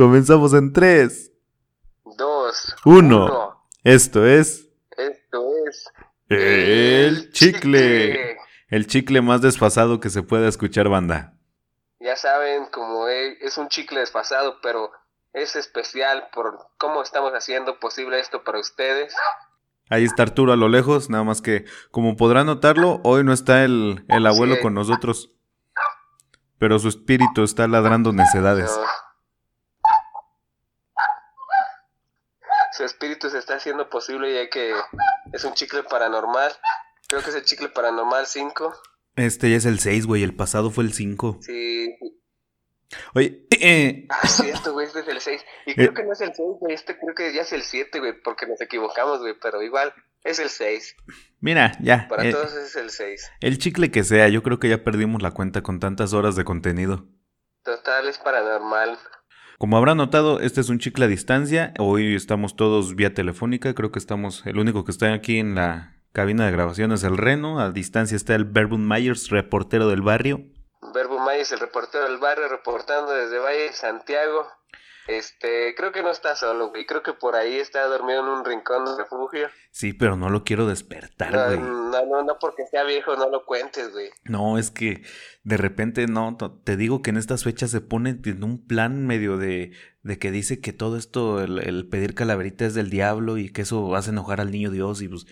Comenzamos 0.00 0.54
en 0.54 0.72
3, 0.72 1.30
2, 2.16 2.76
1. 2.86 3.64
Esto 3.84 4.24
es 4.24 4.66
Esto 4.96 5.46
es 5.68 5.84
el 6.30 7.30
chicle. 7.32 8.38
El 8.68 8.86
chicle 8.86 9.20
más 9.20 9.42
desfasado 9.42 10.00
que 10.00 10.08
se 10.08 10.22
pueda 10.22 10.48
escuchar, 10.48 10.88
banda. 10.88 11.34
Ya 11.98 12.16
saben, 12.16 12.64
como 12.72 13.08
es 13.08 13.58
un 13.58 13.68
chicle 13.68 14.00
desfasado, 14.00 14.56
pero 14.62 14.90
es 15.34 15.54
especial 15.54 16.28
por 16.32 16.56
cómo 16.78 17.02
estamos 17.02 17.32
haciendo 17.32 17.78
posible 17.78 18.20
esto 18.20 18.42
para 18.42 18.58
ustedes. 18.58 19.14
Ahí 19.90 20.06
está 20.06 20.22
Arturo 20.22 20.54
a 20.54 20.56
lo 20.56 20.70
lejos, 20.70 21.10
nada 21.10 21.24
más 21.24 21.42
que, 21.42 21.66
como 21.90 22.16
podrán 22.16 22.46
notarlo, 22.46 23.02
hoy 23.04 23.22
no 23.22 23.34
está 23.34 23.64
el, 23.64 24.02
el 24.08 24.26
abuelo 24.26 24.54
Sí. 24.54 24.62
con 24.62 24.72
nosotros. 24.72 25.30
Pero 26.56 26.78
su 26.78 26.88
espíritu 26.88 27.42
está 27.42 27.68
ladrando 27.68 28.14
necedades. 28.14 28.74
No. 28.74 29.09
Su 32.76 32.84
espíritu 32.84 33.28
se 33.30 33.38
está 33.38 33.54
haciendo 33.56 33.88
posible 33.88 34.32
ya 34.34 34.48
que 34.48 34.72
es 35.32 35.44
un 35.44 35.54
chicle 35.54 35.82
paranormal. 35.82 36.52
Creo 37.08 37.22
que 37.22 37.30
es 37.30 37.36
el 37.36 37.44
chicle 37.44 37.68
paranormal 37.68 38.26
5. 38.26 38.74
Este 39.16 39.50
ya 39.50 39.56
es 39.56 39.66
el 39.66 39.80
6, 39.80 40.06
güey, 40.06 40.22
el 40.22 40.34
pasado 40.36 40.70
fue 40.70 40.84
el 40.84 40.92
5. 40.92 41.38
Sí. 41.42 41.96
Oye, 43.14 43.46
eh, 43.50 44.06
Ah, 44.08 44.20
es 44.24 44.30
cierto, 44.32 44.72
güey, 44.72 44.86
este 44.86 45.00
es 45.00 45.08
el 45.08 45.20
6. 45.20 45.44
Y 45.66 45.74
creo 45.74 45.94
que 45.94 46.02
no 46.04 46.12
es 46.12 46.20
el 46.20 46.32
6, 46.34 46.38
güey, 46.60 46.74
este 46.74 46.98
creo 46.98 47.14
que 47.14 47.32
ya 47.32 47.42
es 47.42 47.52
el 47.52 47.62
7, 47.62 47.98
güey, 48.00 48.20
porque 48.22 48.46
nos 48.46 48.60
equivocamos, 48.60 49.20
güey, 49.20 49.34
pero 49.40 49.62
igual 49.62 49.92
es 50.24 50.38
el 50.38 50.48
6. 50.48 50.96
mira, 51.40 51.72
ya. 51.80 52.06
Para 52.08 52.24
eh, 52.26 52.32
todos 52.32 52.54
es 52.54 52.74
el 52.76 52.90
6. 52.90 53.30
el 53.40 53.58
chicle 53.58 53.90
que 53.90 54.04
sea, 54.04 54.28
yo 54.28 54.42
creo 54.42 54.58
que 54.58 54.68
ya 54.68 54.82
perdimos 54.82 55.22
la 55.22 55.32
cuenta 55.32 55.62
con 55.62 55.78
tantas 55.80 56.12
horas 56.12 56.34
de 56.36 56.44
contenido. 56.44 57.06
Total, 57.62 58.08
es 58.08 58.18
paranormal. 58.18 58.98
Como 59.60 59.76
habrán 59.76 59.98
notado, 59.98 60.40
este 60.40 60.62
es 60.62 60.70
un 60.70 60.78
chicle 60.78 61.04
a 61.04 61.08
distancia. 61.08 61.74
Hoy 61.78 62.14
estamos 62.14 62.56
todos 62.56 62.96
vía 62.96 63.12
telefónica. 63.12 63.74
Creo 63.74 63.92
que 63.92 63.98
estamos. 63.98 64.42
El 64.46 64.58
único 64.58 64.86
que 64.86 64.90
está 64.90 65.12
aquí 65.12 65.38
en 65.38 65.54
la 65.54 65.98
cabina 66.12 66.46
de 66.46 66.52
grabación 66.52 66.92
es 66.92 67.04
el 67.04 67.18
Reno. 67.18 67.60
A 67.60 67.70
distancia 67.70 68.16
está 68.16 68.34
el 68.34 68.46
Verbun 68.46 68.88
Myers, 68.88 69.28
reportero 69.28 69.86
del 69.88 70.00
barrio. 70.00 70.46
Verbo 70.94 71.18
Mayes, 71.18 71.52
el 71.52 71.60
reportero 71.60 72.04
del 72.04 72.16
barrio, 72.16 72.48
reportando 72.48 73.12
desde 73.12 73.38
Valle 73.38 73.70
Santiago. 73.74 74.46
Este, 75.10 75.74
creo 75.76 75.92
que 75.92 76.02
no 76.02 76.10
está 76.10 76.36
solo, 76.36 76.70
güey. 76.70 76.86
Creo 76.86 77.02
que 77.02 77.12
por 77.12 77.34
ahí 77.36 77.56
está 77.56 77.84
dormido 77.86 78.20
en 78.20 78.26
un 78.28 78.44
rincón 78.44 78.84
de 78.84 78.96
refugio. 79.02 79.48
Sí, 79.70 79.92
pero 79.92 80.16
no 80.16 80.30
lo 80.30 80.44
quiero 80.44 80.66
despertar, 80.66 81.32
No, 81.32 81.44
güey. 81.46 81.58
no, 81.58 82.06
no, 82.06 82.22
no 82.22 82.38
porque 82.40 82.64
sea 82.66 82.84
viejo, 82.84 83.16
no 83.16 83.28
lo 83.28 83.44
cuentes, 83.44 83.92
güey. 83.92 84.10
No, 84.24 84.58
es 84.58 84.70
que 84.70 85.02
de 85.42 85.56
repente 85.56 86.06
no, 86.06 86.36
te 86.64 86.76
digo 86.76 87.02
que 87.02 87.10
en 87.10 87.16
estas 87.16 87.44
fechas 87.44 87.70
se 87.70 87.80
pone 87.80 88.18
en 88.24 88.44
un 88.44 88.66
plan 88.66 89.06
medio 89.06 89.36
de, 89.36 89.72
de 90.02 90.18
que 90.18 90.30
dice 90.30 90.60
que 90.60 90.72
todo 90.72 90.96
esto, 90.96 91.40
el, 91.40 91.58
el 91.58 91.88
pedir 91.88 92.14
calaverita 92.14 92.64
es 92.66 92.74
del 92.74 92.90
diablo 92.90 93.36
y 93.38 93.50
que 93.52 93.62
eso 93.62 93.94
hace 93.96 94.10
enojar 94.10 94.40
al 94.40 94.50
niño 94.50 94.70
Dios 94.70 95.02
y 95.02 95.08
pues, 95.08 95.26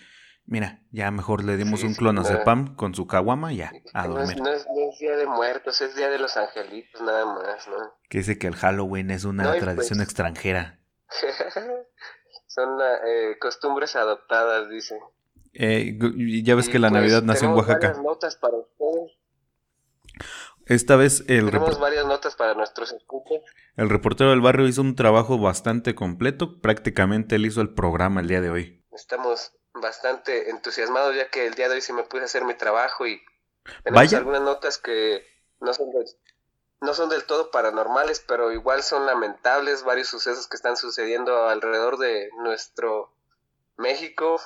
mira, 0.48 0.80
ya 0.90 1.10
mejor 1.10 1.44
le 1.44 1.56
dimos 1.56 1.80
Sí, 1.80 1.86
un 1.86 1.94
clonazepam 1.94 2.74
con 2.74 2.94
su 2.94 3.06
caguama 3.06 3.52
y 3.52 3.58
ya, 3.58 3.72
a 3.94 4.08
No 4.08 4.20
es, 4.20 4.28
dormir. 4.28 4.42
no, 4.42 4.50
es, 4.50 4.66
no 4.66 4.90
es 4.90 4.98
día 4.98 5.16
de 5.16 5.26
muertos, 5.26 5.80
es 5.80 5.94
día 5.94 6.08
de 6.10 6.18
los 6.18 6.36
angelitos, 6.36 7.00
nada 7.02 7.24
más, 7.26 7.68
¿no? 7.68 7.76
Que 8.08 8.18
dice 8.18 8.38
que 8.38 8.46
el 8.48 8.56
Halloween 8.56 9.10
es 9.10 9.24
una 9.24 9.44
No, 9.44 9.56
y 9.56 9.60
tradición 9.60 9.98
pues- 9.98 10.08
extranjera. 10.08 10.80
Son 12.46 12.78
eh, 13.06 13.36
costumbres 13.40 13.94
adoptadas, 13.94 14.68
dice. 14.70 14.98
Eh, 15.54 15.98
ya 16.42 16.54
ves 16.54 16.68
Y, 16.68 16.72
que 16.72 16.78
la 16.78 16.88
pues, 16.88 17.00
Navidad 17.00 17.22
nació 17.22 17.48
en 17.48 17.54
Oaxaca. 17.54 17.94
notas 18.02 18.36
para 18.36 18.56
ustedes. 18.56 19.12
Esta 20.66 20.96
vez 20.96 21.24
el, 21.28 21.46
Tenemos 21.46 21.78
varias 21.80 22.04
notas 22.06 22.36
para 22.36 22.54
nuestros 22.54 22.92
escuchas. 22.92 23.40
el 23.76 23.88
reportero 23.88 24.30
del 24.30 24.40
barrio 24.42 24.66
hizo 24.66 24.82
un 24.82 24.94
trabajo 24.96 25.38
bastante 25.38 25.94
completo. 25.94 26.60
Prácticamente 26.60 27.36
él 27.36 27.46
hizo 27.46 27.60
el 27.62 27.72
programa 27.72 28.20
el 28.20 28.28
día 28.28 28.40
de 28.42 28.50
hoy. 28.50 28.84
Estamos 28.92 29.52
bastante 29.80 30.50
entusiasmados 30.50 31.14
ya 31.16 31.28
que 31.30 31.46
el 31.46 31.54
día 31.54 31.68
de 31.68 31.76
hoy 31.76 31.80
sí 31.80 31.92
me 31.92 32.02
pude 32.04 32.24
hacer 32.24 32.44
mi 32.44 32.54
trabajo 32.54 33.06
y 33.06 33.20
tenemos 33.84 33.94
Vaya. 33.94 34.18
algunas 34.18 34.42
notas 34.42 34.78
que 34.78 35.24
no 35.60 35.72
son 35.74 35.90
del, 35.92 36.04
no 36.80 36.94
son 36.94 37.08
del 37.10 37.24
todo 37.24 37.50
paranormales, 37.50 38.20
pero 38.26 38.52
igual 38.52 38.82
son 38.82 39.06
lamentables 39.06 39.82
varios 39.84 40.08
sucesos 40.08 40.46
que 40.46 40.56
están 40.56 40.76
sucediendo 40.76 41.48
alrededor 41.48 41.98
de 41.98 42.30
nuestro 42.42 43.12
México. 43.76 44.40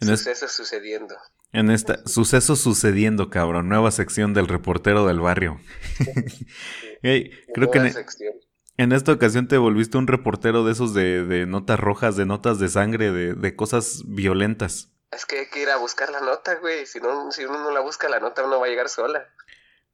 En 0.00 0.10
es- 0.10 0.20
sucesos 0.20 0.52
sucediendo. 0.52 1.16
En 1.52 1.70
esta, 1.70 2.06
suceso 2.06 2.54
sucediendo, 2.56 3.30
cabrón. 3.30 3.68
Nueva 3.68 3.90
sección 3.90 4.34
del 4.34 4.46
reportero 4.48 5.06
del 5.06 5.20
barrio. 5.20 5.58
Creo 7.02 7.70
que 7.70 7.78
en, 7.78 7.92
sección. 7.92 8.34
En 8.78 8.92
esta 8.92 9.12
ocasión 9.12 9.48
te 9.48 9.58
volviste 9.58 9.96
un 9.96 10.06
reportero 10.06 10.64
de 10.64 10.72
esos 10.72 10.92
de, 10.92 11.24
de 11.24 11.46
notas 11.46 11.80
rojas, 11.80 12.16
de 12.16 12.26
notas 12.26 12.58
de 12.58 12.68
sangre, 12.68 13.10
de, 13.10 13.34
de 13.34 13.56
cosas 13.56 14.02
violentas. 14.06 14.90
Es 15.10 15.24
que 15.24 15.40
hay 15.40 15.46
que 15.46 15.62
ir 15.62 15.70
a 15.70 15.76
buscar 15.76 16.10
la 16.10 16.20
nota, 16.20 16.56
güey. 16.56 16.84
Si 16.84 17.00
no, 17.00 17.32
si 17.32 17.44
uno 17.44 17.58
no 17.58 17.70
la 17.70 17.80
busca, 17.80 18.08
la 18.08 18.20
nota 18.20 18.42
no 18.42 18.60
va 18.60 18.66
a 18.66 18.68
llegar 18.68 18.88
sola. 18.88 19.26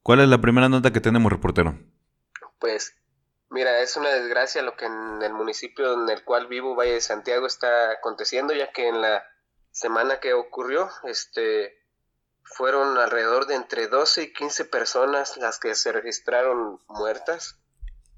¿Cuál 0.02 0.20
es 0.20 0.28
la 0.28 0.40
primera 0.40 0.68
nota 0.68 0.92
que 0.92 1.00
tenemos, 1.00 1.30
reportero? 1.30 1.78
Pues, 2.58 2.96
mira, 3.50 3.80
es 3.80 3.96
una 3.96 4.08
desgracia 4.08 4.62
lo 4.62 4.76
que 4.76 4.86
en 4.86 5.22
el 5.22 5.32
municipio 5.32 5.94
en 5.94 6.08
el 6.08 6.24
cual 6.24 6.48
vivo, 6.48 6.74
Valle 6.74 6.94
de 6.94 7.00
Santiago, 7.00 7.46
está 7.46 7.92
aconteciendo, 7.92 8.52
ya 8.52 8.72
que 8.72 8.88
en 8.88 9.00
la 9.00 9.22
semana 9.70 10.18
que 10.18 10.34
ocurrió, 10.34 10.90
este, 11.04 11.78
fueron 12.42 12.98
alrededor 12.98 13.46
de 13.46 13.54
entre 13.54 13.86
12 13.86 14.22
y 14.24 14.32
15 14.32 14.64
personas 14.64 15.36
las 15.36 15.60
que 15.60 15.76
se 15.76 15.92
registraron 15.92 16.80
muertas 16.88 17.61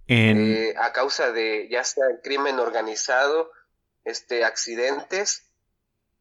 En, 0.06 0.54
eh, 0.54 0.75
a 0.76 0.92
causa 0.92 1.32
de 1.32 1.69
ya 1.70 1.82
sea 1.84 2.04
crimen 2.22 2.59
organizado, 2.59 3.50
este, 4.04 4.44
accidentes, 4.44 5.50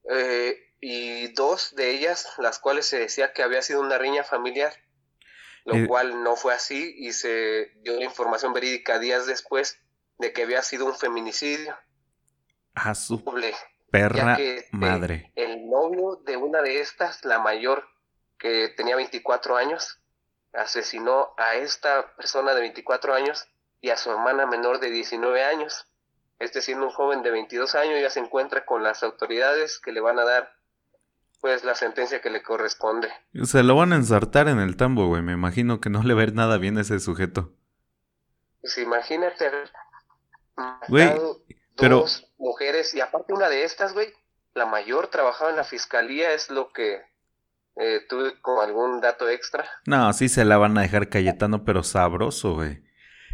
eh, 0.09 0.57
y 0.79 1.27
dos 1.33 1.75
de 1.75 1.91
ellas, 1.91 2.27
las 2.37 2.59
cuales 2.59 2.85
se 2.85 2.99
decía 2.99 3.33
que 3.33 3.43
había 3.43 3.61
sido 3.61 3.81
una 3.81 3.97
riña 3.97 4.23
familiar, 4.23 4.73
lo 5.65 5.75
Eh. 5.75 5.87
cual 5.87 6.23
no 6.23 6.35
fue 6.35 6.53
así 6.53 6.93
y 6.97 7.13
se 7.13 7.71
dio 7.77 7.97
la 7.97 8.03
información 8.03 8.53
verídica 8.53 8.99
días 8.99 9.25
después 9.25 9.79
de 10.17 10.33
que 10.33 10.43
había 10.43 10.61
sido 10.61 10.85
un 10.85 10.95
feminicidio 10.95 11.77
a 12.75 12.95
su 12.95 13.17
doble, 13.17 13.53
perra 13.91 14.35
que 14.35 14.57
este, 14.57 14.75
madre. 14.75 15.31
el 15.35 15.69
novio 15.69 16.21
de 16.25 16.35
una 16.37 16.61
de 16.61 16.81
estas, 16.81 17.23
la 17.23 17.39
mayor, 17.39 17.87
que 18.37 18.69
tenía 18.75 18.95
24 18.95 19.55
años, 19.55 20.01
asesinó 20.51 21.33
a 21.37 21.55
esta 21.55 22.13
persona 22.15 22.53
de 22.53 22.61
24 22.61 23.13
años 23.13 23.47
y 23.83 23.89
a 23.89 23.97
su 23.97 24.09
hermana 24.09 24.45
menor 24.47 24.79
de 24.79 24.89
19 24.89 25.43
años. 25.43 25.85
Este 26.39 26.61
siendo 26.61 26.85
un 26.85 26.91
joven 26.91 27.21
de 27.21 27.31
22 27.31 27.75
años 27.75 27.99
ya 28.01 28.09
se 28.09 28.21
encuentra 28.21 28.65
con 28.65 28.81
las 28.81 29.03
autoridades 29.03 29.77
que 29.79 29.91
le 29.91 29.99
van 29.99 30.17
a 30.19 30.23
dar 30.23 30.55
pues 31.41 31.65
la 31.65 31.75
sentencia 31.75 32.21
que 32.21 32.29
le 32.29 32.41
corresponde. 32.41 33.09
Se 33.43 33.61
lo 33.61 33.75
van 33.75 33.91
a 33.91 33.97
ensartar 33.97 34.47
en 34.47 34.59
el 34.59 34.77
tambo, 34.77 35.07
güey. 35.07 35.21
Me 35.21 35.33
imagino 35.33 35.81
que 35.81 35.89
no 35.89 36.01
le 36.01 36.13
va 36.13 36.21
a 36.21 36.23
ir 36.23 36.33
nada 36.33 36.57
bien 36.57 36.77
a 36.77 36.81
ese 36.81 36.97
sujeto. 37.01 37.51
Pues 38.61 38.77
imagínate 38.77 39.51
Güey, 40.87 41.11
pero- 41.75 41.97
dos 41.99 42.25
mujeres 42.37 42.93
y 42.93 43.01
aparte 43.01 43.33
una 43.33 43.49
de 43.49 43.65
estas, 43.65 43.93
güey, 43.93 44.07
la 44.53 44.65
mayor 44.65 45.07
trabajaba 45.07 45.49
en 45.49 45.57
la 45.57 45.65
fiscalía, 45.65 46.31
es 46.31 46.49
lo 46.49 46.71
que 46.71 47.01
eh, 47.75 47.99
tuve 48.07 48.39
como 48.39 48.61
algún 48.61 49.01
dato 49.01 49.27
extra. 49.27 49.65
No, 49.85 50.13
sí 50.13 50.29
se 50.29 50.45
la 50.45 50.57
van 50.57 50.77
a 50.77 50.81
dejar 50.83 51.09
Cayetano, 51.09 51.65
pero 51.65 51.83
sabroso, 51.83 52.53
güey. 52.53 52.81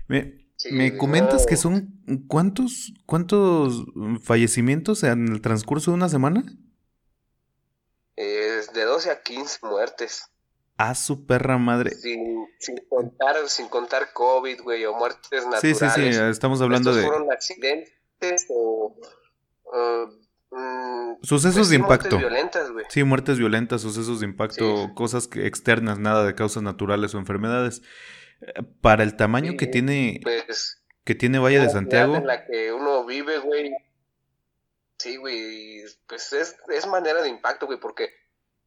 Me, 0.09 0.37
Sí, 0.57 0.73
me 0.73 0.97
comentas 0.97 1.43
no. 1.43 1.47
que 1.47 1.55
son 1.55 2.01
cuántos 2.27 2.91
cuántos 3.05 3.85
fallecimientos 4.21 5.03
en 5.03 5.29
el 5.29 5.39
transcurso 5.41 5.91
de 5.91 5.95
una 5.95 6.09
semana? 6.09 6.43
Es 8.17 8.73
de 8.73 8.83
12 8.83 9.09
a 9.11 9.21
15 9.21 9.59
muertes. 9.65 10.23
A 10.75 10.95
su 10.95 11.25
perra 11.25 11.57
madre. 11.57 11.91
Sin, 11.91 12.45
sin 12.59 12.75
contar, 12.89 13.35
sin 13.47 13.67
contar 13.69 14.11
COVID, 14.13 14.61
güey, 14.63 14.85
o 14.85 14.93
muertes 14.95 15.43
Sí, 15.61 15.71
naturales. 15.71 15.93
sí, 15.93 16.13
sí, 16.13 16.19
estamos 16.29 16.61
hablando 16.61 16.89
Estos 16.91 17.03
de 17.03 17.09
fueron 17.09 17.31
accidentes 17.31 18.45
o... 18.50 18.95
mm, 20.51 21.23
sucesos 21.23 21.55
pues 21.55 21.69
de 21.69 21.75
sí, 21.77 21.81
muertes 21.81 22.05
impacto. 22.12 22.17
violentas, 22.17 22.71
güey. 22.71 22.85
Sí, 22.89 23.03
muertes 23.03 23.38
violentas, 23.38 23.81
sucesos 23.81 24.19
de 24.21 24.25
impacto, 24.25 24.88
Sí. 24.88 24.94
cosas 24.95 25.27
que, 25.27 25.47
externas, 25.47 26.00
nada 26.00 26.25
de 26.25 26.35
causas 26.35 26.63
naturales 26.63 27.13
o 27.15 27.17
enfermedades. 27.19 27.81
Para 28.81 29.03
el 29.03 29.15
tamaño 29.15 29.51
Sí, 29.51 29.57
que 29.57 29.68
tiene 29.68 30.19
Pues 30.24 30.80
que 31.09 31.15
tiene 31.15 31.39
Valle 31.39 31.59
de 31.59 31.69
Santiago, 31.71 32.18
en 32.18 32.27
la 32.27 32.45
que 32.45 32.71
uno 32.71 33.03
vive, 33.03 33.39
güey. 33.39 33.71
Sí, 35.00 35.15
güey, 35.15 35.81
pues 36.07 36.33
es, 36.33 36.56
es 36.71 36.86
manera 36.86 37.24
de 37.24 37.30
impacto, 37.30 37.65
güey, 37.65 37.80
porque 37.80 38.09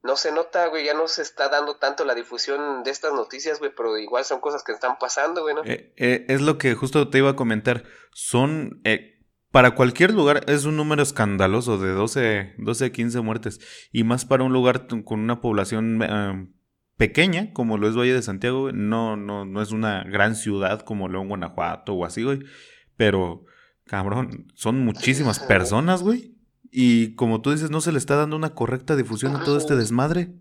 no 0.03 0.17
se 0.17 0.33
nota, 0.33 0.67
güey, 0.67 0.87
ya 0.87 0.93
no 0.95 1.07
se 1.07 1.23
está 1.23 1.49
dando 1.49 1.77
tanto 1.77 2.05
la 2.05 2.17
difusión 2.17 2.83
de 2.83 2.91
estas 2.91 3.13
noticias, 3.13 3.61
güey, 3.61 3.71
pero 3.77 3.97
igual 3.97 4.25
son 4.25 4.41
cosas 4.41 4.65
que 4.65 4.73
están 4.73 4.99
pasando, 4.99 5.43
güey, 5.43 5.55
¿no? 5.55 5.63
Eh, 5.65 5.93
eh, 5.97 6.25
es 6.29 6.41
lo 6.41 6.59
que 6.59 6.75
justo 6.75 7.09
te 7.11 7.19
iba 7.19 7.31
a 7.31 7.37
comentar. 7.37 7.85
Son, 8.13 8.81
eh, 8.83 9.21
para 9.53 9.77
cualquier 9.77 10.13
lugar, 10.13 10.45
es 10.49 10.65
un 10.65 10.77
número 10.77 11.05
escandaloso 11.05 11.79
de 11.79 11.91
12, 11.93 12.55
12 12.59 12.85
a 12.87 12.91
15 12.91 13.21
muertes. 13.21 13.61
Y 13.93 14.03
más 14.03 14.25
para 14.25 14.43
un 14.43 14.53
lugar 14.53 14.89
con 15.05 15.21
una 15.21 15.41
población 15.41 16.03
eh, 16.03 16.49
pequeña, 16.97 17.53
como 17.53 17.79
lo 17.79 17.89
es 17.89 17.97
Valle 17.97 18.15
de 18.15 18.23
Santiago, 18.23 18.63
güey. 18.63 18.75
No, 18.75 19.17
no, 19.17 19.45
no 19.45 19.63
es 19.63 19.73
una 19.73 20.05
gran 20.05 20.37
ciudad 20.37 20.81
como 20.81 21.09
León, 21.09 21.29
Guanajuato 21.29 21.95
o 21.95 22.05
así, 22.05 22.23
güey. 22.23 22.41
pero, 22.97 23.45
cabrón, 23.85 24.49
son 24.55 24.85
muchísimas 24.85 25.41
personas, 25.41 26.03
güey. 26.03 26.37
Y 26.71 27.15
como 27.17 27.43
tú 27.43 27.51
dices, 27.51 27.71
no 27.71 27.81
se 27.81 27.93
le 27.93 27.99
está 27.99 28.17
dando 28.17 28.37
una 28.37 28.55
correcta 28.55 28.97
difusión 28.97 29.37
a 29.37 29.45
todo 29.45 29.59
este 29.59 29.77
desmadre. 29.77 30.33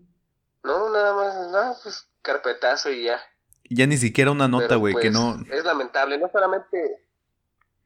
No, 0.64 0.90
nada 0.90 1.14
más, 1.14 1.34
nada, 1.50 1.76
pues 1.82 2.08
carpetazo 2.22 2.90
y 2.90 3.04
ya. 3.04 3.20
Ya 3.68 3.86
ni 3.86 3.96
siquiera 3.96 4.30
una 4.30 4.48
nota, 4.48 4.76
güey, 4.76 4.94
que 4.94 5.10
pues, 5.10 5.12
no. 5.12 5.38
Es 5.50 5.64
lamentable, 5.64 6.18
no 6.18 6.30
solamente. 6.32 7.06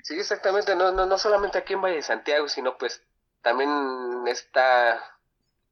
Sí, 0.02 0.14
exactamente, 0.14 0.76
no, 0.76 0.92
no, 0.92 1.06
no 1.06 1.18
solamente 1.18 1.58
aquí 1.58 1.72
en 1.72 1.82
Valle 1.82 1.96
de 1.96 2.02
Santiago, 2.02 2.48
sino 2.48 2.78
pues 2.78 3.02
también 3.42 3.70
está. 4.28 5.00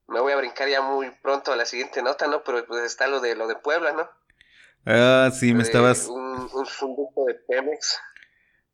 Me 0.09 0.21
voy 0.21 0.33
a 0.33 0.37
brincar 0.37 0.69
ya 0.69 0.83
muy 0.83 1.11
pronto 1.23 1.53
a 1.53 1.57
la 1.57 1.65
siguiente 1.65 2.03
nota, 2.03 2.27
¿no? 2.27 2.45
Pero 2.45 2.67
pues 2.67 2.85
está 2.85 3.07
lo 3.07 3.21
de 3.21 3.35
lo 3.35 3.47
de 3.47 3.57
Puebla, 3.57 3.93
¿no? 3.93 4.09
Ah, 4.87 5.31
sí, 5.33 5.55
me 5.55 5.63
estabas. 5.63 6.07
Un, 6.07 6.51
un 6.53 7.27
de 7.27 7.35
Pemex. 7.49 8.01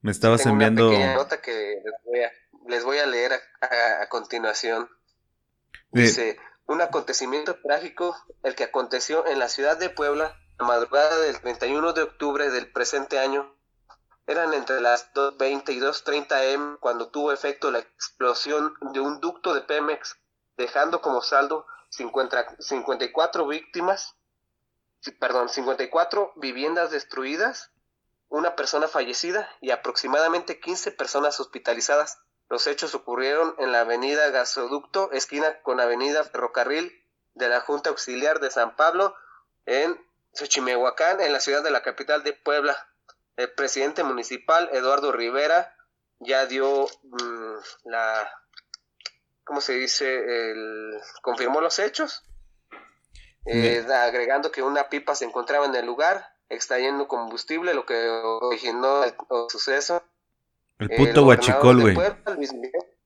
Me 0.00 0.10
estabas 0.10 0.44
enviando. 0.46 0.90
Una 0.90 1.14
nota 1.14 1.40
que 1.40 1.80
les 1.84 1.94
voy 2.04 2.22
a, 2.22 2.32
les 2.68 2.84
voy 2.84 2.98
a 2.98 3.06
leer 3.06 3.32
a, 3.32 4.02
a, 4.02 4.08
continuación. 4.08 4.88
Dice: 5.92 6.38
Un 6.66 6.80
acontecimiento 6.80 7.60
trágico, 7.62 8.16
el 8.42 8.54
que 8.54 8.64
aconteció 8.64 9.26
en 9.26 9.38
la 9.38 9.48
ciudad 9.48 9.78
de 9.78 9.90
Puebla 9.90 10.36
la 10.60 10.66
madrugada 10.66 11.18
del 11.20 11.40
31 11.40 11.94
de 11.94 12.02
octubre 12.02 12.50
del 12.50 12.70
presente 12.70 13.18
año. 13.18 13.54
Eran 14.26 14.52
entre 14.52 14.80
las 14.80 15.12
2.20 15.14 15.74
y 15.74 15.80
2.30 15.80 16.54
m 16.54 16.76
cuando 16.78 17.08
tuvo 17.08 17.32
efecto 17.32 17.70
la 17.70 17.78
explosión 17.80 18.74
de 18.92 19.00
un 19.00 19.20
ducto 19.20 19.54
de 19.54 19.62
Pemex, 19.62 20.19
dejando 20.60 21.00
como 21.00 21.22
saldo 21.22 21.66
50, 21.88 22.56
54 22.60 23.46
víctimas, 23.46 24.14
perdón, 25.18 25.48
54 25.48 26.32
viviendas 26.36 26.90
destruidas, 26.90 27.70
una 28.28 28.54
persona 28.54 28.86
fallecida 28.86 29.48
y 29.60 29.70
aproximadamente 29.70 30.60
15 30.60 30.92
personas 30.92 31.40
hospitalizadas. 31.40 32.20
Los 32.48 32.66
hechos 32.66 32.94
ocurrieron 32.94 33.54
en 33.58 33.72
la 33.72 33.80
avenida 33.80 34.28
Gasoducto, 34.30 35.10
esquina 35.12 35.60
con 35.62 35.80
avenida 35.80 36.22
Ferrocarril 36.24 36.92
de 37.34 37.48
la 37.48 37.60
Junta 37.60 37.90
Auxiliar 37.90 38.40
de 38.40 38.50
San 38.50 38.76
Pablo, 38.76 39.16
en 39.66 39.98
Xochimehuacán, 40.34 41.20
en 41.20 41.32
la 41.32 41.40
ciudad 41.40 41.62
de 41.62 41.70
la 41.70 41.82
capital 41.82 42.22
de 42.22 42.34
Puebla. 42.34 42.76
El 43.36 43.52
presidente 43.52 44.02
municipal, 44.04 44.68
Eduardo 44.72 45.12
Rivera, 45.12 45.74
ya 46.18 46.46
dio 46.46 46.86
mm, 47.02 47.54
la, 47.84 48.39
¿cómo 49.50 49.60
se 49.60 49.74
dice? 49.74 50.50
El, 50.50 51.00
confirmó 51.22 51.60
los 51.60 51.78
hechos, 51.78 52.22
eh, 53.46 53.84
agregando 53.92 54.52
que 54.52 54.62
una 54.62 54.88
pipa 54.88 55.14
se 55.14 55.24
encontraba 55.24 55.66
en 55.66 55.74
el 55.74 55.84
lugar, 55.84 56.24
extrayendo 56.48 57.08
combustible, 57.08 57.74
lo 57.74 57.84
que 57.84 57.94
originó 58.08 59.04
el, 59.04 59.14
suceso. 59.48 60.02
El 60.78 60.90
puto 60.90 61.24
guachicol, 61.24 61.80
güey. 61.80 61.96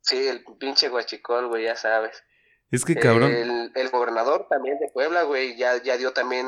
Sí, 0.00 0.29
el 0.29 0.44
pinche 0.58 0.88
guachicol, 0.88 1.49
güey, 1.49 1.64
ya 1.64 1.76
sabes. 1.76 2.23
Es 2.70 2.85
que 2.85 2.94
cabrón. 2.96 3.32
El, 3.32 3.73
el, 3.75 3.88
gobernador 3.88 4.46
también 4.49 4.79
de 4.79 4.88
Puebla, 4.88 5.23
güey, 5.23 5.56
ya, 5.56 5.82
ya 5.82 5.96
dio 5.96 6.12
también 6.12 6.46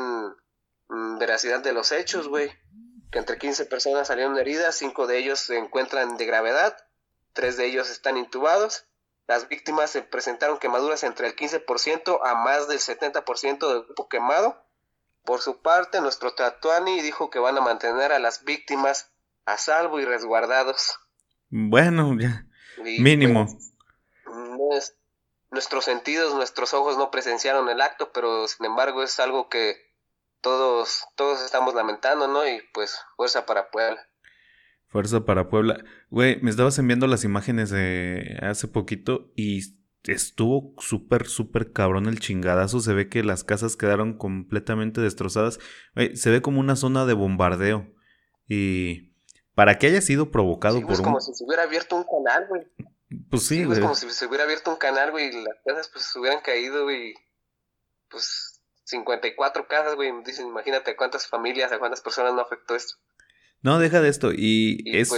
Mm, 0.89 1.17
veracidad 1.17 1.61
de 1.61 1.73
los 1.73 1.91
hechos, 1.91 2.27
güey. 2.27 2.51
Que 3.11 3.19
entre 3.19 3.37
15 3.37 3.65
personas 3.65 4.07
salieron 4.07 4.37
heridas, 4.37 4.75
5 4.75 5.07
de 5.07 5.17
ellos 5.17 5.39
se 5.39 5.57
encuentran 5.57 6.17
de 6.17 6.25
gravedad, 6.25 6.77
3 7.33 7.57
de 7.57 7.65
ellos 7.65 7.89
están 7.89 8.17
intubados. 8.17 8.85
Las 9.27 9.49
víctimas 9.49 9.91
se 9.91 10.01
presentaron 10.01 10.57
quemaduras 10.57 11.03
entre 11.03 11.27
el 11.27 11.35
15% 11.35 12.19
a 12.23 12.35
más 12.35 12.67
del 12.67 12.79
70% 12.79 13.67
del 13.67 13.83
grupo 13.83 14.07
quemado. 14.07 14.63
Por 15.25 15.41
su 15.41 15.61
parte, 15.61 15.99
nuestro 15.99 16.33
Tatuani 16.33 17.01
dijo 17.01 17.29
que 17.29 17.39
van 17.39 17.57
a 17.57 17.61
mantener 17.61 18.13
a 18.13 18.19
las 18.19 18.45
víctimas 18.45 19.11
a 19.45 19.57
salvo 19.57 19.99
y 19.99 20.05
resguardados. 20.05 20.97
Bueno, 21.49 22.15
ya. 22.17 22.45
mínimo. 22.77 23.47
Pues, 24.57 24.95
nuestros 25.51 25.85
sentidos, 25.85 26.33
nuestros 26.33 26.73
ojos 26.73 26.97
no 26.97 27.11
presenciaron 27.11 27.67
el 27.69 27.81
acto, 27.81 28.11
pero 28.13 28.47
sin 28.47 28.65
embargo 28.65 29.03
es 29.03 29.19
algo 29.19 29.49
que 29.49 29.75
todos, 30.41 31.05
todos 31.15 31.41
estamos 31.41 31.73
lamentando, 31.73 32.27
¿no? 32.27 32.47
Y 32.47 32.61
pues 32.73 32.99
fuerza 33.15 33.45
para 33.45 33.71
Puebla. 33.71 34.07
Fuerza 34.87 35.25
para 35.25 35.49
Puebla. 35.49 35.83
Güey, 36.09 36.41
me 36.41 36.49
estabas 36.49 36.79
enviando 36.79 37.07
las 37.07 37.23
imágenes 37.23 37.69
de 37.69 38.37
hace 38.41 38.67
poquito 38.67 39.31
y 39.35 39.61
estuvo 40.03 40.73
súper, 40.79 41.27
súper 41.27 41.73
cabrón 41.73 42.07
el 42.07 42.19
chingadazo. 42.19 42.79
Se 42.79 42.93
ve 42.93 43.09
que 43.09 43.23
las 43.23 43.43
casas 43.43 43.75
quedaron 43.75 44.17
completamente 44.17 45.01
destrozadas. 45.01 45.59
Güey, 45.95 46.15
se 46.15 46.29
ve 46.29 46.41
como 46.41 46.59
una 46.59 46.75
zona 46.75 47.05
de 47.05 47.13
bombardeo. 47.13 47.93
Y 48.47 49.13
para 49.55 49.77
que 49.77 49.87
haya 49.87 50.01
sido 50.01 50.31
provocado 50.31 50.81
por 50.81 50.91
es 50.91 51.01
como 51.01 51.19
si 51.19 51.33
se 51.33 51.43
hubiera 51.43 51.63
abierto 51.63 51.95
un 51.95 52.03
canal, 52.03 52.47
güey. 52.47 52.63
Pues 53.29 53.43
sí, 53.43 53.63
güey. 53.63 53.77
Es 53.77 53.83
como 53.83 53.95
si 53.95 54.09
se 54.09 54.25
hubiera 54.25 54.43
abierto 54.43 54.71
un 54.71 54.77
canal, 54.77 55.11
güey, 55.11 55.27
y 55.29 55.43
las 55.43 55.57
casas 55.65 55.89
pues 55.91 56.05
se 56.05 56.19
hubieran 56.19 56.41
caído, 56.41 56.83
güey. 56.83 57.13
Pues 58.09 58.61
54 58.83 59.67
casas, 59.67 59.95
güey. 59.95 60.11
Dicen, 60.23 60.47
imagínate 60.47 60.91
a 60.91 60.95
cuántas 60.95 61.27
familias, 61.27 61.71
a 61.71 61.79
cuántas 61.79 62.01
personas 62.01 62.33
no 62.33 62.41
afectó 62.41 62.75
esto. 62.75 62.95
No, 63.61 63.79
deja 63.79 64.01
de 64.01 64.09
esto. 64.09 64.31
Y, 64.33 64.83
es 64.85 65.11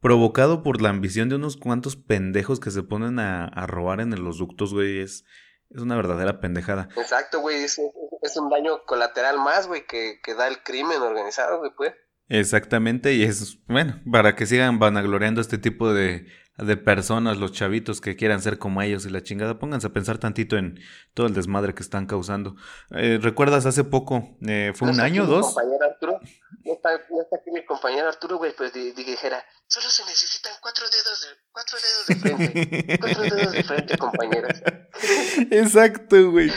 provocado 0.00 0.62
por 0.62 0.82
la 0.82 0.90
ambición 0.90 1.28
de 1.28 1.36
unos 1.36 1.56
cuantos 1.56 1.96
pendejos 1.96 2.60
que 2.60 2.70
se 2.70 2.82
ponen 2.82 3.18
a, 3.18 3.66
robar 3.66 4.00
en 4.00 4.10
los 4.22 4.38
ductos, 4.38 4.72
güey. 4.72 5.00
Es, 5.00 5.24
es 5.70 5.82
una 5.82 5.96
verdadera 5.96 6.40
pendejada. 6.40 6.88
Exacto, 6.96 7.40
güey. 7.40 7.64
Es, 7.64 7.80
es, 8.22 8.36
un 8.36 8.50
daño 8.50 8.84
colateral 8.86 9.38
más, 9.38 9.66
güey, 9.66 9.86
que, 9.86 10.20
que 10.22 10.34
da 10.34 10.48
el 10.48 10.62
crimen 10.62 11.00
organizado, 11.00 11.58
güey, 11.58 11.72
pues. 11.76 11.94
Exactamente, 12.28 13.14
y 13.14 13.22
es, 13.22 13.58
bueno, 13.68 14.00
para 14.10 14.34
que 14.34 14.46
sigan 14.46 14.80
vanagloriando 14.80 15.40
este 15.40 15.58
tipo 15.58 15.94
de 15.94 16.26
de 16.58 16.76
personas, 16.76 17.36
los 17.36 17.52
chavitos 17.52 18.00
que 18.00 18.16
quieran 18.16 18.40
ser 18.40 18.58
como 18.58 18.80
ellos 18.82 19.04
y 19.04 19.10
la 19.10 19.22
chingada, 19.22 19.58
pónganse 19.58 19.88
a 19.88 19.92
pensar 19.92 20.18
tantito 20.18 20.56
en 20.56 20.80
todo 21.14 21.26
el 21.26 21.34
desmadre 21.34 21.74
que 21.74 21.82
están 21.82 22.06
causando. 22.06 22.56
Eh, 22.90 23.18
¿Recuerdas 23.20 23.66
hace 23.66 23.84
poco? 23.84 24.36
Eh, 24.46 24.72
¿Fue 24.74 24.88
un 24.88 25.00
año 25.00 25.24
o 25.24 25.26
dos? 25.26 25.54
Arturo, 25.86 26.18
no 26.64 26.72
está, 26.72 26.90
no 27.10 27.22
está 27.22 27.36
aquí 27.36 27.50
mi 27.50 27.64
compañero 27.64 28.08
Arturo, 28.08 28.38
güey, 28.38 28.54
pues 28.56 28.72
dijera, 28.72 29.42
solo 29.66 29.88
se 29.88 30.04
necesitan 30.04 30.52
cuatro 30.60 30.84
dedos 30.90 31.22
de, 31.22 31.28
cuatro 31.52 31.78
dedos 31.78 32.06
de 32.06 32.16
frente, 32.16 32.98
cuatro 32.98 33.22
dedos 33.22 33.52
de 33.52 33.64
frente, 33.64 33.98
compañeras. 33.98 34.62
Exacto, 35.50 36.30
güey. 36.30 36.50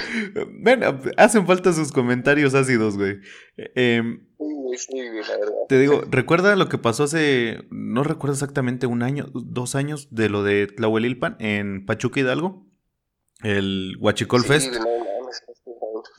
Bueno, 0.62 1.00
hacen 1.18 1.46
falta 1.46 1.74
sus 1.74 1.92
comentarios 1.92 2.54
ácidos, 2.54 2.98
güey. 2.98 3.20
Eh, 3.58 4.02
te 5.68 5.80
digo, 5.80 6.02
recuerda 6.10 6.56
lo 6.56 6.70
que 6.70 6.78
pasó 6.78 7.04
hace, 7.04 7.66
no 7.70 8.04
recuerdo 8.04 8.34
exactamente 8.34 8.88
un 8.88 9.04
año, 9.04 9.28
dos 9.34 9.76
años 9.76 10.08
de 10.12 10.30
lo 10.30 10.44
de 10.44 10.68
Tlahuelilpan 10.68 11.36
en 11.40 11.86
Pachuca 11.86 12.22
Hidalgo, 12.22 12.66
el 13.44 13.98
Huachicol 14.00 14.46
Fest. 14.46 14.74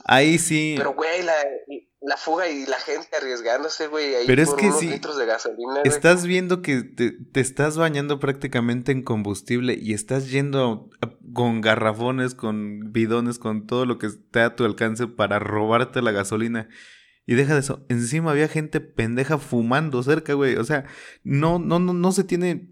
Ahí 0.05 0.37
sí. 0.37 0.75
Pero, 0.77 0.93
güey, 0.93 1.23
la, 1.23 2.17
fuga 2.17 2.49
y 2.49 2.65
la 2.65 2.77
gente 2.79 3.15
arriesgándose, 3.17 3.87
güey. 3.87 4.15
Ahí 4.15 4.27
Pero 4.27 4.41
es 4.41 4.53
que 4.53 4.71
sí. 4.71 4.89
Litros 4.89 5.17
de 5.17 5.25
gasolina, 5.25 5.81
estás 5.83 6.25
viendo 6.25 6.61
que 6.61 6.83
te, 6.83 7.17
estás 7.39 7.77
bañando 7.77 8.19
prácticamente 8.19 8.91
en 8.91 9.03
combustible 9.03 9.77
y 9.79 9.93
estás 9.93 10.29
yendo 10.29 10.89
con 11.33 11.61
garrafones, 11.61 12.35
con 12.35 12.91
bidones, 12.91 13.39
con 13.39 13.65
todo 13.65 13.85
lo 13.85 13.97
que 13.97 14.07
esté 14.07 14.41
a 14.41 14.55
tu 14.55 14.65
alcance 14.65 15.07
para 15.07 15.39
robarte 15.39 16.01
la 16.01 16.11
gasolina. 16.11 16.69
Y 17.25 17.35
deja 17.35 17.53
de 17.53 17.59
eso, 17.59 17.85
encima 17.89 18.31
había 18.31 18.47
gente 18.47 18.81
pendeja 18.81 19.37
fumando 19.37 20.01
cerca, 20.03 20.33
güey. 20.33 20.55
O 20.55 20.63
sea, 20.63 20.85
no, 21.23 21.59
no, 21.59 21.79
no, 21.79 21.93
no 21.93 22.11
se 22.11 22.23
tiene. 22.23 22.69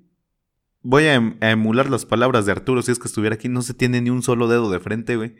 Voy 0.82 1.06
a, 1.06 1.16
em, 1.16 1.38
emular 1.42 1.90
las 1.90 2.06
palabras 2.06 2.46
de 2.46 2.54
Arturo 2.54 2.82
si 2.82 2.92
es 2.92 3.00
que 3.00 3.08
estuviera 3.08 3.36
aquí. 3.36 3.50
No 3.50 3.62
se 3.62 3.74
tiene 3.74 4.02
ni 4.02 4.10
un 4.10 4.24
solo 4.24 4.48
dedo 4.48 4.72
de 4.72 4.80
frente, 4.80 5.16
güey. 5.18 5.36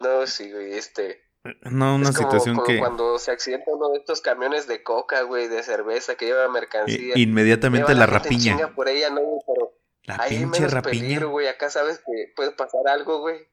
No, 0.00 0.26
sí, 0.26 0.50
güey, 0.52 0.74
este. 0.74 1.28
No, 1.70 1.96
una 1.96 2.12
situación 2.12 2.56
como 2.56 2.66
que. 2.66 2.78
Cuando 2.78 3.18
se 3.18 3.32
accidenta 3.32 3.72
uno 3.72 3.90
de 3.90 3.98
estos 3.98 4.20
camiones 4.20 4.66
de 4.66 4.82
coca, 4.82 5.22
güey, 5.22 5.48
de 5.48 5.62
cerveza 5.62 6.14
que 6.14 6.26
lleva 6.26 6.48
mercancía. 6.48 7.14
inmediatamente 7.16 7.94
la, 7.94 8.06
rapiña. 8.06 8.74
por 8.74 8.88
ella, 8.88 9.10
no, 9.10 9.20
pero. 9.46 9.74
La 10.04 10.24
pinche 10.28 10.66
rapiña. 10.68 11.24
güey. 11.24 11.48
Acá 11.48 11.70
sabes 11.70 11.98
que 11.98 12.32
puede 12.36 12.52
pasar 12.52 12.82
algo, 12.88 13.20
güey. 13.20 13.46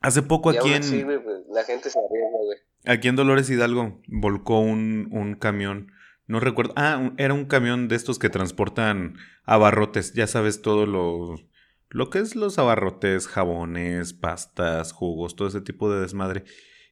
Hace 0.00 0.22
poco 0.22 0.50
aquí 0.50 0.72
en. 0.72 0.82
Sí, 0.82 1.02
güey, 1.02 1.22
pues, 1.22 1.38
la 1.50 1.64
gente 1.64 1.90
se 1.90 1.98
arriesga, 1.98 2.38
güey. 2.42 2.58
Aquí 2.86 3.08
en 3.08 3.16
Dolores 3.16 3.50
Hidalgo 3.50 4.00
volcó 4.08 4.60
un, 4.60 5.08
un 5.12 5.34
camión. 5.34 5.92
No 6.26 6.40
recuerdo. 6.40 6.72
Ah, 6.76 7.12
era 7.18 7.34
un 7.34 7.44
camión 7.44 7.88
de 7.88 7.96
estos 7.96 8.18
que 8.18 8.30
transportan 8.30 9.16
abarrotes. 9.44 10.14
Ya 10.14 10.26
sabes 10.26 10.62
todo 10.62 10.86
lo, 10.86 11.34
lo 11.90 12.08
que 12.08 12.20
es 12.20 12.34
los 12.36 12.58
abarrotes, 12.58 13.26
jabones, 13.28 14.14
pastas, 14.14 14.92
jugos, 14.92 15.36
todo 15.36 15.48
ese 15.48 15.60
tipo 15.60 15.92
de 15.92 16.00
desmadre. 16.00 16.44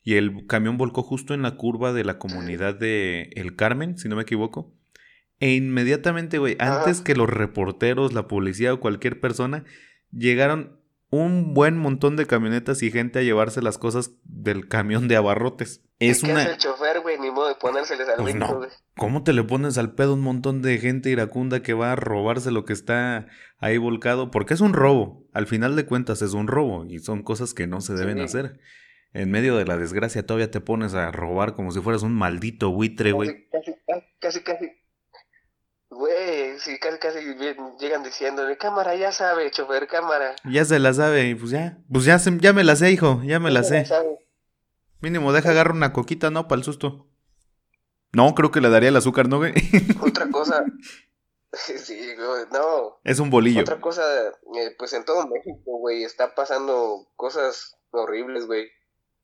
Y 0.03 0.15
el 0.15 0.47
camión 0.47 0.77
volcó 0.77 1.03
justo 1.03 1.35
en 1.35 1.43
la 1.43 1.57
curva 1.57 1.93
de 1.93 2.05
la 2.05 2.19
comunidad 2.19 2.75
de 2.75 3.31
El 3.35 3.57
Carmen, 3.57 3.97
si 3.97 4.09
no 4.09 4.17
me 4.17 4.23
equivoco. 4.23 4.75
E 5.41 5.55
inmediatamente, 5.55 6.39
güey, 6.39 6.57
antes 6.59 7.01
que 7.01 7.15
los 7.15 7.31
reporteros, 7.31 8.13
la 8.13 8.27
policía 8.27 8.75
o 8.75 8.81
cualquier 8.81 9.21
persona, 9.21 9.65
llegaron 10.11 10.78
un 11.11 11.55
buen 11.55 11.77
montón 11.79 12.17
de 12.17 12.27
camionetas 12.27 12.83
y 12.83 12.91
gente 12.91 13.19
a 13.19 13.23
llevarse 13.23 13.63
las 13.63 13.79
cosas 13.79 14.13
del 14.25 14.69
camión 14.69 15.09
de 15.09 15.17
abarrotes. 15.17 15.83
es 15.99 16.23
¿Qué 16.23 16.31
una... 16.31 16.43
hace 16.43 16.53
el 16.53 16.59
chofer, 16.59 17.01
güey? 17.01 17.19
Ni 17.19 17.31
modo 17.31 17.49
de 17.49 17.55
ponérseles 17.55 18.09
al 18.09 18.17
Pues 18.17 18.35
no. 18.35 18.61
¿Cómo 18.97 19.23
te 19.23 19.33
le 19.33 19.43
pones 19.43 19.79
al 19.79 19.95
pedo 19.95 20.15
un 20.15 20.21
montón 20.21 20.61
de 20.63 20.79
gente 20.79 21.09
iracunda 21.11 21.63
que 21.63 21.73
va 21.73 21.93
a 21.93 21.97
robarse 21.97 22.51
lo 22.51 22.65
que 22.65 22.73
está 22.75 23.27
ahí 23.59 23.79
volcado? 23.79 24.31
Porque 24.31 24.55
es 24.55 24.61
un 24.61 24.75
robo. 24.75 25.25
Al 25.33 25.47
final 25.47 25.77
de 25.77 25.87
cuentas 25.87 26.21
es 26.23 26.35
un 26.35 26.47
robo 26.47 26.85
y 26.85 26.99
son 26.99 27.23
cosas 27.23 27.55
que 27.55 27.67
no 27.67 27.81
se 27.81 27.95
deben 27.95 28.19
Sí. 28.19 28.25
hacer. 28.25 28.61
En 29.15 29.31
medio 29.31 29.57
de 29.57 29.65
la 29.65 29.79
desgracia 29.79 30.27
todavía 30.27 30.51
te 30.51 30.61
pones 30.61 30.93
a 30.93 31.11
robar 31.11 31.55
como 31.55 31.71
si 31.73 31.81
fueras 31.81 32.03
un 32.03 32.13
maldito 32.15 32.71
buitre, 32.71 33.13
güey. 33.13 33.49
Casi, 33.51 33.73
casi, 33.87 34.03
casi, 34.21 34.41
casi. 34.43 34.67
Güey, 35.99 36.61
sí, 36.61 36.79
casi, 36.79 36.99
casi 36.99 37.19
llegan 37.81 38.05
diciéndole, 38.05 38.57
cámara, 38.57 38.95
ya 38.95 39.11
sabe, 39.11 39.51
chofer, 39.51 39.89
cámara. 39.89 40.37
Ya 40.45 40.65
se 40.65 40.79
la 40.79 40.95
sabe 40.95 41.25
y 41.31 41.35
pues 41.35 41.51
ya. 41.51 41.79
Pues 41.93 42.05
ya, 42.05 42.21
se- 42.21 42.39
ya 42.39 42.53
me 42.53 42.63
la 42.63 42.77
sé, 42.77 42.93
hijo. 42.93 43.21
Ya 43.25 43.41
me 43.41 43.51
la 43.51 43.63
Ya 43.63 43.69
sé. 43.69 43.85
sabe. 43.87 44.17
Mínimo, 45.01 45.33
deja 45.33 45.51
agarrar 45.51 45.73
una 45.75 45.93
coquita, 45.93 46.31
¿no? 46.31 46.47
Para 46.47 46.61
el 46.61 46.65
susto. 46.65 47.09
No, 48.13 48.33
creo 48.37 48.53
que 48.53 48.61
le 48.61 48.71
daría 48.71 48.91
el 48.91 48.97
azúcar, 48.97 49.29
¿no, 49.29 49.39
güey? 49.39 49.53
Otra 50.01 50.31
cosa, 50.31 50.65
sí, 51.53 52.15
güey, 52.15 52.45
no, 52.53 53.01
es 53.03 53.19
un 53.19 53.31
bolillo. 53.31 53.63
otra 53.63 53.81
cosa, 53.81 54.03
eh, 54.29 54.75
pues 54.79 54.93
en 54.93 55.05
todo 55.05 55.27
México, 55.27 55.79
güey, 55.79 56.05
está 56.05 56.33
pasando 56.37 57.09
cosas 57.17 57.77
horribles, 57.91 58.47
güey. 58.47 58.69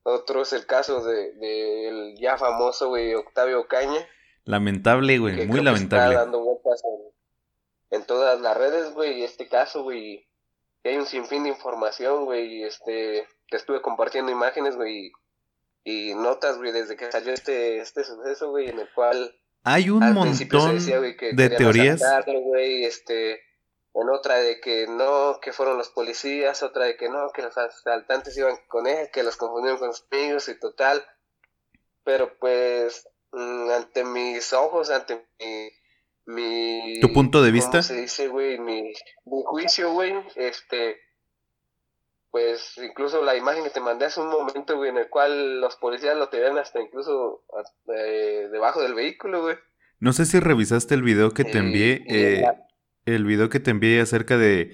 Otro 0.02 0.42
es 0.42 0.52
el 0.52 0.66
caso 0.66 1.04
de, 1.04 1.34
del 1.34 2.16
ya 2.20 2.36
famoso, 2.36 2.88
güey, 2.88 3.14
Octavio 3.14 3.68
Caña. 3.68 4.04
Lamentable, 4.44 5.18
güey. 5.18 5.34
Muy 5.34 5.46
que 5.46 5.52
está 5.52 5.62
lamentable. 5.62 6.14
dando 6.16 6.44
vueltas 6.44 6.82
en, 6.84 7.98
en 7.98 8.06
todas 8.06 8.40
las 8.40 8.56
redes, 8.56 8.92
güey, 8.92 9.22
este 9.22 9.48
caso, 9.48 9.82
güey. 9.82 10.26
Y 10.82 10.88
hay 10.88 10.96
un 10.96 11.06
sinfín 11.06 11.44
de 11.44 11.48
información, 11.50 12.26
güey, 12.26 12.58
y 12.58 12.64
este, 12.64 13.26
te 13.48 13.56
estuve 13.56 13.80
compartiendo 13.80 14.30
imágenes, 14.30 14.76
güey, 14.76 15.12
y, 15.84 16.14
notas, 16.14 16.58
güey, 16.58 16.72
desde 16.72 16.96
que 16.96 17.10
salió 17.12 17.32
este, 17.32 17.78
este 17.78 18.04
suceso, 18.04 18.50
güey, 18.50 18.68
en 18.68 18.78
el 18.78 18.88
cual 18.94 19.34
Hay 19.64 19.90
un 19.90 20.12
montón 20.12 20.74
decía, 20.74 20.98
güey, 20.98 21.16
que 21.16 21.32
de 21.32 21.50
teorías. 21.50 22.02
asaltarlo, 22.02 22.40
güey, 22.40 22.84
este, 22.84 23.34
en 23.94 24.08
otra 24.10 24.36
de 24.38 24.60
que 24.60 24.86
no, 24.86 25.38
que 25.40 25.52
fueron 25.52 25.78
los 25.78 25.90
policías, 25.90 26.62
otra 26.62 26.84
de 26.84 26.96
que 26.96 27.08
no, 27.08 27.30
que 27.30 27.42
los 27.42 27.56
asaltantes 27.56 28.36
iban 28.36 28.56
con 28.66 28.86
él, 28.86 29.08
que 29.12 29.22
los 29.22 29.36
confundieron 29.36 29.78
con 29.78 29.94
sus 29.94 30.06
amigos 30.10 30.48
y 30.48 30.58
total. 30.58 31.04
Pero 32.02 32.36
pues, 32.38 33.08
ante 33.76 34.04
mis 34.04 34.52
ojos, 34.52 34.90
ante 34.90 35.24
mi, 35.40 35.70
mi 36.34 37.00
¿Tu 37.00 37.12
punto 37.12 37.42
de 37.42 37.50
¿cómo 37.50 37.54
vista? 37.62 37.82
se 37.82 38.00
dice, 38.00 38.28
güey? 38.28 38.58
Mi, 38.58 38.82
mi 39.26 39.42
juicio, 39.44 39.92
güey, 39.92 40.14
este, 40.36 40.96
pues 42.30 42.74
incluso 42.82 43.22
la 43.22 43.36
imagen 43.36 43.62
que 43.64 43.70
te 43.70 43.80
mandé 43.80 44.06
hace 44.06 44.20
un 44.20 44.28
momento, 44.28 44.76
güey, 44.76 44.90
en 44.90 44.98
el 44.98 45.08
cual 45.08 45.60
los 45.60 45.76
policías 45.76 46.16
lo 46.16 46.28
tenían 46.28 46.58
hasta 46.58 46.80
incluso 46.80 47.44
eh, 47.96 48.48
debajo 48.50 48.82
del 48.82 48.94
vehículo, 48.94 49.42
güey. 49.42 49.56
No 50.00 50.12
sé 50.12 50.26
si 50.26 50.40
revisaste 50.40 50.94
el 50.94 51.02
video 51.02 51.30
que 51.32 51.44
te 51.44 51.58
Y- 51.58 51.60
envié. 51.60 52.04
eh, 52.08 52.40
la- 52.42 52.60
el 53.06 53.24
video 53.24 53.50
que 53.50 53.60
te 53.60 53.70
envié 53.70 54.00
acerca 54.00 54.36
de, 54.38 54.72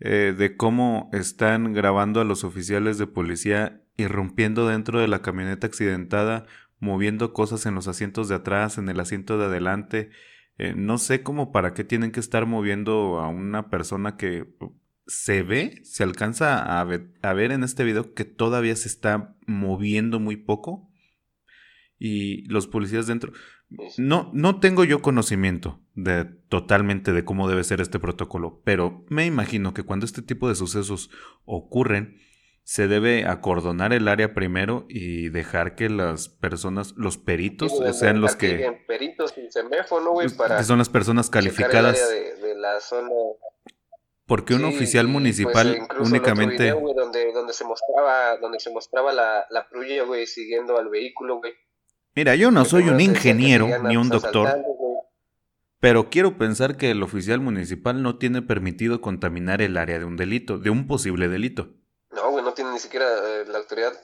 eh, 0.00 0.34
de 0.36 0.56
cómo 0.56 1.08
están 1.12 1.72
grabando 1.72 2.20
a 2.20 2.24
los 2.24 2.44
oficiales 2.44 2.98
de 2.98 3.06
policía 3.06 3.80
irrumpiendo 3.96 4.68
dentro 4.68 5.00
de 5.00 5.08
la 5.08 5.22
camioneta 5.22 5.66
accidentada, 5.66 6.46
moviendo 6.82 7.32
cosas 7.32 7.64
en 7.64 7.76
los 7.76 7.86
asientos 7.86 8.28
de 8.28 8.34
atrás, 8.34 8.76
en 8.76 8.88
el 8.88 8.98
asiento 8.98 9.38
de 9.38 9.44
adelante. 9.44 10.10
Eh, 10.58 10.74
no 10.76 10.98
sé 10.98 11.22
cómo 11.22 11.52
para 11.52 11.74
qué 11.74 11.84
tienen 11.84 12.10
que 12.10 12.18
estar 12.18 12.44
moviendo 12.44 13.20
a 13.20 13.28
una 13.28 13.70
persona 13.70 14.16
que 14.16 14.52
se 15.06 15.44
ve, 15.44 15.80
se 15.84 16.02
alcanza 16.02 16.80
a 16.80 16.82
ver, 16.82 17.14
a 17.22 17.34
ver 17.34 17.52
en 17.52 17.62
este 17.62 17.84
video 17.84 18.14
que 18.14 18.24
todavía 18.24 18.74
se 18.74 18.88
está 18.88 19.36
moviendo 19.46 20.18
muy 20.18 20.34
poco. 20.36 20.90
Y 22.00 22.48
los 22.48 22.66
policías 22.66 23.06
dentro. 23.06 23.32
No, 23.96 24.32
no 24.34 24.58
tengo 24.58 24.82
yo 24.82 25.02
conocimiento 25.02 25.80
de 25.94 26.24
totalmente 26.24 27.12
de 27.12 27.24
cómo 27.24 27.48
debe 27.48 27.62
ser 27.62 27.80
este 27.80 28.00
protocolo, 28.00 28.60
pero 28.64 29.06
me 29.08 29.24
imagino 29.24 29.72
que 29.72 29.84
cuando 29.84 30.04
este 30.04 30.20
tipo 30.20 30.48
de 30.48 30.56
sucesos 30.56 31.10
ocurren, 31.44 32.18
se 32.64 32.86
debe 32.88 33.26
acordonar 33.26 33.92
el 33.92 34.06
área 34.08 34.34
primero 34.34 34.86
y 34.88 35.28
dejar 35.30 35.74
que 35.74 35.88
las 35.88 36.28
personas, 36.28 36.94
los 36.96 37.18
peritos, 37.18 37.72
Sí, 37.72 37.92
sean 37.92 38.20
los 38.20 38.36
que 38.36 38.84
peritos 38.86 39.34
seméfono, 39.50 40.14
para 40.36 40.58
que 40.58 40.64
son 40.64 40.78
las 40.78 40.88
personas 40.88 41.28
calificadas, 41.28 41.98
de, 42.10 42.36
de 42.36 42.54
la 42.54 42.80
zona. 42.80 43.10
porque 44.26 44.54
un 44.54 44.60
Sí, 44.60 44.66
oficial 44.76 45.06
pues, 45.06 45.12
municipal 45.12 45.78
otro 45.84 46.04
únicamente... 46.04 46.72
video, 46.72 46.94
donde, 46.94 47.32
donde 47.32 47.52
se 47.52 47.64
mostraba, 47.64 48.36
donde 48.38 48.60
se 48.60 48.70
mostraba 48.70 49.12
la, 49.12 49.44
la 49.50 49.64
patrulla, 49.64 50.04
güey, 50.04 50.26
siguiendo 50.26 50.78
al 50.78 50.88
vehículo, 50.88 51.38
güey. 51.38 51.52
Mira, 52.14 52.36
yo 52.36 52.50
no 52.50 52.64
soy 52.64 52.88
un 52.88 53.00
ingeniero 53.00 53.66
ni 53.82 53.96
un 53.96 54.08
doctor, 54.08 54.62
pero 55.80 56.10
quiero 56.10 56.38
pensar 56.38 56.76
que 56.76 56.90
el 56.92 57.02
oficial 57.02 57.40
municipal 57.40 58.02
no 58.02 58.18
tiene 58.18 58.40
permitido 58.42 59.00
contaminar 59.00 59.60
el 59.62 59.76
área 59.76 59.98
de 59.98 60.04
un 60.04 60.16
delito, 60.16 60.58
de 60.58 60.70
un 60.70 60.86
posible 60.86 61.28
delito. 61.28 61.70
No, 62.52 62.54
tiene 62.54 62.72
ni 62.72 62.78
siquiera 62.78 63.06
eh, 63.06 63.44
la 63.46 63.58
autoridad, 63.58 63.94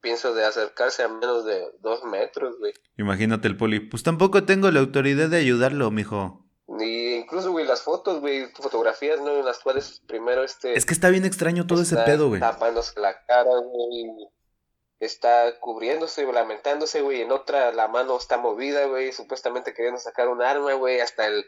pienso, 0.00 0.32
de 0.32 0.42
acercarse 0.42 1.02
a 1.02 1.08
menos 1.08 1.44
de 1.44 1.62
dos 1.80 2.04
metros, 2.04 2.58
güey. 2.58 2.72
Imagínate 2.96 3.48
el 3.48 3.56
poli, 3.56 3.80
pues 3.80 4.02
tampoco 4.02 4.44
tengo 4.44 4.70
la 4.70 4.80
autoridad 4.80 5.28
de 5.28 5.36
ayudarlo, 5.36 5.90
mijo. 5.90 6.46
Ni 6.68 7.16
incluso, 7.16 7.50
güey, 7.50 7.66
las 7.66 7.82
fotos, 7.82 8.20
güey, 8.20 8.50
fotografías, 8.54 9.20
¿no? 9.20 9.36
En 9.38 9.44
las 9.44 9.58
cuales 9.58 10.00
primero 10.06 10.42
este... 10.42 10.72
Es 10.72 10.86
que 10.86 10.94
está 10.94 11.10
bien 11.10 11.26
extraño 11.26 11.66
todo 11.66 11.82
ese 11.82 11.96
pedo, 11.96 12.28
güey. 12.28 12.40
tapándose 12.40 12.98
la 12.98 13.14
cara, 13.26 13.50
güey. 13.62 14.06
Está 15.00 15.58
cubriéndose, 15.60 16.24
güey, 16.24 16.34
lamentándose, 16.34 17.02
güey. 17.02 17.20
En 17.20 17.30
otra, 17.30 17.72
la 17.72 17.88
mano 17.88 18.16
está 18.16 18.38
movida, 18.38 18.86
güey. 18.86 19.12
Supuestamente 19.12 19.74
queriendo 19.74 20.00
sacar 20.00 20.28
un 20.28 20.40
arma, 20.40 20.72
güey. 20.72 21.00
Hasta 21.00 21.26
el 21.26 21.44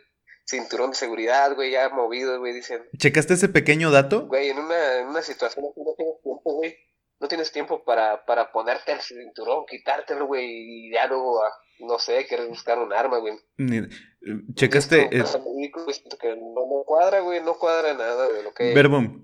cinturón 0.51 0.91
de 0.91 0.97
seguridad, 0.97 1.55
güey, 1.55 1.71
ya 1.71 1.89
movido, 1.89 2.39
güey. 2.39 2.53
Dicen, 2.53 2.83
¿Checaste 2.99 3.35
ese 3.35 3.49
pequeño 3.49 3.91
dato? 3.91 4.27
güey, 4.27 4.51
en 4.51 4.59
una, 4.59 4.99
en 4.99 5.07
una 5.07 5.23
situación 5.23 5.65
así 5.71 5.81
no 5.81 5.95
tienes 5.97 6.21
tiempo, 6.23 6.43
güey. 6.45 6.77
No 7.21 7.29
tienes 7.29 7.53
tiempo 7.53 7.85
para, 7.85 8.25
para 8.25 8.51
ponerte 8.51 8.93
el 8.93 9.01
cinturón, 9.01 9.65
quitártelo, 9.67 10.27
güey. 10.27 10.47
Y 10.49 10.93
ya 10.93 11.07
luego, 11.07 11.43
ah, 11.45 11.51
no 11.81 11.99
sé, 11.99 12.27
quieres 12.27 12.49
buscar 12.49 12.79
un 12.79 12.93
arma, 12.93 13.19
güey. 13.19 13.35
Eh, 13.59 13.89
¿Checaste 14.55 15.09
esto 15.17 15.39
güey, 15.41 15.71
siento 15.93 16.17
que 16.19 16.29
no, 16.29 16.67
no 16.67 16.83
cuadra, 16.87 17.21
güey. 17.21 17.43
No 17.43 17.55
cuadra 17.59 17.93
nada 17.95 18.29
de 18.29 18.43
lo 18.43 18.53
que... 18.53 18.75
Verbum? 18.75 19.23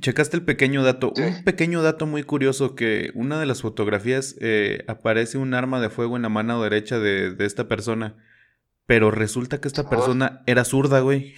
¿Checaste 0.00 0.36
el 0.36 0.44
pequeño 0.44 0.82
dato? 0.82 1.12
Sí. 1.14 1.22
Un 1.22 1.44
pequeño 1.44 1.80
dato 1.80 2.06
muy 2.06 2.24
curioso 2.24 2.74
que 2.74 3.12
una 3.14 3.38
de 3.38 3.46
las 3.46 3.62
fotografías 3.62 4.36
eh, 4.40 4.84
aparece 4.88 5.38
un 5.38 5.54
arma 5.54 5.80
de 5.80 5.90
fuego 5.90 6.16
en 6.16 6.22
la 6.22 6.28
mano 6.28 6.60
derecha 6.62 6.98
de, 6.98 7.30
de 7.30 7.46
esta 7.46 7.68
persona, 7.68 8.16
pero 8.86 9.10
resulta 9.10 9.60
que 9.60 9.68
esta 9.68 9.88
persona 9.88 10.42
era 10.46 10.64
zurda, 10.64 11.00
güey. 11.00 11.34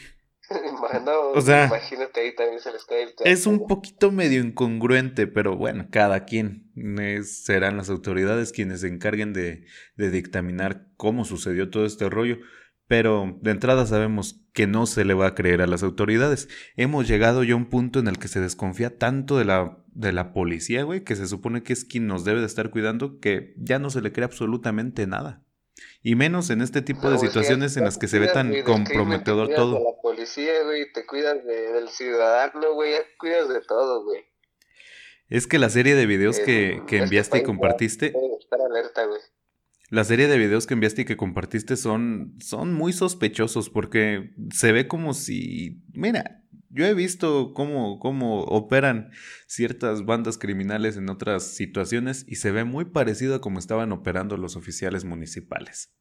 No, 1.05 1.31
O 1.35 1.41
sea, 1.43 1.67
imagínate 1.67 2.21
ahí 2.21 2.35
también 2.35 2.61
se 2.61 2.73
les 2.73 2.85
cae 2.87 3.03
el 3.03 3.11
Es 3.25 3.47
un 3.47 3.67
poquito 3.67 4.11
medio 4.11 4.41
incongruente, 4.43 5.27
pero 5.27 5.57
bueno, 5.57 5.89
cada 5.91 6.25
quien. 6.25 6.71
Es- 6.99 7.45
serán 7.45 7.77
las 7.77 7.91
autoridades 7.91 8.53
quienes 8.53 8.81
se 8.81 8.89
encarguen 8.89 9.33
de, 9.35 9.67
de 9.97 10.11
dictaminar 10.11 10.87
cómo 10.97 11.25
sucedió 11.27 11.69
todo 11.69 11.85
este 11.85 12.09
rollo. 12.09 12.39
Pero 12.87 13.39
de 13.43 13.51
entrada 13.51 13.85
sabemos 13.85 14.47
que 14.55 14.67
no 14.67 14.87
se 14.87 15.05
le 15.05 15.13
va 15.13 15.27
a 15.27 15.35
creer 15.35 15.61
a 15.61 15.67
las 15.67 15.83
autoridades. 15.83 16.49
Hemos 16.77 17.07
llegado 17.07 17.45
ya 17.45 17.53
a 17.53 17.57
un 17.57 17.69
punto 17.69 17.99
en 17.99 18.09
el 18.09 18.19
que 18.19 18.29
se 18.29 18.41
desconfía 18.41 18.97
tanto 18.97 19.37
de 19.37 19.45
la, 19.45 19.85
de 19.89 20.13
la 20.13 20.33
policía, 20.33 20.85
güey, 20.85 21.05
que 21.05 21.15
se 21.17 21.27
supone 21.29 21.63
que 21.63 21.75
es 21.75 21.85
quien 21.85 22.07
nos 22.07 22.25
debe 22.25 22.41
de 22.41 22.47
estar 22.47 22.71
cuidando, 22.71 23.19
que 23.21 23.53
ya 23.59 23.79
no 23.79 23.91
se 23.91 24.01
le 24.01 24.11
cree 24.13 24.25
absolutamente 24.25 25.07
nada. 25.07 25.45
Y 26.03 26.15
menos 26.15 26.51
en 26.51 26.61
este 26.63 26.83
tipo 26.83 27.03
No, 27.05 27.11
de 27.13 27.19
situaciones 27.19 27.77
en 27.77 27.85
las 27.85 27.99
que 27.99 28.09
se 28.09 28.19
ve 28.19 28.29
tan 28.29 28.51
del 28.51 28.63
crimen, 28.65 28.85
comprometedor 28.85 29.49
te 29.49 29.55
todo. 29.55 29.75
de 29.79 29.85
la 29.85 29.91
policía, 30.03 30.63
güey, 30.65 30.91
te 30.93 31.05
cuidas 31.07 31.45
de- 31.45 31.73
del 31.73 31.89
ciudadano, 31.89 32.75
güey, 32.75 32.93
ya 32.93 32.99
te 32.99 33.17
cuidas 33.19 33.49
de 33.49 33.61
todo, 33.63 34.05
güey. 34.05 34.23
Es 35.29 35.47
que 35.47 35.59
la 35.59 35.69
serie 35.69 35.95
de 35.95 36.07
videos 36.07 36.39
que, 36.41 36.73
En 36.73 36.87
que 36.87 36.97
este 36.97 37.05
enviaste 37.05 37.39
y 37.39 37.43
compartiste 37.43 38.07
estar 38.41 38.61
alerta, 38.61 39.05
güey. 39.05 39.21
La 39.91 40.05
serie 40.05 40.27
de 40.27 40.37
videos 40.39 40.67
que 40.67 40.75
enviaste 40.75 41.03
y 41.03 41.05
que 41.05 41.17
compartiste 41.17 41.77
son, 41.77 42.35
son 42.41 42.73
muy 42.75 42.93
sospechosos 42.93 43.71
porque 43.71 44.31
se 44.55 44.73
ve 44.73 44.87
como 44.89 45.15
si, 45.15 45.83
mira, 45.95 46.43
yo 46.79 46.87
he 46.87 46.95
visto 46.95 47.55
cómo, 47.55 47.99
cómo 47.99 48.43
operan 48.45 49.11
ciertas 49.49 50.07
bandas 50.07 50.39
criminales 50.39 50.97
en 50.97 51.11
otras 51.11 51.43
situaciones 51.43 52.25
y 52.29 52.37
se 52.37 52.53
ve 52.53 52.63
muy 52.63 52.85
parecido 52.85 53.35
a 53.35 53.41
cómo 53.41 53.59
estaban 53.59 53.91
operando 53.91 54.37
los 54.37 54.55
oficiales 54.55 55.05
municipales. 55.05 55.93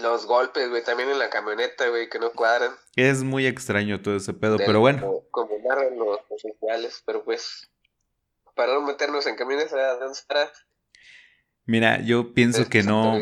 Los 0.00 0.26
golpes, 0.26 0.68
güey, 0.68 0.84
también 0.84 1.10
en 1.10 1.18
la 1.18 1.30
camioneta, 1.30 1.88
güey, 1.88 2.08
que 2.08 2.20
no 2.20 2.30
cuadran. 2.30 2.70
Es 2.94 3.24
muy 3.24 3.44
extraño 3.44 4.02
todo 4.02 4.14
ese 4.14 4.32
pedo, 4.32 4.58
pero 4.58 4.78
bueno, 4.78 5.00
Como, 5.00 5.24
como 5.32 5.68
narran 5.68 5.98
los 5.98 6.20
oficiales, 6.28 7.02
pero 7.04 7.24
pues, 7.24 7.68
para 8.54 8.74
no 8.74 8.82
meternos 8.82 9.26
en 9.26 9.34
caminos 9.34 9.72
a 9.72 9.96
danzar, 9.96 10.52
mira, 11.64 12.00
yo 12.02 12.34
pienso 12.34 12.68
que 12.68 12.84
no, 12.84 13.18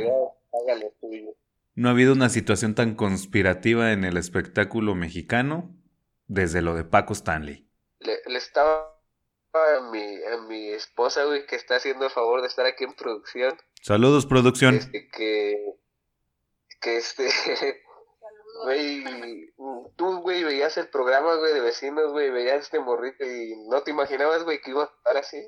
no 1.75 1.89
ha 1.89 1.93
habido 1.93 2.13
una 2.13 2.29
situación 2.29 2.75
tan 2.75 2.95
conspirativa 2.95 3.93
en 3.93 4.05
el 4.05 4.19
espectáculo 4.19 4.95
mexicano 4.95 5.75
desde 6.29 6.63
lo 6.63 6.75
de 6.75 6.85
Paco 6.85 7.13
Stanley. 7.15 7.69
Le, 8.01 8.19
le 8.27 8.39
estaba 8.39 8.95
a 9.55 9.91
mi, 9.91 9.99
a 10.25 10.37
mi 10.49 10.69
esposa, 10.69 11.25
güey, 11.25 11.47
que 11.47 11.57
está 11.57 11.77
haciendo 11.77 12.05
el 12.05 12.11
favor 12.11 12.41
de 12.43 12.47
estar 12.47 12.65
aquí 12.67 12.85
en 12.85 12.95
producción. 12.95 13.55
Saludos, 13.83 14.27
producción. 14.27 14.77
Este, 14.77 15.09
que, 15.11 15.57
que 16.81 16.97
este, 16.99 17.29
güey, 18.65 19.53
tú, 19.97 20.21
güey, 20.21 20.45
veías 20.45 20.77
el 20.79 20.89
programa, 20.89 21.35
güey, 21.37 21.55
de 21.55 21.61
vecinos, 21.61 22.11
güey, 22.13 22.31
veías 22.31 22.63
este 22.63 22.79
morrito 22.79 23.25
y 23.25 23.55
no 23.69 23.83
te 23.83 23.91
imaginabas, 23.91 24.45
güey, 24.45 24.61
que 24.61 24.71
iba 24.71 24.85
a 24.85 24.87
estar 24.87 25.17
así. 25.17 25.39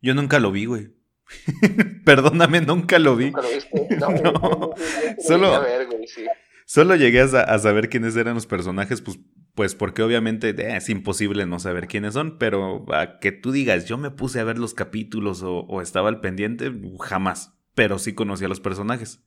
Yo 0.00 0.14
nunca 0.14 0.38
lo 0.38 0.50
vi, 0.52 0.66
güey. 0.66 0.94
Perdóname, 2.04 2.60
nunca 2.62 2.98
lo 2.98 3.16
vi. 3.16 3.26
¿Nunca 3.26 3.42
lo 3.42 3.48
viste? 3.50 3.88
No, 3.96 4.08
No, 4.32 4.74
solo- 5.18 5.54
A 5.54 5.60
ver, 5.60 5.86
güey, 5.86 6.06
sí. 6.06 6.26
Solo 6.64 6.96
llegué 6.96 7.20
a 7.22 7.58
saber 7.58 7.88
quiénes 7.88 8.14
eran 8.16 8.34
los 8.34 8.46
personajes, 8.46 9.00
pues, 9.00 9.18
pues 9.58 9.74
porque 9.74 10.04
obviamente 10.04 10.50
eh, 10.50 10.76
es 10.76 10.88
imposible 10.88 11.44
no 11.44 11.58
saber 11.58 11.88
quiénes 11.88 12.14
son, 12.14 12.38
pero 12.38 12.86
a 12.94 13.18
que 13.18 13.32
tú 13.32 13.50
digas, 13.50 13.86
yo 13.86 13.98
me 13.98 14.12
puse 14.12 14.38
a 14.38 14.44
ver 14.44 14.56
los 14.56 14.72
capítulos 14.72 15.42
o, 15.42 15.62
o 15.62 15.82
estaba 15.82 16.08
al 16.10 16.20
pendiente, 16.20 16.70
jamás. 17.00 17.58
Pero 17.74 17.98
sí 17.98 18.14
conocía 18.14 18.46
a 18.46 18.48
los 18.50 18.60
personajes. 18.60 19.18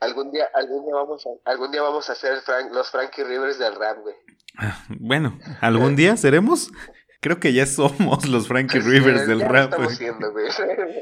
Algún 0.00 0.32
día, 0.32 0.48
algún 0.54 0.84
día 0.86 0.94
vamos 0.96 1.24
a, 1.24 1.50
algún 1.52 1.70
día 1.70 1.82
vamos 1.82 2.10
a 2.10 2.16
Frank- 2.16 2.72
los 2.72 2.90
Frankie 2.90 3.22
Rivers 3.22 3.60
del 3.60 3.76
rap, 3.76 3.98
güey. 4.02 4.16
Ah, 4.56 4.84
Bueno, 4.98 5.38
¿algún 5.60 5.94
día 5.94 6.16
seremos? 6.16 6.72
Creo 7.20 7.38
que 7.38 7.52
ya 7.52 7.64
somos 7.66 8.28
los 8.28 8.48
Frankie 8.48 8.80
Rivers 8.80 9.28
del 9.28 9.38
ya 9.38 9.48
rap. 9.48 9.74
güey. 9.76 9.90
siendo, 9.90 10.32
güey. 10.32 10.46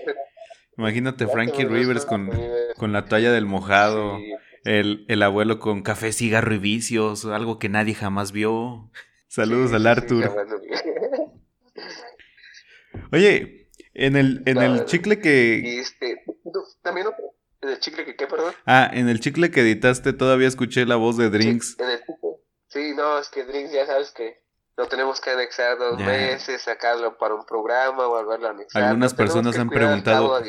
Imagínate 0.77 1.25
Ya 1.25 1.33
Frankie 1.33 1.65
Rivers 1.65 2.05
con, 2.05 2.31
con 2.77 2.93
la 2.93 3.07
toalla 3.07 3.33
del 3.33 3.47
mojado, 3.47 4.19
Sí. 4.19 4.33
El, 4.67 5.05
el 5.09 5.23
abuelo 5.23 5.59
con 5.59 5.83
café, 5.83 6.13
cigarro 6.13 6.55
y 6.55 6.59
vicios, 6.59 7.25
algo 7.25 7.59
que 7.59 7.69
nadie 7.69 7.95
jamás 7.95 8.33
vio. 8.33 8.91
Saludos 9.29 9.71
Sí, 9.71 9.77
al 9.77 9.87
Arthur. 9.87 10.25
sí. 10.25 10.91
Oye, 13.13 13.69
en 13.95 14.17
el, 14.17 14.43
en 14.47 14.59
el 14.59 14.85
chicle 14.87 15.19
que... 15.21 15.61
Y 15.65 15.79
este, 15.79 16.25
también 16.83 17.07
otro, 17.07 17.35
en 17.61 17.71
el 17.71 17.79
chicle 17.79 18.05
que 18.05 18.17
qué, 18.17 18.27
perdón. 18.27 18.55
Ah, 18.65 18.91
en 18.93 19.09
el 19.09 19.21
chicle 19.21 19.51
que 19.51 19.61
editaste 19.61 20.13
todavía 20.13 20.49
escuché 20.49 20.87
la 20.87 20.97
voz 20.97 21.17
de 21.17 21.31
Drinks. 21.31 21.77
Sí, 21.77 21.83
en 21.83 21.91
el. 21.91 22.01
Sí, 22.69 22.95
no, 22.97 23.19
es 23.19 23.29
que 23.29 23.45
Drinks 23.45 23.73
ya 23.73 23.87
sabes 23.87 24.11
que 24.11 24.43
lo 24.77 24.87
tenemos 24.89 25.21
que 25.21 25.31
anexar 25.31 25.79
dos 25.79 25.99
meses, 25.99 26.63
sacarlo 26.63 27.17
para 27.17 27.35
un 27.35 27.47
programa, 27.47 28.07
volverlo 28.07 28.49
a 28.49 28.51
anexar. 28.51 28.83
Algunas 28.85 29.15
personas 29.15 29.59
han 29.59 29.71
preguntado-. 29.71 30.43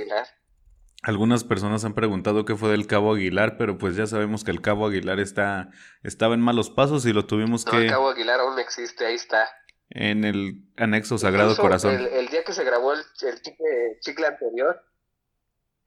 Algunas 1.04 1.44
personas 1.44 1.86
han 1.86 1.94
preguntado 1.94 2.44
qué 2.44 2.56
fue 2.56 2.70
del 2.72 2.88
Cabo 2.88 3.14
Aguilar, 3.14 3.56
pero 3.58 3.78
pues 3.78 3.96
ya 3.96 4.08
sabemos 4.08 4.44
que 4.44 4.52
el 4.52 4.62
Cabo 4.62 4.88
Aguilar 4.88 5.20
está, 5.20 5.70
estaba 6.04 6.34
en 6.34 6.42
malos 6.42 6.70
pasos 6.70 7.06
y 7.06 7.14
lo 7.14 7.26
tuvimos 7.26 7.66
No, 7.66 7.72
que 7.72 7.78
el 7.84 7.90
Cabo 7.90 8.10
Aguilar 8.10 8.40
aún 8.40 8.60
existe, 8.60 9.06
ahí 9.06 9.16
está. 9.16 9.48
en 9.90 10.26
el 10.26 10.64
anexo 10.76 11.18
Sagrado 11.18 11.52
Incluso 11.52 11.62
Corazón. 11.62 11.96
El, 11.96 12.08
el 12.08 12.28
día 12.30 12.44
que 12.44 12.52
se 12.54 12.64
grabó 12.64 12.94
el, 12.94 13.00
el 13.00 13.42
chicle, 13.42 13.98
chicle 14.02 14.28
anterior, 14.28 14.82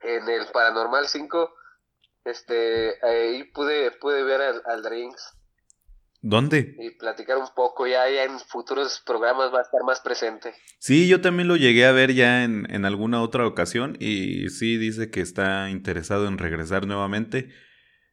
en 0.01 0.29
el 0.29 0.47
Paranormal 0.47 1.07
5, 1.09 1.55
este, 2.25 2.95
ahí 3.05 3.45
pude, 3.53 3.91
pude 3.93 4.23
ver 4.23 4.41
al, 4.41 4.63
al 4.65 4.83
Drinks 4.83 5.37
¿Dónde? 6.23 6.77
y 6.79 6.91
platicar 6.91 7.39
un 7.39 7.49
poco. 7.55 7.87
Ya, 7.87 8.09
ya 8.11 8.25
en 8.25 8.39
futuros 8.41 9.03
programas 9.07 9.53
va 9.53 9.61
a 9.61 9.63
estar 9.63 9.83
más 9.85 10.01
presente. 10.01 10.55
Sí, 10.79 11.09
yo 11.09 11.21
también 11.21 11.49
lo 11.49 11.57
llegué 11.57 11.87
a 11.87 11.93
ver 11.93 12.13
ya 12.13 12.45
en, 12.45 12.67
en 12.71 12.85
alguna 12.85 13.23
otra 13.23 13.47
ocasión 13.47 13.97
y 13.99 14.51
sí 14.51 14.77
dice 14.77 15.11
que 15.11 15.21
está 15.23 15.71
interesado 15.71 16.29
en 16.29 16.37
regresar 16.37 16.87
nuevamente, 16.87 17.51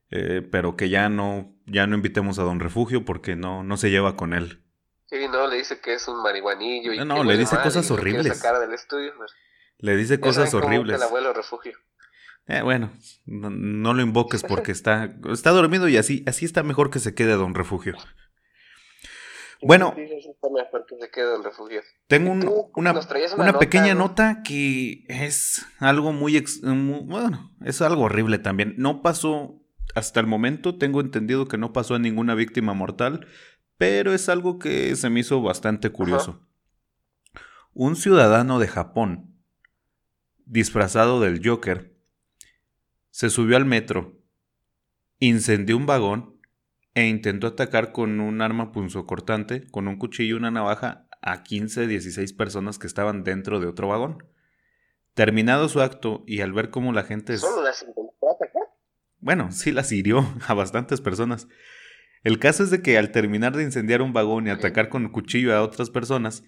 eh, 0.09 0.41
pero 0.49 0.77
que 0.77 0.87
ya 0.89 1.09
no, 1.09 1.53
ya 1.65 1.85
no 1.85 1.95
invitemos 1.95 2.39
a 2.39 2.43
Don 2.43 2.61
Refugio 2.61 3.03
porque 3.03 3.35
no, 3.35 3.63
no 3.63 3.75
se 3.75 3.89
lleva 3.89 4.15
con 4.15 4.33
él. 4.33 4.63
Sí, 5.07 5.27
no, 5.29 5.47
le 5.47 5.57
dice 5.57 5.79
que 5.79 5.93
es 5.93 6.07
un 6.07 6.21
marihuanillo 6.21 6.93
y 6.93 6.97
No, 6.97 7.05
no, 7.05 7.23
le 7.23 7.37
dice 7.37 7.55
mal 7.55 7.63
cosas 7.63 7.85
y 7.85 7.89
lo 7.89 7.95
quiere 7.95 8.19
horribles. 8.19 8.43
Le 9.79 9.95
dice 9.95 10.19
cosas 10.19 10.53
horribles. 10.53 10.97
que 10.97 11.03
El 11.03 11.03
abuelo 11.03 11.33
refugio. 11.33 11.77
Eh, 12.47 12.61
bueno, 12.61 12.91
no, 13.25 13.49
no 13.49 13.93
lo 13.93 14.01
invoques 14.01 14.41
porque 14.43 14.71
está, 14.71 15.13
está 15.31 15.51
dormido 15.51 15.87
y 15.89 15.97
así, 15.97 16.23
así 16.27 16.45
está 16.45 16.63
mejor 16.63 16.89
que 16.89 16.99
se 16.99 17.13
quede 17.13 17.33
Don 17.33 17.53
Refugio. 17.55 17.95
Bueno, 19.61 19.95
tengo 22.07 22.31
un- 22.31 22.43
una, 22.75 22.93
una 23.37 23.51
pequeña 23.59 23.93
¿no? 23.95 23.99
nota 24.01 24.43
que 24.43 25.03
es 25.09 25.65
algo 25.79 26.13
muy, 26.13 26.37
ex- 26.37 26.61
bueno, 26.61 27.51
es 27.65 27.81
algo 27.81 28.03
horrible 28.03 28.37
también. 28.37 28.75
No 28.77 29.01
pasó 29.01 29.61
hasta 29.95 30.19
el 30.19 30.27
momento, 30.27 30.77
tengo 30.77 31.01
entendido 31.01 31.47
que 31.47 31.57
no 31.57 31.73
pasó 31.73 31.95
a 31.95 31.99
ninguna 31.99 32.35
víctima 32.35 32.73
mortal, 32.73 33.27
pero 33.77 34.13
es 34.13 34.29
algo 34.29 34.59
que 34.59 34.95
se 34.95 35.09
me 35.09 35.21
hizo 35.21 35.41
bastante 35.41 35.89
curioso. 35.89 36.47
Un 37.73 37.95
ciudadano 37.95 38.59
de 38.59 38.67
Japón, 38.67 39.41
disfrazado 40.45 41.19
del 41.19 41.41
Joker, 41.43 41.96
se 43.17 43.31
subió 43.31 43.57
al 43.57 43.65
metro, 43.65 44.15
incendió 45.17 45.75
un 45.75 45.87
vagón 45.87 46.39
e 46.93 47.07
intentó 47.07 47.47
atacar 47.47 47.91
con 47.91 48.19
un 48.19 48.43
arma 48.43 48.71
punzocortante, 48.71 49.65
con 49.71 49.87
un 49.87 49.97
cuchillo 49.97 50.35
y 50.35 50.37
una 50.37 50.51
navaja, 50.51 51.07
a 51.23 51.41
15, 51.41 51.87
16 51.87 52.33
personas 52.33 52.77
que 52.77 52.85
estaban 52.85 53.23
dentro 53.23 53.59
de 53.59 53.65
otro 53.65 53.87
vagón. 53.87 54.23
Terminado 55.15 55.67
su 55.67 55.81
acto 55.81 56.23
y 56.27 56.41
al 56.41 56.53
ver 56.53 56.69
cómo 56.69 56.93
la 56.93 57.05
gente... 57.05 57.39
Solo 57.39 57.63
las 57.63 57.81
intentó 57.81 58.29
atacar. 58.29 58.61
bueno, 59.17 59.51
sí 59.51 59.71
las 59.71 59.91
hirió 59.91 60.23
a 60.47 60.53
bastantes 60.53 61.01
personas. 61.01 61.47
El 62.23 62.37
caso 62.37 62.61
es 62.61 62.69
de 62.69 62.83
que 62.83 62.99
al 62.99 63.11
terminar 63.11 63.57
de 63.57 63.63
incendiar 63.63 64.03
un 64.03 64.13
vagón 64.13 64.45
y 64.45 64.51
atacar 64.51 64.89
con 64.89 65.09
cuchillo 65.09 65.55
a 65.55 65.63
otras 65.63 65.89
personas, 65.89 66.43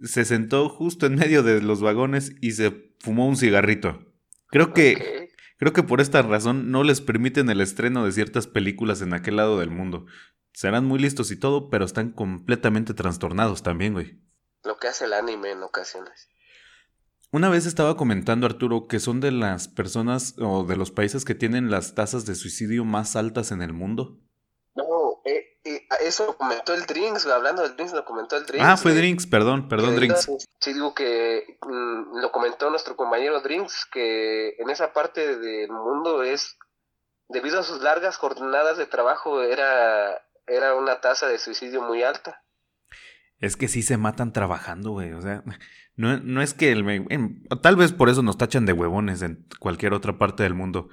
se 0.00 0.24
sentó 0.24 0.70
justo 0.70 1.04
en 1.04 1.16
medio 1.16 1.42
de 1.42 1.60
los 1.60 1.82
vagones 1.82 2.32
y 2.40 2.52
se 2.52 2.94
fumó 2.98 3.28
un 3.28 3.36
cigarrito. 3.36 4.10
Creo 4.46 4.72
que. 4.72 5.27
Creo 5.58 5.72
que 5.72 5.82
por 5.82 6.00
esta 6.00 6.22
razón 6.22 6.70
no 6.70 6.82
les 6.82 7.00
permiten 7.00 7.50
el 7.50 7.60
estreno 7.60 8.04
de 8.04 8.12
ciertas 8.12 8.46
películas 8.46 9.02
en 9.02 9.12
aquel 9.12 9.36
lado 9.36 9.58
del 9.58 9.70
mundo. 9.70 10.06
Serán 10.52 10.86
muy 10.86 10.98
listos 10.98 11.30
y 11.30 11.36
todo, 11.36 11.68
pero 11.70 11.84
están 11.84 12.10
completamente 12.10 12.94
trastornados 12.94 13.62
también, 13.62 13.92
güey. 13.92 14.20
Lo 14.64 14.78
que 14.78 14.88
hace 14.88 15.04
el 15.04 15.12
anime 15.12 15.52
en 15.52 15.62
ocasiones. 15.62 16.28
Una 17.30 17.50
vez 17.50 17.66
estaba 17.66 17.96
comentando 17.96 18.46
Arturo 18.46 18.86
que 18.88 19.00
son 19.00 19.20
de 19.20 19.30
las 19.30 19.68
personas 19.68 20.34
o 20.38 20.64
de 20.64 20.76
los 20.76 20.90
países 20.90 21.26
que 21.26 21.34
tienen 21.34 21.70
las 21.70 21.94
tasas 21.94 22.24
de 22.24 22.34
suicidio 22.34 22.86
más 22.86 23.16
altas 23.16 23.52
en 23.52 23.60
el 23.60 23.74
mundo. 23.74 24.18
Eso 26.00 26.26
lo 26.26 26.36
comentó 26.36 26.74
el 26.74 26.86
Drinks, 26.86 27.26
hablando 27.26 27.62
del 27.62 27.74
Drinks, 27.74 27.92
lo 27.92 28.04
comentó 28.04 28.36
el 28.36 28.46
Drinks. 28.46 28.66
Ah, 28.66 28.76
fue 28.76 28.94
Drinks, 28.94 29.26
perdón, 29.26 29.68
perdón, 29.68 29.96
Drinks. 29.96 30.30
Sí, 30.60 30.72
digo 30.72 30.94
que 30.94 31.58
mm, 31.62 32.18
lo 32.20 32.30
comentó 32.32 32.70
nuestro 32.70 32.96
compañero 32.96 33.40
Drinks, 33.40 33.86
que 33.92 34.56
en 34.58 34.70
esa 34.70 34.92
parte 34.92 35.38
del 35.38 35.70
mundo 35.70 36.22
es, 36.22 36.56
debido 37.28 37.60
a 37.60 37.62
sus 37.62 37.80
largas 37.80 38.16
jornadas 38.16 38.78
de 38.78 38.86
trabajo, 38.86 39.42
era, 39.42 40.22
era 40.46 40.74
una 40.74 41.00
tasa 41.00 41.26
de 41.26 41.38
suicidio 41.38 41.82
muy 41.82 42.02
alta. 42.02 42.42
Es 43.38 43.56
que 43.56 43.68
sí 43.68 43.82
se 43.82 43.96
matan 43.96 44.32
trabajando, 44.32 44.90
güey. 44.90 45.12
O 45.12 45.20
sea, 45.20 45.42
no, 45.96 46.18
no 46.18 46.42
es 46.42 46.54
que 46.54 46.72
el... 46.72 46.84
tal 47.62 47.76
vez 47.76 47.92
por 47.92 48.08
eso 48.08 48.22
nos 48.22 48.38
tachan 48.38 48.66
de 48.66 48.72
huevones 48.72 49.22
en 49.22 49.46
cualquier 49.60 49.94
otra 49.94 50.18
parte 50.18 50.42
del 50.42 50.54
mundo. 50.54 50.88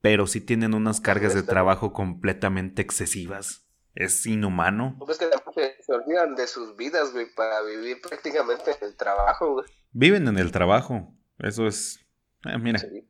Pero 0.00 0.28
sí 0.28 0.40
tienen 0.40 0.74
unas 0.74 1.00
cargas 1.00 1.34
de 1.34 1.42
trabajo 1.42 1.92
completamente 1.92 2.82
excesivas. 2.82 3.67
Es 3.98 4.24
inhumano. 4.26 4.94
Pues 5.00 5.18
que 5.18 5.24
se, 5.54 5.82
se 5.82 5.92
olvidan 5.92 6.36
de 6.36 6.46
sus 6.46 6.76
vidas, 6.76 7.12
güey, 7.12 7.26
para 7.34 7.62
vivir 7.62 8.00
prácticamente 8.00 8.70
en 8.70 8.86
el 8.86 8.96
trabajo, 8.96 9.54
güey. 9.54 9.66
Viven 9.90 10.28
en 10.28 10.38
el 10.38 10.52
trabajo. 10.52 11.12
Eso 11.40 11.66
es... 11.66 11.98
ah, 12.44 12.58
mira, 12.58 12.78
Sí, 12.78 13.08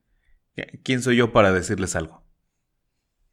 ¿quién 0.83 1.03
soy 1.03 1.17
yo 1.17 1.31
para 1.31 1.53
decirles 1.53 1.95
algo? 1.95 2.25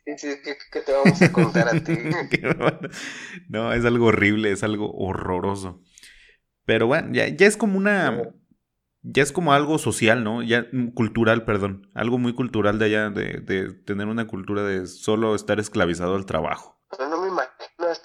sí, 0.05 0.17
sí, 0.17 0.35
¿qué, 0.43 0.57
qué 0.69 0.81
te 0.81 0.91
vamos 0.91 1.21
a 1.21 1.31
contar 1.31 1.69
a 1.69 1.79
ti? 1.81 1.97
No, 3.49 3.71
es 3.71 3.85
algo 3.85 4.07
horrible, 4.07 4.51
es 4.51 4.61
algo 4.63 4.91
horroroso. 4.91 5.81
Pero 6.65 6.87
bueno, 6.87 7.13
ya, 7.13 7.29
ya 7.29 7.47
es 7.47 7.55
como 7.55 7.77
una. 7.77 8.33
Ya 9.01 9.23
es 9.23 9.31
como 9.31 9.53
algo 9.53 9.77
social, 9.77 10.25
¿no? 10.25 10.43
Ya 10.43 10.67
mm, 10.73 10.89
cultural, 10.89 11.45
perdón. 11.45 11.89
Algo 11.93 12.17
muy 12.17 12.33
cultural 12.33 12.79
de 12.79 12.85
allá, 12.85 13.09
de, 13.11 13.39
de 13.39 13.71
tener 13.73 14.07
una 14.07 14.27
cultura 14.27 14.63
de 14.63 14.87
solo 14.87 15.35
estar 15.35 15.59
esclavizado 15.61 16.15
al 16.15 16.25
trabajo. 16.25 16.75
No 16.99 17.23
a 17.23 17.24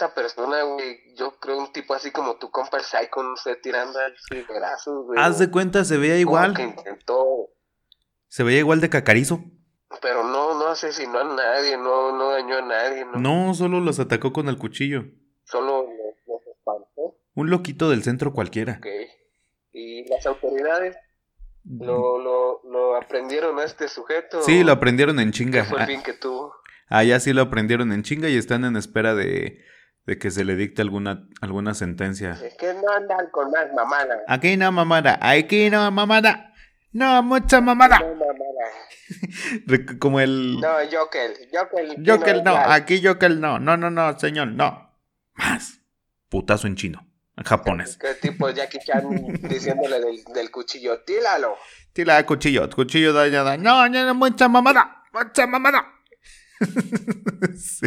esta 0.01 0.15
persona, 0.15 0.63
güey. 0.63 1.15
Yo 1.17 1.39
creo 1.39 1.59
un 1.59 1.73
tipo 1.73 1.95
así 1.95 2.11
como 2.11 2.37
tu 2.37 2.51
compa 2.51 2.79
el 2.79 2.85
Psycho, 2.85 3.23
no 3.23 3.37
sé, 3.37 3.57
tirando 3.57 3.99
así 3.99 4.43
brazos, 4.49 5.05
güey. 5.07 5.21
Haz 5.21 5.39
de 5.39 5.51
cuenta, 5.51 5.85
se 5.85 5.97
veía 5.99 6.17
igual. 6.19 6.55
que 6.55 6.63
intentó, 6.63 7.51
Se 8.29 8.43
veía 8.43 8.61
igual 8.61 8.81
de 8.81 8.89
cacarizo. 8.89 9.45
pero 10.01 10.23
no, 10.25 10.59
no 10.59 10.69
asesinó 10.69 11.19
a 11.19 11.25
nadie, 11.35 11.77
no, 11.77 12.17
no 12.17 12.31
dañó 12.31 12.59
a 12.59 12.63
nadie, 12.63 13.05
no. 13.05 13.19
No, 13.19 13.55
solo 13.55 13.81
los 13.81 13.99
atacó 14.01 14.33
con 14.33 14.49
el 14.49 14.57
cuchillo. 14.57 15.05
Solo 15.45 15.83
los, 15.83 16.15
los 16.27 16.47
espantó, 16.57 17.19
Un 17.35 17.51
loquito 17.51 17.91
del 17.91 18.03
centro 18.03 18.33
cualquiera. 18.33 18.79
ok. 18.79 18.87
Y 19.73 20.09
las 20.09 20.25
autoridades 20.27 20.97
lo, 21.65 22.19
lo, 22.19 22.61
lo 22.65 22.97
aprendieron 22.97 23.59
a 23.59 23.65
este 23.65 23.87
sujeto. 23.89 24.43
Sí, 24.43 24.65
lo 24.65 24.73
aprendieron 24.73 25.21
en 25.21 25.31
¿Qué 25.31 25.39
chinga. 25.39 25.65
fue 25.65 25.79
el 25.79 25.85
Ah, 25.85 25.87
fin 25.87 26.03
que 26.03 26.13
tuvo? 26.15 26.55
Allá 26.89 27.21
sí 27.21 27.33
lo 27.33 27.43
aprendieron 27.43 27.93
en 27.93 28.03
chinga 28.03 28.29
y 28.29 28.37
están 28.37 28.65
en 28.65 28.77
espera 28.77 29.15
de, 29.15 29.63
de 30.07 30.19
que 30.19 30.31
se 30.31 30.45
le 30.45 30.57
dicte 30.57 30.83
alguna, 30.83 31.29
alguna 31.41 31.75
sentencia. 31.75 32.33
Es 32.33 32.57
que 32.57 32.75
no 32.75 32.91
andan 32.93 33.31
con 33.31 33.51
más 33.51 33.67
mamada. 33.75 34.23
Aquí 34.27 34.57
no 34.57 34.73
mamada, 34.73 35.19
aquí 35.21 35.71
no 35.71 35.91
mamada. 35.91 36.53
No, 36.93 37.23
mucha 37.23 37.61
mamada. 37.61 37.99
No 38.01 38.15
mamada. 38.15 39.97
Como 39.99 40.21
el... 40.21 40.59
No, 40.61 40.69
Joker. 40.91 41.33
Joker. 41.53 41.97
Joker 42.05 42.43
no, 42.45 42.53
igual. 42.53 42.73
aquí 42.73 43.05
Joker 43.05 43.37
no. 43.37 43.59
No, 43.59 43.77
no, 43.77 43.91
no, 43.91 44.19
señor, 44.19 44.49
no. 44.49 44.97
Más. 45.35 45.81
Putazo 46.29 46.67
en 46.67 46.77
chino, 46.77 47.07
en 47.37 47.45
japonés. 47.45 47.97
¿Qué 47.97 48.15
tipo 48.15 48.51
Jackie 48.51 48.79
Chan 48.79 49.03
diciéndole 49.43 50.01
del, 50.01 50.25
del 50.33 50.51
cuchillo? 50.51 51.01
Tíralo. 51.03 51.57
Tira 51.93 52.17
de 52.17 52.25
cuchillo, 52.25 52.69
cuchillo 52.71 53.13
dañada. 53.13 53.57
No, 53.57 53.89
no, 53.89 54.05
no, 54.05 54.15
mucha 54.15 54.49
mamada, 54.49 55.03
mucha 55.13 55.47
mamada. 55.47 56.00
Sí. 57.57 57.87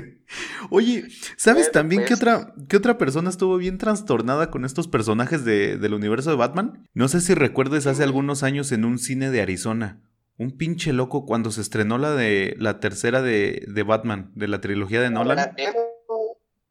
Oye, 0.71 1.05
¿sabes 1.37 1.71
también 1.71 2.01
qué 2.03 2.09
pues. 2.09 2.19
otra, 2.21 2.53
qué 2.67 2.77
otra 2.77 2.97
persona 2.97 3.29
estuvo 3.29 3.57
bien 3.57 3.77
trastornada 3.77 4.49
con 4.49 4.65
estos 4.65 4.87
personajes 4.87 5.45
de- 5.45 5.77
del 5.77 5.93
universo 5.93 6.29
de 6.31 6.35
Batman? 6.35 6.87
No 6.93 7.07
sé 7.07 7.21
si 7.21 7.33
recuerdes 7.35 7.85
hace 7.87 8.03
algunos 8.03 8.41
años 8.43 8.71
en 8.71 8.85
un 8.85 8.97
cine 8.97 9.29
de 9.29 9.41
Arizona. 9.41 10.01
Un 10.37 10.57
pinche 10.57 10.91
loco 10.93 11.25
cuando 11.25 11.51
se 11.51 11.61
estrenó 11.61 11.97
la 11.99 12.11
de 12.15 12.55
la 12.57 12.79
tercera 12.79 13.21
de, 13.21 13.63
de 13.67 13.83
Batman, 13.83 14.31
de 14.35 14.47
la 14.47 14.59
trilogía 14.61 15.01
de 15.01 15.11
Nolan. 15.11 15.55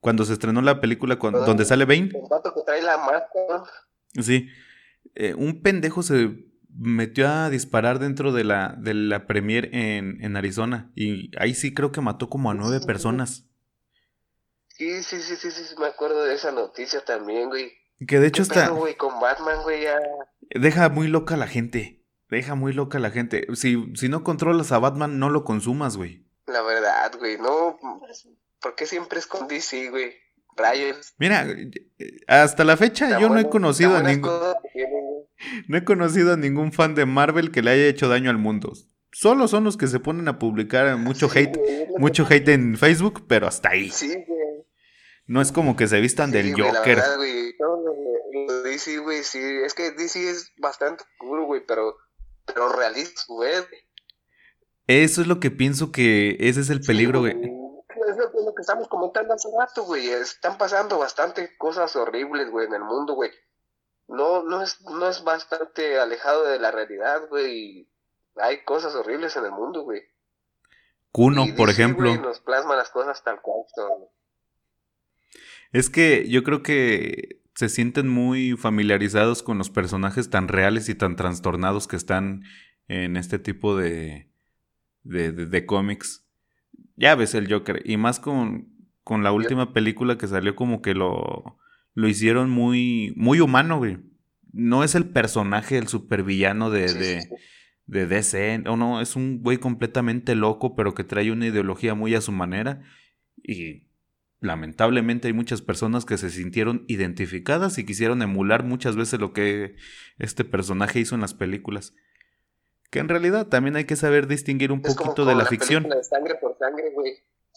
Cuando 0.01 0.25
se 0.25 0.33
estrenó 0.33 0.61
la 0.63 0.81
película 0.81 1.19
con- 1.21 1.33
donde 1.33 1.65
sale 1.65 1.85
Bane. 1.85 2.11
El 2.13 2.29
vato 2.29 2.53
que 2.55 2.63
trae 2.67 2.83
la 2.83 2.99
máscara. 2.99 3.63
Sí. 4.21 4.49
Eh, 5.15 5.35
un 5.35 5.63
pendejo 5.63 6.03
se 6.03 6.47
metió 6.75 7.29
a 7.29 7.51
disparar 7.51 7.99
dentro 7.99 8.33
de 8.33 8.45
la, 8.45 8.75
de 8.79 8.95
la 8.95 9.27
premier 9.27 9.71
en, 9.75 10.23
en 10.23 10.37
Arizona. 10.37 10.91
Y 10.95 11.31
ahí 11.39 11.55
sí 11.55 11.75
creo 11.75 11.93
que 11.93 12.01
mató 12.01 12.29
como 12.29 12.51
a 12.51 12.55
nueve 12.55 12.81
personas. 12.85 13.47
Sí, 14.69 15.03
sí, 15.03 15.21
sí, 15.21 15.37
sí, 15.37 15.51
sí, 15.51 15.65
sí, 15.65 15.75
me 15.79 15.87
acuerdo 15.87 16.25
de 16.25 16.35
esa 16.35 16.51
noticia 16.51 17.05
también, 17.05 17.49
güey. 17.49 17.73
Que 18.07 18.19
de 18.19 18.29
hecho 18.29 18.43
¿Qué 18.45 18.51
pedo, 18.51 18.63
está. 18.63 18.75
güey, 18.75 18.97
con 18.97 19.21
Batman, 19.21 19.63
güey, 19.63 19.83
ya. 19.83 19.99
Deja 20.51 20.89
muy 20.89 21.09
loca 21.09 21.35
a 21.35 21.39
la 21.39 21.47
gente. 21.47 22.03
Deja 22.31 22.55
muy 22.55 22.73
loca 22.73 22.99
a 22.99 23.01
la 23.01 23.11
gente. 23.11 23.47
Si, 23.55 23.93
si 23.95 24.09
no 24.09 24.25
controlas 24.25 24.73
a 24.73 24.79
Batman, 24.79 25.19
no 25.19 25.31
lo 25.31 25.45
consumas, 25.45 25.97
güey. 25.97 26.27
La 26.47 26.63
verdad, 26.63 27.13
güey, 27.19 27.39
no. 27.39 27.79
¿Por 28.61 28.75
qué 28.75 28.87
siempre 28.87 29.19
es 29.19 29.27
con 29.27 29.47
DC, 29.47 29.91
güey? 29.91 30.15
Rayos. 30.57 31.15
Mira, 31.19 31.47
eh, 31.49 31.71
hasta 32.27 32.65
la 32.65 32.77
fecha 32.77 33.19
yo 33.21 33.29
no 33.29 33.39
he 33.39 33.49
conocido 33.49 33.97
a 33.97 34.03
ningún. 34.03 34.31
No 35.69 35.77
he 35.77 35.85
conocido 35.85 36.33
a 36.33 36.37
ningún 36.37 36.73
fan 36.73 36.95
de 36.95 37.07
Marvel 37.07 37.51
que 37.51 37.63
le 37.63 37.71
haya 37.73 37.87
hecho 37.87 38.09
daño 38.09 38.31
al 38.31 38.39
mundo. 38.39 38.73
Solo 39.13 39.47
son 39.49 39.65
los 39.65 39.77
que 39.77 39.89
se 39.89 40.01
ponen 40.01 40.29
a 40.29 40.39
publicar 40.39 40.97
mucho 40.97 41.29
Sí, 41.29 41.39
hate, 41.41 41.59
mucho 41.99 42.27
hate 42.29 42.49
en 42.49 42.77
Facebook, 42.79 43.27
pero 43.29 43.47
hasta 43.47 43.71
ahí. 43.71 43.91
Sí, 43.91 44.09
güey. 44.09 44.65
No 45.27 45.41
es 45.41 45.53
como 45.53 45.77
que 45.77 45.87
se 45.87 46.01
vistan 46.01 46.31
Sí, 46.31 46.37
del 46.39 46.53
güey, 46.53 46.73
la 46.73 46.79
Joker. 46.79 46.97
verdad, 46.97 47.17
güey, 47.17 47.55
DC, 48.65 48.99
güey, 48.99 49.23
sí, 49.23 49.39
es 49.65 49.75
que 49.75 49.93
DC 49.93 50.31
es 50.31 50.53
bastante 50.59 51.05
oscuro, 51.05 51.45
güey, 51.45 51.63
pero, 51.67 51.97
pero 52.47 52.71
realista, 52.73 53.23
güey. 53.29 53.53
Eso 54.87 55.21
es 55.21 55.27
lo 55.27 55.41
que 55.41 55.51
pienso 55.51 55.93
que 55.93 56.37
ese 56.41 56.61
es 56.61 56.71
el 56.71 56.81
peligro, 56.81 57.21
güey. 57.21 57.33
Es 57.33 58.17
lo, 58.17 58.25
es 58.27 58.45
lo 58.45 58.55
que 58.55 58.63
estamos 58.63 58.89
comentando 58.89 59.33
hace 59.35 59.49
rato, 59.59 59.85
güey. 59.85 60.09
Están 60.09 60.59
pasando 60.59 60.99
bastante 60.99 61.51
cosas 61.57 61.95
horribles, 61.97 62.51
güey, 62.51 62.67
en 62.67 62.75
el 62.75 62.85
mundo, 62.85 63.15
güey. 63.15 63.31
No, 64.09 64.43
no 64.45 64.63
es, 64.63 64.81
no 64.83 65.09
es 65.09 65.25
bastante 65.25 65.99
alejado 65.99 66.45
de 66.45 66.59
la 66.59 66.71
realidad, 66.71 67.29
güey. 67.29 67.89
Hay 68.37 68.65
cosas 68.65 68.95
horribles 68.95 69.37
en 69.37 69.45
el 69.47 69.53
mundo, 69.53 69.83
güey. 69.83 70.03
Kuno, 71.11 71.45
por 71.57 71.69
DC, 71.69 71.83
ejemplo. 71.83 72.15
nos 72.17 72.41
plasma 72.41 72.77
las 72.77 72.91
cosas 72.91 73.23
tal 73.23 73.41
cual. 73.43 73.65
Es 75.73 75.89
que 75.91 76.29
yo 76.29 76.43
creo 76.43 76.63
que 76.63 77.41
se 77.55 77.69
sienten 77.69 78.09
muy 78.09 78.53
familiarizados 78.57 79.43
con 79.43 79.59
los 79.59 79.71
personajes 79.71 80.31
tan 80.31 80.49
reales 80.49 80.89
y 80.89 80.95
tan 80.95 81.17
trastornados 81.17 81.87
que 81.87 81.97
están 81.97 82.43
en 82.89 83.17
este 83.17 83.39
tipo 83.39 83.77
de, 83.77 84.31
de, 85.03 85.33
de- 85.33 85.47
de 85.47 85.67
cómics. 85.67 86.25
Ya 86.97 87.15
ves 87.15 87.35
el 87.35 87.51
Joker. 87.53 87.83
Y 87.85 87.97
más 87.97 88.21
con, 88.21 88.69
con 89.05 89.23
la 89.23 89.33
última 89.33 89.73
película 89.73 90.17
que 90.19 90.29
salió 90.29 90.57
como 90.57 90.81
que 90.83 90.95
lo, 90.95 91.59
lo 91.95 92.09
hicieron 92.09 92.51
muy, 92.51 93.13
muy 93.17 93.41
humano, 93.41 93.79
güey. 93.79 93.99
No 94.53 94.85
es 94.85 94.95
el 94.95 95.09
personaje, 95.09 95.79
el 95.79 95.89
supervillano 95.89 96.71
de, 96.71 96.89
Sí, 96.89 96.99
de, 96.99 97.21
sí, 97.23 97.29
sí. 97.29 97.35
de 97.87 98.07
DC. 98.07 98.59
No, 98.59 98.77
no, 98.77 99.01
es 99.01 99.17
un 99.17 99.43
güey 99.43 99.59
completamente 99.59 100.35
loco, 100.35 100.75
pero 100.77 100.95
que 100.95 101.05
trae 101.05 101.31
una 101.33 101.47
ideología 101.47 101.95
muy 101.95 102.15
a 102.15 102.21
su 102.21 102.33
manera. 102.33 102.83
Y 103.43 103.89
lamentablemente 104.41 105.29
hay 105.29 105.35
muchas 105.35 105.63
personas 105.63 106.05
que 106.05 106.19
se 106.19 106.29
sintieron 106.31 106.85
identificadas 106.89 107.79
y 107.79 107.87
quisieron 107.87 108.23
emular 108.23 108.65
muchas 108.65 108.97
veces 108.97 109.21
lo 109.21 109.33
que 109.33 109.77
este 110.19 110.45
personaje 110.45 111.01
hizo 111.01 111.15
en 111.15 111.21
las 111.23 111.35
películas. 111.35 111.95
Que 112.91 112.99
en 112.99 113.09
realidad 113.09 113.47
también 113.47 113.77
hay 113.77 113.85
que 113.85 113.97
saber 113.97 114.27
distinguir 114.27 114.71
un 114.71 114.83
Es 114.85 114.95
como 114.95 115.11
poquito 115.11 115.25
de 115.25 115.35
la 115.35 115.47
ficción. 115.47 115.85
de 115.85 116.05
sangre 116.05 116.35
por 116.41 116.59
sangre, 116.59 116.91
güey. 116.95 117.13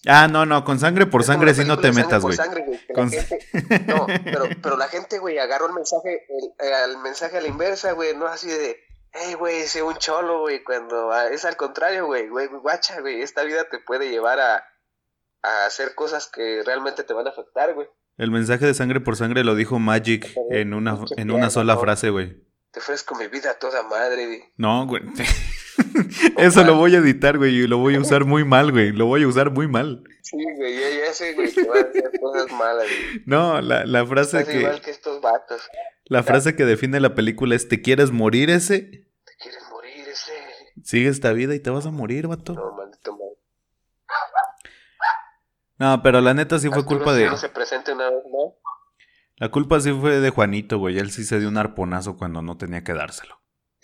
Ah, 0.08 0.28
no, 0.28 0.46
no, 0.46 0.64
con 0.64 0.80
sangre 0.80 1.06
por 1.08 1.24
sangre 1.24 1.54
sí 1.56 1.66
no 1.66 1.80
te 1.80 1.92
metas, 1.92 2.22
güey. 2.22 2.38
Con- 2.94 3.10
No, 3.88 4.06
pero, 4.24 4.46
pero 4.62 4.78
la 4.78 4.88
gente, 4.88 5.18
güey, 5.20 5.40
agarró 5.40 5.68
el 5.68 5.74
mensaje, 5.74 6.26
el, 6.60 6.92
el 6.92 6.98
mensaje 7.00 7.38
a 7.38 7.42
la 7.42 7.48
inversa, 7.48 7.94
güey, 7.94 8.16
no 8.16 8.28
así 8.28 8.48
de, 8.48 8.78
hey, 9.14 9.34
güey, 9.34 9.64
sé 9.64 9.82
un 9.82 9.96
cholo, 9.96 10.42
güey, 10.42 10.64
cuando 10.64 11.12
es 11.30 11.44
al 11.46 11.58
contrario, 11.58 12.06
güey, 12.06 12.28
güey, 12.28 12.48
guacha, 12.48 13.02
güey, 13.02 13.22
esta 13.22 13.44
vida 13.44 13.68
te 13.70 13.80
puede 13.80 14.10
llevar 14.10 14.40
a, 14.40 14.64
a 15.42 15.66
hacer 15.66 15.96
cosas 15.96 16.28
que 16.28 16.62
realmente 16.64 17.04
te 17.04 17.14
van 17.14 17.26
a 17.26 17.32
afectar, 17.32 17.74
güey. 17.74 17.88
El 18.18 18.32
mensaje 18.32 18.66
de 18.66 18.74
sangre 18.74 19.02
por 19.02 19.16
sangre 19.18 19.44
lo 19.44 19.56
dijo 19.56 19.80
Magic 19.80 20.32
en 20.52 20.74
una, 20.74 20.98
en 21.18 21.32
una 21.32 21.50
sola 21.50 21.78
frase, 21.78 22.12
güey. 22.12 22.46
Te 22.72 22.80
ofrezco 22.80 23.16
mi 23.16 23.28
vida 23.28 23.52
a 23.52 23.54
toda 23.60 23.84
madre, 23.84 24.26
güey. 24.28 24.44
No, 24.58 24.86
güey. 24.86 25.02
Eso 26.38 26.64
lo 26.64 26.76
voy 26.76 26.96
a 26.96 27.00
editar, 27.00 27.38
güey, 27.38 27.56
y 27.56 27.68
lo 27.68 27.78
voy 27.78 27.96
a 27.96 28.00
usar 28.00 28.26
muy 28.26 28.44
mal, 28.46 28.72
güey. 28.72 28.92
Lo 28.92 29.06
voy 29.08 29.24
a 29.24 29.28
usar 29.28 29.52
muy 29.52 29.68
mal. 29.68 30.04
Sí, 30.22 30.38
güey, 30.58 30.80
ya, 30.80 31.06
ya 31.06 31.14
sé, 31.14 31.34
güey, 31.34 31.52
que 31.52 31.64
van 31.64 31.78
a 31.86 31.90
hacer 31.90 32.12
cosas 32.20 32.52
malas, 32.52 32.86
güey. 32.88 33.24
No, 33.26 33.62
la, 33.62 33.86
la 33.86 34.06
frase 34.06 34.40
Estás 34.40 34.54
que 34.54 34.60
igual 34.62 34.82
que 34.82 34.92
estos 34.92 35.22
vatos. 35.22 35.62
la 36.06 36.24
frase 36.24 36.56
que 36.56 36.66
define 36.66 37.00
la 37.00 37.16
película 37.16 37.56
es 37.56 37.68
¿te 37.68 37.82
quieres 37.82 38.12
morir 38.12 38.50
ese? 38.50 38.80
Te 38.82 39.34
quieres 39.42 39.64
morir, 39.72 40.08
ese. 40.08 40.34
Sigue 40.84 41.10
esta 41.10 41.32
vida 41.34 41.54
y 41.56 41.60
te 41.60 41.70
vas 41.70 41.86
a 41.86 41.92
morir, 41.92 42.28
vato. 42.28 42.54
No, 42.54 42.72
maldito 42.76 43.12
madre. 43.12 43.36
No, 45.78 46.02
pero 46.02 46.22
la 46.22 46.34
neta 46.34 46.58
sí 46.60 46.70
fue 46.70 46.80
Arturo, 46.80 46.98
culpa 47.00 47.14
de 47.14 47.26
no 47.28 47.36
se 47.38 47.50
presente 47.50 47.92
una 47.92 48.10
vez 48.10 48.24
más. 48.32 48.54
la 49.38 49.52
culpa 49.52 49.80
sí 49.82 49.92
fue 49.92 50.20
de 50.22 50.30
Juanito, 50.30 50.78
güey. 50.80 50.98
Él 51.00 51.12
sí 51.12 51.26
se 51.26 51.40
dio 51.40 51.50
un 51.50 51.58
arponazo 51.58 52.16
cuando 52.18 52.42
no 52.42 52.58
tenía 52.58 52.84
que 52.84 52.94
dárselo. 52.94 53.38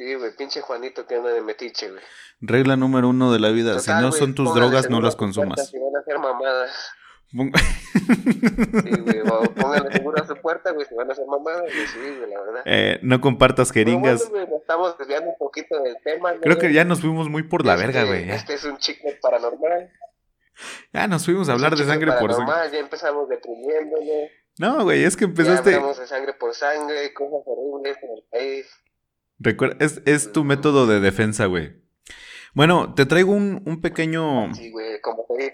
Sí, 0.03 0.15
güey, 0.15 0.35
pinche 0.35 0.61
Juanito 0.61 1.05
que 1.05 1.13
anda 1.15 1.29
de 1.29 1.41
metiche, 1.41 1.91
güey. 1.91 2.01
Regla 2.39 2.75
número 2.75 3.09
uno 3.09 3.31
de 3.31 3.39
la 3.39 3.49
vida, 3.51 3.77
si 3.79 3.85
Total, 3.85 4.01
no 4.01 4.07
güey, 4.09 4.19
son 4.19 4.33
tus 4.33 4.51
drogas, 4.55 4.89
no 4.89 4.99
las 4.99 5.15
consumas. 5.15 5.69
Si 5.69 5.77
van 5.77 5.95
a 5.95 5.99
hacer 5.99 6.17
mamadas. 6.17 6.71
Sí, 7.31 8.99
güey, 9.01 9.19
o 9.21 9.43
póngale 9.53 9.91
seguro 9.91 10.23
a 10.23 10.25
su 10.27 10.35
puerta, 10.37 10.71
güey, 10.71 10.87
si 10.87 10.95
van 10.95 11.07
a 11.09 11.13
hacer 11.13 11.25
mamadas, 11.27 11.61
güey, 11.61 11.87
sí, 11.87 11.99
güey, 12.17 12.29
la 12.31 12.41
verdad. 12.41 12.61
Eh, 12.65 12.99
no 13.03 13.21
compartas 13.21 13.71
Pero 13.71 13.91
bueno, 13.91 14.07
jeringas. 14.07 14.29
güey, 14.29 14.47
estamos 14.59 14.97
desviando 14.97 15.29
un 15.29 15.37
poquito 15.37 15.79
del 15.83 15.95
tema, 16.03 16.33
Creo 16.41 16.57
que 16.57 16.73
ya 16.73 16.83
nos 16.83 17.01
fuimos 17.01 17.29
muy 17.29 17.43
por 17.43 17.63
la 17.63 17.75
Este- 17.75 17.85
verga, 17.85 18.03
güey. 18.05 18.25
ya. 18.25 18.35
Este 18.35 18.55
es 18.55 18.63
un 18.63 18.77
chicle 18.77 19.19
paranormal. 19.21 19.91
Ya 20.93 21.07
nos 21.07 21.25
fuimos 21.25 21.47
a 21.47 21.53
hablar 21.53 21.75
de 21.75 21.85
sangre 21.85 22.11
por 22.19 22.33
sangre. 22.33 22.53
Ya 22.73 22.79
empezamos 22.79 23.29
deprimiéndonos. 23.29 24.29
No, 24.57 24.83
güey, 24.83 25.03
es 25.03 25.15
que 25.15 25.25
Ya 25.25 25.29
empezaste. 25.29 25.75
hablamos 25.75 25.99
de 25.99 26.07
sangre 26.07 26.33
por 26.33 26.53
sangre, 26.53 27.13
cosas 27.13 27.41
horribles 27.45 27.97
en 28.03 28.09
el 28.17 28.23
país. 28.29 28.65
Recuerda, 29.43 29.77
es, 29.83 30.01
es 30.05 30.31
tu 30.31 30.43
método 30.43 30.85
de 30.85 30.99
defensa, 30.99 31.47
güey. 31.47 31.81
Bueno, 32.53 32.93
te 32.93 33.05
traigo 33.05 33.31
un, 33.31 33.63
un 33.65 33.81
pequeño. 33.81 34.53
Sí, 34.53 34.69
güey, 34.69 35.01
como 35.01 35.25
te. 35.37 35.53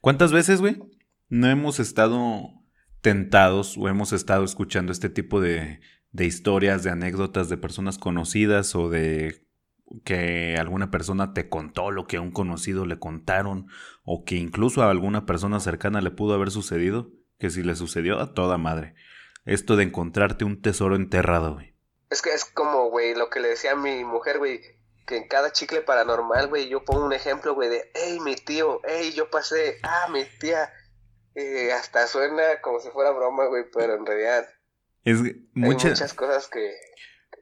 ¿Cuántas 0.00 0.32
veces, 0.32 0.60
güey? 0.60 0.82
No 1.28 1.48
hemos 1.48 1.78
estado 1.78 2.50
tentados 3.00 3.76
o 3.78 3.88
hemos 3.88 4.12
estado 4.12 4.44
escuchando 4.44 4.90
este 4.90 5.08
tipo 5.08 5.40
de, 5.40 5.80
de 6.10 6.24
historias, 6.26 6.82
de 6.82 6.90
anécdotas 6.90 7.48
de 7.48 7.56
personas 7.56 7.98
conocidas 7.98 8.74
o 8.74 8.88
de 8.88 9.46
que 10.04 10.56
alguna 10.58 10.90
persona 10.90 11.34
te 11.34 11.48
contó 11.48 11.90
lo 11.90 12.06
que 12.06 12.16
a 12.16 12.20
un 12.20 12.32
conocido 12.32 12.84
le 12.84 12.98
contaron 12.98 13.68
o 14.02 14.24
que 14.24 14.36
incluso 14.36 14.82
a 14.82 14.90
alguna 14.90 15.24
persona 15.24 15.60
cercana 15.60 16.00
le 16.00 16.10
pudo 16.10 16.34
haber 16.34 16.50
sucedido, 16.50 17.12
que 17.38 17.50
si 17.50 17.62
le 17.62 17.76
sucedió 17.76 18.18
a 18.18 18.34
toda 18.34 18.58
madre. 18.58 18.94
Esto 19.44 19.76
de 19.76 19.84
encontrarte 19.84 20.44
un 20.44 20.62
tesoro 20.62 20.96
enterrado, 20.96 21.54
güey. 21.54 21.74
Es 22.10 22.22
que 22.22 22.30
es 22.30 22.44
como, 22.44 22.90
güey, 22.90 23.14
lo 23.14 23.28
que 23.28 23.40
le 23.40 23.48
decía 23.48 23.72
a 23.72 23.76
mi 23.76 24.04
mujer, 24.04 24.38
güey, 24.38 24.60
que 25.06 25.16
en 25.16 25.28
cada 25.28 25.52
chicle 25.52 25.82
paranormal, 25.82 26.48
güey, 26.48 26.68
yo 26.68 26.84
pongo 26.84 27.04
un 27.04 27.12
ejemplo, 27.12 27.54
güey, 27.54 27.68
de, 27.68 27.90
hey, 27.94 28.18
mi 28.20 28.36
tío, 28.36 28.80
hey, 28.84 29.12
yo 29.14 29.30
pasé, 29.30 29.78
ah, 29.82 30.08
mi 30.12 30.24
tía. 30.38 30.72
Eh, 31.34 31.72
hasta 31.72 32.06
suena 32.06 32.60
como 32.62 32.78
si 32.78 32.90
fuera 32.90 33.10
broma, 33.10 33.46
güey, 33.46 33.64
pero 33.74 33.96
en 33.96 34.06
realidad 34.06 34.46
Es 35.02 35.20
hay 35.20 35.48
mucha, 35.52 35.88
muchas 35.88 36.14
cosas 36.14 36.46
que, 36.46 36.60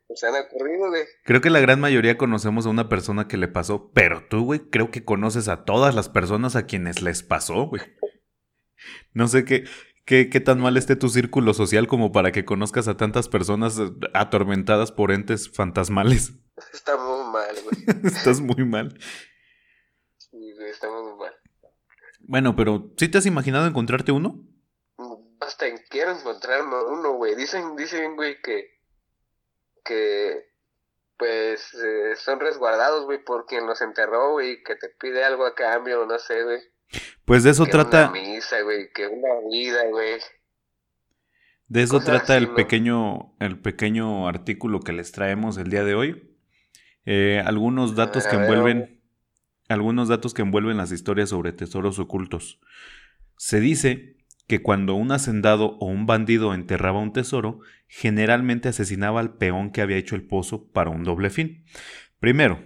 que 0.08 0.16
se 0.16 0.26
han 0.26 0.34
ocurrido, 0.34 0.88
güey. 0.88 1.04
Creo 1.24 1.42
que 1.42 1.50
la 1.50 1.60
gran 1.60 1.78
mayoría 1.78 2.16
conocemos 2.16 2.64
a 2.64 2.70
una 2.70 2.88
persona 2.88 3.28
que 3.28 3.36
le 3.36 3.48
pasó, 3.48 3.90
pero 3.92 4.26
tú, 4.28 4.44
güey, 4.44 4.60
creo 4.70 4.90
que 4.90 5.04
conoces 5.04 5.48
a 5.48 5.64
todas 5.64 5.94
las 5.94 6.08
personas 6.08 6.56
a 6.56 6.66
quienes 6.66 7.02
les 7.02 7.22
pasó, 7.22 7.66
güey. 7.66 7.82
No 9.12 9.28
sé 9.28 9.44
qué, 9.44 9.64
qué, 10.04 10.28
qué 10.30 10.40
tan 10.40 10.60
mal 10.60 10.76
esté 10.76 10.96
tu 10.96 11.08
círculo 11.08 11.54
social 11.54 11.86
como 11.86 12.12
para 12.12 12.32
que 12.32 12.44
conozcas 12.44 12.88
a 12.88 12.96
tantas 12.96 13.28
personas 13.28 13.78
atormentadas 14.14 14.92
por 14.92 15.12
entes 15.12 15.50
fantasmales. 15.50 16.32
Está 16.72 16.96
muy 16.96 17.32
mal, 17.32 17.56
güey. 17.64 17.84
Estás 18.04 18.40
muy 18.40 18.64
mal. 18.64 18.98
Sí, 20.18 20.52
güey, 20.54 20.70
está 20.70 20.88
muy 20.88 21.14
mal. 21.18 21.34
Bueno, 22.20 22.54
pero 22.56 22.92
¿sí 22.96 23.08
te 23.08 23.18
has 23.18 23.26
imaginado 23.26 23.66
encontrarte 23.66 24.12
uno? 24.12 24.46
Hasta 25.40 25.66
quiero 25.90 26.12
encontrarme 26.12 26.76
uno, 26.84 27.14
güey. 27.14 27.34
Dicen, 27.34 27.74
dicen, 27.76 28.14
güey, 28.14 28.40
que, 28.40 28.80
que, 29.84 30.52
pues, 31.18 31.74
eh, 31.74 32.14
son 32.16 32.38
resguardados, 32.40 33.04
güey, 33.06 33.22
por 33.24 33.46
quien 33.46 33.66
los 33.66 33.82
enterró, 33.82 34.32
güey, 34.32 34.62
que 34.62 34.76
te 34.76 34.88
pide 34.88 35.24
algo 35.24 35.44
a 35.44 35.54
cambio, 35.54 36.06
no 36.06 36.18
sé, 36.18 36.44
güey. 36.44 36.60
Pues 37.24 37.44
de 37.44 37.50
eso 37.50 37.66
trata. 37.66 38.10
Una 38.10 38.20
misa, 38.20 38.60
güey, 38.62 38.90
que 38.92 39.06
una 39.06 39.28
vida, 39.50 39.88
güey. 39.90 40.20
De 41.68 41.82
eso 41.82 42.00
trata 42.00 42.36
el 42.36 42.50
pequeño, 42.50 43.34
el 43.40 43.58
pequeño 43.58 44.28
artículo 44.28 44.80
que 44.80 44.92
les 44.92 45.12
traemos 45.12 45.56
el 45.56 45.70
día 45.70 45.84
de 45.84 45.94
hoy. 45.94 46.36
Eh, 47.06 47.42
algunos 47.44 47.96
datos 47.96 48.26
que 48.26 48.36
envuelven 48.36 49.02
algunos 49.68 50.08
datos 50.08 50.34
que 50.34 50.42
envuelven 50.42 50.76
las 50.76 50.92
historias 50.92 51.30
sobre 51.30 51.52
tesoros 51.52 51.98
ocultos. 51.98 52.60
Se 53.36 53.60
dice 53.60 54.16
que 54.46 54.60
cuando 54.60 54.94
un 54.94 55.12
hacendado 55.12 55.78
o 55.78 55.86
un 55.86 56.06
bandido 56.06 56.52
enterraba 56.52 57.00
un 57.00 57.12
tesoro, 57.12 57.60
generalmente 57.88 58.68
asesinaba 58.68 59.20
al 59.20 59.36
peón 59.36 59.70
que 59.70 59.80
había 59.80 59.96
hecho 59.96 60.14
el 60.14 60.24
pozo 60.24 60.70
para 60.70 60.90
un 60.90 61.04
doble 61.04 61.30
fin. 61.30 61.64
Primero, 62.18 62.62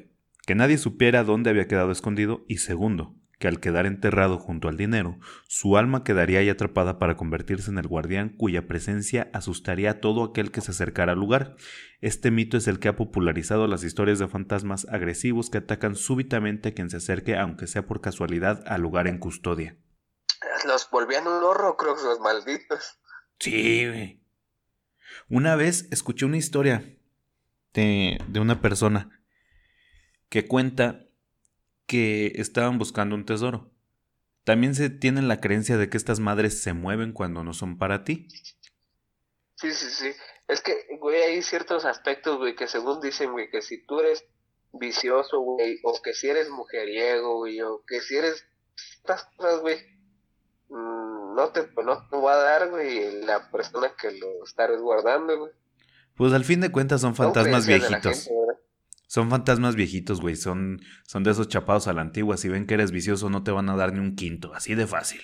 que 0.46 0.54
nadie 0.54 0.78
supiera 0.78 1.22
dónde 1.22 1.50
había 1.50 1.68
quedado 1.68 1.92
escondido 1.92 2.44
y 2.48 2.58
segundo, 2.58 3.14
que 3.38 3.48
al 3.48 3.60
quedar 3.60 3.86
enterrado 3.86 4.38
junto 4.38 4.68
al 4.68 4.76
dinero, 4.76 5.18
su 5.46 5.76
alma 5.76 6.04
quedaría 6.04 6.38
ahí 6.38 6.48
atrapada 6.48 6.98
para 6.98 7.16
convertirse 7.16 7.70
en 7.70 7.78
el 7.78 7.86
guardián 7.86 8.30
cuya 8.30 8.66
presencia 8.66 9.30
asustaría 9.32 9.90
a 9.90 10.00
todo 10.00 10.24
aquel 10.24 10.50
que 10.50 10.62
se 10.62 10.70
acercara 10.70 11.12
al 11.12 11.18
lugar. 11.18 11.56
Este 12.00 12.30
mito 12.30 12.56
es 12.56 12.66
el 12.66 12.78
que 12.78 12.88
ha 12.88 12.96
popularizado 12.96 13.66
las 13.66 13.84
historias 13.84 14.18
de 14.18 14.28
fantasmas 14.28 14.86
agresivos 14.88 15.50
que 15.50 15.58
atacan 15.58 15.96
súbitamente 15.96 16.70
a 16.70 16.74
quien 16.74 16.88
se 16.88 16.96
acerque, 16.96 17.36
aunque 17.36 17.66
sea 17.66 17.86
por 17.86 18.00
casualidad, 18.00 18.62
al 18.66 18.80
lugar 18.80 19.06
en 19.06 19.18
custodia. 19.18 19.76
Los 20.66 20.88
volvían 20.90 21.26
un 21.26 21.40
que 21.40 22.04
los 22.04 22.20
malditos. 22.20 22.98
Sí, 23.38 24.22
Una 25.28 25.56
vez 25.56 25.88
escuché 25.90 26.24
una 26.24 26.38
historia 26.38 26.96
de, 27.74 28.18
de 28.28 28.40
una 28.40 28.62
persona 28.62 29.22
que 30.30 30.46
cuenta 30.46 31.05
que 31.86 32.32
estaban 32.36 32.78
buscando 32.78 33.14
un 33.14 33.24
tesoro. 33.24 33.70
También 34.44 34.74
se 34.74 34.90
tiene 34.90 35.22
la 35.22 35.40
creencia 35.40 35.76
de 35.76 35.88
que 35.88 35.96
estas 35.96 36.20
madres 36.20 36.62
se 36.62 36.72
mueven 36.72 37.12
cuando 37.12 37.42
no 37.42 37.52
son 37.52 37.78
para 37.78 38.04
ti. 38.04 38.28
Sí, 39.56 39.72
sí, 39.72 39.90
sí. 39.90 40.12
Es 40.48 40.60
que, 40.60 40.86
güey, 41.00 41.22
hay 41.22 41.42
ciertos 41.42 41.84
aspectos, 41.84 42.38
güey, 42.38 42.54
que 42.54 42.68
según 42.68 43.00
dicen, 43.00 43.32
güey, 43.32 43.50
que 43.50 43.62
si 43.62 43.84
tú 43.84 44.00
eres 44.00 44.24
vicioso, 44.72 45.40
güey, 45.40 45.80
o 45.82 46.00
que 46.02 46.12
si 46.12 46.28
eres 46.28 46.48
mujeriego, 46.50 47.38
güey, 47.38 47.60
o 47.62 47.82
que 47.86 48.00
si 48.00 48.16
eres 48.16 48.46
estas 48.76 49.24
cosas, 49.36 49.60
güey, 49.60 49.78
mm, 50.68 51.34
no 51.34 51.48
te, 51.48 51.68
no 51.84 52.08
te 52.08 52.16
va 52.16 52.34
a 52.34 52.36
dar, 52.36 52.70
güey, 52.70 53.22
la 53.24 53.50
persona 53.50 53.92
que 54.00 54.12
lo 54.12 54.44
está 54.44 54.66
resguardando, 54.66 55.38
güey. 55.38 55.52
Pues 56.16 56.32
al 56.32 56.44
fin 56.44 56.60
de 56.60 56.70
cuentas 56.70 57.00
son 57.00 57.14
fantasmas 57.14 57.66
viejitos. 57.66 58.30
Son 59.06 59.30
fantasmas 59.30 59.76
viejitos, 59.76 60.20
güey. 60.20 60.36
Son, 60.36 60.80
son 61.04 61.22
de 61.22 61.30
esos 61.30 61.48
chapados 61.48 61.86
a 61.86 61.92
la 61.92 62.02
antigua. 62.02 62.36
Si 62.36 62.48
ven 62.48 62.66
que 62.66 62.74
eres 62.74 62.90
vicioso, 62.90 63.30
no 63.30 63.42
te 63.42 63.52
van 63.52 63.68
a 63.68 63.76
dar 63.76 63.92
ni 63.92 64.00
un 64.00 64.16
quinto. 64.16 64.52
Así 64.54 64.74
de 64.74 64.86
fácil. 64.86 65.20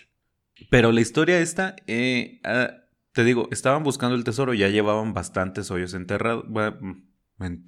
Pero 0.70 0.92
la 0.92 1.00
historia 1.00 1.40
esta, 1.40 1.74
eh, 1.86 2.40
ah, 2.44 2.70
te 3.12 3.24
digo, 3.24 3.48
estaban 3.50 3.82
buscando 3.82 4.14
el 4.14 4.24
tesoro. 4.24 4.54
Ya 4.54 4.68
llevaban 4.68 5.14
bastantes 5.14 5.70
hoyos 5.70 5.94
enterrados. 5.94 6.44
Bueno, 6.48 6.78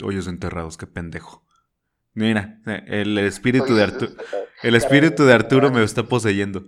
hoyos 0.03 0.29
enterrados, 0.29 0.77
qué 0.77 0.87
pendejo. 0.87 1.45
Mira, 2.13 2.61
el 2.87 3.19
espíritu 3.19 3.75
de 3.75 3.83
Arturo. 3.83 4.13
El 4.63 4.77
espíritu 4.77 5.25
de 5.25 5.35
Arturo 5.35 5.73
me 5.73 5.83
está 5.83 6.05
poseyendo. 6.05 6.65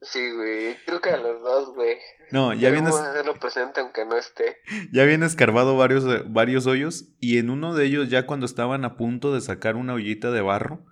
Sí, 0.00 0.30
güey. 0.32 0.76
Creo 0.86 1.00
que 1.00 1.10
a 1.10 1.18
los 1.18 1.42
dos, 1.42 1.74
güey. 1.74 1.96
No, 2.30 2.52
ya 2.54 2.70
vienes. 2.70 2.94
hacerlo 2.94 3.34
presente 3.34 3.80
aunque 3.80 4.04
no 4.04 4.16
esté. 4.16 4.56
Ya 4.92 5.04
viene 5.04 5.26
escarbado 5.26 5.76
varios, 5.76 6.04
eh, 6.04 6.22
varios 6.26 6.66
hoyos. 6.66 7.08
Y 7.20 7.38
en 7.38 7.50
uno 7.50 7.74
de 7.74 7.86
ellos, 7.86 8.10
ya 8.10 8.26
cuando 8.26 8.46
estaban 8.46 8.84
a 8.84 8.96
punto 8.96 9.34
de 9.34 9.40
sacar 9.40 9.76
una 9.76 9.94
ollita 9.94 10.30
de 10.30 10.40
barro, 10.40 10.84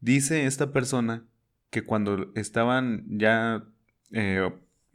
dice 0.00 0.46
esta 0.46 0.72
persona 0.72 1.26
que 1.70 1.84
cuando 1.84 2.32
estaban 2.34 3.04
ya 3.08 3.64
eh, 4.12 4.48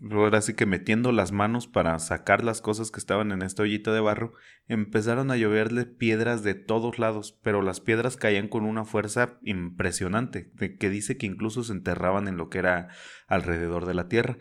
ahora 0.10 0.42
sí 0.42 0.56
que 0.56 0.66
metiendo 0.66 1.12
las 1.12 1.32
manos 1.32 1.68
para 1.68 1.98
sacar 2.00 2.44
las 2.44 2.62
cosas 2.62 2.92
que 2.92 3.00
estaban 3.00 3.32
en 3.32 3.42
esta 3.42 3.64
ollita 3.64 3.94
de 3.94 4.00
barro, 4.00 4.34
empezaron 4.68 5.32
a 5.32 5.38
lloverle 5.38 5.86
piedras 5.86 6.44
de 6.44 6.56
todos 6.56 6.98
lados, 6.98 7.38
pero 7.44 7.62
las 7.62 7.82
piedras 7.82 8.18
caían 8.18 8.48
con 8.48 8.64
una 8.64 8.84
fuerza 8.84 9.38
impresionante, 9.44 10.52
de 10.56 10.78
que 10.78 10.90
dice 10.90 11.18
que 11.18 11.28
incluso 11.28 11.64
se 11.64 11.74
enterraban 11.74 12.28
en 12.28 12.38
lo 12.38 12.50
que 12.50 12.60
era 12.60 12.90
alrededor 13.28 13.86
de 13.86 13.94
la 13.94 14.08
tierra. 14.08 14.38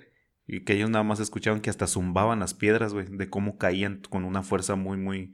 Y 0.53 0.65
que 0.65 0.73
ellos 0.73 0.91
nada 0.91 1.05
más 1.05 1.21
escuchaban 1.21 1.61
que 1.61 1.71
hasta 1.71 1.87
zumbaban 1.87 2.41
las 2.41 2.55
piedras, 2.55 2.93
güey, 2.93 3.07
de 3.09 3.31
cómo 3.31 3.57
caían 3.57 4.03
con 4.11 4.25
una 4.25 4.43
fuerza 4.43 4.75
muy, 4.75 4.97
muy, 4.97 5.33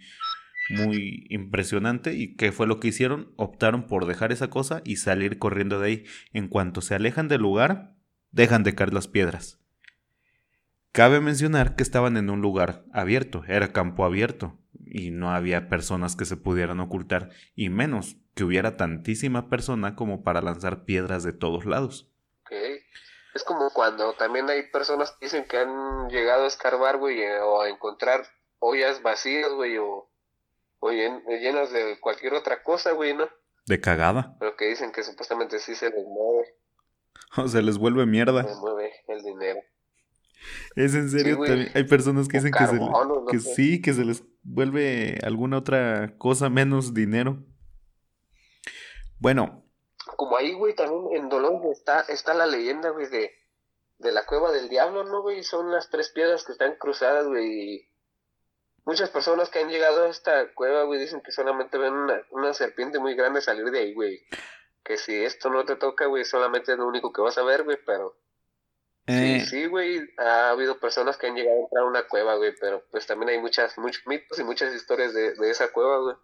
muy 0.68 1.24
impresionante. 1.30 2.12
¿Y 2.12 2.36
qué 2.36 2.52
fue 2.52 2.66
lo 2.66 2.80
que 2.80 2.88
hicieron? 2.88 3.32
Optaron 3.36 3.86
por 3.86 4.04
dejar 4.04 4.30
esa 4.30 4.50
cosa 4.50 4.82
y 4.84 4.96
salir 4.96 5.38
corriendo 5.38 5.80
de 5.80 5.86
ahí. 5.86 6.04
En 6.34 6.48
cuanto 6.48 6.82
se 6.82 6.94
alejan 6.94 7.28
del 7.28 7.40
lugar, 7.40 7.96
dejan 8.30 8.62
de 8.62 8.74
caer 8.74 8.92
las 8.92 9.08
piedras. 9.08 9.58
Cabe 10.92 11.22
mencionar 11.22 11.76
que 11.76 11.82
estaban 11.82 12.18
en 12.18 12.28
un 12.28 12.42
lugar 12.42 12.84
abierto, 12.92 13.42
era 13.48 13.72
campo 13.72 14.04
abierto, 14.04 14.58
y 14.84 15.12
no 15.12 15.30
había 15.30 15.70
personas 15.70 16.14
que 16.14 16.26
se 16.26 16.36
pudieran 16.36 16.80
ocultar, 16.80 17.30
y 17.54 17.70
menos 17.70 18.18
que 18.34 18.44
hubiera 18.44 18.76
tantísima 18.76 19.48
persona 19.48 19.96
como 19.96 20.22
para 20.22 20.42
lanzar 20.42 20.84
piedras 20.84 21.22
de 21.22 21.32
todos 21.32 21.64
lados. 21.64 22.12
Es 23.36 23.44
como 23.44 23.68
cuando 23.70 24.14
también 24.14 24.48
hay 24.48 24.62
personas 24.70 25.10
que 25.10 25.26
dicen 25.26 25.44
que 25.44 25.58
han 25.58 26.08
llegado 26.08 26.44
a 26.44 26.46
escarbar, 26.46 26.96
güey, 26.96 27.20
eh, 27.20 27.38
o 27.40 27.60
a 27.60 27.68
encontrar 27.68 28.26
ollas 28.60 29.02
vacías, 29.02 29.52
güey, 29.52 29.76
o, 29.76 30.10
llenas 30.88 31.70
de 31.70 32.00
cualquier 32.00 32.32
otra 32.32 32.62
cosa, 32.62 32.92
güey, 32.92 33.12
¿no? 33.14 33.28
De 33.66 33.78
cagada. 33.78 34.38
Pero 34.40 34.56
que 34.56 34.70
dicen 34.70 34.90
que 34.90 35.02
supuestamente 35.02 35.58
sí 35.58 35.74
se 35.74 35.90
les 35.90 36.06
mueve. 36.06 36.54
O 37.36 37.46
se 37.46 37.60
les 37.60 37.76
vuelve 37.76 38.06
mierda. 38.06 38.42
Se 38.42 38.58
mueve 38.58 38.90
el 39.08 39.22
dinero. 39.22 39.60
Es 40.74 40.94
en 40.94 41.10
serio, 41.10 41.38
hay 41.74 41.84
personas 41.84 42.28
que 42.28 42.38
dicen 42.38 42.52
que, 42.52 43.32
que 43.32 43.40
sí, 43.40 43.82
que 43.82 43.92
se 43.92 44.04
les 44.06 44.24
vuelve 44.42 45.18
alguna 45.22 45.58
otra 45.58 46.16
cosa 46.16 46.48
menos 46.48 46.94
dinero. 46.94 47.44
Bueno. 49.18 49.65
Como 50.16 50.36
ahí, 50.36 50.52
güey, 50.52 50.74
también 50.74 51.16
en 51.16 51.28
Dolores 51.28 51.78
está, 51.78 52.00
está 52.02 52.34
la 52.34 52.46
leyenda, 52.46 52.90
güey, 52.90 53.06
de, 53.08 53.34
de 53.98 54.12
la 54.12 54.24
cueva 54.24 54.52
del 54.52 54.68
diablo, 54.68 55.04
¿no, 55.04 55.22
güey? 55.22 55.42
Son 55.42 55.70
las 55.72 55.90
tres 55.90 56.10
piedras 56.10 56.44
que 56.44 56.52
están 56.52 56.76
cruzadas, 56.76 57.26
güey. 57.26 57.88
Muchas 58.84 59.10
personas 59.10 59.50
que 59.50 59.58
han 59.58 59.68
llegado 59.68 60.04
a 60.04 60.08
esta 60.08 60.54
cueva, 60.54 60.84
güey, 60.84 61.00
dicen 61.00 61.20
que 61.20 61.32
solamente 61.32 61.76
ven 61.76 61.92
una, 61.92 62.22
una 62.30 62.54
serpiente 62.54 63.00
muy 63.00 63.14
grande 63.14 63.40
salir 63.40 63.70
de 63.70 63.80
ahí, 63.80 63.94
güey. 63.94 64.24
Que 64.84 64.96
si 64.96 65.24
esto 65.24 65.50
no 65.50 65.64
te 65.64 65.74
toca, 65.74 66.06
güey, 66.06 66.24
solamente 66.24 66.72
es 66.72 66.78
lo 66.78 66.86
único 66.86 67.12
que 67.12 67.20
vas 67.20 67.36
a 67.38 67.42
ver, 67.42 67.64
güey, 67.64 67.78
pero 67.84 68.16
Sí, 69.08 69.14
eh, 69.14 69.46
sí, 69.48 69.66
güey. 69.66 70.00
Ha 70.18 70.50
habido 70.50 70.80
personas 70.80 71.16
que 71.16 71.28
han 71.28 71.36
llegado 71.36 71.56
a 71.56 71.62
entrar 71.62 71.84
a 71.84 71.86
una 71.86 72.08
cueva, 72.08 72.34
güey, 72.34 72.54
pero 72.60 72.84
pues 72.90 73.06
también 73.06 73.30
hay 73.30 73.38
muchas, 73.38 73.78
muchos 73.78 74.04
mitos 74.06 74.38
y 74.38 74.44
muchas 74.44 74.74
historias 74.74 75.14
de, 75.14 75.34
esa 75.48 75.68
cueva, 75.68 75.98
güey. 75.98 76.16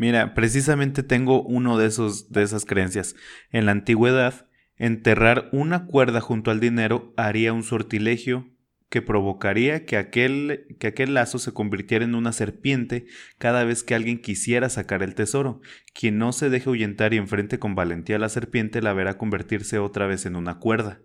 Mira, 0.00 0.32
precisamente 0.32 1.02
tengo 1.02 1.42
uno 1.42 1.76
de 1.76 1.86
esos, 1.86 2.32
de 2.32 2.42
esas 2.42 2.64
creencias. 2.64 3.16
En 3.52 3.66
la 3.66 3.72
antigüedad, 3.72 4.46
enterrar 4.78 5.50
una 5.52 5.84
cuerda 5.84 6.22
junto 6.22 6.50
al 6.50 6.58
dinero 6.58 7.12
haría 7.18 7.52
un 7.52 7.62
sortilegio 7.62 8.48
que 8.88 9.02
provocaría 9.02 9.84
que 9.84 9.98
aquel, 9.98 10.74
que 10.80 10.86
aquel 10.86 11.12
lazo 11.12 11.38
se 11.38 11.52
convirtiera 11.52 12.02
en 12.02 12.14
una 12.14 12.32
serpiente 12.32 13.08
cada 13.36 13.62
vez 13.64 13.82
que 13.82 13.94
alguien 13.94 14.22
quisiera 14.22 14.70
sacar 14.70 15.02
el 15.02 15.14
tesoro. 15.14 15.60
Quien 15.92 16.16
no 16.16 16.32
se 16.32 16.48
deje 16.48 16.70
ahuyentar 16.70 17.12
y 17.12 17.18
enfrente 17.18 17.58
con 17.58 17.74
valentía 17.74 18.16
a 18.16 18.20
la 18.20 18.30
serpiente 18.30 18.80
la 18.80 18.94
verá 18.94 19.18
convertirse 19.18 19.78
otra 19.78 20.06
vez 20.06 20.24
en 20.24 20.34
una 20.34 20.60
cuerda. 20.60 21.02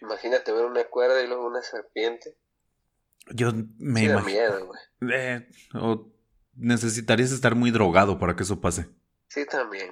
Imagínate 0.00 0.52
ver 0.52 0.66
una 0.66 0.84
cuerda 0.84 1.24
y 1.24 1.26
luego 1.26 1.48
una 1.48 1.62
serpiente. 1.62 2.36
Yo 3.34 3.52
me 3.78 4.04
imagino. 4.04 4.20
miedo, 4.22 4.66
güey. 4.66 5.12
Eh, 5.12 5.48
o 5.74 6.11
necesitarías 6.54 7.32
estar 7.32 7.54
muy 7.54 7.70
drogado 7.70 8.18
para 8.18 8.36
que 8.36 8.42
eso 8.42 8.60
pase. 8.60 8.88
Sí, 9.28 9.46
también. 9.46 9.90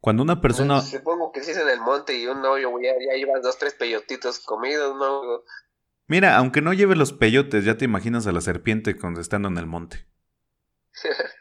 Cuando 0.00 0.22
una 0.22 0.40
persona. 0.40 0.80
supongo 0.80 1.32
que 1.32 1.42
si 1.42 1.50
es 1.50 1.58
en 1.58 1.68
el 1.68 1.80
monte 1.80 2.16
y 2.16 2.26
un 2.26 2.44
hoyo, 2.44 2.70
ya, 2.80 2.92
ya 2.92 3.16
llevas 3.16 3.42
dos, 3.42 3.58
tres 3.58 3.74
peyotitos 3.74 4.38
comidos, 4.38 4.96
¿no? 4.96 5.42
Mira, 6.06 6.36
aunque 6.36 6.62
no 6.62 6.72
lleves 6.72 6.96
los 6.96 7.12
peyotes, 7.12 7.64
ya 7.64 7.76
te 7.76 7.84
imaginas 7.84 8.26
a 8.26 8.32
la 8.32 8.40
serpiente 8.40 8.96
cuando 8.96 9.20
estando 9.20 9.48
en 9.48 9.58
el 9.58 9.66
monte. 9.66 10.06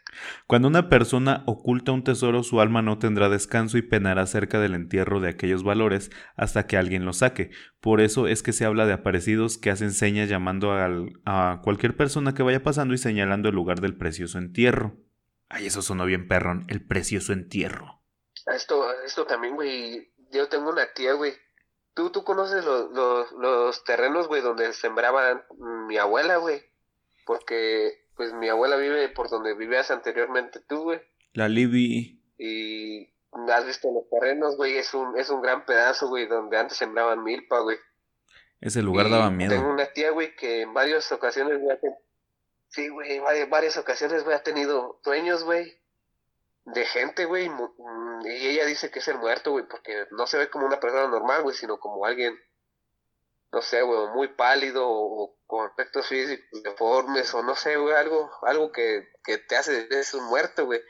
Cuando 0.48 0.70
una 0.70 0.88
persona 0.88 1.44
oculta 1.46 1.92
un 1.92 2.06
tesoro, 2.06 2.42
su 2.42 2.62
alma 2.62 2.82
no 2.82 3.00
tendrá 3.00 3.28
descanso 3.28 3.78
y 3.78 3.82
penará 3.82 4.26
cerca 4.28 4.62
del 4.62 4.76
entierro 4.76 5.20
de 5.20 5.28
aquellos 5.28 5.62
valores 5.62 6.10
hasta 6.38 6.68
que 6.68 6.78
alguien 6.78 7.04
lo 7.04 7.12
saque. 7.12 7.52
Por 7.82 8.00
eso 8.00 8.28
es 8.28 8.44
que 8.44 8.54
se 8.54 8.64
habla 8.64 8.86
de 8.86 8.94
aparecidos 8.94 9.58
que 9.58 9.72
hacen 9.72 9.92
señas 9.92 10.30
llamando 10.30 10.72
a 10.72 11.62
cualquier 11.66 11.98
persona 11.98 12.34
que 12.34 12.44
vaya 12.44 12.64
pasando 12.64 12.94
y 12.94 12.98
señalando 12.98 13.50
el 13.50 13.56
lugar 13.56 13.82
del 13.82 13.98
precioso 13.98 14.38
entierro. 14.38 14.96
Ay, 15.50 15.66
eso 15.66 15.82
sonó 15.82 16.06
bien 16.06 16.30
perrón, 16.30 16.66
el 16.70 16.82
precioso 16.82 17.34
entierro. 17.34 18.02
Esto, 18.46 18.86
esto 19.06 19.26
también, 19.26 19.56
güey. 19.56 20.14
Yo 20.32 20.48
tengo 20.48 20.70
una 20.70 20.94
tía, 20.94 21.12
güey. 21.12 21.34
¿Tú, 21.94 22.10
tú 22.12 22.24
conoces 22.24 22.64
los, 22.64 22.90
los, 22.92 23.32
los 23.34 23.84
terrenos, 23.84 24.30
güey, 24.30 24.42
donde 24.42 24.72
sembraban 24.72 25.44
mi 25.88 25.98
abuela, 25.98 26.38
güey? 26.38 26.62
Porque 27.26 28.07
pues 28.18 28.34
mi 28.34 28.50
abuela 28.50 28.76
vive 28.76 29.08
por 29.10 29.30
donde 29.30 29.54
vivías 29.54 29.92
anteriormente 29.92 30.60
tú, 30.68 30.84
güey. 30.84 31.02
La 31.34 31.48
Libby. 31.48 32.20
Y 32.38 33.10
has 33.52 33.66
visto 33.66 33.92
los 33.92 34.10
terrenos, 34.10 34.58
güey, 34.58 34.78
es 34.78 34.94
un, 34.94 35.18
es 35.18 35.30
un 35.30 35.42
gran 35.42 35.66
pedazo, 35.66 36.08
güey, 36.08 36.28
donde 36.28 36.58
antes 36.58 36.78
sembraban 36.78 37.24
milpa, 37.24 37.60
güey. 37.60 37.78
Ese 38.60 38.82
lugar 38.82 39.10
daba 39.10 39.30
miedo. 39.30 39.54
Tengo 39.54 39.70
una 39.70 39.86
tía, 39.86 40.10
güey, 40.10 40.36
que 40.36 40.62
en 40.62 40.74
varias 40.74 41.12
ocasiones, 41.12 41.62
güey, 41.62 41.78
sí, 42.70 42.90
güey, 42.90 43.20
varias, 43.20 43.50
varias 43.50 43.78
ocasiones, 43.78 44.24
güey, 44.24 44.36
ha 44.36 44.42
tenido 44.42 45.00
sueños, 45.04 45.44
güey, 45.44 45.80
de 46.66 46.86
gente, 46.86 47.26
güey, 47.26 47.50
y 48.26 48.48
ella 48.48 48.66
dice 48.66 48.90
que 48.90 49.00
es 49.00 49.08
el 49.08 49.20
muerto, 49.20 49.52
güey, 49.52 49.66
porque 49.70 50.08
no 50.12 50.26
se 50.26 50.38
ve 50.38 50.50
como 50.50 50.66
una 50.66 50.80
persona 50.80 51.08
normal, 51.08 51.44
güey, 51.44 51.56
sino 51.56 51.80
como 51.80 52.04
alguien 52.06 52.36
no 53.52 53.62
sé, 53.62 53.82
güey, 53.82 54.08
muy 54.14 54.28
pálido 54.30 54.86
o, 54.88 55.38
con 55.46 55.66
aspectos 55.66 56.08
físicos 56.08 56.64
deformes 56.64 57.34
o 57.34 57.42
no 57.44 57.56
sé, 57.56 57.78
güey, 57.78 57.96
algo, 57.96 58.30
algo 58.44 58.72
que, 58.72 59.08
que 59.24 59.38
te 59.38 59.56
hace 59.56 59.88
es 59.90 60.14
un 60.14 60.26
muerto, 60.26 60.66
güey. 60.66 60.82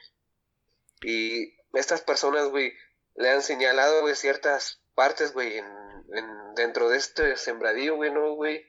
Y 1.01 1.55
estas 1.73 2.01
personas, 2.01 2.47
güey, 2.47 2.73
le 3.15 3.29
han 3.29 3.43
señalado, 3.43 4.01
güey, 4.01 4.15
ciertas 4.15 4.81
partes, 4.95 5.33
güey, 5.33 5.57
en, 5.57 5.65
en, 6.13 6.55
dentro 6.55 6.89
de 6.89 6.97
este 6.97 7.37
sembradío, 7.37 7.95
güey, 7.95 8.11
¿no, 8.11 8.33
güey? 8.33 8.65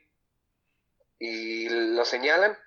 Y 1.17 1.69
lo 1.69 2.05
señalan 2.05 2.57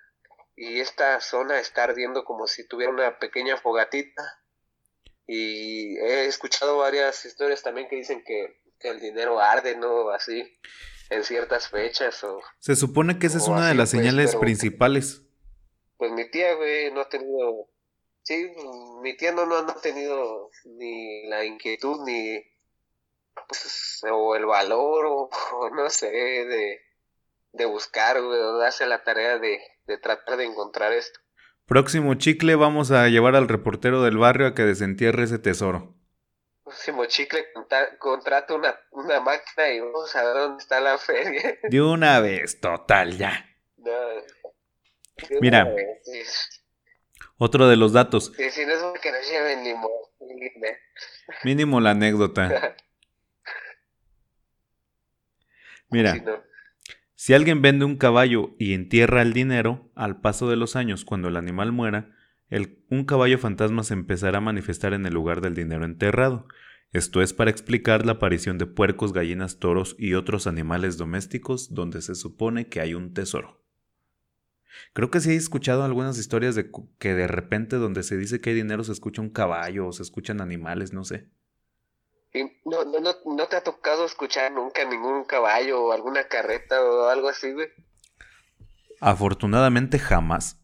y 0.56 0.80
esta 0.80 1.20
zona 1.20 1.58
está 1.58 1.84
ardiendo 1.84 2.24
como 2.24 2.46
si 2.46 2.66
tuviera 2.66 2.92
una 2.92 3.18
pequeña 3.18 3.56
fogatita. 3.56 4.22
Y 5.26 5.96
he 5.98 6.26
escuchado 6.26 6.78
varias 6.78 7.24
historias 7.24 7.62
también 7.62 7.88
que 7.88 7.96
dicen 7.96 8.22
que 8.24 8.60
el 8.80 9.00
dinero 9.00 9.40
arde, 9.40 9.76
¿no? 9.76 10.10
Así 10.10 10.58
en 11.12 11.24
ciertas 11.24 11.68
fechas 11.68 12.24
o... 12.24 12.40
Se 12.58 12.74
supone 12.74 13.18
que 13.18 13.26
esa 13.26 13.38
es 13.38 13.48
una 13.48 13.68
de 13.68 13.74
las 13.74 13.90
pues, 13.90 14.02
señales 14.02 14.34
principales. 14.36 15.22
Pues 15.98 16.10
mi 16.12 16.30
tía, 16.30 16.54
güey, 16.54 16.92
no 16.92 17.02
ha 17.02 17.08
tenido... 17.08 17.68
Sí, 18.22 18.50
mi 19.02 19.16
tía 19.16 19.32
no, 19.32 19.46
no, 19.46 19.56
ha 19.56 19.80
tenido 19.80 20.50
ni 20.64 21.28
la 21.28 21.44
inquietud 21.44 22.00
ni... 22.06 22.42
Pues, 23.48 24.02
o 24.10 24.36
el 24.36 24.46
valor 24.46 25.06
o, 25.06 25.30
no 25.74 25.90
sé, 25.90 26.10
de, 26.10 26.80
de 27.52 27.64
buscar, 27.66 28.20
güey, 28.22 28.40
o 28.40 28.56
darse 28.56 28.86
la 28.86 29.04
tarea 29.04 29.38
de, 29.38 29.60
de 29.86 29.98
tratar 29.98 30.38
de 30.38 30.44
encontrar 30.44 30.92
esto. 30.92 31.20
Próximo 31.66 32.14
chicle 32.14 32.54
vamos 32.54 32.90
a 32.90 33.08
llevar 33.08 33.36
al 33.36 33.48
reportero 33.48 34.02
del 34.02 34.18
barrio 34.18 34.48
a 34.48 34.54
que 34.54 34.62
desentierre 34.62 35.24
ese 35.24 35.38
tesoro 35.38 35.94
próximo 36.72 37.04
chicle 37.04 37.44
contrata 37.98 38.54
una, 38.54 38.74
una 38.92 39.20
máquina 39.20 39.68
y 39.68 39.80
vamos 39.80 40.16
a 40.16 40.24
ver 40.24 40.34
dónde 40.34 40.62
está 40.62 40.80
la 40.80 40.96
feria. 40.96 41.58
De 41.68 41.82
una 41.82 42.20
vez, 42.20 42.60
total, 42.60 43.16
ya. 43.18 43.46
Mira, 45.40 45.72
otro 47.36 47.68
de 47.68 47.76
los 47.76 47.92
datos. 47.92 48.32
si 48.34 48.66
no 48.66 48.72
es 48.72 49.00
que 49.00 49.12
nos 49.12 49.30
lleven 49.30 49.64
limón. 49.64 49.90
Mínimo 51.44 51.80
la 51.80 51.90
anécdota. 51.90 52.74
Mira, 55.90 56.14
si 57.14 57.34
alguien 57.34 57.60
vende 57.60 57.84
un 57.84 57.98
caballo 57.98 58.54
y 58.58 58.72
entierra 58.72 59.20
el 59.20 59.34
dinero, 59.34 59.90
al 59.94 60.20
paso 60.20 60.48
de 60.48 60.56
los 60.56 60.74
años, 60.74 61.04
cuando 61.04 61.28
el 61.28 61.36
animal 61.36 61.70
muera, 61.70 62.16
un 62.90 63.04
caballo 63.04 63.38
fantasma 63.38 63.82
se 63.82 63.94
empezará 63.94 64.38
a 64.38 64.42
manifestar 64.42 64.92
en 64.92 65.06
el 65.06 65.14
lugar 65.14 65.40
del 65.40 65.54
dinero 65.54 65.84
enterrado. 65.84 66.46
Esto 66.92 67.22
es 67.22 67.32
para 67.32 67.50
explicar 67.50 68.04
la 68.04 68.12
aparición 68.12 68.58
de 68.58 68.66
puercos, 68.66 69.14
gallinas, 69.14 69.58
toros 69.58 69.96
y 69.98 70.12
otros 70.14 70.46
animales 70.46 70.98
domésticos 70.98 71.72
donde 71.72 72.02
se 72.02 72.14
supone 72.14 72.68
que 72.68 72.80
hay 72.80 72.92
un 72.92 73.14
tesoro. 73.14 73.62
Creo 74.92 75.10
que 75.10 75.20
sí 75.20 75.30
he 75.30 75.36
escuchado 75.36 75.84
algunas 75.84 76.18
historias 76.18 76.54
de 76.54 76.70
que 76.98 77.14
de 77.14 77.26
repente 77.26 77.76
donde 77.76 78.02
se 78.02 78.16
dice 78.16 78.40
que 78.40 78.50
hay 78.50 78.56
dinero 78.56 78.84
se 78.84 78.92
escucha 78.92 79.22
un 79.22 79.30
caballo 79.30 79.86
o 79.86 79.92
se 79.92 80.02
escuchan 80.02 80.40
animales, 80.42 80.92
no 80.92 81.04
sé. 81.04 81.30
No, 82.64 82.84
no, 82.84 83.00
no, 83.00 83.14
no 83.24 83.46
te 83.46 83.56
ha 83.56 83.62
tocado 83.62 84.04
escuchar 84.04 84.52
nunca 84.52 84.84
ningún 84.84 85.24
caballo 85.24 85.82
o 85.84 85.92
alguna 85.92 86.24
carreta 86.28 86.82
o 86.82 87.08
algo 87.08 87.28
así, 87.28 87.52
güey. 87.52 87.68
Afortunadamente 89.00 89.98
jamás. 89.98 90.61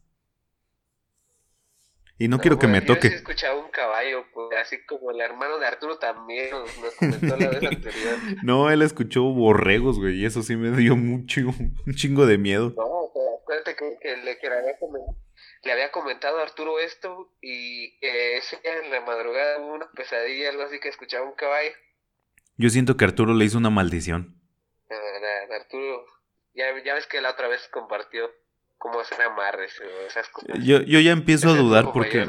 Y 2.21 2.27
no, 2.27 2.39
quiero 2.39 2.59
que 2.59 2.67
me 2.67 2.81
toque. 2.81 3.07
Yo 3.07 3.13
he 3.13 3.17
escuchado 3.17 3.61
un 3.63 3.71
caballo, 3.71 4.25
pues, 4.33 4.49
así 4.59 4.83
como 4.85 5.11
el 5.11 5.21
hermano 5.21 5.57
de 5.57 5.65
Arturo 5.65 5.99
también 5.99 6.51
nos, 6.51 6.69
comentó 6.95 7.37
la 7.37 7.49
vez 7.49 7.63
anterior. 7.63 8.17
no, 8.43 8.69
él 8.69 8.81
escuchó 8.81 9.23
borregos, 9.23 9.97
güey, 9.97 10.19
y 10.19 10.25
eso 10.25 10.43
sí 10.43 10.57
me 10.57 10.75
dio 10.75 10.97
mucho, 10.97 11.39
un 11.39 11.95
chingo 11.95 12.25
de 12.25 12.37
miedo. 12.37 12.73
No, 12.75 13.09
acuérdate 13.41 13.73
que, 13.77 13.97
que, 14.01 14.17
le, 14.17 14.37
que 14.37 14.47
había 14.47 14.75
le, 15.63 15.71
había 15.71 15.91
comentado 15.91 16.39
a 16.39 16.43
Arturo 16.43 16.77
esto 16.79 17.31
y 17.41 17.97
ese 18.01 18.59
día 18.63 18.83
en 18.83 18.91
la 18.91 18.99
madrugada 18.99 19.59
hubo 19.59 19.75
una 19.75 19.89
pesadilla, 19.91 20.49
algo 20.49 20.63
así 20.63 20.81
que 20.81 20.89
escuchaba 20.89 21.25
un 21.25 21.35
caballo. 21.35 21.71
Yo 22.57 22.69
siento 22.69 22.97
que 22.97 23.05
Arturo 23.05 23.33
le 23.33 23.45
hizo 23.45 23.57
una 23.57 23.69
maldición. 23.69 24.35
Arturo, 25.51 26.05
ya, 26.53 26.65
ya 26.83 26.93
ves 26.95 27.07
que 27.07 27.21
la 27.21 27.31
otra 27.31 27.47
vez 27.47 27.67
compartió 27.71 28.29
cómo 28.79 28.99
hacer 28.99 29.21
amarres 29.21 29.79
o 29.79 30.07
esas 30.07 30.27
cosas. 30.29 30.57
Yo, 30.63 30.81
yo 30.81 30.99
ya 30.99 31.11
empiezo 31.11 31.49
a 31.49 31.53
dudar 31.53 31.91
porque... 31.93 32.25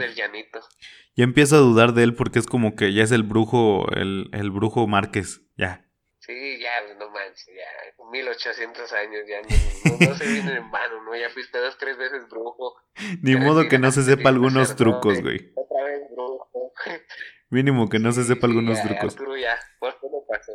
Ya 1.17 1.25
empiezo 1.25 1.57
a 1.57 1.61
dudar 1.61 1.93
de 1.93 2.05
él 2.05 2.15
porque 2.15 2.39
es 2.39 2.47
como 2.47 2.77
que 2.77 2.93
ya 2.93 3.03
es 3.03 3.13
el 3.13 3.23
brujo, 3.23 3.91
el, 3.93 4.29
el 4.33 4.51
brujo 4.51 4.87
Márquez, 4.87 5.41
ya. 5.57 5.87
Sí, 6.19 6.59
ya, 6.61 6.95
no 6.99 7.11
manches, 7.11 7.47
ya, 7.47 8.05
1800 8.11 8.93
años, 8.93 9.23
ya 9.29 9.41
no, 9.43 10.11
no, 10.11 10.17
se 10.17 10.27
viene 10.27 10.57
en 10.57 10.71
vano, 10.71 11.03
¿no? 11.03 11.17
Ya 11.17 11.31
fuiste 11.31 11.59
dos, 11.59 11.77
tres 11.79 11.97
veces 11.97 12.29
brujo. 12.29 12.75
Ni 13.23 13.37
modo 13.37 13.69
que 13.69 13.79
no 13.79 13.91
se 13.91 14.03
sepa 14.03 14.29
algunos 14.29 14.77
trucos, 14.77 15.21
güey. 15.21 15.53
Otra 15.55 15.85
vez 15.85 16.03
brujo. 16.11 16.73
Mínimo 17.51 17.89
que 17.89 17.99
no 17.99 18.13
se 18.13 18.25
sepa 18.25 18.47
algunos 18.47 18.81
trucos. 18.83 19.15
Arturo 19.15 19.37
ya, 19.37 19.59
pues, 19.79 19.95
¿cómo 20.01 20.25
pasó? 20.27 20.53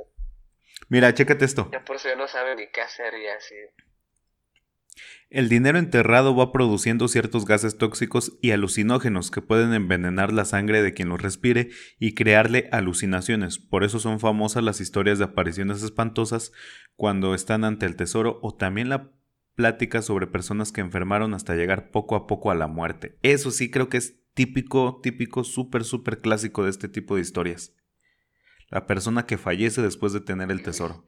Mira, 0.87 1.13
chécate 1.13 1.45
esto. 1.45 1.69
Ya 1.71 1.83
por 1.83 1.95
eso 1.97 2.09
ya 2.09 2.15
no 2.15 2.27
sabe 2.27 2.55
ni 2.55 2.67
qué 2.67 2.81
hacer 2.81 3.13
ya, 3.21 3.39
sí. 3.39 3.55
El 5.29 5.49
dinero 5.49 5.79
enterrado 5.79 6.35
va 6.35 6.51
produciendo 6.51 7.07
ciertos 7.07 7.45
gases 7.45 7.77
tóxicos 7.77 8.37
y 8.41 8.51
alucinógenos 8.51 9.31
que 9.31 9.41
pueden 9.41 9.73
envenenar 9.73 10.31
la 10.31 10.45
sangre 10.45 10.83
de 10.83 10.93
quien 10.93 11.09
los 11.09 11.21
respire 11.21 11.69
y 11.99 12.13
crearle 12.13 12.69
alucinaciones. 12.71 13.57
Por 13.57 13.83
eso 13.83 13.99
son 13.99 14.19
famosas 14.19 14.63
las 14.63 14.81
historias 14.81 15.17
de 15.17 15.25
apariciones 15.25 15.81
espantosas 15.81 16.51
cuando 16.95 17.33
están 17.33 17.63
ante 17.63 17.85
el 17.85 17.95
tesoro 17.95 18.39
o 18.43 18.53
también 18.53 18.89
la 18.89 19.11
plática 19.55 20.01
sobre 20.01 20.27
personas 20.27 20.71
que 20.71 20.81
enfermaron 20.81 21.33
hasta 21.33 21.55
llegar 21.55 21.89
poco 21.89 22.15
a 22.15 22.27
poco 22.27 22.51
a 22.51 22.55
la 22.55 22.67
muerte. 22.67 23.17
Eso 23.23 23.51
sí 23.51 23.71
creo 23.71 23.89
que 23.89 23.97
es 23.97 24.19
típico, 24.35 24.99
típico, 25.01 25.43
súper, 25.43 25.85
súper 25.85 26.19
clásico 26.19 26.63
de 26.63 26.69
este 26.69 26.87
tipo 26.87 27.15
de 27.15 27.21
historias. 27.21 27.73
La 28.69 28.85
persona 28.85 29.25
que 29.25 29.37
fallece 29.37 29.81
después 29.81 30.13
de 30.13 30.21
tener 30.21 30.51
el 30.51 30.61
tesoro. 30.61 31.05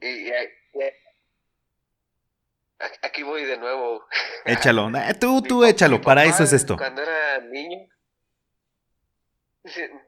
Aquí 3.02 3.22
voy 3.22 3.44
de 3.44 3.56
nuevo. 3.56 4.06
Échalo, 4.44 4.90
tú, 5.20 5.42
tú 5.42 5.64
échalo, 5.64 6.00
para 6.00 6.24
eso 6.24 6.44
es 6.44 6.52
esto. 6.52 6.76
Cuando 6.76 7.02
era 7.02 7.38
niño, 7.40 7.88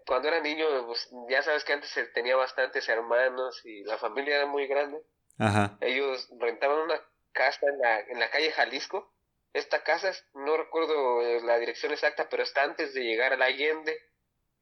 cuando 0.07 0.29
era 0.29 0.41
niño, 0.41 0.67
pues, 0.87 1.09
ya 1.29 1.43
sabes 1.43 1.65
que 1.65 1.73
antes 1.73 1.93
tenía 2.15 2.37
bastantes 2.37 2.89
hermanos 2.89 3.61
y 3.65 3.85
la 3.85 3.99
familia 3.99 4.37
era 4.37 4.47
muy 4.47 4.67
grande. 4.67 4.99
Ajá. 5.39 5.77
Ellos 5.81 6.29
rentaban 6.39 6.79
una 6.79 7.01
casa 7.33 7.67
en 7.67 7.79
la, 7.79 8.01
en 8.01 8.21
la 8.21 8.31
calle 8.31 8.53
Jalisco. 8.53 9.13
Esta 9.53 9.83
casa, 9.83 10.13
no 10.35 10.57
recuerdo 10.57 11.23
eh, 11.23 11.41
la 11.43 11.59
dirección 11.59 11.93
exacta, 11.93 12.29
pero 12.29 12.43
está 12.43 12.63
antes 12.63 12.95
de 12.95 13.03
llegar 13.03 13.33
a 13.33 13.37
la 13.37 13.47
Allende. 13.47 13.99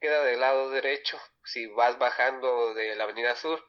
Queda 0.01 0.23
del 0.23 0.41
lado 0.41 0.71
derecho, 0.71 1.19
si 1.45 1.67
vas 1.67 1.99
bajando 1.99 2.73
de 2.75 2.95
la 2.95 3.05
Avenida 3.05 3.35
Sur. 3.35 3.63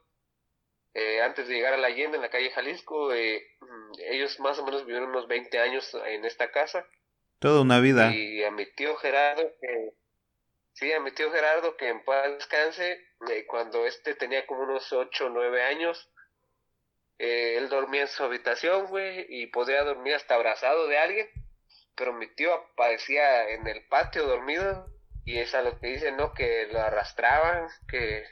Eh, 1.02 1.22
antes 1.22 1.48
de 1.48 1.54
llegar 1.54 1.74
a 1.74 1.78
la 1.78 1.88
Allende, 1.88 2.18
en 2.18 2.24
la 2.24 2.30
calle 2.30 2.52
Jalisco, 2.52 3.14
eh, 3.14 3.56
mm, 3.62 3.92
ellos 4.12 4.38
más 4.42 4.60
o 4.60 4.66
menos 4.66 4.86
vivieron 4.86 5.08
unos 5.08 5.30
20 5.30 5.58
años 5.58 5.98
en 6.06 6.26
esta 6.26 6.52
casa. 6.52 6.86
Toda 7.40 7.62
una 7.62 7.80
vida. 7.80 8.14
Y 8.14 8.44
a 8.44 8.52
mi 8.52 8.66
tío 8.74 8.98
Gerardo, 8.98 9.50
que, 9.62 9.94
sí, 10.74 10.92
a 10.92 11.00
mi 11.00 11.12
tío 11.12 11.32
Gerardo, 11.32 11.78
que 11.78 11.88
en 11.88 12.04
paz 12.04 12.30
descanse, 12.34 13.02
eh, 13.30 13.46
cuando 13.48 13.86
este 13.86 14.14
tenía 14.14 14.46
como 14.46 14.64
unos 14.64 14.92
8 14.92 15.28
o 15.28 15.30
9 15.30 15.64
años, 15.64 16.12
él 17.18 17.70
dormía 17.70 18.02
en 18.02 18.08
su 18.10 18.22
habitación, 18.26 18.88
güey, 18.88 19.26
y 19.30 19.48
podía 19.48 19.84
dormir 19.86 20.16
hasta 20.16 20.36
abrazado 20.36 20.88
de 20.88 20.98
alguien, 20.98 21.30
pero 21.96 22.12
mi 22.12 22.28
tío 22.28 22.54
aparecía 22.54 23.50
en 23.52 23.66
el 23.68 23.86
patio 23.88 24.26
dormido 24.26 24.86
y 25.24 25.38
es 25.38 25.56
a 25.56 25.62
lo 25.62 25.80
que 25.80 25.88
dicen, 25.88 26.18
¿no? 26.18 26.34
Que 26.34 26.68
lo 26.72 26.82
arrastraban, 26.82 27.70
que, 27.90 28.26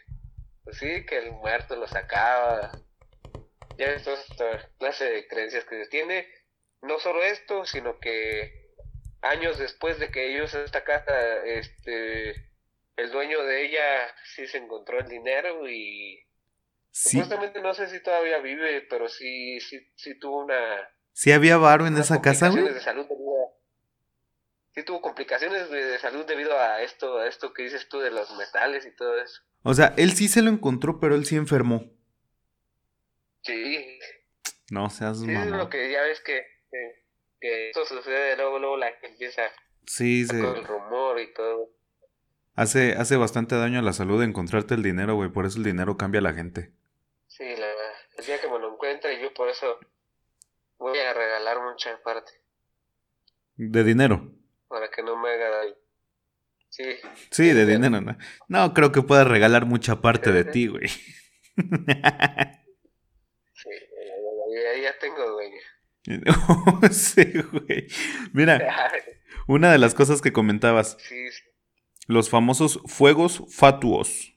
pues 0.67 0.79
sí, 0.79 1.05
que 1.05 1.17
el 1.17 1.31
muerto 1.31 1.77
lo 1.77 1.87
sacaba. 1.87 2.73
Ya 3.77 3.85
esta 3.91 4.69
clase 4.77 5.05
de 5.05 5.25
creencias 5.25 5.63
que 5.63 5.81
se 5.81 5.89
tiene. 5.89 6.27
No 6.81 6.99
solo 6.99 7.23
esto, 7.23 7.65
sino 7.65 7.99
que 7.99 8.73
años 9.21 9.57
después 9.57 9.97
de 9.97 10.11
que 10.11 10.33
ellos 10.33 10.53
esta 10.53 10.83
casa, 10.83 11.45
este, 11.45 12.49
el 12.97 13.11
dueño 13.13 13.43
de 13.43 13.65
ella 13.65 14.13
sí 14.35 14.45
se 14.45 14.57
encontró 14.57 14.99
el 14.99 15.07
dinero 15.07 15.69
y 15.69 16.27
supuestamente 16.91 17.61
no 17.61 17.73
sé 17.73 17.87
si 17.87 18.03
todavía 18.03 18.39
vive, 18.39 18.81
pero 18.89 19.07
sí, 19.07 19.61
sí, 19.61 19.89
sí 19.95 20.19
tuvo 20.19 20.43
una. 20.43 20.89
¿Sí 21.13 21.31
había 21.31 21.55
varo 21.55 21.87
en 21.87 21.95
esa 21.95 22.21
casa, 22.21 22.49
güey? 22.49 22.73
De 22.73 22.81
salud 22.81 23.07
sí 24.77 24.83
tuvo 24.83 25.01
complicaciones 25.01 25.71
de, 25.71 25.97
salud 25.97 26.23
debido 26.27 26.55
a 26.55 26.83
esto, 26.83 27.17
a 27.17 27.27
esto 27.27 27.51
que 27.51 27.63
dices 27.63 27.89
tú 27.89 27.97
de 27.97 28.11
los 28.11 28.37
metales 28.37 28.85
y 28.85 28.91
todo 28.91 29.19
eso. 29.19 29.41
O 29.63 29.73
sea, 29.73 29.95
él 29.97 30.11
sí 30.11 30.27
se 30.27 30.43
lo 30.43 30.51
encontró, 30.51 30.99
pero 30.99 31.15
él 31.15 31.25
sí 31.25 31.35
enfermó. 31.35 31.91
Sí. 33.41 33.99
No 34.69 34.91
seas 34.91 35.19
sí, 35.19 35.31
es 35.31 35.47
lo 35.47 35.67
que 35.67 35.91
ya 35.91 36.03
ves 36.03 36.21
que, 36.21 36.45
que, 37.41 37.69
esto 37.69 37.85
sucede, 37.85 38.37
luego, 38.37 38.59
luego 38.59 38.77
la 38.77 38.91
gente 38.91 39.07
empieza 39.07 39.41
sí, 39.87 40.27
sí. 40.27 40.35
el 40.35 40.63
rumor 40.63 41.19
y 41.21 41.33
todo. 41.33 41.71
Hace, 42.53 42.93
hace 42.93 43.15
bastante 43.17 43.55
daño 43.55 43.79
a 43.79 43.83
la 43.83 43.93
salud 43.93 44.21
encontrarte 44.21 44.75
el 44.75 44.83
dinero, 44.83 45.15
güey, 45.15 45.31
por 45.31 45.47
eso 45.47 45.57
el 45.57 45.63
dinero 45.63 45.97
cambia 45.97 46.19
a 46.19 46.23
la 46.23 46.33
gente. 46.33 46.71
Sí, 47.25 47.45
la 47.45 47.65
verdad. 47.65 47.93
El 48.19 48.25
día 48.27 48.39
que 48.39 48.47
me 48.47 48.59
lo 48.59 48.73
encuentre, 48.73 49.19
yo 49.19 49.33
por 49.33 49.49
eso 49.49 49.79
voy 50.77 50.99
a 50.99 51.13
regalar 51.15 51.63
mucha 51.63 51.99
parte. 52.03 52.31
¿De 53.55 53.83
dinero? 53.83 54.36
Para 54.67 54.89
que 54.89 55.03
no 55.03 55.21
me 55.21 55.29
haga 55.29 55.49
daño. 55.49 55.75
Sí. 56.69 56.83
Sí, 57.31 57.53
de 57.53 57.65
dinero, 57.65 58.01
no. 58.01 58.17
No 58.47 58.73
creo 58.73 58.91
que 58.91 59.01
puedas 59.01 59.27
regalar 59.27 59.65
mucha 59.65 60.01
parte 60.01 60.31
de 60.31 60.43
ti, 60.43 60.67
güey. 60.67 60.87
sí, 61.57 61.63
ahí 64.73 64.81
ya 64.81 64.97
tengo 64.99 65.31
dueño. 65.31 65.59
sí, 66.91 67.23
güey. 67.51 67.87
Mira, 68.33 68.91
una 69.47 69.71
de 69.71 69.77
las 69.77 69.93
cosas 69.93 70.21
que 70.21 70.33
comentabas. 70.33 70.97
Sí, 70.99 71.31
sí. 71.31 71.43
Los 72.07 72.29
famosos 72.29 72.81
fuegos 72.85 73.43
fatuos. 73.49 74.36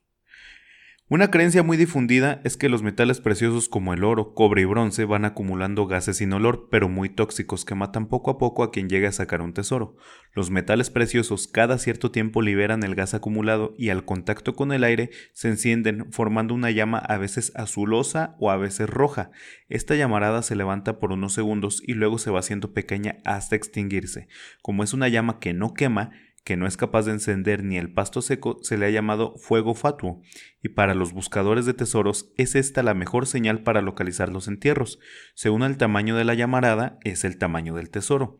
Una 1.12 1.32
creencia 1.32 1.64
muy 1.64 1.76
difundida 1.76 2.40
es 2.44 2.56
que 2.56 2.68
los 2.68 2.84
metales 2.84 3.20
preciosos 3.20 3.68
como 3.68 3.92
el 3.92 4.04
oro, 4.04 4.32
cobre 4.32 4.62
y 4.62 4.64
bronce 4.64 5.04
van 5.04 5.24
acumulando 5.24 5.88
gases 5.88 6.18
sin 6.18 6.32
olor, 6.32 6.68
pero 6.70 6.88
muy 6.88 7.08
tóxicos 7.08 7.64
que 7.64 7.74
matan 7.74 8.06
poco 8.06 8.30
a 8.30 8.38
poco 8.38 8.62
a 8.62 8.70
quien 8.70 8.88
llegue 8.88 9.08
a 9.08 9.12
sacar 9.12 9.42
un 9.42 9.52
tesoro. 9.52 9.96
Los 10.34 10.50
metales 10.50 10.88
preciosos 10.88 11.48
cada 11.48 11.78
cierto 11.78 12.12
tiempo 12.12 12.42
liberan 12.42 12.84
el 12.84 12.94
gas 12.94 13.14
acumulado 13.14 13.74
y 13.76 13.88
al 13.88 14.04
contacto 14.04 14.54
con 14.54 14.70
el 14.70 14.84
aire 14.84 15.10
se 15.32 15.48
encienden 15.48 16.12
formando 16.12 16.54
una 16.54 16.70
llama 16.70 16.98
a 16.98 17.18
veces 17.18 17.50
azulosa 17.56 18.36
o 18.38 18.52
a 18.52 18.56
veces 18.56 18.88
roja. 18.88 19.32
Esta 19.68 19.96
llamarada 19.96 20.42
se 20.42 20.54
levanta 20.54 21.00
por 21.00 21.10
unos 21.10 21.32
segundos 21.32 21.82
y 21.84 21.94
luego 21.94 22.18
se 22.18 22.30
va 22.30 22.38
haciendo 22.38 22.72
pequeña 22.72 23.16
hasta 23.24 23.56
extinguirse. 23.56 24.28
Como 24.62 24.84
es 24.84 24.92
una 24.92 25.08
llama 25.08 25.40
que 25.40 25.54
no 25.54 25.74
quema, 25.74 26.12
que 26.44 26.56
no 26.56 26.66
es 26.66 26.76
capaz 26.76 27.04
de 27.04 27.12
encender 27.12 27.62
ni 27.64 27.76
el 27.76 27.92
pasto 27.92 28.22
seco, 28.22 28.58
se 28.62 28.78
le 28.78 28.86
ha 28.86 28.90
llamado 28.90 29.36
fuego 29.36 29.74
fatuo, 29.74 30.22
y 30.62 30.70
para 30.70 30.94
los 30.94 31.12
buscadores 31.12 31.66
de 31.66 31.74
tesoros 31.74 32.32
es 32.36 32.54
esta 32.54 32.82
la 32.82 32.94
mejor 32.94 33.26
señal 33.26 33.62
para 33.62 33.82
localizar 33.82 34.30
los 34.30 34.48
entierros. 34.48 34.98
Según 35.34 35.62
el 35.62 35.76
tamaño 35.76 36.16
de 36.16 36.24
la 36.24 36.34
llamarada, 36.34 36.98
es 37.04 37.24
el 37.24 37.38
tamaño 37.38 37.74
del 37.74 37.90
tesoro. 37.90 38.38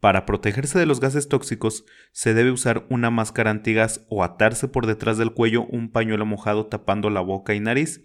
Para 0.00 0.26
protegerse 0.26 0.80
de 0.80 0.86
los 0.86 0.98
gases 0.98 1.28
tóxicos, 1.28 1.84
se 2.10 2.34
debe 2.34 2.50
usar 2.50 2.86
una 2.90 3.10
máscara 3.10 3.52
antigas 3.52 4.04
o 4.08 4.24
atarse 4.24 4.66
por 4.66 4.86
detrás 4.86 5.16
del 5.16 5.32
cuello 5.32 5.64
un 5.66 5.92
pañuelo 5.92 6.26
mojado 6.26 6.66
tapando 6.66 7.08
la 7.08 7.20
boca 7.20 7.54
y 7.54 7.60
nariz, 7.60 8.02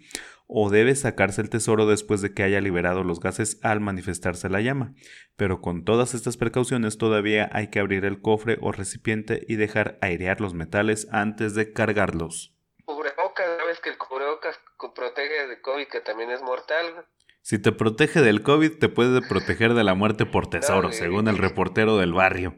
o 0.48 0.70
debe 0.70 0.96
sacarse 0.96 1.42
el 1.42 1.50
tesoro 1.50 1.86
después 1.86 2.22
de 2.22 2.32
que 2.32 2.42
haya 2.42 2.62
liberado 2.62 3.04
los 3.04 3.20
gases 3.20 3.60
al 3.62 3.80
manifestarse 3.80 4.48
la 4.48 4.62
llama. 4.62 4.94
Pero 5.36 5.60
con 5.60 5.84
todas 5.84 6.14
estas 6.14 6.38
precauciones 6.38 6.96
todavía 6.96 7.50
hay 7.52 7.68
que 7.68 7.78
abrir 7.78 8.06
el 8.06 8.22
cofre 8.22 8.56
o 8.62 8.72
recipiente 8.72 9.44
y 9.46 9.56
dejar 9.56 9.98
airear 10.00 10.40
los 10.40 10.54
metales 10.54 11.06
antes 11.12 11.54
de 11.54 11.74
cargarlos. 11.74 12.54
Cubrebocas, 12.86 13.46
¿sabes 13.58 13.80
que 13.80 13.90
el 13.90 13.98
cubrebocas 13.98 14.58
protege 14.94 15.46
de 15.48 15.60
COVID 15.60 15.86
que 15.86 16.00
también 16.00 16.30
es 16.30 16.40
mortal? 16.40 17.04
Si 17.42 17.58
te 17.58 17.70
protege 17.70 18.22
del 18.22 18.42
COVID, 18.42 18.78
te 18.78 18.88
puede 18.88 19.20
proteger 19.20 19.74
de 19.74 19.84
la 19.84 19.94
muerte 19.94 20.24
por 20.24 20.48
tesoro, 20.48 20.92
según 20.92 21.28
el 21.28 21.36
reportero 21.36 21.98
del 21.98 22.14
barrio. 22.14 22.54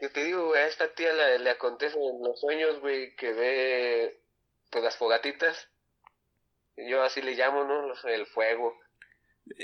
que 0.00 0.08
te 0.10 0.24
digo, 0.24 0.52
a 0.52 0.66
esta 0.66 0.92
tía 0.94 1.12
le, 1.12 1.38
le 1.38 1.50
acontece 1.50 1.96
en 1.98 2.22
los 2.22 2.38
sueños, 2.40 2.78
güey, 2.80 3.16
que 3.16 3.32
ve 3.32 4.20
pues, 4.70 4.84
las 4.84 4.96
fogatitas 4.96 5.70
yo 6.76 7.02
así 7.02 7.22
le 7.22 7.34
llamo, 7.34 7.64
¿no? 7.64 7.92
El 8.04 8.26
fuego. 8.26 8.78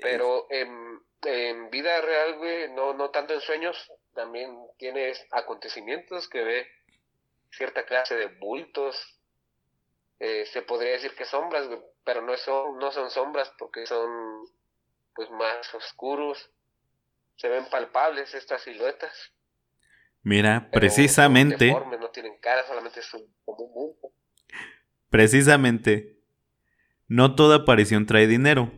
Pero 0.00 0.46
en, 0.50 1.00
en 1.24 1.70
vida 1.70 2.00
real, 2.00 2.38
güey, 2.38 2.72
no, 2.72 2.94
no 2.94 3.10
tanto 3.10 3.34
en 3.34 3.40
sueños, 3.40 3.92
también 4.14 4.56
tienes 4.78 5.24
acontecimientos 5.32 6.28
que 6.28 6.42
ve 6.42 6.66
cierta 7.50 7.84
clase 7.84 8.14
de 8.14 8.26
bultos. 8.26 9.18
Eh, 10.20 10.46
se 10.46 10.62
podría 10.62 10.92
decir 10.92 11.14
que 11.16 11.24
sombras, 11.24 11.66
güey, 11.66 11.80
pero 12.04 12.22
no 12.22 12.36
son, 12.36 12.78
no 12.78 12.92
son 12.92 13.10
sombras 13.10 13.52
porque 13.58 13.86
son 13.86 14.44
pues 15.14 15.30
más 15.30 15.74
oscuros. 15.74 16.50
Se 17.36 17.48
ven 17.48 17.64
palpables 17.70 18.34
estas 18.34 18.62
siluetas. 18.62 19.32
Mira, 20.22 20.68
precisamente. 20.70 21.72
no 21.72 22.10
tienen 22.10 22.38
cara, 22.38 22.64
solamente 22.64 23.02
son 23.02 23.22
como 23.44 23.64
un 23.64 23.74
bulto. 23.74 24.12
Precisamente 25.10 26.21
no 27.12 27.34
toda 27.34 27.56
aparición 27.56 28.06
trae 28.06 28.26
dinero. 28.26 28.72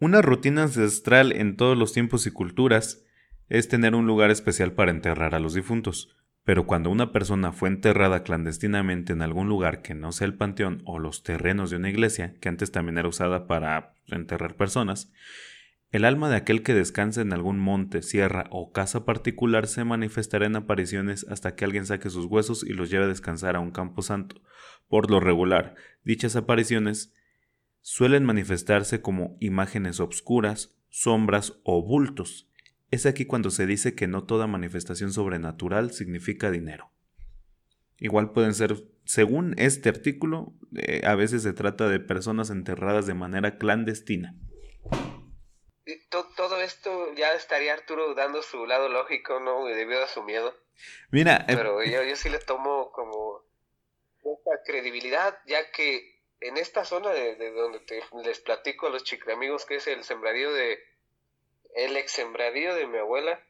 Una 0.00 0.22
rutina 0.22 0.62
ancestral 0.62 1.32
en 1.32 1.58
todos 1.58 1.76
los 1.76 1.92
tiempos 1.92 2.26
y 2.26 2.30
culturas 2.30 3.04
es 3.50 3.68
tener 3.68 3.94
un 3.94 4.06
lugar 4.06 4.30
especial 4.30 4.72
para 4.72 4.90
enterrar 4.90 5.34
a 5.34 5.38
los 5.38 5.52
difuntos, 5.52 6.16
pero 6.44 6.66
cuando 6.66 6.88
una 6.88 7.12
persona 7.12 7.52
fue 7.52 7.68
enterrada 7.68 8.22
clandestinamente 8.22 9.12
en 9.12 9.20
algún 9.20 9.50
lugar 9.50 9.82
que 9.82 9.94
no 9.94 10.12
sea 10.12 10.28
el 10.28 10.34
panteón 10.38 10.80
o 10.86 10.98
los 10.98 11.24
terrenos 11.24 11.68
de 11.68 11.76
una 11.76 11.90
iglesia, 11.90 12.32
que 12.40 12.48
antes 12.48 12.72
también 12.72 12.96
era 12.96 13.08
usada 13.08 13.46
para 13.46 13.92
enterrar 14.06 14.56
personas, 14.56 15.12
el 15.90 16.06
alma 16.06 16.30
de 16.30 16.36
aquel 16.36 16.62
que 16.62 16.72
descansa 16.72 17.20
en 17.20 17.34
algún 17.34 17.58
monte, 17.58 18.00
sierra 18.00 18.46
o 18.50 18.72
casa 18.72 19.04
particular 19.04 19.66
se 19.66 19.84
manifestará 19.84 20.46
en 20.46 20.56
apariciones 20.56 21.26
hasta 21.28 21.54
que 21.54 21.66
alguien 21.66 21.84
saque 21.84 22.08
sus 22.08 22.24
huesos 22.24 22.64
y 22.64 22.72
los 22.72 22.88
lleve 22.88 23.04
a 23.04 23.08
descansar 23.08 23.56
a 23.56 23.60
un 23.60 23.72
campo 23.72 24.00
santo. 24.00 24.40
Por 24.88 25.10
lo 25.10 25.20
regular, 25.20 25.74
dichas 26.02 26.34
apariciones 26.34 27.12
suelen 27.86 28.24
manifestarse 28.24 29.00
como 29.00 29.36
imágenes 29.38 30.00
obscuras, 30.00 30.76
sombras 30.88 31.60
o 31.62 31.82
bultos. 31.82 32.50
Es 32.90 33.06
aquí 33.06 33.26
cuando 33.26 33.50
se 33.50 33.64
dice 33.64 33.94
que 33.94 34.08
no 34.08 34.24
toda 34.24 34.48
manifestación 34.48 35.12
sobrenatural 35.12 35.92
significa 35.92 36.50
dinero. 36.50 36.90
Igual 37.98 38.32
pueden 38.32 38.54
ser, 38.54 38.74
según 39.04 39.54
este 39.56 39.88
artículo, 39.88 40.52
eh, 40.74 41.02
a 41.06 41.14
veces 41.14 41.44
se 41.44 41.52
trata 41.52 41.88
de 41.88 42.00
personas 42.00 42.50
enterradas 42.50 43.06
de 43.06 43.14
manera 43.14 43.56
clandestina. 43.56 44.34
Todo 46.36 46.60
esto 46.60 47.14
ya 47.14 47.34
estaría 47.34 47.72
Arturo 47.72 48.14
dando 48.14 48.42
su 48.42 48.66
lado 48.66 48.88
lógico, 48.88 49.38
¿no? 49.38 49.64
Debido 49.64 50.02
a 50.02 50.08
su 50.08 50.24
miedo. 50.24 50.52
Mira. 51.12 51.36
Eh, 51.48 51.54
Pero 51.54 51.84
yo, 51.84 52.02
yo 52.02 52.16
sí 52.16 52.30
le 52.30 52.40
tomo 52.40 52.90
como 52.90 53.44
esta 54.24 54.50
credibilidad, 54.66 55.38
ya 55.46 55.70
que 55.70 56.15
en 56.40 56.56
esta 56.56 56.84
zona 56.84 57.10
de, 57.10 57.36
donde 57.52 57.80
les 58.24 58.40
platico 58.40 58.86
a 58.86 58.90
los 58.90 59.04
amigos 59.32 59.64
que 59.64 59.76
es 59.76 59.86
el 59.86 60.04
sembradío 60.04 60.52
de 60.52 60.78
el 61.74 61.96
ex 61.96 62.12
sembradío 62.12 62.74
de 62.74 62.86
mi 62.86 62.98
abuela 62.98 63.42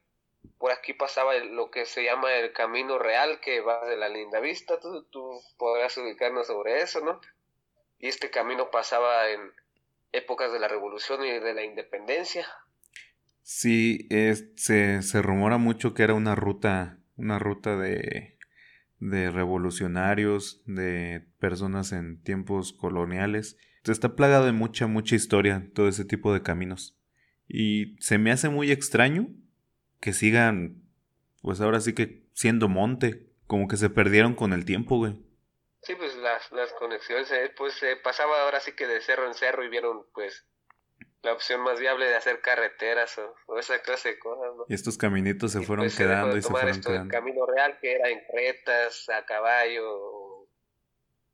por 0.58 0.72
aquí 0.72 0.92
pasaba 0.92 1.34
lo 1.34 1.70
que 1.70 1.86
se 1.86 2.04
llama 2.04 2.32
el 2.34 2.52
camino 2.52 2.98
real 2.98 3.40
que 3.40 3.60
va 3.60 3.84
de 3.86 3.96
la 3.96 4.08
linda 4.08 4.40
vista 4.40 4.78
tú, 4.80 5.40
podrás 5.58 5.96
ubicarnos 5.98 6.46
sobre 6.46 6.82
eso 6.82 7.00
no 7.00 7.20
y 7.98 8.08
este 8.08 8.30
camino 8.30 8.70
pasaba 8.70 9.30
en 9.30 9.52
épocas 10.12 10.52
de 10.52 10.58
la 10.58 10.68
revolución 10.68 11.24
y 11.24 11.38
de 11.38 11.54
la 11.54 11.64
independencia. 11.64 12.46
Sí 13.42 14.06
se, 14.56 15.02
se 15.02 15.22
rumora 15.22 15.56
mucho 15.56 15.94
que 15.94 16.02
era 16.02 16.14
una 16.14 16.34
ruta 16.34 16.98
una 17.16 17.38
ruta 17.38 17.76
de 17.76 18.35
de 18.98 19.30
revolucionarios, 19.30 20.62
de 20.66 21.26
personas 21.38 21.92
en 21.92 22.22
tiempos 22.22 22.72
coloniales. 22.72 23.56
Está 23.84 24.16
plagado 24.16 24.46
de 24.46 24.52
mucha, 24.52 24.86
mucha 24.86 25.14
historia 25.14 25.70
todo 25.74 25.88
ese 25.88 26.04
tipo 26.04 26.32
de 26.32 26.42
caminos. 26.42 26.96
Y 27.48 27.96
se 28.00 28.18
me 28.18 28.32
hace 28.32 28.48
muy 28.48 28.72
extraño 28.72 29.28
que 30.00 30.12
sigan, 30.12 30.82
pues 31.42 31.60
ahora 31.60 31.80
sí 31.80 31.94
que 31.94 32.26
siendo 32.32 32.68
monte, 32.68 33.26
como 33.46 33.68
que 33.68 33.76
se 33.76 33.88
perdieron 33.88 34.34
con 34.34 34.52
el 34.52 34.64
tiempo, 34.64 34.96
güey. 34.96 35.16
Sí, 35.82 35.94
pues 35.94 36.16
las, 36.16 36.50
las 36.50 36.72
conexiones, 36.72 37.30
eh, 37.30 37.52
pues 37.56 37.74
se 37.74 37.94
pasaba 37.96 38.42
ahora 38.42 38.58
sí 38.58 38.72
que 38.72 38.88
de 38.88 39.00
cerro 39.00 39.28
en 39.28 39.34
cerro 39.34 39.64
y 39.64 39.68
vieron 39.68 40.04
pues 40.12 40.44
la 41.22 41.32
opción 41.32 41.60
más 41.62 41.80
viable 41.80 42.06
de 42.06 42.14
hacer 42.14 42.40
carreteras 42.40 43.18
o, 43.18 43.58
esa 43.58 43.80
clase 43.80 44.10
de 44.10 44.18
cosas, 44.18 44.56
¿no? 44.56 44.64
Y 44.68 44.74
estos 44.74 44.96
caminitos 44.96 45.52
se 45.52 45.62
fueron 45.62 45.86
pues, 45.86 45.96
quedando 45.96 46.36
y 46.36 46.42
se 46.42 46.48
fueron 46.48 46.70
esto 46.70 46.90
quedando. 46.90 47.12
camino 47.12 47.46
real 47.46 47.78
que 47.80 47.94
era 47.94 48.08
en 48.08 48.20
cretas, 48.30 49.08
a 49.08 49.24
caballo, 49.24 50.48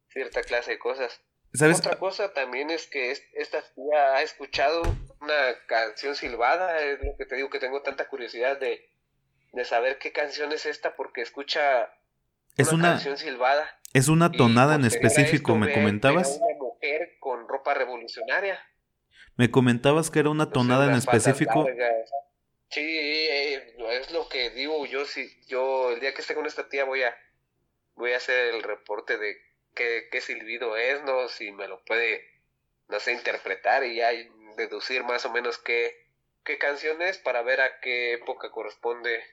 cierta 0.08 0.42
clase 0.42 0.72
de 0.72 0.78
cosas. 0.78 1.20
¿Sabes? 1.54 1.80
Otra 1.80 1.98
cosa 1.98 2.32
también 2.32 2.70
es 2.70 2.86
que 2.86 3.10
esta 3.10 3.62
tía 3.74 4.14
ha 4.14 4.22
escuchado 4.22 4.82
una 5.20 5.66
canción 5.66 6.14
silbada, 6.14 6.80
es 6.80 6.98
lo 7.02 7.14
que 7.18 7.26
te 7.26 7.36
digo 7.36 7.50
que 7.50 7.58
tengo 7.58 7.82
tanta 7.82 8.08
curiosidad 8.08 8.58
de, 8.58 8.88
de 9.52 9.64
saber 9.66 9.98
qué 9.98 10.12
canción 10.12 10.52
es 10.52 10.64
esta 10.64 10.96
porque 10.96 11.20
escucha 11.20 11.92
es 12.56 12.72
una, 12.72 12.90
canción 12.90 13.16
silbada. 13.16 13.78
Es 13.92 14.08
una 14.08 14.32
tonada 14.32 14.74
en 14.74 14.84
específico, 14.84 15.56
¿me 15.56 15.72
comentabas? 15.72 16.38
Una 16.40 16.58
mujer 16.58 17.16
con 17.20 17.48
ropa 17.48 17.74
revolucionaria. 17.74 18.58
Me 19.43 19.51
comentabas 19.51 20.09
que 20.12 20.20
era 20.20 20.30
una 20.30 20.51
tonada 20.51 20.86
en 20.86 20.95
específico. 20.95 21.66
Sí, 22.68 22.80
eh, 22.80 23.74
es 23.90 24.12
lo 24.12 24.28
que 24.28 24.51
digo 24.51 24.86
yo. 24.86 25.05
Si 25.05 25.28
yo 25.49 25.90
el 25.90 25.99
día 25.99 26.14
que 26.14 26.20
esté 26.20 26.36
con 26.36 26.47
esta 26.47 26.68
tía 26.68 26.84
voy 26.84 27.03
a 27.03 27.12
voy 27.97 28.12
a 28.12 28.18
hacer 28.18 28.55
el 28.55 28.62
reporte 28.62 29.18
de 29.18 29.36
qué, 29.74 30.07
qué 30.12 30.20
silbido 30.20 30.76
es, 30.76 31.03
no, 31.03 31.26
si 31.26 31.51
me 31.51 31.66
lo 31.66 31.82
puede, 31.84 32.22
no 32.88 33.01
sé, 33.01 33.14
interpretar 33.14 33.82
y 33.82 33.97
ya 33.97 34.11
deducir 34.57 35.03
más 35.03 35.26
o 35.26 35.32
menos 35.32 35.59
qué, 35.59 36.07
qué 36.45 36.57
canción 36.59 37.03
es 37.03 37.18
para 37.18 37.43
ver 37.43 37.62
a 37.62 37.80
qué 37.80 38.12
época 38.12 38.53
corresponde 38.53 39.24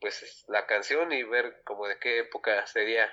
pues 0.00 0.46
la 0.48 0.64
canción 0.64 1.12
y 1.12 1.22
ver 1.22 1.60
como 1.66 1.86
de 1.86 1.98
qué 1.98 2.20
época 2.20 2.66
sería. 2.66 3.06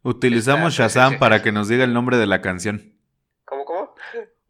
Utilizamos 0.00 0.72
Shazam 0.72 1.18
para 1.18 1.42
que 1.42 1.52
nos 1.52 1.68
diga 1.68 1.84
el 1.84 1.92
nombre 1.92 2.16
de 2.16 2.26
la 2.26 2.40
canción. 2.40 2.98
¿Cómo, 3.44 3.66
cómo? 3.66 3.94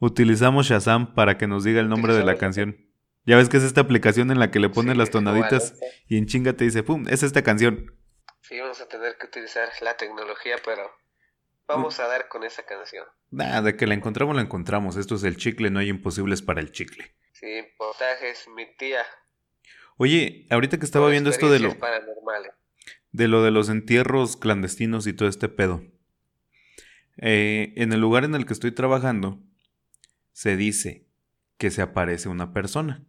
Utilizamos 0.00 0.66
Shazam 0.66 1.14
para 1.14 1.38
que 1.38 1.46
nos 1.46 1.64
diga 1.64 1.80
el 1.80 1.88
nombre 1.88 2.14
de 2.14 2.24
la 2.24 2.36
canción. 2.36 2.76
Ya 3.26 3.36
ves 3.36 3.48
que 3.48 3.56
es 3.56 3.64
esta 3.64 3.80
aplicación 3.80 4.30
en 4.30 4.38
la 4.38 4.50
que 4.50 4.60
le 4.60 4.68
pones 4.68 4.96
las 4.96 5.10
tonaditas 5.10 5.74
y 6.06 6.16
en 6.16 6.26
chinga 6.26 6.54
te 6.54 6.64
dice, 6.64 6.82
¡pum! 6.82 7.06
Es 7.08 7.22
esta 7.22 7.42
canción. 7.42 7.94
Sí, 8.40 8.58
vamos 8.58 8.80
a 8.80 8.88
tener 8.88 9.18
que 9.18 9.26
utilizar 9.26 9.68
la 9.82 9.96
tecnología, 9.96 10.56
pero 10.64 10.90
vamos 11.66 12.00
a 12.00 12.06
dar 12.06 12.28
con 12.28 12.44
esa 12.44 12.62
canción. 12.62 13.04
Nada, 13.30 13.60
de 13.60 13.76
que 13.76 13.86
la 13.86 13.94
encontramos, 13.94 14.34
la 14.34 14.42
encontramos. 14.42 14.96
Esto 14.96 15.16
es 15.16 15.24
el 15.24 15.36
chicle, 15.36 15.70
no 15.70 15.80
hay 15.80 15.88
imposibles 15.88 16.40
para 16.40 16.60
el 16.60 16.72
chicle. 16.72 17.04
Sí, 17.32 17.64
potajes, 17.76 18.46
mi 18.56 18.64
tía. 18.76 19.02
Oye, 19.98 20.46
ahorita 20.48 20.78
que 20.78 20.84
estaba 20.84 21.10
viendo 21.10 21.28
esto 21.28 21.50
de 21.50 21.58
lo... 21.58 21.76
De 23.10 23.26
lo 23.26 23.42
de 23.42 23.50
los 23.50 23.68
entierros 23.68 24.36
clandestinos 24.36 25.06
y 25.06 25.12
todo 25.12 25.28
este 25.28 25.48
pedo. 25.48 25.82
Eh, 27.16 27.72
en 27.76 27.92
el 27.92 28.00
lugar 28.00 28.24
en 28.24 28.34
el 28.34 28.46
que 28.46 28.52
estoy 28.52 28.70
trabajando, 28.72 29.40
se 30.38 30.56
dice 30.56 31.04
que 31.56 31.72
se 31.72 31.82
aparece 31.82 32.28
una 32.28 32.52
persona. 32.52 33.04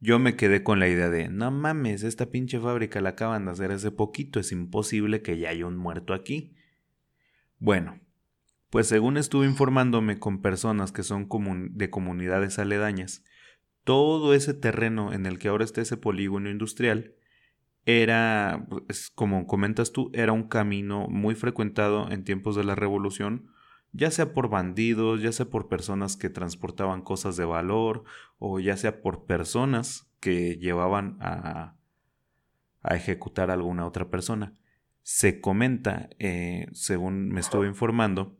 Yo 0.00 0.18
me 0.18 0.34
quedé 0.34 0.64
con 0.64 0.80
la 0.80 0.88
idea 0.88 1.08
de, 1.08 1.28
no 1.28 1.52
mames, 1.52 2.02
esta 2.02 2.32
pinche 2.32 2.58
fábrica 2.58 3.00
la 3.00 3.10
acaban 3.10 3.44
de 3.44 3.52
hacer 3.52 3.70
hace 3.70 3.92
poquito, 3.92 4.40
es 4.40 4.50
imposible 4.50 5.22
que 5.22 5.38
ya 5.38 5.50
haya 5.50 5.66
un 5.66 5.76
muerto 5.76 6.12
aquí. 6.12 6.56
Bueno, 7.60 8.00
pues 8.70 8.88
según 8.88 9.18
estuve 9.18 9.46
informándome 9.46 10.18
con 10.18 10.42
personas 10.42 10.90
que 10.90 11.04
son 11.04 11.28
de 11.74 11.90
comunidades 11.90 12.58
aledañas, 12.58 13.22
todo 13.84 14.34
ese 14.34 14.52
terreno 14.52 15.12
en 15.12 15.26
el 15.26 15.38
que 15.38 15.46
ahora 15.46 15.62
está 15.62 15.80
ese 15.80 15.96
polígono 15.96 16.50
industrial 16.50 17.14
era, 17.86 18.66
pues, 18.68 19.10
como 19.10 19.46
comentas 19.46 19.92
tú, 19.92 20.10
era 20.12 20.32
un 20.32 20.48
camino 20.48 21.06
muy 21.06 21.36
frecuentado 21.36 22.10
en 22.10 22.24
tiempos 22.24 22.56
de 22.56 22.64
la 22.64 22.74
revolución, 22.74 23.52
ya 23.92 24.10
sea 24.10 24.32
por 24.32 24.48
bandidos, 24.48 25.22
ya 25.22 25.32
sea 25.32 25.46
por 25.46 25.68
personas 25.68 26.16
que 26.16 26.30
transportaban 26.30 27.02
cosas 27.02 27.36
de 27.36 27.44
valor, 27.44 28.04
o 28.38 28.60
ya 28.60 28.76
sea 28.76 29.02
por 29.02 29.24
personas 29.24 30.10
que 30.20 30.56
llevaban 30.56 31.16
a, 31.20 31.76
a 32.82 32.96
ejecutar 32.96 33.50
a 33.50 33.54
alguna 33.54 33.86
otra 33.86 34.10
persona. 34.10 34.54
Se 35.02 35.40
comenta, 35.40 36.10
eh, 36.18 36.66
según 36.72 37.28
me 37.30 37.40
estuve 37.40 37.66
informando, 37.66 38.36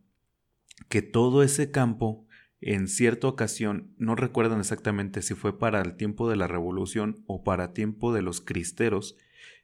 que 0.89 1.01
todo 1.01 1.43
ese 1.43 1.71
campo 1.71 2.25
en 2.61 2.87
cierta 2.87 3.27
ocasión, 3.27 3.93
no 3.97 4.15
recuerdan 4.15 4.59
exactamente 4.59 5.23
si 5.23 5.33
fue 5.33 5.57
para 5.57 5.81
el 5.81 5.95
tiempo 5.95 6.29
de 6.29 6.35
la 6.35 6.47
revolución 6.47 7.23
o 7.25 7.43
para 7.43 7.73
tiempo 7.73 8.13
de 8.13 8.21
los 8.21 8.39
cristeros, 8.39 9.17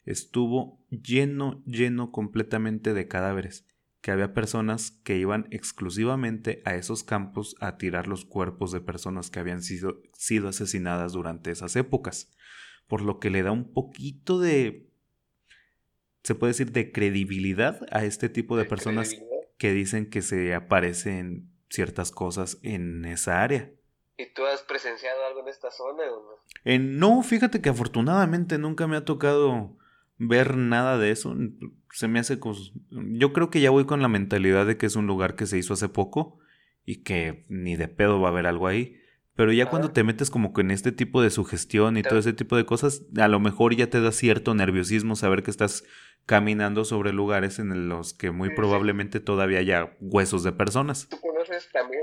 estuvo 0.05 0.79
lleno, 0.89 1.63
lleno 1.65 2.11
completamente 2.11 2.95
de 2.95 3.07
cadáveres, 3.07 3.67
que 4.07 4.11
había 4.13 4.33
personas 4.33 4.91
que 5.03 5.17
iban 5.17 5.49
exclusivamente 5.51 6.61
a 6.63 6.75
esos 6.75 7.03
campos 7.03 7.57
a 7.59 7.75
tirar 7.75 8.07
los 8.07 8.23
cuerpos 8.23 8.71
de 8.71 8.79
personas 8.79 9.29
que 9.29 9.41
habían 9.41 9.61
sido, 9.61 10.01
sido 10.13 10.47
asesinadas 10.47 11.11
durante 11.11 11.51
esas 11.51 11.75
épocas, 11.75 12.31
por 12.87 13.01
lo 13.01 13.19
que 13.19 13.29
le 13.29 13.43
da 13.43 13.51
un 13.51 13.73
poquito 13.73 14.39
de, 14.39 14.87
se 16.23 16.35
puede 16.35 16.51
decir, 16.51 16.71
de 16.71 16.93
credibilidad 16.93 17.85
a 17.91 18.05
este 18.05 18.29
tipo 18.29 18.55
de 18.55 18.63
personas 18.63 19.13
que 19.57 19.73
dicen 19.73 20.09
que 20.09 20.21
se 20.21 20.55
aparecen 20.55 21.51
ciertas 21.69 22.11
cosas 22.11 22.59
en 22.63 23.03
esa 23.03 23.43
área. 23.43 23.73
¿Y 24.17 24.31
tú 24.33 24.45
has 24.45 24.61
presenciado 24.61 25.25
algo 25.25 25.41
en 25.41 25.49
esta 25.49 25.69
zona 25.69 26.03
o 26.03 26.23
no? 26.23 26.43
Eh, 26.63 26.79
no, 26.79 27.23
fíjate 27.23 27.59
que 27.59 27.67
afortunadamente 27.67 28.57
nunca 28.57 28.87
me 28.87 28.95
ha 28.95 29.03
tocado 29.03 29.75
ver 30.17 30.57
nada 30.57 30.97
de 30.97 31.11
eso. 31.11 31.35
Se 31.91 32.07
me 32.07 32.19
hace... 32.19 32.39
Yo 32.89 33.33
creo 33.33 33.49
que 33.49 33.61
ya 33.61 33.69
voy 33.69 33.85
con 33.85 34.01
la 34.01 34.07
mentalidad 34.07 34.65
de 34.65 34.77
que 34.77 34.85
es 34.85 34.95
un 34.95 35.07
lugar 35.07 35.35
que 35.35 35.45
se 35.45 35.57
hizo 35.57 35.73
hace 35.73 35.89
poco 35.89 36.39
y 36.85 37.03
que 37.03 37.45
ni 37.49 37.75
de 37.75 37.87
pedo 37.87 38.19
va 38.21 38.29
a 38.29 38.31
haber 38.31 38.47
algo 38.47 38.67
ahí. 38.67 38.99
Pero 39.35 39.53
ya 39.53 39.69
cuando 39.69 39.91
te 39.91 40.03
metes 40.03 40.31
como 40.31 40.51
que 40.51 40.61
en 40.61 40.71
este 40.71 40.91
tipo 40.91 41.21
de 41.21 41.29
sugestión 41.29 41.95
y 41.95 42.01
todo 42.01 42.17
ese 42.17 42.33
tipo 42.33 42.57
de 42.57 42.65
cosas, 42.65 43.03
a 43.17 43.27
lo 43.27 43.39
mejor 43.39 43.75
ya 43.75 43.87
te 43.87 44.01
da 44.01 44.11
cierto 44.11 44.55
nerviosismo 44.55 45.15
saber 45.15 45.43
que 45.43 45.51
estás 45.51 45.83
caminando 46.25 46.85
sobre 46.85 47.13
lugares 47.13 47.59
en 47.59 47.87
los 47.87 48.15
que 48.15 48.31
muy 48.31 48.55
probablemente 48.55 49.19
todavía 49.19 49.59
haya 49.59 49.95
huesos 49.99 50.43
de 50.43 50.53
personas. 50.53 51.07
Tú 51.07 51.21
conoces 51.21 51.69
también 51.71 52.01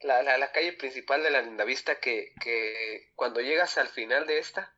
la, 0.00 0.22
la, 0.38 0.52
calle 0.52 0.72
principal 0.72 1.22
de 1.22 1.30
la 1.30 1.42
Lindavista 1.42 2.00
que, 2.00 2.32
que 2.42 3.10
cuando 3.14 3.40
llegas 3.40 3.76
al 3.78 3.88
final 3.88 4.26
de 4.26 4.38
esta... 4.38 4.74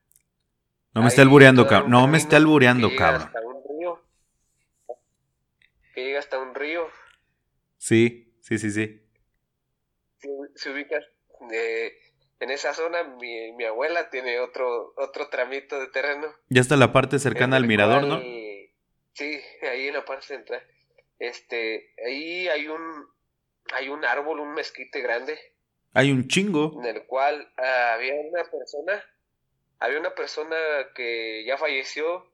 No 0.95 1.03
me 1.03 1.09
está 1.09 1.22
albureando, 1.22 1.66
cabrón. 1.66 1.91
No 1.91 2.07
me 2.09 2.18
está 2.18 2.36
albureando, 2.36 2.91
cabrón. 2.97 3.22
Hasta 3.22 3.41
un 3.41 3.62
río. 3.68 4.03
Que 5.95 6.05
llega 6.05 6.18
hasta 6.18 6.38
un 6.38 6.55
río. 6.55 6.86
Sí, 7.78 8.34
sí, 8.41 8.59
sí, 8.59 8.70
sí 8.70 9.01
se, 10.55 10.70
ubica 10.70 11.01
en 12.41 12.51
esa 12.51 12.74
zona, 12.74 13.05
mi, 13.05 13.53
mi, 13.53 13.64
abuela 13.64 14.11
tiene 14.11 14.41
otro, 14.41 14.93
otro 14.97 15.28
tramito 15.28 15.78
de 15.78 15.88
terreno. 15.88 16.26
Ya 16.49 16.61
está 16.61 16.76
la 16.76 16.93
parte 16.93 17.18
cercana 17.18 17.57
al 17.57 17.66
mirador, 17.66 18.05
¿no? 18.05 18.20
Sí, 18.20 19.41
ahí 19.62 19.88
en 19.88 19.95
la 19.95 20.05
parte 20.05 20.26
central. 20.26 20.62
Este, 21.18 21.93
ahí 22.07 22.49
hay 22.49 22.68
un, 22.68 23.07
hay 23.74 23.88
un 23.88 24.05
árbol, 24.05 24.41
un 24.41 24.55
mezquite 24.55 25.01
grande. 25.01 25.38
Hay 25.93 26.11
un 26.12 26.28
chingo. 26.28 26.80
En 26.80 26.97
el 26.97 27.05
cual 27.07 27.53
ah, 27.59 27.95
había 27.95 28.14
una 28.14 28.45
persona, 28.45 29.05
había 29.80 29.98
una 29.98 30.14
persona 30.14 30.56
que 30.94 31.44
ya 31.44 31.56
falleció, 31.58 32.30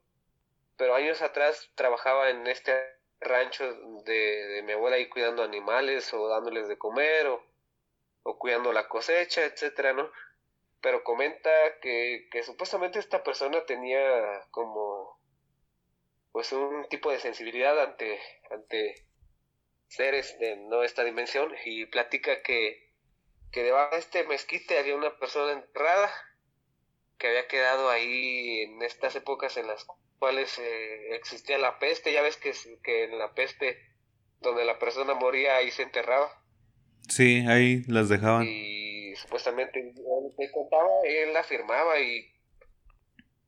pero 0.77 0.95
años 0.95 1.23
atrás 1.23 1.71
trabajaba 1.75 2.31
en 2.31 2.47
este 2.47 2.75
rancho 3.21 3.73
de, 4.05 4.63
mi 4.65 4.73
abuela 4.73 4.97
ahí 4.97 5.09
cuidando 5.09 5.43
animales 5.43 6.13
o 6.13 6.29
dándoles 6.29 6.69
de 6.69 6.77
comer 6.77 7.27
o 7.29 7.43
o 8.27 8.39
cuidando 8.39 8.73
la 8.73 8.89
cosecha, 8.89 9.45
etcétera, 9.45 9.93
¿no? 9.93 10.11
Pero 10.81 11.05
comenta 11.05 11.51
que, 11.81 12.29
que 12.31 12.43
supuestamente 12.43 12.99
esta 12.99 13.23
persona 13.23 13.65
tenía 13.65 14.43
como 14.51 15.17
pues 16.33 16.53
un 16.53 16.89
tipo 16.89 17.11
de 17.11 17.21
sensibilidad 17.21 17.81
ante, 17.81 18.21
ante 18.51 19.07
seres 19.87 20.37
de 20.41 20.57
no 20.57 20.83
esta 20.83 21.05
dimensión 21.05 21.55
y 21.65 21.87
platica 21.87 22.43
que, 22.43 22.91
que 23.53 23.63
debajo 23.63 23.95
de 23.95 24.01
este 24.01 24.25
mezquite 24.25 24.79
había 24.79 24.97
una 24.97 25.17
persona 25.19 25.53
enterrada 25.53 26.13
que 27.19 27.29
había 27.29 27.49
quedado 27.49 27.91
ahí 27.91 28.61
en 28.61 28.83
estas 28.83 29.17
épocas 29.17 29.57
en 29.57 29.67
las 29.67 29.87
cuales 30.19 30.59
eh, 30.59 31.15
existía 31.15 31.59
la 31.59 31.79
peste, 31.79 32.13
ya 32.13 32.23
ves 32.23 32.37
que, 32.37 32.53
que 32.83 33.05
en 33.05 33.19
la 33.19 33.35
peste 33.35 33.79
donde 34.41 34.65
la 34.65 34.79
persona 34.79 35.15
moría 35.15 35.57
ahí 35.57 35.71
se 35.71 35.83
enterraba 35.83 36.31
Sí, 37.09 37.45
ahí 37.49 37.83
las 37.87 38.09
dejaban. 38.09 38.47
Y 38.47 39.15
supuestamente 39.17 39.81
él 39.81 40.51
contaba, 40.53 40.89
él 41.05 41.37
afirmaba 41.37 42.01
y 42.01 42.33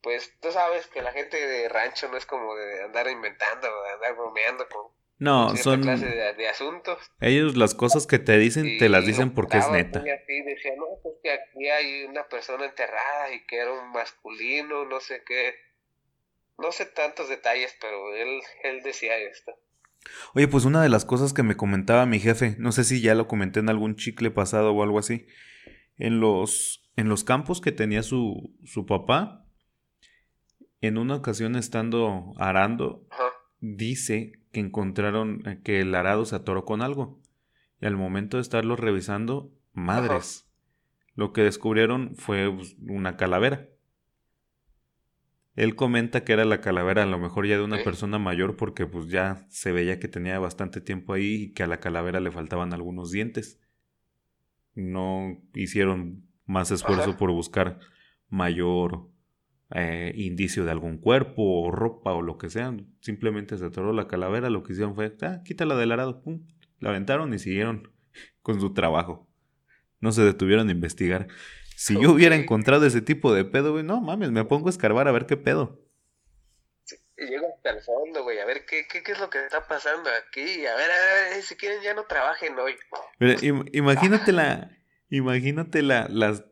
pues 0.00 0.32
tú 0.40 0.52
sabes 0.52 0.86
que 0.86 1.02
la 1.02 1.12
gente 1.12 1.44
de 1.44 1.68
rancho 1.68 2.08
no 2.08 2.16
es 2.16 2.24
como 2.24 2.54
de 2.54 2.84
andar 2.84 3.08
inventando, 3.08 3.66
de 3.66 3.90
andar 3.90 4.14
bromeando 4.14 4.68
con 4.68 4.92
no, 5.18 5.56
son 5.56 5.82
clase 5.82 6.06
de, 6.06 6.48
asuntos. 6.48 6.98
Ellos 7.20 7.56
las 7.56 7.74
cosas 7.74 8.06
que 8.06 8.20
te 8.20 8.38
dicen 8.38 8.78
te 8.78 8.88
las 8.88 9.04
dicen 9.04 9.34
porque 9.34 9.58
es 9.58 9.68
neta. 9.70 9.98
Así, 9.98 10.42
decía, 10.42 10.72
no, 10.76 10.84
pues 11.02 11.16
que 11.22 11.30
aquí 11.32 11.68
hay 11.68 12.04
una 12.04 12.28
persona 12.28 12.66
enterrada 12.66 13.32
y 13.34 13.44
que 13.46 13.56
era 13.56 13.72
un 13.72 13.90
masculino, 13.90 14.84
no 14.84 15.00
sé 15.00 15.22
qué. 15.26 15.54
No 16.56 16.70
sé 16.70 16.86
tantos 16.86 17.28
detalles, 17.28 17.76
pero 17.80 18.14
él, 18.14 18.40
él 18.62 18.82
decía 18.82 19.16
esto. 19.18 19.52
Oye, 20.34 20.46
pues 20.46 20.64
una 20.64 20.82
de 20.82 20.88
las 20.88 21.04
cosas 21.04 21.32
que 21.32 21.42
me 21.42 21.56
comentaba 21.56 22.06
mi 22.06 22.20
jefe, 22.20 22.54
no 22.58 22.70
sé 22.70 22.84
si 22.84 23.00
ya 23.00 23.14
lo 23.14 23.26
comenté 23.26 23.60
en 23.60 23.68
algún 23.68 23.96
chicle 23.96 24.30
pasado 24.30 24.72
o 24.72 24.82
algo 24.82 24.98
así, 24.98 25.26
en 25.96 26.20
los, 26.20 26.88
en 26.96 27.08
los 27.08 27.24
campos 27.24 27.60
que 27.60 27.72
tenía 27.72 28.02
su, 28.02 28.56
su 28.64 28.86
papá, 28.86 29.44
en 30.80 30.96
una 30.96 31.16
ocasión 31.16 31.56
estando 31.56 32.34
arando, 32.38 33.06
dice 33.60 34.32
que 34.58 34.66
encontraron 34.66 35.42
eh, 35.46 35.60
que 35.62 35.80
el 35.80 35.94
arado 35.94 36.24
se 36.24 36.36
atoró 36.36 36.64
con 36.64 36.82
algo. 36.82 37.20
Y 37.80 37.86
al 37.86 37.96
momento 37.96 38.36
de 38.36 38.42
estarlo 38.42 38.74
revisando, 38.74 39.52
madres, 39.72 40.50
lo 41.14 41.32
que 41.32 41.42
descubrieron 41.42 42.16
fue 42.16 42.52
pues, 42.52 42.76
una 42.80 43.16
calavera. 43.16 43.68
Él 45.54 45.74
comenta 45.74 46.24
que 46.24 46.32
era 46.32 46.44
la 46.44 46.60
calavera 46.60 47.04
a 47.04 47.06
lo 47.06 47.18
mejor 47.18 47.46
ya 47.46 47.56
de 47.56 47.64
una 47.64 47.82
persona 47.82 48.18
mayor 48.18 48.56
porque 48.56 48.86
pues 48.86 49.08
ya 49.08 49.46
se 49.48 49.72
veía 49.72 49.98
que 49.98 50.06
tenía 50.06 50.38
bastante 50.38 50.80
tiempo 50.80 51.12
ahí 51.12 51.34
y 51.34 51.52
que 51.52 51.64
a 51.64 51.66
la 51.66 51.80
calavera 51.80 52.20
le 52.20 52.30
faltaban 52.30 52.72
algunos 52.72 53.10
dientes. 53.10 53.60
No 54.74 55.36
hicieron 55.54 56.28
más 56.46 56.70
esfuerzo 56.70 57.16
por 57.16 57.32
buscar 57.32 57.80
mayor 58.28 59.10
eh, 59.74 60.12
indicio 60.14 60.64
de 60.64 60.70
algún 60.70 60.98
cuerpo 60.98 61.42
o 61.42 61.70
ropa 61.70 62.12
o 62.12 62.22
lo 62.22 62.38
que 62.38 62.50
sea. 62.50 62.74
Simplemente 63.00 63.58
se 63.58 63.66
atoró 63.66 63.92
la 63.92 64.08
calavera, 64.08 64.50
lo 64.50 64.62
que 64.62 64.72
hicieron 64.72 64.94
fue, 64.94 65.14
ah, 65.22 65.42
quítala 65.44 65.76
del 65.76 65.92
arado, 65.92 66.22
pum, 66.22 66.46
la 66.80 66.90
aventaron 66.90 67.32
y 67.34 67.38
siguieron 67.38 67.92
con 68.42 68.60
su 68.60 68.72
trabajo. 68.72 69.28
No 70.00 70.12
se 70.12 70.22
detuvieron 70.22 70.68
a 70.68 70.72
investigar. 70.72 71.28
Si 71.76 72.00
yo 72.00 72.12
hubiera 72.12 72.34
encontrado 72.34 72.86
ese 72.86 73.00
tipo 73.02 73.32
de 73.32 73.44
pedo, 73.44 73.72
güey, 73.72 73.84
no 73.84 74.00
mames, 74.00 74.30
me 74.30 74.44
pongo 74.44 74.68
a 74.68 74.70
escarbar 74.70 75.06
a 75.06 75.12
ver 75.12 75.26
qué 75.26 75.36
pedo. 75.36 75.80
Llego 77.16 77.46
hasta 77.54 77.70
el 77.70 77.82
fondo, 77.82 78.22
güey, 78.22 78.38
a 78.38 78.46
ver 78.46 78.64
qué, 78.64 78.86
qué, 78.90 79.02
qué, 79.02 79.12
es 79.12 79.20
lo 79.20 79.28
que 79.28 79.38
está 79.44 79.66
pasando 79.66 80.08
aquí. 80.10 80.66
A 80.66 80.76
ver, 80.76 80.90
a 80.90 81.34
ver 81.34 81.42
si 81.42 81.56
quieren 81.56 81.82
ya 81.82 81.94
no 81.94 82.04
trabajen 82.04 82.56
hoy. 82.58 82.76
imagínate 83.72 84.32
la, 84.32 84.70
imagínate 85.08 85.82
la, 85.82 86.06
las, 86.08 86.44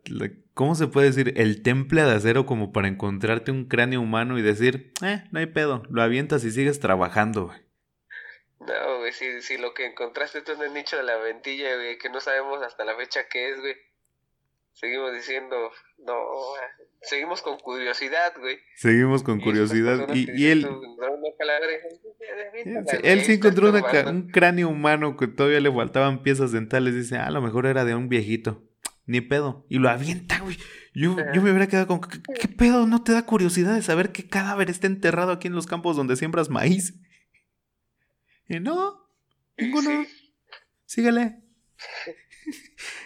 ¿cómo 0.57 0.75
se 0.75 0.89
puede 0.89 1.07
decir? 1.07 1.35
El 1.37 1.63
temple 1.63 2.03
de 2.03 2.13
acero 2.13 2.47
como 2.47 2.73
para 2.73 2.89
encontrarte 2.89 3.53
un 3.53 3.67
cráneo 3.67 4.01
humano 4.01 4.39
y 4.39 4.43
decir, 4.43 4.93
eh, 5.05 5.23
no 5.31 5.39
hay 5.39 5.47
pedo, 5.47 5.85
lo 5.89 6.03
avientas 6.03 6.43
y 6.45 6.51
sigues 6.51 6.81
trabajando, 6.81 7.47
güey. 7.47 7.59
No, 8.59 8.99
güey, 8.99 9.13
si, 9.13 9.43
si 9.43 9.59
lo 9.59 9.75
que 9.75 9.87
encontraste 9.87 10.43
tú 10.43 10.53
en 10.53 10.63
el 10.63 10.75
nicho 10.75 10.97
de 10.97 11.05
la 11.05 11.17
ventilla, 11.19 11.77
güey, 11.77 11.99
que 11.99 12.09
no 12.09 12.21
sabemos 12.21 12.61
hasta 12.65 12.85
la 12.85 12.97
fecha 12.97 13.29
qué 13.31 13.51
es, 13.51 13.61
güey 13.61 13.77
seguimos 14.77 15.13
diciendo, 15.15 15.57
no, 16.07 16.15
seguimos 17.01 17.43
con 17.43 17.59
curiosidad, 17.59 18.33
güey. 18.39 18.59
Seguimos 18.77 19.23
con 19.23 19.41
curiosidad. 19.41 20.07
Y, 20.15 20.47
él... 20.47 20.69
él 23.03 23.21
sí 23.23 23.33
encontró 23.35 23.71
un 23.71 24.29
cráneo 24.29 24.69
humano 24.69 25.17
que 25.17 25.27
todavía 25.27 25.61
le 25.61 25.73
faltaban 25.73 26.23
piezas 26.23 26.53
dentales. 26.53 26.95
Dice, 26.95 27.17
ah, 27.17 27.27
a 27.27 27.31
lo 27.31 27.41
mejor 27.41 27.67
era 27.67 27.85
de 27.85 27.95
un 27.95 28.09
viejito. 28.09 28.63
Ni 29.07 29.21
pedo. 29.21 29.65
Y 29.69 29.79
lo 29.79 29.89
avienta, 29.89 30.41
güey. 30.41 30.59
Yo, 30.93 31.17
yo 31.33 31.43
me 31.43 31.51
hubiera 31.51 31.69
quedado 31.69 31.87
con, 31.87 32.01
¿qué, 32.01 32.49
pedo? 32.49 32.87
¿No 32.87 33.03
te 33.05 33.13
da 33.13 33.25
curiosidad 33.25 33.75
de 33.75 33.83
saber 33.83 34.11
qué 34.11 34.29
cadáver 34.29 34.69
está 34.69 34.89
enterrado 34.89 35.31
aquí 35.31 35.47
en 35.47 35.55
los 35.55 35.67
campos 35.67 35.97
donde 35.97 36.17
siembras 36.17 36.51
maíz? 36.51 36.95
Y 38.49 38.59
no, 38.61 39.09
ninguno. 39.57 40.05
Sígale. 40.85 41.43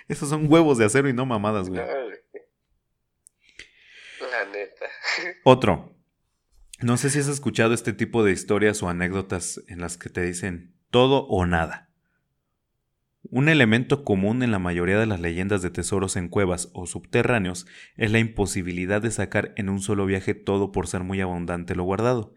Esos 0.09 0.29
son 0.29 0.51
huevos 0.51 0.79
de 0.79 0.87
acero 0.87 1.09
y 1.09 1.13
no 1.13 1.27
mamadas, 1.27 1.69
güey. 1.69 1.81
La 4.21 4.45
neta. 4.53 4.87
Otro. 5.45 5.97
No 6.81 6.97
sé 6.97 7.11
si 7.11 7.19
has 7.19 7.29
escuchado 7.29 7.75
este 7.75 7.93
tipo 7.93 8.25
de 8.25 8.33
historias 8.33 8.83
o 8.83 8.89
anécdotas 8.89 9.61
en 9.69 9.81
las 9.81 9.99
que 9.99 10.09
te 10.09 10.23
dicen 10.23 10.79
todo 10.91 11.27
o 11.27 11.45
nada. 11.45 11.90
Un 13.33 13.49
elemento 13.49 14.03
común 14.03 14.43
en 14.43 14.51
la 14.51 14.59
mayoría 14.59 14.99
de 14.99 15.07
las 15.07 15.21
leyendas 15.21 15.63
de 15.63 15.71
tesoros 15.71 16.17
en 16.17 16.29
cuevas 16.29 16.69
o 16.73 16.87
subterráneos 16.87 17.65
es 17.97 18.11
la 18.11 18.19
imposibilidad 18.19 19.01
de 19.01 19.13
sacar 19.13 19.53
en 19.55 19.69
un 19.69 19.81
solo 19.81 20.05
viaje 20.05 20.35
todo 20.35 20.73
por 20.73 20.89
ser 20.89 21.05
muy 21.05 21.21
abundante 21.21 21.77
lo 21.77 21.85
guardado. 21.85 22.35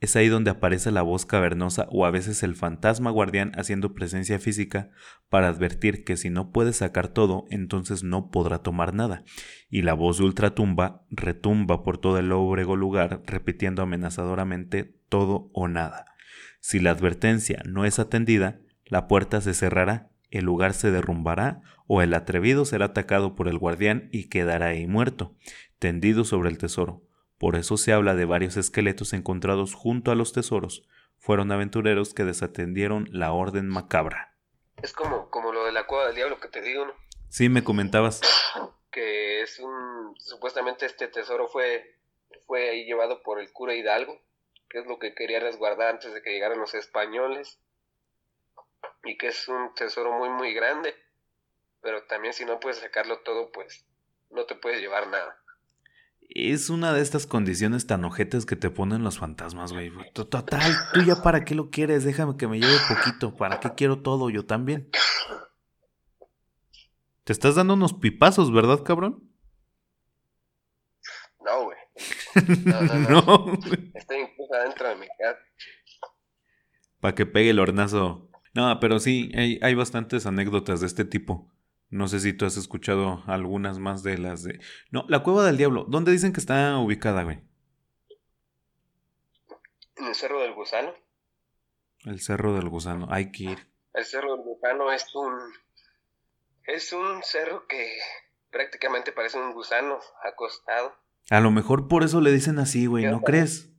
Es 0.00 0.16
ahí 0.16 0.26
donde 0.26 0.50
aparece 0.50 0.90
la 0.90 1.02
voz 1.02 1.26
cavernosa 1.26 1.86
o 1.92 2.06
a 2.06 2.10
veces 2.10 2.42
el 2.42 2.56
fantasma 2.56 3.12
guardián 3.12 3.52
haciendo 3.54 3.94
presencia 3.94 4.40
física 4.40 4.90
para 5.28 5.46
advertir 5.46 6.02
que 6.02 6.16
si 6.16 6.28
no 6.28 6.50
puede 6.50 6.72
sacar 6.72 7.06
todo, 7.06 7.44
entonces 7.50 8.02
no 8.02 8.32
podrá 8.32 8.58
tomar 8.58 8.94
nada. 8.94 9.22
Y 9.70 9.82
la 9.82 9.94
voz 9.94 10.18
de 10.18 10.24
ultratumba 10.24 11.04
retumba 11.08 11.84
por 11.84 11.98
todo 11.98 12.18
el 12.18 12.30
lóbrego 12.30 12.74
lugar, 12.74 13.22
repitiendo 13.26 13.80
amenazadoramente 13.80 14.92
todo 15.08 15.50
o 15.52 15.68
nada. 15.68 16.06
Si 16.58 16.80
la 16.80 16.90
advertencia 16.90 17.62
no 17.64 17.84
es 17.84 18.00
atendida, 18.00 18.58
la 18.86 19.06
puerta 19.06 19.40
se 19.40 19.54
cerrará, 19.54 20.11
el 20.32 20.44
lugar 20.44 20.74
se 20.74 20.90
derrumbará 20.90 21.62
o 21.86 22.02
el 22.02 22.14
atrevido 22.14 22.64
será 22.64 22.86
atacado 22.86 23.36
por 23.36 23.48
el 23.48 23.58
guardián 23.58 24.08
y 24.12 24.28
quedará 24.28 24.66
ahí 24.66 24.86
muerto, 24.86 25.34
tendido 25.78 26.24
sobre 26.24 26.50
el 26.50 26.58
tesoro 26.58 27.02
por 27.42 27.56
eso 27.56 27.76
se 27.76 27.92
habla 27.92 28.14
de 28.14 28.24
varios 28.24 28.56
esqueletos 28.56 29.12
encontrados 29.12 29.74
junto 29.74 30.12
a 30.12 30.14
los 30.14 30.32
tesoros. 30.32 30.86
Fueron 31.18 31.50
aventureros 31.50 32.14
que 32.14 32.22
desatendieron 32.22 33.08
la 33.10 33.32
orden 33.32 33.68
macabra. 33.68 34.36
Es 34.80 34.92
como, 34.92 35.28
como 35.28 35.52
lo 35.52 35.64
de 35.64 35.72
la 35.72 35.88
cueva 35.88 36.06
del 36.06 36.14
diablo 36.14 36.38
que 36.38 36.46
te 36.46 36.62
digo, 36.62 36.86
¿no? 36.86 36.92
Sí, 37.30 37.48
me 37.48 37.64
comentabas. 37.64 38.20
Que 38.92 39.42
es 39.42 39.58
un... 39.58 40.14
Supuestamente 40.20 40.86
este 40.86 41.08
tesoro 41.08 41.48
fue, 41.48 41.98
fue 42.46 42.70
ahí 42.70 42.84
llevado 42.84 43.24
por 43.24 43.40
el 43.40 43.50
cura 43.50 43.74
Hidalgo, 43.74 44.20
que 44.70 44.78
es 44.78 44.86
lo 44.86 45.00
que 45.00 45.12
quería 45.12 45.40
resguardar 45.40 45.88
antes 45.88 46.14
de 46.14 46.22
que 46.22 46.30
llegaran 46.30 46.60
los 46.60 46.74
españoles. 46.74 47.58
Y 49.04 49.16
que 49.18 49.28
es 49.28 49.48
un 49.48 49.74
tesoro 49.74 50.12
muy, 50.12 50.28
muy 50.28 50.54
grande. 50.54 50.94
Pero 51.80 52.04
también 52.04 52.32
si 52.32 52.44
no 52.44 52.60
puedes 52.60 52.78
sacarlo 52.78 53.20
todo, 53.20 53.50
pues 53.50 53.84
no 54.30 54.44
te 54.46 54.54
puedes 54.54 54.80
llevar 54.80 55.08
nada. 55.08 55.38
Es 56.34 56.70
una 56.70 56.94
de 56.94 57.02
estas 57.02 57.26
condiciones 57.26 57.86
tan 57.86 58.04
ojetes 58.04 58.46
que 58.46 58.56
te 58.56 58.70
ponen 58.70 59.02
los 59.04 59.18
fantasmas, 59.18 59.72
güey. 59.72 59.92
Total, 60.14 60.72
tú 60.94 61.02
ya 61.02 61.16
para 61.16 61.44
qué 61.44 61.54
lo 61.54 61.70
quieres, 61.70 62.04
déjame 62.04 62.36
que 62.36 62.48
me 62.48 62.58
lleve 62.58 62.78
poquito. 62.88 63.36
¿Para 63.36 63.60
qué 63.60 63.70
quiero 63.76 64.00
todo? 64.00 64.30
Yo 64.30 64.46
también. 64.46 64.88
Te 67.24 67.32
estás 67.32 67.56
dando 67.56 67.74
unos 67.74 67.92
pipazos, 67.92 68.52
¿verdad, 68.52 68.82
cabrón? 68.82 69.30
No, 71.44 71.64
güey. 71.64 71.78
No, 72.64 72.80
no, 72.80 72.94
no. 73.10 73.58
Estoy 73.94 74.20
incluso 74.20 74.54
adentro 74.54 74.88
de 74.88 74.96
mi 74.96 75.06
casa. 75.18 75.38
Para 77.00 77.14
que 77.14 77.26
pegue 77.26 77.50
el 77.50 77.58
hornazo. 77.58 78.30
No, 78.54 78.78
pero 78.80 78.98
sí, 78.98 79.32
hay, 79.34 79.58
hay 79.62 79.74
bastantes 79.74 80.26
anécdotas 80.26 80.80
de 80.80 80.86
este 80.86 81.04
tipo. 81.04 81.50
No 81.88 82.08
sé 82.08 82.20
si 82.20 82.32
tú 82.32 82.46
has 82.46 82.56
escuchado 82.56 83.22
algunas 83.26 83.78
más 83.78 84.02
de 84.02 84.16
las 84.16 84.42
de... 84.42 84.60
No, 84.90 85.04
la 85.08 85.22
Cueva 85.22 85.44
del 85.44 85.58
Diablo. 85.58 85.84
¿Dónde 85.88 86.10
dicen 86.10 86.32
que 86.32 86.40
está 86.40 86.78
ubicada, 86.78 87.22
güey? 87.22 87.40
En 89.96 90.06
el 90.06 90.14
Cerro 90.14 90.40
del 90.40 90.54
Gusano. 90.54 90.94
El 92.04 92.20
Cerro 92.20 92.54
del 92.54 92.70
Gusano. 92.70 93.08
Hay 93.10 93.30
que 93.30 93.44
ir. 93.44 93.58
El 93.92 94.04
Cerro 94.06 94.36
del 94.36 94.44
Gusano 94.44 94.90
es 94.90 95.14
un... 95.14 95.38
Es 96.64 96.92
un 96.92 97.22
cerro 97.22 97.66
que 97.66 97.98
prácticamente 98.50 99.12
parece 99.12 99.38
un 99.38 99.52
gusano 99.52 99.98
acostado. 100.24 100.94
A 101.28 101.40
lo 101.40 101.50
mejor 101.50 101.88
por 101.88 102.04
eso 102.04 102.20
le 102.20 102.32
dicen 102.32 102.58
así, 102.58 102.86
güey, 102.86 103.04
¿no 103.04 103.20
crees? 103.20 103.70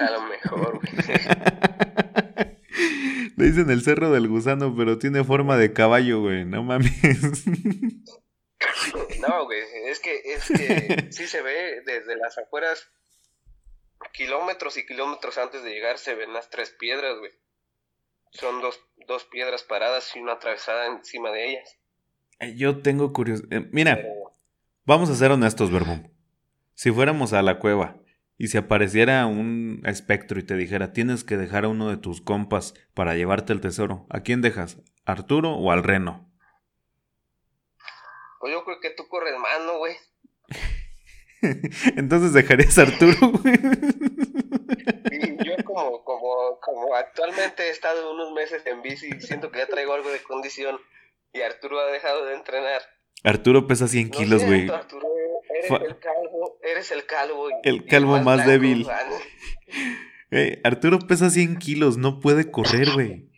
A 0.00 0.10
lo 0.10 0.22
mejor, 0.22 0.80
güey. 0.80 0.92
Le 3.36 3.44
dicen 3.46 3.70
el 3.70 3.82
cerro 3.82 4.10
del 4.10 4.28
gusano, 4.28 4.74
pero 4.76 4.98
tiene 4.98 5.22
forma 5.22 5.56
de 5.56 5.72
caballo, 5.72 6.20
güey. 6.20 6.44
No 6.44 6.62
mames. 6.62 7.44
No, 9.20 9.44
güey. 9.44 9.60
Es 9.86 10.00
que, 10.00 10.22
es 10.24 10.48
que 10.48 11.06
sí 11.10 11.26
se 11.26 11.42
ve 11.42 11.82
desde 11.84 12.16
las 12.16 12.38
afueras, 12.38 12.88
kilómetros 14.12 14.76
y 14.76 14.86
kilómetros 14.86 15.38
antes 15.38 15.62
de 15.62 15.70
llegar, 15.70 15.98
se 15.98 16.14
ven 16.14 16.32
las 16.32 16.48
tres 16.48 16.70
piedras, 16.70 17.18
güey. 17.18 17.32
Son 18.30 18.60
dos, 18.60 18.80
dos 19.06 19.24
piedras 19.24 19.62
paradas 19.62 20.14
y 20.14 20.20
una 20.20 20.32
atravesada 20.32 20.86
encima 20.86 21.30
de 21.30 21.50
ellas. 21.50 21.78
Eh, 22.40 22.54
yo 22.56 22.82
tengo 22.82 23.12
curiosidad. 23.12 23.52
Eh, 23.52 23.68
mira, 23.72 24.00
vamos 24.84 25.10
a 25.10 25.14
ser 25.14 25.30
honestos, 25.30 25.70
Verbum. 25.70 26.10
Si 26.74 26.90
fuéramos 26.90 27.32
a 27.32 27.42
la 27.42 27.58
cueva 27.58 27.96
y 28.38 28.48
si 28.48 28.58
apareciera 28.58 29.26
un 29.26 29.82
espectro 29.86 30.38
y 30.38 30.42
te 30.42 30.56
dijera, 30.56 30.92
tienes 30.92 31.24
que 31.24 31.36
dejar 31.36 31.64
a 31.64 31.68
uno 31.68 31.88
de 31.88 31.96
tus 31.96 32.20
compas 32.20 32.74
para 32.94 33.14
llevarte 33.14 33.52
el 33.52 33.60
tesoro, 33.60 34.06
¿a 34.10 34.20
quién 34.20 34.42
dejas? 34.42 34.78
¿Arturo 35.04 35.52
o 35.52 35.70
al 35.72 35.82
reno? 35.82 36.30
Pues 38.40 38.52
yo 38.52 38.64
creo 38.64 38.80
que 38.80 38.90
tú 38.90 39.08
corres 39.08 39.34
mano, 39.38 39.78
güey. 39.78 39.96
Entonces 41.96 42.32
dejarías 42.32 42.78
a 42.78 42.82
Arturo, 42.82 43.16
güey. 43.42 43.58
Yo 45.44 45.64
como, 45.64 46.04
como, 46.04 46.58
como 46.60 46.94
actualmente 46.94 47.64
he 47.64 47.70
estado 47.70 48.12
unos 48.12 48.32
meses 48.32 48.64
en 48.66 48.82
bici, 48.82 49.10
siento 49.20 49.50
que 49.50 49.58
ya 49.58 49.66
traigo 49.66 49.94
algo 49.94 50.10
de 50.10 50.22
condición 50.22 50.78
y 51.32 51.40
Arturo 51.40 51.80
ha 51.80 51.86
dejado 51.86 52.26
de 52.26 52.34
entrenar. 52.34 52.82
Arturo 53.24 53.66
pesa 53.66 53.88
100 53.88 54.10
kilos, 54.10 54.44
güey. 54.44 54.68
Arturo, 54.68 55.05
eres 55.68 55.82
el 55.82 55.98
calvo, 55.98 56.58
eres 56.62 56.90
el 56.92 57.06
calvo. 57.06 57.48
el 57.62 57.86
calvo 57.86 58.18
más, 58.20 58.46
débil. 58.46 58.86
Eh, 60.32 60.60
Arturo 60.64 60.98
pesa 60.98 61.30
100 61.30 61.58
kilos, 61.58 61.98
no 61.98 62.18
puede 62.18 62.50
correr, 62.50 62.90
güey. 62.90 63.30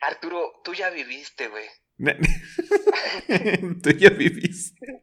Arturo, 0.00 0.60
tú 0.62 0.74
ya 0.74 0.90
viviste, 0.90 1.48
güey. 1.48 1.64
tú 3.82 3.90
ya 3.90 4.10
viviste. 4.10 5.02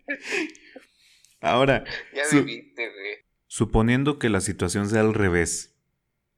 Ahora. 1.42 1.84
Ya 2.14 2.24
viviste, 2.32 2.90
güey. 2.90 3.18
Suponiendo 3.48 4.20
que 4.20 4.30
la 4.30 4.42
situación 4.42 4.88
sea 4.90 5.02
al 5.02 5.14
revés, 5.16 5.76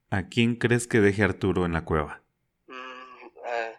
¿a 0.09 0.29
quién 0.29 0.55
crees 0.55 0.87
que 0.87 1.01
deje 1.01 1.23
Arturo 1.23 1.65
en 1.65 1.73
la 1.73 1.83
cueva? 1.83 2.23
Mm, 2.67 3.27
ah, 3.45 3.71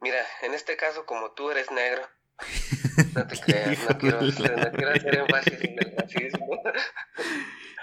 mira, 0.00 0.24
en 0.42 0.54
este 0.54 0.76
caso, 0.76 1.04
como 1.04 1.32
tú 1.32 1.50
eres 1.50 1.70
negro, 1.70 2.02
no 3.14 3.26
te 3.26 3.40
creas, 3.44 3.78
no 3.88 3.98
quiero, 3.98 4.22
no 4.22 4.32
quiero 4.72 4.90
hacer 4.90 5.18
énfasis 5.18 5.64
en 5.64 5.78
el 5.78 5.96
racismo. 5.96 6.62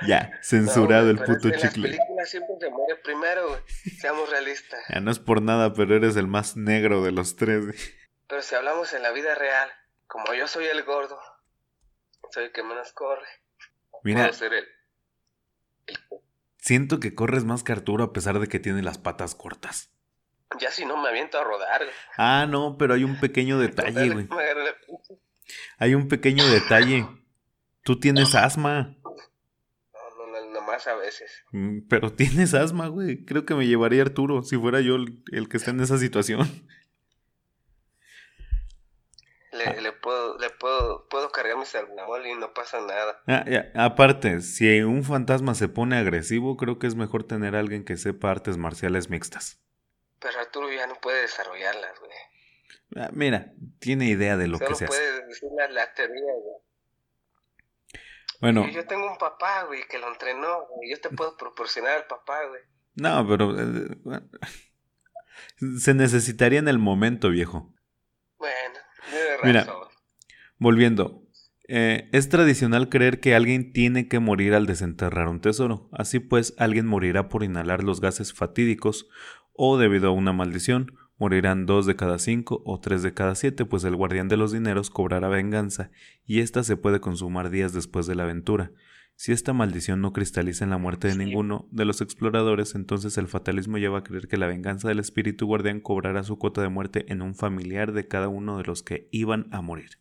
Ya, 0.07 0.31
censurado 0.41 1.09
el 1.09 1.17
puto 1.17 1.49
chicle. 1.49 1.57
En 1.57 1.61
las 1.61 1.73
películas 1.75 2.29
siempre 2.29 2.55
se 2.57 2.69
muere 2.69 2.95
primero, 3.03 3.49
güey. 3.49 3.59
Seamos 3.99 4.29
realistas. 4.29 4.79
Ya 4.87 5.01
no 5.01 5.11
es 5.11 5.19
por 5.19 5.41
nada, 5.41 5.73
pero 5.73 5.93
eres 5.93 6.15
el 6.15 6.25
más 6.25 6.55
negro 6.55 7.03
de 7.03 7.11
los 7.11 7.35
tres. 7.35 7.65
Pero 8.25 8.41
si 8.41 8.55
hablamos 8.55 8.93
en 8.93 9.03
la 9.03 9.11
vida 9.11 9.35
real, 9.35 9.69
como 10.07 10.33
yo 10.33 10.47
soy 10.47 10.67
el 10.67 10.83
gordo, 10.83 11.19
soy 12.31 12.45
el 12.45 12.51
que 12.53 12.63
menos 12.63 12.93
corre. 12.93 13.27
Mira. 14.03 14.31
Siento 16.59 17.01
que 17.01 17.13
corres 17.13 17.43
más 17.43 17.63
que 17.63 17.73
Arturo 17.73 18.05
a 18.05 18.13
pesar 18.13 18.39
de 18.39 18.47
que 18.47 18.59
tiene 18.59 18.81
las 18.81 18.99
patas 18.99 19.35
cortas. 19.35 19.91
Ya 20.59 20.71
si 20.71 20.85
no 20.85 20.97
me 20.97 21.09
aviento 21.09 21.39
a 21.39 21.43
rodar. 21.43 21.83
Ah, 22.17 22.47
no, 22.49 22.77
pero 22.77 22.95
hay 22.95 23.03
un 23.03 23.19
pequeño 23.19 23.59
detalle, 23.59 24.09
güey. 24.09 24.27
Hay 25.77 25.95
un 25.95 26.07
pequeño 26.07 26.47
detalle. 26.47 27.05
Tú 27.83 27.99
tienes 27.99 28.35
asma 28.35 28.95
a 30.87 30.95
veces. 30.95 31.43
Mm, 31.51 31.79
pero 31.89 32.13
tienes 32.15 32.53
asma, 32.53 32.87
güey. 32.87 33.25
Creo 33.25 33.45
que 33.45 33.55
me 33.55 33.67
llevaría 33.67 34.01
Arturo 34.01 34.43
si 34.43 34.57
fuera 34.57 34.81
yo 34.81 34.95
el, 34.95 35.49
que 35.49 35.57
está 35.57 35.71
en 35.71 35.81
esa 35.81 35.97
situación. 35.97 36.47
Le, 39.51 39.91
puedo, 39.91 40.37
le 40.37 40.51
puedo, 40.51 41.07
puedo 41.09 41.31
cargar 41.31 41.57
mi 41.57 41.65
salmón 41.65 42.25
y 42.25 42.33
no 42.35 42.53
pasa 42.53 42.79
nada. 42.79 43.21
Ah, 43.27 43.43
Aparte, 43.75 44.41
si 44.41 44.81
un 44.83 45.03
fantasma 45.03 45.53
se 45.53 45.67
pone 45.67 45.97
agresivo, 45.97 46.55
creo 46.55 46.79
que 46.79 46.87
es 46.87 46.95
mejor 46.95 47.25
tener 47.25 47.55
a 47.55 47.59
alguien 47.59 47.83
que 47.83 47.97
sepa 47.97 48.31
artes 48.31 48.57
marciales 48.57 49.09
mixtas. 49.09 49.59
Pero 50.19 50.39
Arturo 50.39 50.71
ya 50.71 50.87
no 50.87 50.95
puede 50.95 51.21
desarrollarlas, 51.21 51.99
güey. 51.99 52.11
Ah, 52.95 53.09
mira, 53.13 53.53
tiene 53.79 54.05
idea 54.05 54.35
de 54.37 54.47
lo 54.47 54.59
que 54.59 54.75
se 54.75 54.87
puede 54.87 55.25
decir 55.25 55.49
la 55.69 55.93
teoría, 55.93 56.33
güey. 56.41 56.55
Bueno. 58.41 58.69
Yo 58.69 58.85
tengo 58.85 59.11
un 59.11 59.17
papá, 59.17 59.63
güey, 59.63 59.81
que 59.87 59.99
lo 59.99 60.07
entrenó, 60.07 60.65
güey. 60.67 60.89
Yo 60.91 61.01
te 61.01 61.09
puedo 61.09 61.35
proporcionar 61.35 61.97
al 61.97 62.07
papá, 62.07 62.45
güey. 62.45 62.61
No, 62.95 63.27
pero... 63.27 63.55
Eh, 63.59 64.21
se 65.79 65.93
necesitaría 65.93 66.59
en 66.59 66.67
el 66.67 66.79
momento, 66.79 67.29
viejo. 67.29 67.73
Bueno, 68.37 68.79
de 69.11 69.37
razón. 69.37 69.47
Mira, 69.47 69.67
volviendo. 70.57 71.23
Eh, 71.71 72.09
es 72.13 72.29
tradicional 72.29 72.89
creer 72.89 73.19
que 73.19 73.35
alguien 73.35 73.73
tiene 73.73 74.07
que 74.07 74.19
morir 74.19 74.55
al 74.55 74.65
desenterrar 74.65 75.27
un 75.27 75.41
tesoro. 75.41 75.87
Así 75.91 76.19
pues, 76.19 76.55
alguien 76.57 76.87
morirá 76.87 77.29
por 77.29 77.43
inhalar 77.43 77.83
los 77.83 78.01
gases 78.01 78.33
fatídicos 78.33 79.07
o 79.59 79.77
debido 79.77 80.09
a 80.09 80.11
una 80.11 80.33
maldición 80.33 80.97
Morirán 81.19 81.65
dos 81.65 81.85
de 81.85 81.97
cada 81.97 82.17
cinco 82.17 82.61
o 82.65 82.79
tres 82.79 83.03
de 83.03 83.13
cada 83.13 83.35
siete, 83.35 83.65
pues 83.65 83.83
el 83.83 83.97
guardián 83.97 84.29
de 84.29 84.37
los 84.37 84.53
dineros 84.53 84.89
cobrará 84.89 85.27
venganza, 85.27 85.91
y 86.25 86.39
ésta 86.39 86.63
se 86.63 86.77
puede 86.77 87.01
consumar 87.01 87.49
días 87.49 87.73
después 87.73 88.07
de 88.07 88.15
la 88.15 88.23
aventura. 88.23 88.71
Si 89.15 89.33
esta 89.33 89.51
maldición 89.51 89.99
no 89.99 90.13
cristaliza 90.13 90.63
en 90.63 90.69
la 90.69 90.77
muerte 90.77 91.09
de 91.09 91.17
ninguno 91.17 91.67
de 91.71 91.83
los 91.83 91.99
exploradores, 91.99 92.73
entonces 92.73 93.17
el 93.17 93.27
fatalismo 93.27 93.77
lleva 93.77 93.99
a 93.99 94.03
creer 94.03 94.29
que 94.29 94.37
la 94.37 94.47
venganza 94.47 94.87
del 94.87 94.99
espíritu 94.99 95.45
guardián 95.45 95.81
cobrará 95.81 96.23
su 96.23 96.39
cuota 96.39 96.61
de 96.61 96.69
muerte 96.69 97.03
en 97.09 97.21
un 97.21 97.35
familiar 97.35 97.91
de 97.91 98.07
cada 98.07 98.29
uno 98.29 98.57
de 98.57 98.63
los 98.63 98.81
que 98.81 99.09
iban 99.11 99.49
a 99.51 99.59
morir. 99.59 99.99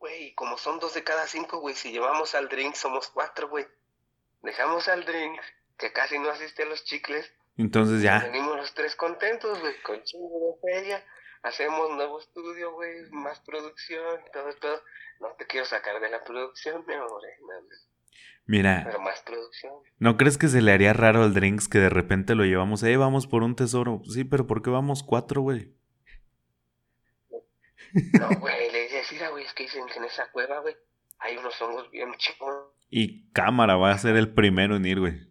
Güey, 0.00 0.34
como 0.34 0.58
son 0.58 0.78
dos 0.80 0.92
de 0.92 1.02
cada 1.02 1.26
cinco, 1.26 1.60
güey, 1.60 1.74
si 1.74 1.92
llevamos 1.92 2.34
al 2.34 2.50
drink 2.50 2.74
somos 2.74 3.08
cuatro, 3.08 3.48
güey. 3.48 3.64
Dejamos 4.42 4.86
al 4.88 5.06
drink, 5.06 5.40
que 5.80 5.92
casi 5.92 6.18
no 6.18 6.30
asiste 6.30 6.62
a 6.62 6.66
los 6.66 6.84
chicles, 6.84 7.32
entonces 7.56 8.02
ya. 8.02 8.20
Venimos 8.20 8.56
los 8.56 8.74
tres 8.74 8.94
contentos, 8.96 9.60
güey, 9.60 9.74
con 9.82 10.02
chingo 10.02 10.58
de 10.62 10.72
feria. 10.72 11.04
Hacemos 11.42 11.90
nuevo 11.90 12.20
estudio, 12.20 12.72
güey, 12.72 13.10
más 13.10 13.40
producción, 13.40 14.20
todo, 14.32 14.52
todo. 14.60 14.80
No 15.20 15.28
te 15.38 15.46
quiero 15.46 15.66
sacar 15.66 16.00
de 16.00 16.10
la 16.10 16.22
producción, 16.22 16.84
mi 16.86 16.94
amor. 16.94 17.22
Eh, 17.24 17.38
Mira. 18.46 18.82
Pero 18.84 19.00
más 19.00 19.22
producción. 19.22 19.72
¿No 19.98 20.16
crees 20.16 20.38
que 20.38 20.48
se 20.48 20.60
le 20.62 20.72
haría 20.72 20.92
raro 20.92 21.22
al 21.22 21.34
Drinks 21.34 21.68
que 21.68 21.78
de 21.78 21.90
repente 21.90 22.34
lo 22.34 22.44
llevamos? 22.44 22.82
Eh, 22.82 22.96
vamos 22.96 23.26
por 23.26 23.42
un 23.42 23.56
tesoro. 23.56 24.02
Sí, 24.04 24.24
pero 24.24 24.46
¿por 24.46 24.62
qué 24.62 24.70
vamos 24.70 25.02
cuatro, 25.02 25.42
güey? 25.42 25.74
No, 28.18 28.28
güey, 28.38 28.70
le 28.70 28.88
decía, 28.88 29.30
güey, 29.30 29.44
es 29.44 29.52
que 29.52 29.64
dicen 29.64 29.86
que 29.86 29.98
en 29.98 30.04
esa 30.04 30.30
cueva, 30.30 30.60
güey, 30.60 30.76
hay 31.18 31.36
unos 31.36 31.60
hongos 31.60 31.90
bien 31.90 32.12
chicos. 32.16 32.54
Y 32.88 33.30
cámara 33.32 33.76
va 33.76 33.92
a 33.92 33.98
ser 33.98 34.16
el 34.16 34.32
primero 34.32 34.76
en 34.76 34.86
ir, 34.86 35.00
güey. 35.00 35.29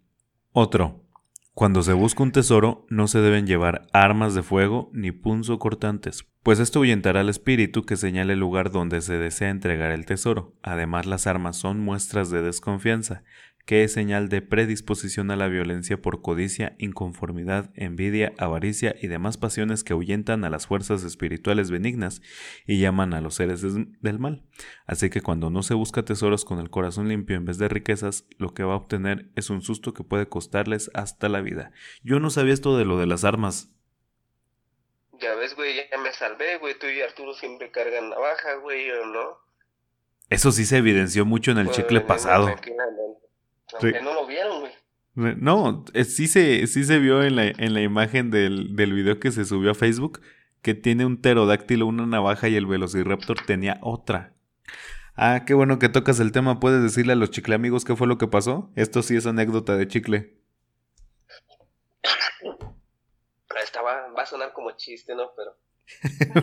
Otro. 0.52 1.06
Cuando 1.54 1.84
se 1.84 1.94
busca 1.94 2.24
un 2.24 2.32
tesoro, 2.32 2.88
no 2.90 3.08
se 3.08 3.20
deben 3.20 3.46
llevar 3.46 3.86
armas 3.94 4.34
de 4.34 4.42
fuego 4.42 4.90
ni 4.94 5.12
punzocortantes, 5.12 6.26
pues 6.42 6.60
esto 6.60 6.80
ahuyentará 6.80 7.20
al 7.20 7.30
espíritu 7.30 7.86
que 7.86 7.98
señale 7.98 8.34
el 8.34 8.40
lugar 8.40 8.72
donde 8.72 9.02
se 9.02 9.20
desea 9.20 9.50
entregar 9.50 9.92
el 9.92 10.08
tesoro. 10.08 10.56
Además, 10.64 11.06
las 11.06 11.28
armas 11.28 11.58
son 11.58 11.80
muestras 11.82 12.32
de 12.32 12.42
desconfianza, 12.42 13.24
que 13.70 13.84
es 13.84 13.94
señal 13.94 14.30
de 14.30 14.42
predisposición 14.42 15.30
a 15.30 15.36
la 15.36 15.48
violencia 15.48 16.02
por 16.02 16.24
codicia, 16.24 16.76
inconformidad, 16.80 17.70
envidia, 17.76 18.34
avaricia 18.40 18.96
y 19.00 19.06
demás 19.06 19.38
pasiones 19.38 19.84
que 19.84 19.94
ahuyentan 19.94 20.44
a 20.44 20.50
las 20.50 20.66
fuerzas 20.66 21.04
espirituales 21.04 21.70
benignas 21.70 22.24
y 22.66 22.80
llaman 22.80 23.14
a 23.14 23.22
los 23.22 23.36
seres 23.36 23.62
del 23.62 24.18
mal. 24.18 24.42
Así 24.88 25.12
que 25.12 25.22
cuando 25.22 25.52
no 25.52 25.62
se 25.62 25.76
busca 25.76 26.04
tesoros 26.04 26.46
con 26.46 26.58
el 26.58 26.72
corazón 26.72 27.10
limpio 27.10 27.36
en 27.36 27.46
vez 27.46 27.60
de 27.60 27.68
riquezas, 27.68 28.26
lo 28.40 28.56
que 28.56 28.64
va 28.64 28.74
a 28.74 28.78
obtener 28.78 29.30
es 29.36 29.52
un 29.52 29.62
susto 29.62 29.94
que 29.94 30.04
puede 30.04 30.28
costarles 30.28 30.90
hasta 30.96 31.30
la 31.30 31.42
vida. 31.42 31.72
Yo 32.02 32.20
no 32.20 32.32
sabía 32.32 32.56
esto 32.56 32.76
de 32.76 32.86
lo 32.86 32.98
de 32.98 33.06
las 33.06 33.24
armas. 33.24 33.70
Ya 35.20 35.36
ves, 35.36 35.56
güey, 35.56 35.76
ya 35.76 35.98
me 36.00 36.12
salvé, 36.12 36.58
güey. 36.58 36.74
Tú 36.80 36.88
y 36.88 37.02
Arturo 37.02 37.36
siempre 37.36 37.70
cargan 37.70 38.10
navaja, 38.10 38.56
güey, 38.64 38.90
¿o 38.90 39.06
no? 39.06 39.38
Eso 40.30 40.52
sí 40.52 40.66
se 40.66 40.78
evidenció 40.78 41.24
mucho 41.24 41.52
en 41.52 41.60
el 41.60 41.70
chicle 41.70 42.02
pasado. 42.02 42.56
Aunque 43.74 44.02
no 44.02 44.14
lo 44.14 44.26
vieron, 44.26 44.62
güey. 44.62 44.72
No, 45.16 45.84
eh, 45.94 46.06
sí 46.06 46.28
se, 46.28 46.66
sí 46.68 46.86
se 46.86 47.00
vio 47.00 47.24
en 47.24 47.36
la, 47.36 47.48
en 47.48 47.74
la 47.74 47.82
imagen 47.82 48.32
del, 48.32 48.76
del 48.76 48.94
video 48.94 49.20
que 49.20 49.32
se 49.32 49.44
subió 49.44 49.72
a 49.72 49.76
Facebook 49.76 50.22
que 50.62 50.74
tiene 50.74 51.06
un 51.06 51.18
pterodáctilo, 51.22 51.86
una 51.86 52.06
navaja 52.06 52.48
y 52.48 52.56
el 52.56 52.66
Velociraptor 52.66 53.38
tenía 53.46 53.80
otra. 53.82 54.34
Ah, 55.16 55.44
qué 55.46 55.54
bueno 55.54 55.80
que 55.80 55.90
tocas 55.90 56.20
el 56.20 56.32
tema. 56.32 56.60
¿Puedes 56.60 56.82
decirle 56.82 57.14
a 57.14 57.16
los 57.16 57.32
chicle 57.32 57.56
amigos 57.56 57.86
qué 57.86 57.96
fue 57.96 58.08
lo 58.08 58.18
que 58.18 58.28
pasó? 58.28 58.72
Esto 58.76 59.02
sí 59.02 59.16
es 59.16 59.26
anécdota 59.26 59.76
de 59.76 59.88
chicle. 59.88 60.38
Estaba, 63.64 64.08
va 64.12 64.24
a 64.24 64.26
sonar 64.26 64.54
como 64.54 64.72
chiste, 64.72 65.14
¿no? 65.16 65.32
Pero 65.36 65.58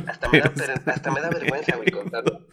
hasta 0.09 0.29
me, 0.29 0.41
da, 0.41 0.53
hasta 0.87 1.11
me 1.11 1.21
da 1.21 1.31
vergüenza, 1.39 1.77
güey, 1.77 1.91
contarlo. 1.91 2.47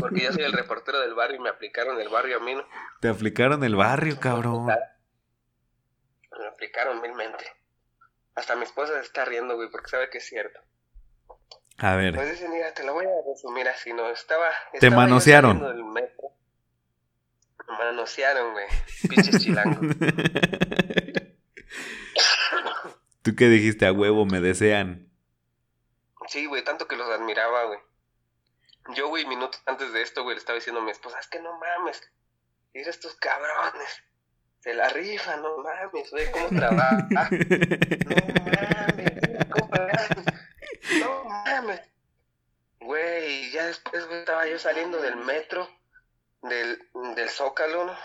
Porque 0.00 0.20
yo 0.22 0.32
soy 0.32 0.44
el 0.44 0.52
reportero 0.52 1.00
del 1.00 1.14
barrio 1.14 1.36
y 1.36 1.40
me 1.40 1.48
aplicaron 1.50 2.00
el 2.00 2.08
barrio 2.08 2.38
a 2.38 2.40
mí, 2.40 2.54
¿no? 2.54 2.64
Te 3.00 3.08
aplicaron 3.08 3.62
el 3.64 3.76
barrio, 3.76 4.18
cabrón. 4.18 4.66
Me 4.66 6.46
aplicaron 6.48 7.00
milmente. 7.02 7.44
Hasta 8.34 8.56
mi 8.56 8.64
esposa 8.64 8.94
se 8.94 9.00
está 9.00 9.24
riendo, 9.24 9.56
güey, 9.56 9.70
porque 9.70 9.90
sabe 9.90 10.08
que 10.10 10.18
es 10.18 10.26
cierto. 10.26 10.58
A 11.78 11.96
ver. 11.96 12.14
Pues 12.14 12.30
dice, 12.30 12.48
mira, 12.48 12.72
te 12.72 12.84
lo 12.84 12.94
voy 12.94 13.06
a 13.06 13.10
resumir 13.28 13.68
así, 13.68 13.92
¿no? 13.92 14.08
Estaba. 14.08 14.48
Te 14.78 14.90
manosearon. 14.90 15.60
Me 15.92 16.08
manosearon, 17.68 18.52
güey. 18.52 18.66
Pinches 19.08 19.42
chilangos. 19.42 19.96
¿Tú 23.22 23.36
qué 23.36 23.48
dijiste? 23.48 23.86
A 23.86 23.92
huevo, 23.92 24.26
me 24.26 24.40
desean. 24.40 25.11
Sí, 26.28 26.46
güey, 26.46 26.62
tanto 26.62 26.86
que 26.86 26.96
los 26.96 27.08
admiraba, 27.08 27.64
güey. 27.64 27.78
Yo, 28.94 29.08
güey, 29.08 29.26
minutos 29.26 29.62
antes 29.66 29.92
de 29.92 30.02
esto, 30.02 30.22
güey, 30.22 30.34
le 30.34 30.40
estaba 30.40 30.58
diciendo 30.58 30.80
a 30.80 30.84
mi 30.84 30.90
esposa, 30.90 31.18
es 31.18 31.28
que 31.28 31.40
no 31.40 31.56
mames, 31.58 32.02
mira 32.74 32.90
estos 32.90 33.14
cabrones, 33.14 34.02
se 34.60 34.74
la 34.74 34.88
rifa, 34.88 35.36
no 35.36 35.58
mames, 35.58 36.10
güey, 36.10 36.30
cómo 36.32 36.48
trabaja. 36.48 36.98
no 37.10 38.16
mames, 38.44 39.48
cómo 39.50 39.70
No 40.98 41.24
mames. 41.24 41.80
Güey, 42.80 43.50
ya 43.52 43.66
después, 43.66 44.04
güey, 44.06 44.20
estaba 44.20 44.46
yo 44.46 44.58
saliendo 44.58 45.00
del 45.00 45.16
metro, 45.16 45.68
del, 46.42 46.88
del 47.14 47.28
Zócalo, 47.28 47.84
¿no? 47.86 47.96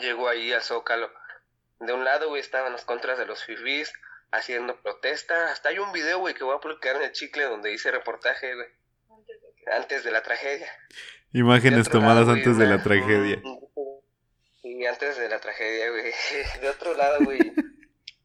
Llegó 0.00 0.28
ahí 0.28 0.52
al 0.52 0.62
Zócalo. 0.62 1.10
De 1.78 1.92
un 1.92 2.04
lado, 2.04 2.28
güey, 2.28 2.40
estaban 2.40 2.72
las 2.72 2.84
contras 2.84 3.18
de 3.18 3.26
los 3.26 3.44
fifís, 3.44 3.92
haciendo 4.32 4.80
protesta. 4.80 5.50
Hasta 5.50 5.70
hay 5.70 5.78
un 5.78 5.92
video, 5.92 6.18
güey, 6.18 6.34
que 6.34 6.44
voy 6.44 6.56
a 6.56 6.60
publicar 6.60 6.96
en 6.96 7.02
el 7.02 7.12
chicle 7.12 7.44
donde 7.44 7.72
hice 7.72 7.90
reportaje, 7.90 8.54
güey. 8.54 8.68
Antes 9.72 10.04
de 10.04 10.10
la 10.10 10.22
tragedia. 10.22 10.70
Imágenes 11.32 11.88
tomadas 11.88 12.28
antes 12.28 12.56
de 12.58 12.66
la 12.66 12.82
tragedia. 12.82 13.40
Y 14.62 14.86
antes 14.86 15.16
de 15.16 15.28
la 15.28 15.38
tragedia, 15.38 15.90
güey, 15.90 16.12
de 16.60 16.68
otro 16.68 16.94
lado, 16.94 17.18
güey, 17.24 17.40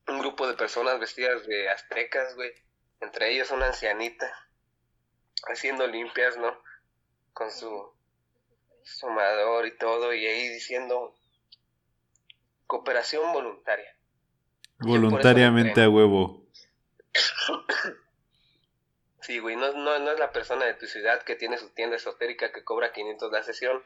un 0.08 0.20
grupo 0.20 0.48
de 0.48 0.56
personas 0.56 1.00
vestidas 1.00 1.46
de 1.46 1.70
aztecas, 1.70 2.36
güey, 2.36 2.52
entre 3.02 3.32
ellos 3.32 3.52
una 3.52 3.68
ancianita, 3.68 4.32
haciendo 5.48 5.86
limpias, 5.88 6.38
¿no? 6.38 6.58
Con 7.34 7.52
su 7.52 7.94
sumador 8.84 9.66
y 9.68 9.78
todo, 9.78 10.14
y 10.14 10.26
ahí 10.26 10.50
diciendo 10.50 11.16
cooperación 12.68 13.32
voluntaria. 13.34 13.95
Voluntariamente 14.80 15.82
a 15.82 15.90
huevo. 15.90 16.46
Sí, 19.22 19.40
güey, 19.40 19.56
no, 19.56 19.74
no, 19.74 19.98
no 19.98 20.12
es 20.12 20.20
la 20.20 20.32
persona 20.32 20.66
de 20.66 20.76
tu 20.76 20.86
ciudad 20.86 21.24
que 21.24 21.36
tiene 21.36 21.58
su 21.58 21.70
tienda 21.70 21.96
esotérica 21.96 22.52
que 22.52 22.64
cobra 22.64 22.92
500 22.92 23.32
la 23.32 23.42
sesión 23.42 23.82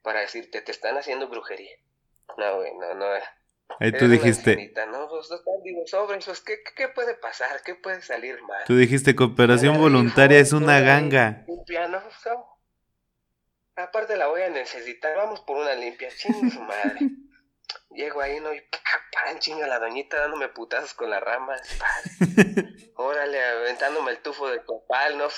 para 0.00 0.20
decirte, 0.20 0.62
te 0.62 0.72
están 0.72 0.96
haciendo 0.96 1.28
brujería. 1.28 1.76
No, 2.38 2.56
güey, 2.56 2.72
no, 2.78 2.94
no. 2.94 3.04
Ahí 3.80 3.92
tú 3.92 4.08
dijiste. 4.08 4.72
no, 4.90 5.08
pues, 5.10 5.28
digo, 5.62 5.86
sobre 5.86 6.18
pues, 6.20 6.40
¿qué, 6.40 6.54
¿qué, 6.74 6.88
puede 6.88 7.14
pasar? 7.14 7.60
¿Qué 7.62 7.74
puede 7.74 8.00
salir 8.00 8.40
mal? 8.42 8.64
Tú 8.66 8.74
dijiste, 8.76 9.14
cooperación 9.14 9.76
voluntaria 9.76 10.38
es 10.38 10.54
una 10.54 10.80
ganga. 10.80 11.44
Limpia, 11.46 11.88
no, 11.88 12.00
Aparte 13.76 14.16
la 14.16 14.28
voy 14.28 14.40
a 14.40 14.48
necesitar, 14.48 15.16
vamos 15.16 15.40
por 15.40 15.58
una 15.58 15.74
limpia, 15.74 16.08
chingue 16.16 16.50
su 16.50 16.60
madre. 16.60 16.98
Llego 17.90 18.20
ahí, 18.20 18.40
¿no? 18.40 18.52
Y 18.52 18.60
pan, 19.12 19.38
chinga 19.38 19.66
la 19.66 19.78
doñita 19.78 20.18
dándome 20.18 20.48
putazos 20.48 20.94
con 20.94 21.10
las 21.10 21.22
ramas. 21.22 21.60
Órale, 22.96 23.42
aventándome 23.42 24.12
el 24.12 24.22
tufo 24.22 24.48
de 24.48 24.64
copal, 24.64 25.18
¿no? 25.18 25.28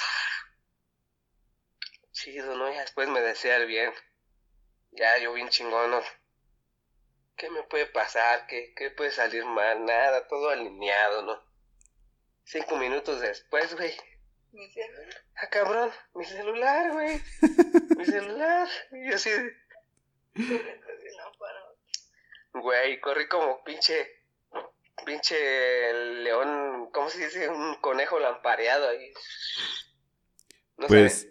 Chido, 2.13 2.57
¿no? 2.57 2.73
Y 2.73 2.77
después 2.77 3.09
me 3.09 3.21
desea 3.21 3.57
el 3.57 3.67
bien. 3.67 3.93
Ya, 4.93 5.19
yo 5.19 5.33
bien 5.33 5.49
chingón, 5.49 5.91
¿no? 5.91 6.03
¿Qué 7.37 7.51
me 7.51 7.65
puede 7.65 7.87
pasar? 7.87 8.47
¿Qué, 8.47 8.73
¿Qué 8.77 8.91
puede 8.91 9.11
salir 9.11 9.45
mal? 9.45 9.85
Nada, 9.85 10.27
todo 10.29 10.51
alineado, 10.51 11.23
¿no? 11.23 11.43
Cinco 12.45 12.77
minutos 12.77 13.21
después, 13.21 13.75
güey. 13.75 13.93
Mi 14.53 14.71
celular. 14.71 15.25
Ah, 15.37 15.49
cabrón, 15.51 15.91
mi 16.15 16.25
celular, 16.25 16.93
güey. 16.93 17.21
mi 17.97 18.05
celular. 18.05 18.69
Y 18.93 19.09
yo 19.09 19.17
así. 19.17 19.31
Güey, 22.55 23.01
corrí 23.01 23.27
como 23.29 23.63
pinche. 23.65 24.23
Pinche 25.05 25.93
león. 26.23 26.89
¿Cómo 26.93 27.11
se 27.11 27.25
dice? 27.25 27.49
Un 27.49 27.75
conejo 27.81 28.19
lampareado 28.19 28.89
ahí. 28.89 29.13
No 30.79 30.87
pues. 30.87 31.29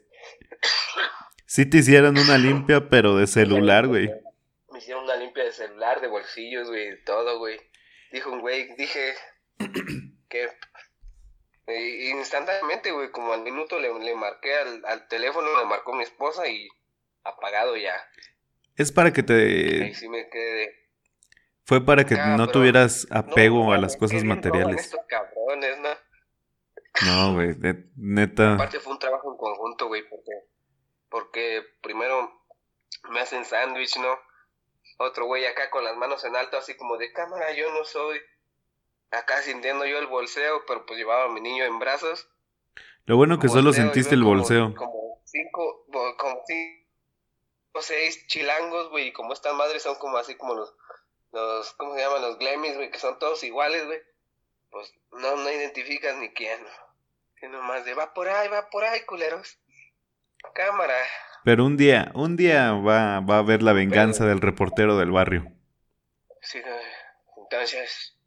Sí 1.46 1.70
te 1.70 1.78
hicieron 1.78 2.18
una 2.18 2.38
limpia, 2.38 2.90
pero 2.90 3.16
de 3.16 3.28
celular, 3.28 3.88
güey. 3.88 4.10
Me 4.72 4.80
hicieron 4.80 5.04
una 5.04 5.16
limpia 5.16 5.44
de 5.44 5.52
celular, 5.52 6.02
de 6.02 6.08
bolsillos, 6.08 6.68
güey, 6.68 6.90
de 6.90 6.98
todo, 6.98 7.40
güey. 7.40 7.60
Dijo 8.12 8.32
un 8.32 8.42
güey, 8.42 8.76
dije 8.76 9.16
que 10.30 10.50
instantáneamente, 12.10 12.92
güey, 12.92 13.12
como 13.12 13.34
al 13.34 13.42
minuto 13.42 13.80
le, 13.80 13.94
le 14.00 14.16
marqué 14.16 14.54
al, 14.56 14.84
al, 14.86 15.08
teléfono, 15.08 15.48
le 15.60 15.66
marcó 15.66 15.94
mi 15.94 16.04
esposa 16.04 16.48
y 16.48 16.68
apagado 17.24 17.78
ya. 17.78 17.96
Es 18.76 18.92
para 18.92 19.14
que 19.14 19.24
te... 19.24 19.94
sí 19.94 20.10
me 20.10 20.28
quedé 20.30 20.83
fue 21.66 21.86
para 21.86 22.06
que 22.06 22.16
no 22.16 22.48
tuvieras 22.48 23.08
apego 23.10 23.74
a 23.74 23.78
las 23.78 23.96
cosas 23.96 24.24
materiales. 24.24 24.82
estos 24.82 25.00
cabrones, 25.08 25.80
¿no? 25.80 25.90
No, 27.06 27.34
güey, 27.34 27.56
neta. 27.96 28.56
Aparte 28.56 28.80
fue 28.80 28.94
un 28.94 29.00
trabajo 29.00 29.32
en 29.32 29.38
conjunto, 29.38 29.88
güey, 29.88 30.08
porque, 30.10 30.32
porque 31.10 31.64
primero 31.82 32.32
me 33.10 33.20
hacen 33.20 33.46
sándwich, 33.46 33.98
¿no? 33.98 34.16
Otro 35.00 35.26
güey 35.26 35.46
acá 35.46 35.70
con 35.72 35.84
las 35.84 35.98
manos 35.98 36.24
en 36.24 36.36
alto, 36.36 36.58
así 36.58 36.76
como 36.76 36.98
de 36.98 37.12
cámara, 37.12 37.52
yo 37.54 37.72
no 37.72 37.84
soy. 37.84 38.20
Acá 39.12 39.42
sintiendo 39.42 39.86
yo 39.86 40.00
el 40.00 40.08
bolseo, 40.08 40.64
pero 40.68 40.86
pues 40.86 40.98
llevaba 40.98 41.26
a 41.26 41.34
mi 41.34 41.42
niño 41.42 41.66
en 41.66 41.80
brazos. 41.80 42.28
Lo 43.06 43.18
bueno 43.18 43.40
que 43.40 43.50
solo 43.50 43.74
sentiste 43.74 44.16
el 44.16 44.24
bolseo. 44.24 44.74
Como 44.76 45.22
cinco, 45.26 45.86
como 46.18 46.42
cinco 46.46 46.84
o 47.74 47.82
seis 47.82 48.28
chilangos, 48.28 48.90
güey, 48.90 49.08
y 49.08 49.14
como 49.14 49.34
estas 49.34 49.54
madres 49.56 49.82
son 49.82 49.96
como 49.96 50.18
así 50.18 50.36
como 50.36 50.54
los 50.54 50.76
los, 51.34 51.74
¿cómo 51.74 51.96
se 51.96 52.02
llaman? 52.02 52.22
Los 52.22 52.38
Glemmis, 52.38 52.76
güey, 52.76 52.92
que 52.92 53.00
son 53.00 53.18
todos 53.20 53.44
iguales, 53.44 53.86
güey, 53.86 54.00
pues 54.70 54.94
no, 55.12 55.36
no 55.36 55.50
identificas 55.50 56.16
ni 56.18 56.30
quién. 56.30 56.60
Sino 57.40 57.62
más 57.64 57.84
de, 57.84 57.94
va 57.94 58.14
por 58.14 58.30
ahí, 58.30 58.48
va 58.48 58.70
por 58.70 58.84
ahí, 58.84 59.02
culeros. 59.06 59.60
Cámara. 60.54 60.96
Pero 61.44 61.66
un 61.66 61.76
día, 61.76 62.12
un 62.14 62.38
día 62.38 62.74
va, 62.74 63.20
va 63.20 63.36
a 63.36 63.40
haber 63.40 63.64
la 63.64 63.74
venganza 63.74 64.26
del 64.26 64.42
reportero 64.42 64.98
del 64.98 65.12
barrio. 65.12 65.52
Sí, 66.42 66.62
entonces 67.38 68.18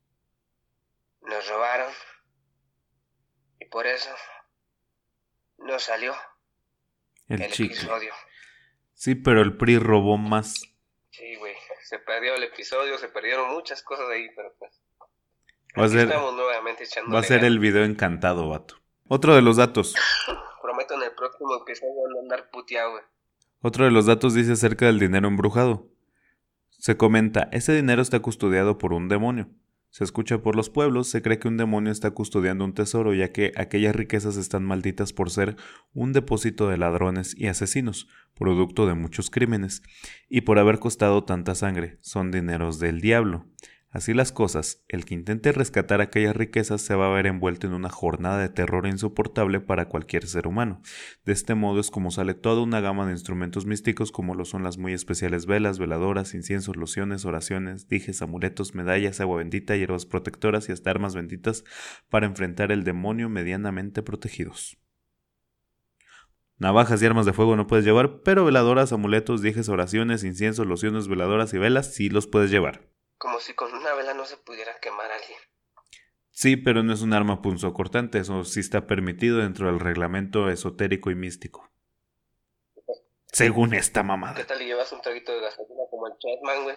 nos 1.22 1.48
robaron 1.48 1.92
y 3.60 3.66
por 3.66 3.86
eso 3.86 4.10
no 5.58 5.78
salió 5.78 6.14
el, 7.28 7.42
el 7.42 7.52
episodio. 7.52 8.12
Sí, 8.94 9.14
pero 9.14 9.42
el 9.42 9.56
PRI 9.56 9.78
robó 9.78 10.16
más. 10.16 10.54
Sí, 11.10 11.36
güey 11.36 11.56
se 11.86 12.00
perdió 12.00 12.34
el 12.34 12.42
episodio, 12.42 12.98
se 12.98 13.08
perdieron 13.08 13.52
muchas 13.52 13.80
cosas 13.80 14.06
ahí, 14.12 14.28
pero 14.34 14.52
pues. 14.58 14.72
Va 15.78 15.84
a 15.84 15.88
ser, 15.88 16.08
estamos 16.08 16.34
nuevamente 16.34 16.82
echando. 16.82 17.12
Va 17.12 17.20
a 17.20 17.22
ser 17.22 17.44
el 17.44 17.60
video 17.60 17.84
encantado, 17.84 18.48
vato. 18.48 18.76
Otro 19.06 19.36
de 19.36 19.42
los 19.42 19.56
datos. 19.56 19.94
Prometo 20.62 20.94
en 20.94 21.04
el 21.04 21.12
próximo 21.12 21.54
episodio 21.62 22.08
no 22.12 22.20
andar 22.22 22.50
puteado, 22.50 22.92
güey. 22.92 23.04
Otro 23.62 23.84
de 23.84 23.92
los 23.92 24.06
datos 24.06 24.34
dice 24.34 24.52
acerca 24.52 24.86
del 24.86 24.98
dinero 24.98 25.28
embrujado. 25.28 25.86
Se 26.70 26.96
comenta, 26.96 27.48
ese 27.52 27.72
dinero 27.72 28.02
está 28.02 28.18
custodiado 28.20 28.78
por 28.78 28.92
un 28.92 29.08
demonio. 29.08 29.48
Se 29.96 30.04
escucha 30.04 30.42
por 30.42 30.56
los 30.56 30.68
pueblos, 30.68 31.08
se 31.08 31.22
cree 31.22 31.38
que 31.38 31.48
un 31.48 31.56
demonio 31.56 31.90
está 31.90 32.10
custodiando 32.10 32.66
un 32.66 32.74
tesoro, 32.74 33.14
ya 33.14 33.32
que 33.32 33.52
aquellas 33.56 33.96
riquezas 33.96 34.36
están 34.36 34.62
malditas 34.62 35.14
por 35.14 35.30
ser 35.30 35.56
un 35.94 36.12
depósito 36.12 36.68
de 36.68 36.76
ladrones 36.76 37.34
y 37.34 37.46
asesinos, 37.46 38.06
producto 38.34 38.86
de 38.86 38.92
muchos 38.92 39.30
crímenes, 39.30 39.82
y 40.28 40.42
por 40.42 40.58
haber 40.58 40.80
costado 40.80 41.24
tanta 41.24 41.54
sangre, 41.54 41.96
son 42.02 42.30
dineros 42.30 42.78
del 42.78 43.00
diablo. 43.00 43.46
Así 43.96 44.12
las 44.12 44.30
cosas, 44.30 44.84
el 44.88 45.06
que 45.06 45.14
intente 45.14 45.52
rescatar 45.52 46.02
aquellas 46.02 46.36
riquezas 46.36 46.82
se 46.82 46.94
va 46.94 47.06
a 47.06 47.14
ver 47.14 47.26
envuelto 47.26 47.66
en 47.66 47.72
una 47.72 47.88
jornada 47.88 48.38
de 48.38 48.50
terror 48.50 48.86
insoportable 48.86 49.58
para 49.58 49.88
cualquier 49.88 50.26
ser 50.26 50.46
humano. 50.46 50.82
De 51.24 51.32
este 51.32 51.54
modo 51.54 51.80
es 51.80 51.90
como 51.90 52.10
sale 52.10 52.34
toda 52.34 52.60
una 52.60 52.82
gama 52.82 53.06
de 53.06 53.12
instrumentos 53.12 53.64
místicos 53.64 54.12
como 54.12 54.34
lo 54.34 54.44
son 54.44 54.62
las 54.62 54.76
muy 54.76 54.92
especiales 54.92 55.46
velas, 55.46 55.78
veladoras, 55.78 56.34
inciensos, 56.34 56.76
lociones, 56.76 57.24
oraciones, 57.24 57.88
dijes, 57.88 58.20
amuletos, 58.20 58.74
medallas, 58.74 59.22
agua 59.22 59.38
bendita, 59.38 59.76
hierbas 59.76 60.04
protectoras 60.04 60.68
y 60.68 60.72
hasta 60.72 60.90
armas 60.90 61.14
benditas 61.14 61.64
para 62.10 62.26
enfrentar 62.26 62.72
el 62.72 62.84
demonio 62.84 63.30
medianamente 63.30 64.02
protegidos. 64.02 64.76
Navajas 66.58 67.00
y 67.00 67.06
armas 67.06 67.24
de 67.24 67.32
fuego 67.32 67.56
no 67.56 67.66
puedes 67.66 67.86
llevar, 67.86 68.20
pero 68.20 68.44
veladoras, 68.44 68.92
amuletos, 68.92 69.40
dijes, 69.40 69.70
oraciones, 69.70 70.22
inciensos, 70.22 70.66
lociones, 70.66 71.08
veladoras 71.08 71.54
y 71.54 71.58
velas 71.58 71.94
sí 71.94 72.10
los 72.10 72.26
puedes 72.26 72.50
llevar 72.50 72.94
como 73.18 73.40
si 73.40 73.54
con 73.54 73.72
una 73.74 73.94
vela 73.94 74.14
no 74.14 74.24
se 74.24 74.36
pudiera 74.36 74.78
quemar 74.80 75.10
a 75.10 75.14
alguien. 75.14 75.38
Sí, 76.30 76.56
pero 76.56 76.82
no 76.82 76.92
es 76.92 77.00
un 77.00 77.14
arma 77.14 77.40
punzocortante, 77.40 78.18
eso 78.18 78.44
sí 78.44 78.60
está 78.60 78.86
permitido 78.86 79.38
dentro 79.38 79.68
del 79.68 79.80
reglamento 79.80 80.50
esotérico 80.50 81.10
y 81.10 81.14
místico. 81.14 81.70
Según 83.26 83.74
esta 83.74 84.02
mamada. 84.02 84.34
¿Qué 84.34 84.44
tal 84.44 84.58
le 84.58 84.66
llevas 84.66 84.92
un 84.92 85.00
traguito 85.00 85.32
de 85.32 85.40
gasolina 85.40 85.82
como 85.90 86.06
el 86.06 86.14
Chatman, 86.18 86.64
güey? 86.64 86.76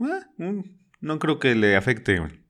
Ah, 0.00 0.26
mm, 0.36 0.60
no 1.00 1.18
creo 1.18 1.38
que 1.38 1.54
le 1.54 1.76
afecte, 1.76 2.18
güey. 2.18 2.44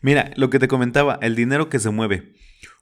Mira, 0.00 0.32
lo 0.36 0.50
que 0.50 0.58
te 0.58 0.68
comentaba, 0.68 1.18
el 1.22 1.36
dinero 1.36 1.68
que 1.68 1.78
se 1.78 1.90
mueve. 1.90 2.34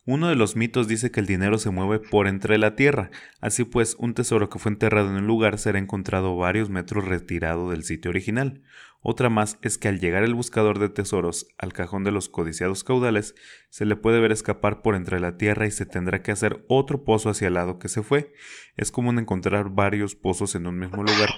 Uno 0.08 0.28
de 0.28 0.36
los 0.36 0.54
mitos 0.54 0.86
dice 0.86 1.10
que 1.10 1.18
el 1.18 1.26
dinero 1.26 1.58
se 1.58 1.70
mueve 1.70 1.98
por 1.98 2.28
entre 2.28 2.58
la 2.58 2.76
tierra, 2.76 3.10
así 3.40 3.64
pues 3.64 3.96
un 3.98 4.14
tesoro 4.14 4.48
que 4.48 4.60
fue 4.60 4.70
enterrado 4.70 5.08
en 5.08 5.16
un 5.16 5.26
lugar 5.26 5.58
será 5.58 5.80
encontrado 5.80 6.36
varios 6.36 6.70
metros 6.70 7.04
retirado 7.04 7.70
del 7.70 7.82
sitio 7.82 8.10
original. 8.10 8.62
Otra 9.00 9.30
más 9.30 9.58
es 9.62 9.78
que 9.78 9.88
al 9.88 9.98
llegar 9.98 10.22
el 10.22 10.36
buscador 10.36 10.78
de 10.78 10.90
tesoros 10.90 11.48
al 11.58 11.72
cajón 11.72 12.04
de 12.04 12.12
los 12.12 12.28
codiciados 12.28 12.84
caudales, 12.84 13.34
se 13.68 13.84
le 13.84 13.96
puede 13.96 14.20
ver 14.20 14.30
escapar 14.30 14.80
por 14.80 14.94
entre 14.94 15.18
la 15.18 15.36
tierra 15.36 15.66
y 15.66 15.72
se 15.72 15.86
tendrá 15.86 16.22
que 16.22 16.30
hacer 16.30 16.64
otro 16.68 17.02
pozo 17.02 17.28
hacia 17.28 17.48
el 17.48 17.54
lado 17.54 17.80
que 17.80 17.88
se 17.88 18.04
fue. 18.04 18.32
Es 18.76 18.92
común 18.92 19.18
encontrar 19.18 19.70
varios 19.70 20.14
pozos 20.14 20.54
en 20.54 20.68
un 20.68 20.78
mismo 20.78 21.02
lugar 21.02 21.30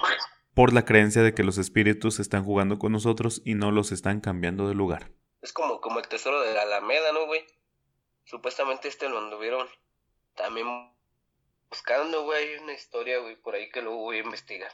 por 0.52 0.74
la 0.74 0.84
creencia 0.84 1.22
de 1.22 1.32
que 1.32 1.42
los 1.42 1.56
espíritus 1.56 2.20
están 2.20 2.44
jugando 2.44 2.78
con 2.78 2.92
nosotros 2.92 3.40
y 3.46 3.54
no 3.54 3.72
los 3.72 3.92
están 3.92 4.20
cambiando 4.20 4.68
de 4.68 4.74
lugar. 4.74 5.10
Es 5.40 5.54
como, 5.54 5.80
como 5.80 6.00
el 6.00 6.08
tesoro 6.08 6.42
de 6.42 6.52
la 6.52 6.62
Alameda, 6.62 7.12
¿no, 7.14 7.24
güey? 7.26 7.40
Supuestamente 8.29 8.89
este 8.89 9.09
lo 9.09 9.20
anduvieron 9.20 9.66
también 10.35 10.66
buscando, 11.70 12.24
güey. 12.24 12.59
una 12.59 12.74
historia, 12.74 13.20
güey, 13.20 13.37
por 13.37 13.55
ahí 13.55 13.70
que 13.70 13.81
luego 13.81 14.03
voy 14.03 14.18
a 14.18 14.22
investigar. 14.22 14.70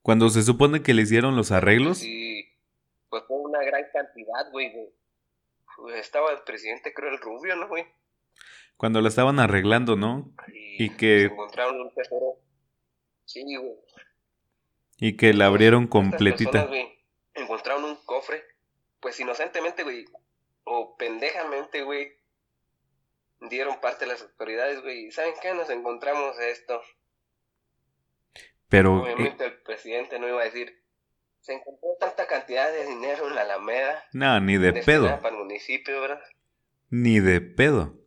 Cuando 0.00 0.30
se 0.30 0.42
supone 0.42 0.82
que 0.82 0.94
le 0.94 1.02
hicieron 1.02 1.36
los 1.36 1.52
arreglos. 1.52 1.98
Sí, 1.98 2.50
pues 3.10 3.24
fue 3.28 3.36
una 3.36 3.62
gran 3.62 3.84
cantidad, 3.92 4.50
güey. 4.52 4.72
Estaba 5.96 6.32
el 6.32 6.40
presidente, 6.44 6.94
creo, 6.94 7.10
el 7.10 7.18
rubio, 7.18 7.56
¿no, 7.56 7.68
güey? 7.68 7.84
Cuando 8.78 9.02
lo 9.02 9.08
estaban 9.08 9.38
arreglando, 9.38 9.96
¿no? 9.96 10.32
Y, 10.48 10.96
que. 10.96 11.24
Encontraron 11.24 11.78
un 11.78 11.92
tesoro. 11.92 12.38
Sí, 13.26 13.44
güey. 13.44 13.76
Y 14.96 15.18
que 15.18 15.34
la 15.34 15.44
abrieron 15.44 15.86
completita. 15.86 16.70
encontraron 17.34 17.84
un 17.84 17.96
cofre, 18.06 18.42
pues 18.98 19.20
inocentemente, 19.20 19.82
güey, 19.82 20.06
o 20.64 20.96
pendejamente, 20.96 21.82
güey, 21.82 22.19
dieron 23.48 23.80
parte 23.80 24.04
de 24.04 24.12
las 24.12 24.22
autoridades, 24.22 24.82
güey. 24.82 25.10
¿Saben 25.10 25.34
qué? 25.40 25.54
Nos 25.54 25.70
encontramos 25.70 26.38
esto. 26.38 26.80
Pero. 28.68 29.02
Obviamente 29.02 29.44
el 29.44 29.60
presidente 29.62 30.18
no 30.18 30.28
iba 30.28 30.40
a 30.42 30.44
decir. 30.44 30.80
Se 31.40 31.54
encontró 31.54 31.96
tanta 31.98 32.26
cantidad 32.26 32.70
de 32.70 32.86
dinero 32.86 33.28
en 33.28 33.34
la 33.34 33.42
Alameda. 33.42 34.04
No, 34.12 34.40
ni 34.40 34.58
de 34.58 34.74
pedo. 34.82 35.20
Para 35.20 35.34
el 35.34 35.42
municipio, 35.42 36.00
¿verdad? 36.00 36.20
Ni 36.90 37.18
de 37.20 37.40
pedo. 37.40 37.98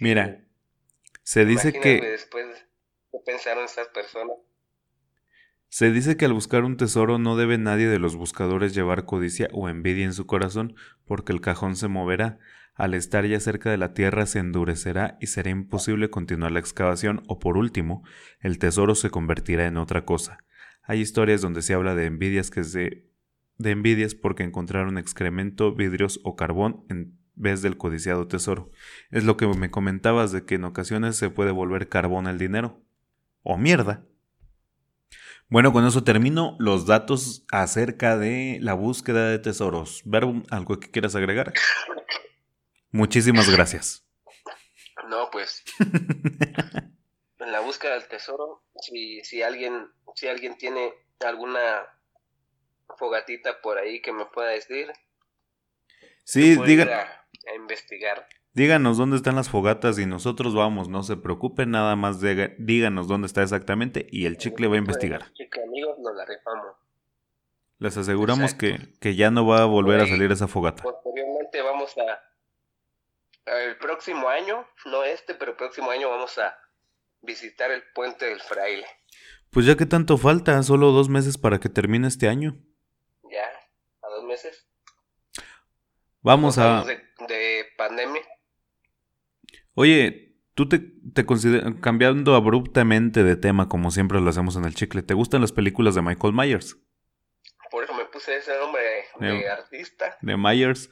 Mira, 0.00 0.42
se 1.22 1.44
dice 1.44 1.72
que. 1.72 2.00
Después, 2.00 2.46
¿qué 3.10 3.18
pensaron 3.24 3.64
estas 3.64 3.88
personas? 3.88 4.36
Se 5.68 5.90
dice 5.90 6.16
que 6.16 6.26
al 6.26 6.34
buscar 6.34 6.64
un 6.64 6.76
tesoro 6.76 7.18
no 7.18 7.36
debe 7.36 7.56
nadie 7.56 7.88
de 7.88 7.98
los 7.98 8.14
buscadores 8.14 8.74
llevar 8.74 9.06
codicia 9.06 9.48
o 9.52 9.70
envidia 9.70 10.04
en 10.04 10.12
su 10.12 10.26
corazón, 10.26 10.74
porque 11.06 11.32
el 11.32 11.40
cajón 11.40 11.76
se 11.76 11.88
moverá, 11.88 12.38
al 12.74 12.94
estar 12.94 13.26
ya 13.26 13.38
cerca 13.38 13.70
de 13.70 13.76
la 13.76 13.92
tierra 13.94 14.26
se 14.26 14.38
endurecerá 14.38 15.18
y 15.20 15.26
será 15.26 15.50
imposible 15.50 16.10
continuar 16.10 16.52
la 16.52 16.60
excavación 16.60 17.22
o 17.26 17.38
por 17.38 17.56
último, 17.56 18.02
el 18.40 18.58
tesoro 18.58 18.94
se 18.94 19.10
convertirá 19.10 19.66
en 19.66 19.76
otra 19.76 20.04
cosa. 20.04 20.38
Hay 20.82 21.00
historias 21.00 21.40
donde 21.40 21.62
se 21.62 21.74
habla 21.74 21.94
de 21.94 22.06
envidias 22.06 22.50
que 22.50 22.64
se 22.64 23.06
de 23.58 23.70
envidias 23.70 24.14
porque 24.14 24.42
encontraron 24.42 24.98
excremento, 24.98 25.74
vidrios 25.74 26.20
o 26.24 26.34
carbón 26.34 26.84
en 26.88 27.16
vez 27.34 27.62
del 27.62 27.76
codiciado 27.76 28.26
tesoro. 28.26 28.70
Es 29.10 29.24
lo 29.24 29.36
que 29.36 29.46
me 29.46 29.70
comentabas 29.70 30.32
de 30.32 30.44
que 30.44 30.56
en 30.56 30.64
ocasiones 30.64 31.16
se 31.16 31.30
puede 31.30 31.50
volver 31.50 31.88
carbón 31.88 32.26
el 32.26 32.38
dinero. 32.38 32.80
O 33.42 33.56
mierda. 33.58 34.04
Bueno, 35.48 35.72
con 35.72 35.86
eso 35.86 36.02
termino 36.04 36.56
los 36.58 36.86
datos 36.86 37.44
acerca 37.50 38.16
de 38.16 38.58
la 38.60 38.74
búsqueda 38.74 39.28
de 39.28 39.38
tesoros. 39.38 40.02
Verbo, 40.04 40.42
¿algo 40.50 40.78
que 40.80 40.90
quieras 40.90 41.14
agregar? 41.14 41.52
Muchísimas 42.92 43.50
gracias. 43.50 44.06
No, 45.08 45.30
pues. 45.30 45.64
en 45.78 45.92
la 47.52 47.60
búsqueda 47.60 47.94
del 47.94 48.06
tesoro, 48.06 48.62
si, 48.80 49.24
si 49.24 49.42
alguien, 49.42 49.88
si 50.14 50.28
alguien 50.28 50.56
tiene 50.56 50.92
alguna 51.20 51.86
fogatita 52.98 53.60
por 53.62 53.78
ahí 53.78 54.00
que 54.02 54.12
me 54.12 54.26
pueda 54.26 54.50
decir. 54.50 54.92
Sí, 56.24 56.56
diga. 56.64 57.24
A, 57.48 57.54
investigar. 57.56 58.28
Díganos 58.52 58.98
dónde 58.98 59.16
están 59.16 59.34
las 59.34 59.48
fogatas 59.48 59.98
y 59.98 60.04
nosotros 60.04 60.54
vamos, 60.54 60.88
no 60.88 61.02
se 61.02 61.16
preocupen, 61.16 61.70
nada 61.70 61.96
más 61.96 62.20
díganos 62.20 63.08
dónde 63.08 63.26
está 63.26 63.42
exactamente 63.42 64.06
y 64.10 64.26
el 64.26 64.36
chicle 64.36 64.68
va 64.68 64.74
a 64.74 64.78
investigar. 64.78 65.32
Chicle 65.32 65.62
amigos, 65.64 65.98
nos 65.98 66.14
la 66.14 66.26
rifamos. 66.26 66.76
Les 67.78 67.96
aseguramos 67.96 68.54
que, 68.54 68.78
que, 69.00 69.16
ya 69.16 69.30
no 69.30 69.46
va 69.46 69.62
a 69.62 69.64
volver 69.64 70.00
a 70.00 70.06
salir 70.06 70.30
esa 70.30 70.46
fogata. 70.46 70.82
Posteriormente 70.82 71.62
vamos 71.62 71.96
a, 71.98 72.20
el 73.46 73.76
próximo 73.78 74.28
año, 74.28 74.66
no 74.86 75.04
este, 75.04 75.34
pero 75.34 75.52
el 75.52 75.56
próximo 75.56 75.90
año 75.90 76.08
vamos 76.08 76.38
a 76.38 76.56
visitar 77.22 77.70
el 77.70 77.82
puente 77.94 78.26
del 78.26 78.40
fraile. 78.40 78.86
Pues 79.50 79.66
ya 79.66 79.76
que 79.76 79.86
tanto 79.86 80.16
falta, 80.16 80.62
solo 80.62 80.92
dos 80.92 81.08
meses 81.08 81.38
para 81.38 81.60
que 81.60 81.68
termine 81.68 82.08
este 82.08 82.28
año. 82.28 82.56
Ya, 83.30 83.46
a 84.02 84.08
dos 84.08 84.24
meses. 84.24 84.66
Vamos 86.22 86.58
a... 86.58 86.84
De, 86.84 87.02
de, 87.28 87.66
pandemia. 87.76 88.22
Oye, 89.74 90.36
tú 90.54 90.68
te, 90.68 90.78
te 91.14 91.26
consideras, 91.26 91.74
cambiando 91.80 92.34
abruptamente 92.34 93.24
de 93.24 93.36
tema 93.36 93.68
como 93.68 93.90
siempre 93.90 94.20
lo 94.20 94.30
hacemos 94.30 94.56
en 94.56 94.64
el 94.64 94.74
chicle, 94.74 95.02
¿te 95.02 95.14
gustan 95.14 95.40
las 95.40 95.52
películas 95.52 95.94
de 95.94 96.02
Michael 96.02 96.32
Myers? 96.32 96.76
Por 97.70 97.84
eso 97.84 97.94
me 97.94 98.04
puse 98.04 98.36
ese 98.36 98.56
nombre 98.58 98.82
de, 99.18 99.48
artista. 99.48 100.18
De 100.20 100.36
Myers. 100.36 100.90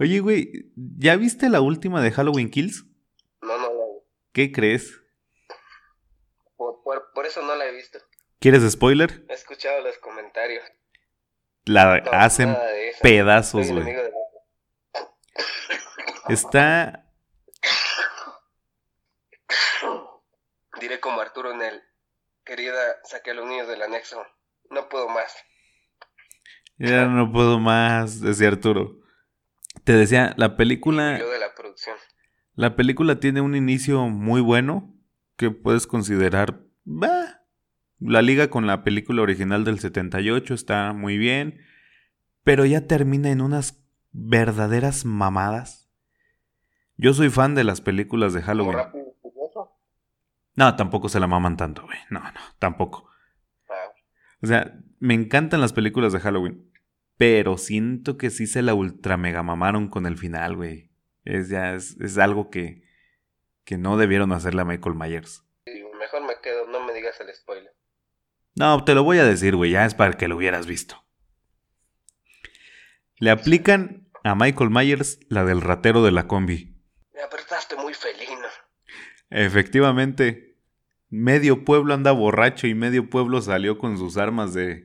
Oye, 0.00 0.20
güey, 0.20 0.72
¿ya 0.96 1.14
viste 1.16 1.50
la 1.50 1.60
última 1.60 2.00
de 2.00 2.10
Halloween 2.10 2.50
Kills? 2.50 2.86
No, 3.42 3.58
no, 3.58 3.68
no. 3.68 3.86
¿Qué 4.32 4.50
crees? 4.50 4.98
Por, 6.56 7.26
eso 7.26 7.42
no 7.42 7.54
la 7.54 7.66
he 7.66 7.72
visto. 7.72 7.98
¿Quieres 8.38 8.62
spoiler? 8.72 9.26
He 9.28 9.34
escuchado 9.34 9.82
los 9.82 9.98
comentarios. 9.98 10.64
La 11.66 11.96
hacen 12.12 12.56
pedazos, 13.02 13.70
güey. 13.70 13.94
Está. 16.28 17.06
Diré 20.80 20.98
como 21.00 21.20
Arturo 21.20 21.52
en 21.52 21.60
el. 21.60 21.82
Querida, 22.42 22.96
saqué 23.04 23.32
a 23.32 23.34
los 23.34 23.46
niños 23.46 23.68
del 23.68 23.82
anexo. 23.82 24.24
No 24.70 24.88
puedo 24.88 25.10
más. 25.10 25.36
Ya 26.78 27.04
no 27.04 27.30
puedo 27.30 27.58
más, 27.58 28.22
decía 28.22 28.48
Arturo. 28.48 28.99
Te 29.90 29.96
decía, 29.96 30.34
la 30.36 30.56
película. 30.56 31.14
de 31.14 31.38
la 31.40 31.52
producción. 31.56 31.96
La 32.54 32.76
película 32.76 33.18
tiene 33.18 33.40
un 33.40 33.56
inicio 33.56 34.08
muy 34.08 34.40
bueno 34.40 34.94
que 35.34 35.50
puedes 35.50 35.88
considerar. 35.88 36.60
Bah, 36.84 37.42
la 37.98 38.22
liga 38.22 38.50
con 38.50 38.68
la 38.68 38.84
película 38.84 39.22
original 39.22 39.64
del 39.64 39.80
78 39.80 40.54
está 40.54 40.92
muy 40.92 41.18
bien. 41.18 41.58
Pero 42.44 42.64
ya 42.66 42.86
termina 42.86 43.32
en 43.32 43.40
unas 43.40 43.84
verdaderas 44.12 45.04
mamadas. 45.04 45.90
Yo 46.96 47.12
soy 47.12 47.28
fan 47.28 47.56
de 47.56 47.64
las 47.64 47.80
películas 47.80 48.32
de 48.32 48.42
Halloween. 48.42 48.78
No, 50.54 50.76
tampoco 50.76 51.08
se 51.08 51.18
la 51.18 51.26
maman 51.26 51.56
tanto, 51.56 51.82
güey. 51.82 51.98
No, 52.10 52.20
no, 52.20 52.40
tampoco. 52.60 53.10
Ah. 53.68 53.90
O 54.40 54.46
sea, 54.46 54.72
me 55.00 55.14
encantan 55.14 55.60
las 55.60 55.72
películas 55.72 56.12
de 56.12 56.20
Halloween. 56.20 56.69
Pero 57.20 57.58
siento 57.58 58.16
que 58.16 58.30
sí 58.30 58.46
se 58.46 58.62
la 58.62 58.72
ultra 58.72 59.18
mega 59.18 59.42
mamaron 59.42 59.90
con 59.90 60.06
el 60.06 60.16
final, 60.16 60.56
güey. 60.56 60.90
Es 61.26 61.50
ya, 61.50 61.74
es, 61.74 62.16
algo 62.16 62.48
que, 62.48 62.82
que 63.64 63.76
no 63.76 63.98
debieron 63.98 64.32
hacerle 64.32 64.62
a 64.62 64.64
Michael 64.64 64.96
Myers. 64.96 65.44
Mejor 65.66 66.26
me 66.26 66.40
quedo, 66.42 66.66
no 66.68 66.82
me 66.82 66.94
digas 66.94 67.20
el 67.20 67.26
spoiler. 67.34 67.74
No, 68.54 68.82
te 68.84 68.94
lo 68.94 69.04
voy 69.04 69.18
a 69.18 69.26
decir, 69.26 69.54
güey, 69.54 69.72
ya 69.72 69.84
es 69.84 69.94
para 69.94 70.14
que 70.14 70.28
lo 70.28 70.36
hubieras 70.38 70.66
visto. 70.66 71.04
Le 73.18 73.30
aplican 73.30 74.08
a 74.24 74.34
Michael 74.34 74.70
Myers 74.70 75.20
la 75.28 75.44
del 75.44 75.60
ratero 75.60 76.02
de 76.02 76.12
la 76.12 76.26
combi. 76.26 76.74
Me 77.12 77.20
apretaste 77.20 77.76
muy 77.76 77.92
felino. 77.92 78.48
Efectivamente, 79.28 80.56
medio 81.10 81.66
pueblo 81.66 81.92
anda 81.92 82.12
borracho 82.12 82.66
y 82.66 82.74
medio 82.74 83.10
pueblo 83.10 83.42
salió 83.42 83.76
con 83.76 83.98
sus 83.98 84.16
armas 84.16 84.54
de 84.54 84.84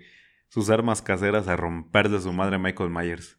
sus 0.56 0.70
armas 0.70 1.02
caseras 1.02 1.50
a 1.50 1.58
romperle 1.58 2.18
su 2.22 2.32
madre 2.32 2.58
Michael 2.58 2.90
Myers. 2.90 3.38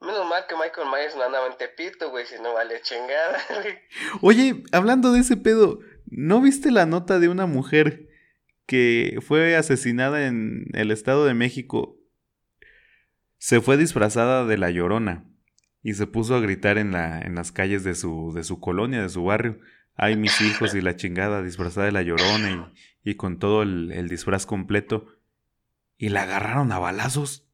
Menos 0.00 0.28
mal 0.28 0.42
que 0.48 0.56
Michael 0.56 0.88
Myers 0.92 1.14
no 1.14 1.22
andaba 1.22 1.46
en 1.46 1.56
Tepito, 1.56 2.10
güey, 2.10 2.26
si 2.26 2.42
no 2.42 2.54
vale 2.54 2.80
chingada, 2.82 3.38
Oye, 4.20 4.64
hablando 4.72 5.12
de 5.12 5.20
ese 5.20 5.36
pedo, 5.36 5.78
¿no 6.06 6.40
viste 6.40 6.72
la 6.72 6.86
nota 6.86 7.20
de 7.20 7.28
una 7.28 7.46
mujer 7.46 8.08
que 8.66 9.20
fue 9.24 9.54
asesinada 9.54 10.26
en 10.26 10.64
el 10.72 10.90
Estado 10.90 11.24
de 11.24 11.34
México? 11.34 11.96
Se 13.36 13.60
fue 13.60 13.76
disfrazada 13.76 14.44
de 14.44 14.58
la 14.58 14.72
llorona 14.72 15.24
y 15.84 15.94
se 15.94 16.08
puso 16.08 16.34
a 16.34 16.40
gritar 16.40 16.78
en, 16.78 16.90
la, 16.90 17.20
en 17.20 17.36
las 17.36 17.52
calles 17.52 17.84
de 17.84 17.94
su, 17.94 18.32
de 18.34 18.42
su 18.42 18.58
colonia, 18.58 19.02
de 19.02 19.08
su 19.08 19.22
barrio. 19.22 19.60
Ay, 19.94 20.16
mis 20.16 20.40
hijos 20.40 20.74
y 20.74 20.80
la 20.80 20.96
chingada 20.96 21.44
disfrazada 21.44 21.86
de 21.86 21.92
la 21.92 22.02
llorona 22.02 22.72
y, 23.04 23.14
con 23.14 23.38
todo 23.38 23.62
el 23.62 24.08
disfraz 24.08 24.44
completo 24.44 25.17
y 25.98 26.08
la 26.08 26.22
agarraron 26.22 26.72
a 26.72 26.78
balazos 26.78 27.44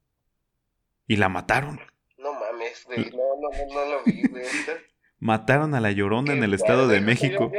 y 1.07 1.17
la 1.17 1.29
mataron. 1.29 1.81
No 2.19 2.33
mames, 2.35 2.85
güey, 2.85 3.11
no, 3.11 3.23
no, 3.41 3.49
no, 3.51 3.75
no 3.75 3.91
lo 3.91 4.05
vi, 4.05 4.23
güey. 4.29 4.45
Mataron 5.19 5.75
a 5.75 5.81
la 5.81 5.91
llorona 5.91 6.35
en 6.35 6.45
el 6.45 6.53
Estado 6.53 6.87
de 6.87 7.01
México. 7.01 7.51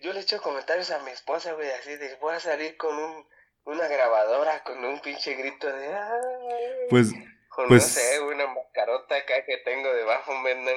Yo, 0.00 0.12
le 0.12 0.20
echo 0.20 0.40
comentarios 0.40 0.90
a 0.92 1.02
mi 1.02 1.10
esposa, 1.10 1.52
güey, 1.54 1.68
así 1.70 1.96
de 1.96 2.16
voy 2.20 2.34
a 2.34 2.40
salir 2.40 2.76
con 2.76 2.96
un, 2.96 3.26
una 3.64 3.88
grabadora 3.88 4.62
con 4.62 4.84
un 4.84 5.00
pinche 5.00 5.34
grito 5.34 5.66
de 5.66 5.88
Pues 6.90 7.12
pues, 7.68 7.70
no 7.70 7.80
sé, 7.80 8.20
una 8.20 8.46
mascarota 8.46 9.16
acá 9.16 9.34
que 9.44 9.56
tengo 9.64 9.92
debajo, 9.92 10.32
¿no? 10.32 10.70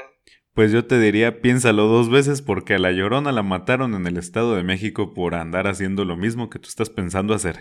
Pues 0.56 0.72
yo 0.72 0.86
te 0.86 1.00
diría, 1.00 1.42
piénsalo 1.42 1.84
dos 1.84 2.10
veces 2.10 2.42
porque 2.42 2.76
a 2.76 2.80
la 2.80 2.92
llorona 2.92 3.32
la 3.32 3.44
mataron 3.44 3.94
en 3.94 4.08
el 4.08 4.18
Estado 4.18 4.56
de 4.56 4.64
México 4.64 5.14
por 5.14 5.36
andar 5.36 5.68
haciendo 5.68 6.06
lo 6.06 6.16
mismo 6.16 6.50
que 6.50 6.60
tú 6.60 6.70
estás 6.70 6.90
pensando 6.90 7.34
hacer 7.34 7.60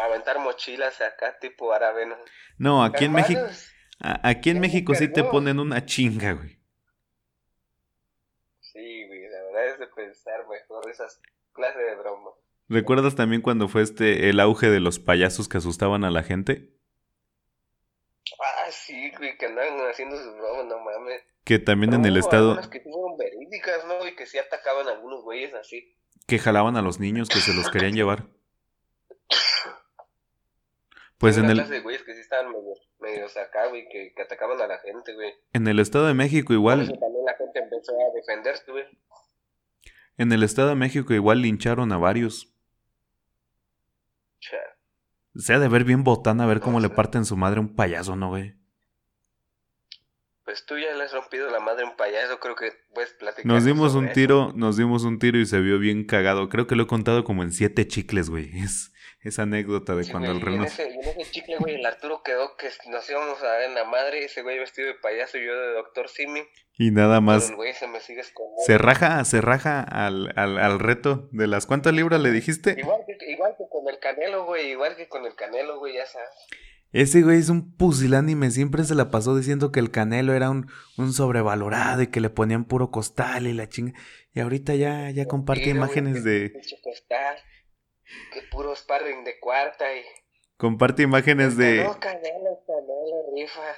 aventar 0.00 0.38
mochilas 0.38 1.00
acá 1.00 1.38
tipo 1.38 1.72
árabe, 1.72 2.06
¿no? 2.06 2.16
No, 2.58 2.84
aquí 2.84 3.04
en 3.04 3.12
México. 3.12 3.40
Aquí 4.00 4.50
en 4.50 4.60
México 4.60 4.94
sí 4.94 5.12
te 5.12 5.24
ponen 5.24 5.58
una 5.58 5.84
chinga, 5.84 6.32
güey. 6.32 6.58
Sí, 8.60 9.06
güey, 9.06 9.28
la 9.28 9.42
verdad 9.44 9.66
es 9.66 9.78
de 9.80 9.86
pensar 9.88 10.46
mejor 10.48 10.88
esas 10.90 11.20
clases 11.52 11.84
de 11.84 11.96
bromas. 11.96 12.34
¿Recuerdas 12.68 13.16
también 13.16 13.42
cuando 13.42 13.66
fue 13.66 13.82
este 13.82 14.28
el 14.28 14.40
auge 14.40 14.68
de 14.68 14.80
los 14.80 14.98
payasos 14.98 15.48
que 15.48 15.58
asustaban 15.58 16.04
a 16.04 16.10
la 16.10 16.22
gente? 16.22 16.74
Ah, 18.40 18.70
sí, 18.70 19.10
güey, 19.16 19.36
que 19.38 19.46
andaban 19.46 19.80
haciendo 19.90 20.16
sus 20.16 20.36
bromas, 20.36 20.66
no 20.66 20.78
mames. 20.78 21.22
Que 21.44 21.58
también 21.58 21.94
en 21.94 22.04
el 22.04 22.18
estado. 22.18 22.56
que 22.70 22.80
fueron 22.80 23.16
verídicas, 23.16 23.86
¿no? 23.86 24.06
Y 24.06 24.14
que 24.14 24.26
sí 24.26 24.36
atacaban 24.38 24.86
a 24.86 24.92
algunos 24.92 25.22
güeyes 25.22 25.54
así. 25.54 25.96
Que 26.26 26.38
jalaban 26.38 26.76
a 26.76 26.82
los 26.82 27.00
niños, 27.00 27.30
que 27.30 27.40
se 27.40 27.54
los 27.54 27.70
querían 27.70 27.94
llevar. 27.94 28.26
Pues 31.18 31.36
en 31.36 31.50
el... 31.50 31.68
De 31.68 31.80
güeyes 31.80 32.02
que 32.04 32.14
sí 32.14 32.20
estaban 32.20 32.52
medio, 33.00 33.26
acá, 33.26 33.66
güey, 33.68 33.88
que, 33.88 34.14
atacaban 34.22 34.60
a 34.60 34.66
la 34.66 34.78
gente, 34.78 35.14
güey. 35.14 35.32
En 35.52 35.66
el 35.66 35.80
Estado 35.80 36.06
de 36.06 36.14
México 36.14 36.52
igual... 36.52 36.86
también 36.86 37.24
la 37.24 37.34
gente 37.34 37.58
empezó 37.58 37.92
a 37.92 38.14
defenderse, 38.14 38.70
güey. 38.70 38.84
En 40.16 40.32
el 40.32 40.42
Estado 40.42 40.70
de 40.70 40.74
México 40.76 41.12
igual 41.12 41.42
lincharon 41.42 41.92
a 41.92 41.98
varios. 41.98 42.54
Se 45.34 45.54
ha 45.54 45.58
de 45.58 45.68
ver 45.68 45.84
bien 45.84 46.02
botana 46.02 46.44
a 46.44 46.46
ver 46.46 46.60
cómo 46.60 46.80
le 46.80 46.88
parten 46.88 47.24
su 47.24 47.36
madre 47.36 47.58
a 47.58 47.60
un 47.60 47.76
payaso, 47.76 48.16
¿no, 48.16 48.30
güey? 48.30 48.54
Pues 50.44 50.64
tú 50.66 50.78
ya 50.78 50.94
le 50.96 51.04
has 51.04 51.12
rompido 51.12 51.50
la 51.50 51.60
madre 51.60 51.84
a 51.84 51.90
un 51.90 51.96
payaso, 51.96 52.40
creo 52.40 52.56
que 52.56 52.72
puedes 52.94 53.12
platicar. 53.12 53.46
Nos 53.46 53.64
dimos 53.64 53.94
un 53.94 54.10
tiro, 54.12 54.52
nos 54.56 54.76
dimos 54.76 55.04
un 55.04 55.18
tiro 55.18 55.38
y 55.38 55.46
se 55.46 55.60
vio 55.60 55.78
bien 55.78 56.04
cagado. 56.04 56.48
Creo 56.48 56.66
que 56.66 56.74
lo 56.74 56.84
he 56.84 56.86
contado 56.86 57.22
como 57.22 57.42
en 57.42 57.52
siete 57.52 57.86
chicles, 57.86 58.30
güey. 58.30 58.50
Es, 58.64 58.92
esa 59.20 59.42
anécdota 59.42 59.94
de 59.96 60.08
cuando 60.08 60.30
el 60.30 60.40
reno. 60.40 60.58
En 60.58 60.64
ese, 60.64 60.88
en 60.88 61.00
ese 61.00 61.30
chicle, 61.30 61.56
güey, 61.58 61.74
el 61.74 61.86
Arturo 61.86 62.22
quedó 62.22 62.56
que 62.56 62.68
nos 62.90 63.08
íbamos 63.10 63.42
a 63.42 63.56
ver 63.56 63.68
en 63.68 63.74
la 63.74 63.84
madre, 63.84 64.24
ese 64.24 64.42
güey 64.42 64.58
vestido 64.58 64.88
de 64.88 64.94
payaso 64.94 65.38
y 65.38 65.46
yo 65.46 65.58
de 65.58 65.72
doctor 65.74 66.08
Simi. 66.08 66.42
Y 66.78 66.92
nada 66.92 67.20
más. 67.20 67.50
güey 67.50 67.74
se 67.74 67.88
me 67.88 68.00
sigue 68.00 68.22
Se 68.64 68.78
raja, 68.78 69.24
se 69.24 69.40
raja 69.40 69.80
al, 69.80 70.32
al, 70.36 70.58
al, 70.58 70.78
reto 70.78 71.28
de 71.32 71.48
las 71.48 71.66
cuántas 71.66 71.92
libras 71.92 72.20
le 72.20 72.30
dijiste. 72.30 72.76
Igual 72.78 73.00
que, 73.06 73.32
igual 73.32 73.54
que 73.58 73.64
con 73.68 73.92
el 73.92 73.98
canelo, 73.98 74.46
güey, 74.46 74.70
igual 74.70 74.94
que 74.96 75.08
con 75.08 75.26
el 75.26 75.34
canelo, 75.34 75.80
güey, 75.80 75.94
ya 75.94 76.06
sabes. 76.06 76.28
Ese 76.92 77.20
güey 77.20 77.38
es 77.38 77.50
un 77.50 77.76
pusilánime, 77.76 78.50
siempre 78.50 78.82
se 78.84 78.94
la 78.94 79.10
pasó 79.10 79.36
diciendo 79.36 79.72
que 79.72 79.80
el 79.80 79.90
canelo 79.90 80.32
era 80.32 80.48
un, 80.48 80.70
un 80.96 81.12
sobrevalorado 81.12 82.00
y 82.00 82.06
que 82.06 82.20
le 82.20 82.30
ponían 82.30 82.64
puro 82.64 82.90
costal 82.90 83.46
y 83.46 83.52
la 83.52 83.68
chinga. 83.68 83.92
Y 84.32 84.40
ahorita 84.40 84.74
ya, 84.74 85.10
ya 85.10 85.26
comparte 85.26 85.68
imágenes 85.68 86.24
de. 86.24 86.52
Que 88.32 88.42
puro 88.50 88.74
sparring 88.74 89.24
de 89.24 89.38
cuarta 89.40 89.94
y... 89.94 90.02
Comparte 90.56 91.02
imágenes 91.02 91.56
de... 91.56 91.84
No, 91.84 91.98
Canelo, 92.00 92.62
Canelo, 92.66 93.34
rifa. 93.34 93.76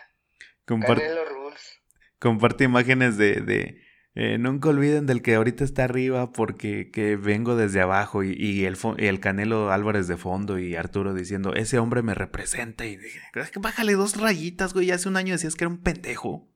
Canelo 0.65 1.25
rules. 1.25 1.81
Comparte 2.19 2.65
imágenes 2.65 3.17
de... 3.17 3.41
de 3.41 3.91
eh, 4.17 4.39
nunca 4.39 4.71
olviden 4.71 5.07
del 5.07 5.23
que 5.23 5.37
ahorita 5.37 5.63
está 5.63 5.85
arriba 5.85 6.33
porque 6.33 6.91
que 6.91 7.15
vengo 7.15 7.55
desde 7.55 7.81
abajo 7.81 8.25
y, 8.25 8.35
y 8.37 8.65
el, 8.65 8.77
el 8.99 9.21
Canelo 9.21 9.71
Álvarez 9.71 10.09
de 10.09 10.17
fondo 10.17 10.59
y 10.59 10.75
Arturo 10.75 11.15
diciendo, 11.15 11.55
ese 11.55 11.79
hombre 11.79 12.03
me 12.03 12.15
representa 12.15 12.87
y 12.87 12.97
dije, 12.97 13.21
bájale 13.61 13.93
dos 13.93 14.21
rayitas, 14.21 14.75
güey, 14.75 14.91
hace 14.91 15.09
un 15.09 15.17
año 15.17 15.35
decías 15.35 15.55
que 15.55 15.65
era 15.65 15.71
un 15.71 15.83
pendejo. 15.83 16.49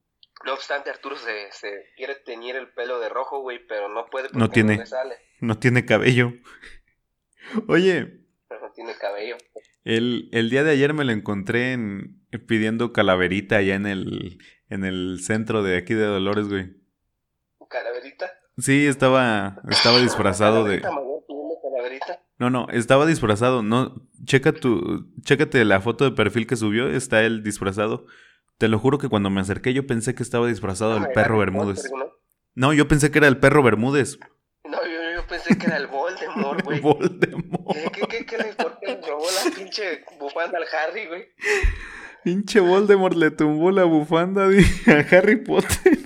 No 0.45 0.53
obstante, 0.53 0.91
Arturo 0.91 1.17
se, 1.17 1.53
se 1.53 1.87
quiere 1.97 2.17
teñir 2.17 2.57
el 2.57 2.73
pelo 2.73 2.99
de 2.99 3.09
rojo, 3.09 3.41
güey, 3.41 3.65
pero 3.67 3.89
no 3.89 4.07
puede 4.07 4.29
porque 4.29 4.39
no 4.39 4.51
tiene, 4.51 4.77
no, 4.79 4.87
sale. 4.87 5.15
no 5.41 5.59
tiene 5.59 5.87
cabello. 5.87 6.33
Oye. 7.69 8.21
Tiene 8.75 8.95
cabello. 9.01 9.37
El, 9.85 10.29
el, 10.33 10.51
día 10.51 10.65
de 10.65 10.73
ayer 10.73 10.95
me 10.95 11.05
lo 11.05 11.13
encontré 11.13 11.73
en, 11.73 12.21
pidiendo 12.47 12.93
calaverita 12.93 13.57
allá 13.57 13.75
en 13.75 13.87
el, 13.87 14.39
en 14.69 14.85
el 14.85 15.21
centro 15.23 15.63
de 15.63 15.77
aquí 15.77 15.95
de 15.95 16.07
Dolores, 16.07 16.49
güey. 16.49 16.73
¿Calaverita? 17.69 18.31
Sí, 18.59 18.87
estaba, 18.87 19.61
estaba 19.69 20.01
disfrazado 20.01 20.65
de... 20.65 20.81
Calaverita? 20.81 22.21
No, 22.39 22.51
no, 22.51 22.69
estaba 22.71 23.07
disfrazado. 23.07 23.63
No, 23.63 24.09
checa 24.25 24.53
tu, 24.53 25.09
chécate 25.23 25.65
la 25.65 25.81
foto 25.81 26.05
de 26.05 26.13
perfil 26.13 26.47
que 26.47 26.57
subió, 26.57 26.89
está 26.89 27.23
él 27.23 27.43
disfrazado. 27.43 28.07
Te 28.59 28.69
lo 28.69 28.79
juro 28.79 28.99
que 28.99 29.09
cuando 29.09 29.31
me 29.31 29.41
acerqué 29.41 29.73
yo 29.73 29.87
pensé 29.87 30.15
que 30.15 30.23
estaba 30.23 30.47
disfrazado 30.47 30.95
del 30.95 31.09
perro 31.13 31.39
Bermúdez. 31.39 31.91
No, 32.55 32.73
yo 32.73 32.87
pensé 32.87 33.11
que 33.11 33.19
era 33.19 33.29
el 33.29 33.39
perro 33.39 33.63
Bermúdez. 33.63 34.19
Pensé 35.45 35.59
que 35.59 35.67
era 35.67 35.77
el 35.77 35.89
Voldemort, 35.89 36.63
güey. 36.65 36.81
Voldemort. 36.81 37.77
¿Qué, 37.93 38.01
qué, 38.09 38.27
qué, 38.27 38.39
le 38.39 38.45
le 38.45 38.55
robó 39.07 39.27
la 39.31 39.51
pinche 39.55 40.03
bufanda 40.19 40.59
al 40.59 40.65
Harry, 40.73 41.07
güey? 41.07 41.29
Pinche 42.23 42.61
Voldemort 42.61 43.15
le 43.15 43.31
tumbó 43.31 43.71
la 43.71 43.85
bufanda 43.85 44.49
a 44.87 45.17
Harry 45.17 45.37
Potter. 45.37 45.99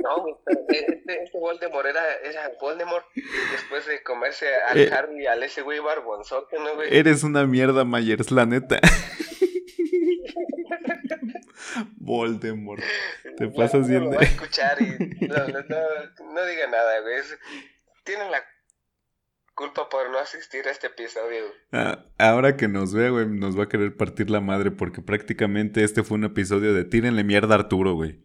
No, 0.00 0.20
güey, 0.20 0.34
pero 0.44 0.60
este, 0.68 1.24
este 1.24 1.38
Voldemort 1.38 1.86
era, 1.86 2.02
era 2.22 2.52
Voldemort 2.60 3.06
después 3.52 3.86
de 3.86 4.02
comerse 4.02 4.46
al 4.68 4.78
eh, 4.78 4.90
Harry 4.92 5.22
y 5.22 5.26
al 5.26 5.42
ese 5.42 5.62
güey 5.62 5.78
barbonzote, 5.78 6.58
¿no, 6.58 6.74
güey? 6.74 6.94
Eres 6.94 7.24
una 7.24 7.46
mierda, 7.46 7.86
Myers, 7.86 8.30
la 8.30 8.44
neta. 8.44 8.80
Voldemort. 11.96 12.82
Te 13.38 13.48
pasas 13.48 13.88
bien. 13.88 14.04
No 14.04 14.10
no, 14.10 14.18
no, 14.18 16.34
no, 16.34 16.46
diga 16.46 16.66
nada, 16.68 17.00
güey. 17.00 17.16
Tienen 18.04 18.30
la 18.30 18.44
culpa 19.54 19.88
por 19.88 20.10
no 20.10 20.18
asistir 20.18 20.66
a 20.66 20.70
este 20.70 20.88
episodio. 20.88 21.44
Ah, 21.72 22.04
ahora 22.18 22.56
que 22.56 22.68
nos 22.68 22.92
ve, 22.92 23.10
güey, 23.10 23.26
nos 23.26 23.58
va 23.58 23.64
a 23.64 23.68
querer 23.68 23.96
partir 23.96 24.30
la 24.30 24.40
madre 24.40 24.70
porque 24.70 25.00
prácticamente 25.00 25.84
este 25.84 26.02
fue 26.02 26.16
un 26.16 26.24
episodio 26.24 26.74
de 26.74 26.84
tírenle 26.84 27.24
mierda 27.24 27.54
a 27.54 27.58
Arturo, 27.58 27.94
güey. 27.94 28.20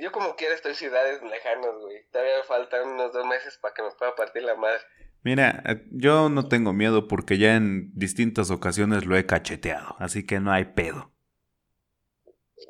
yo 0.00 0.12
como 0.12 0.36
quiera 0.36 0.54
estoy 0.54 0.74
ciudades 0.74 1.22
lejanas, 1.22 1.74
güey. 1.80 2.04
Todavía 2.10 2.42
faltan 2.46 2.88
unos 2.88 3.12
dos 3.12 3.26
meses 3.26 3.58
para 3.60 3.74
que 3.74 3.82
me 3.82 3.90
pueda 3.90 4.14
partir 4.14 4.42
la 4.42 4.54
madre. 4.54 4.80
Mira, 5.22 5.62
eh, 5.66 5.84
yo 5.90 6.28
no 6.28 6.48
tengo 6.48 6.72
miedo 6.72 7.08
porque 7.08 7.38
ya 7.38 7.56
en 7.56 7.90
distintas 7.94 8.50
ocasiones 8.50 9.04
lo 9.04 9.16
he 9.16 9.26
cacheteado, 9.26 9.96
así 9.98 10.24
que 10.24 10.40
no 10.40 10.52
hay 10.52 10.64
pedo. 10.64 11.12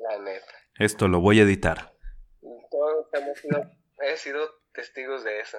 La 0.03 0.19
neta. 0.19 0.47
Esto 0.79 1.09
lo 1.09 1.21
voy 1.21 1.41
a 1.41 1.43
editar. 1.43 1.95
Todos 2.71 3.07
hemos 3.12 3.39
sido, 3.39 3.71
he 4.01 4.16
sido 4.16 4.41
testigos 4.73 5.25
de 5.25 5.41
eso. 5.41 5.59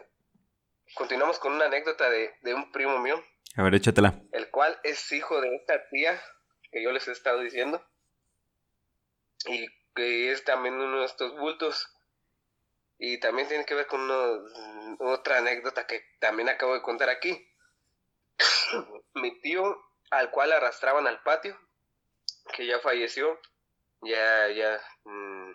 Continuamos 1.00 1.40
con 1.40 1.54
una 1.54 1.68
anécdota 1.68 2.10
de, 2.10 2.36
de 2.42 2.54
un 2.54 2.74
primo 2.74 3.00
mío. 3.00 3.24
A 3.56 3.64
ver, 3.64 3.74
échatela. 3.74 4.22
El 4.34 4.52
cual 4.52 4.78
es 4.84 5.10
hijo 5.14 5.40
de 5.40 5.56
esta 5.56 5.88
tía 5.88 6.22
que 6.74 6.84
yo 6.84 6.92
les 6.92 7.08
he 7.08 7.14
estado 7.14 7.40
diciendo. 7.40 7.82
Y 9.46 9.66
que 9.96 10.34
es 10.34 10.44
también 10.44 10.76
uno 10.76 11.00
de 11.00 11.06
estos 11.06 11.32
bultos. 11.40 11.88
Y 12.98 13.18
también 13.22 13.48
tiene 13.48 13.66
que 13.66 13.76
ver 13.76 13.88
con 13.88 14.02
otra 15.00 15.38
anécdota 15.38 15.88
que 15.88 16.04
también 16.20 16.50
acabo 16.50 16.74
de 16.74 16.82
contar 16.82 17.08
aquí. 17.08 17.50
Mi 19.14 19.40
tío, 19.40 19.82
al 20.12 20.32
cual 20.32 20.52
arrastraban 20.52 21.08
al 21.08 21.24
patio, 21.24 21.58
que 22.58 22.68
ya 22.68 22.80
falleció, 22.80 23.40
ya, 24.02 24.50
ya, 24.50 24.82
mm, 25.06 25.52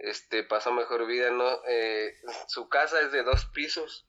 este, 0.00 0.44
pasó 0.44 0.70
mejor 0.70 1.06
vida, 1.06 1.30
¿no? 1.30 1.62
Eh, 1.66 2.14
su 2.46 2.68
casa 2.68 3.00
es 3.00 3.10
de 3.10 3.22
dos 3.22 3.46
pisos. 3.46 4.04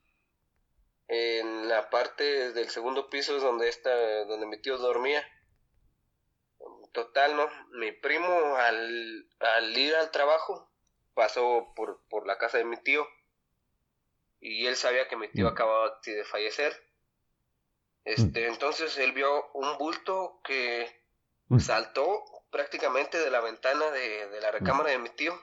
En 1.12 1.68
la 1.68 1.90
parte 1.90 2.54
del 2.54 2.70
segundo 2.70 3.10
piso 3.10 3.36
es 3.36 3.42
donde 3.42 3.68
está, 3.68 3.90
donde 4.26 4.46
mi 4.46 4.62
tío 4.62 4.78
dormía. 4.78 5.28
Total, 6.92 7.36
¿no? 7.36 7.48
Mi 7.72 7.92
primo 7.92 8.56
al, 8.58 9.28
al 9.40 9.76
ir 9.76 9.96
al 9.96 10.12
trabajo 10.12 10.72
pasó 11.16 11.74
por, 11.76 12.00
por 12.10 12.28
la 12.28 12.38
casa 12.38 12.60
de 12.60 12.66
mi 12.66 12.78
tío 12.78 13.08
y 14.40 14.68
él 14.68 14.76
sabía 14.76 15.08
que 15.08 15.16
mi 15.16 15.28
tío 15.30 15.46
mm. 15.46 15.48
acababa 15.48 16.00
de 16.06 16.24
fallecer. 16.26 16.80
Este, 18.06 18.48
mm. 18.48 18.54
entonces 18.54 18.96
él 19.00 19.12
vio 19.12 19.52
un 19.54 19.80
bulto 19.80 20.40
que 20.44 21.04
mm. 21.48 21.60
saltó 21.60 22.24
prácticamente 22.52 23.20
de 23.20 23.32
la 23.32 23.42
ventana 23.42 23.90
de, 23.90 24.28
de 24.28 24.42
la 24.42 24.52
recámara 24.52 24.92
de 24.92 25.00
mi 25.00 25.10
tío 25.10 25.34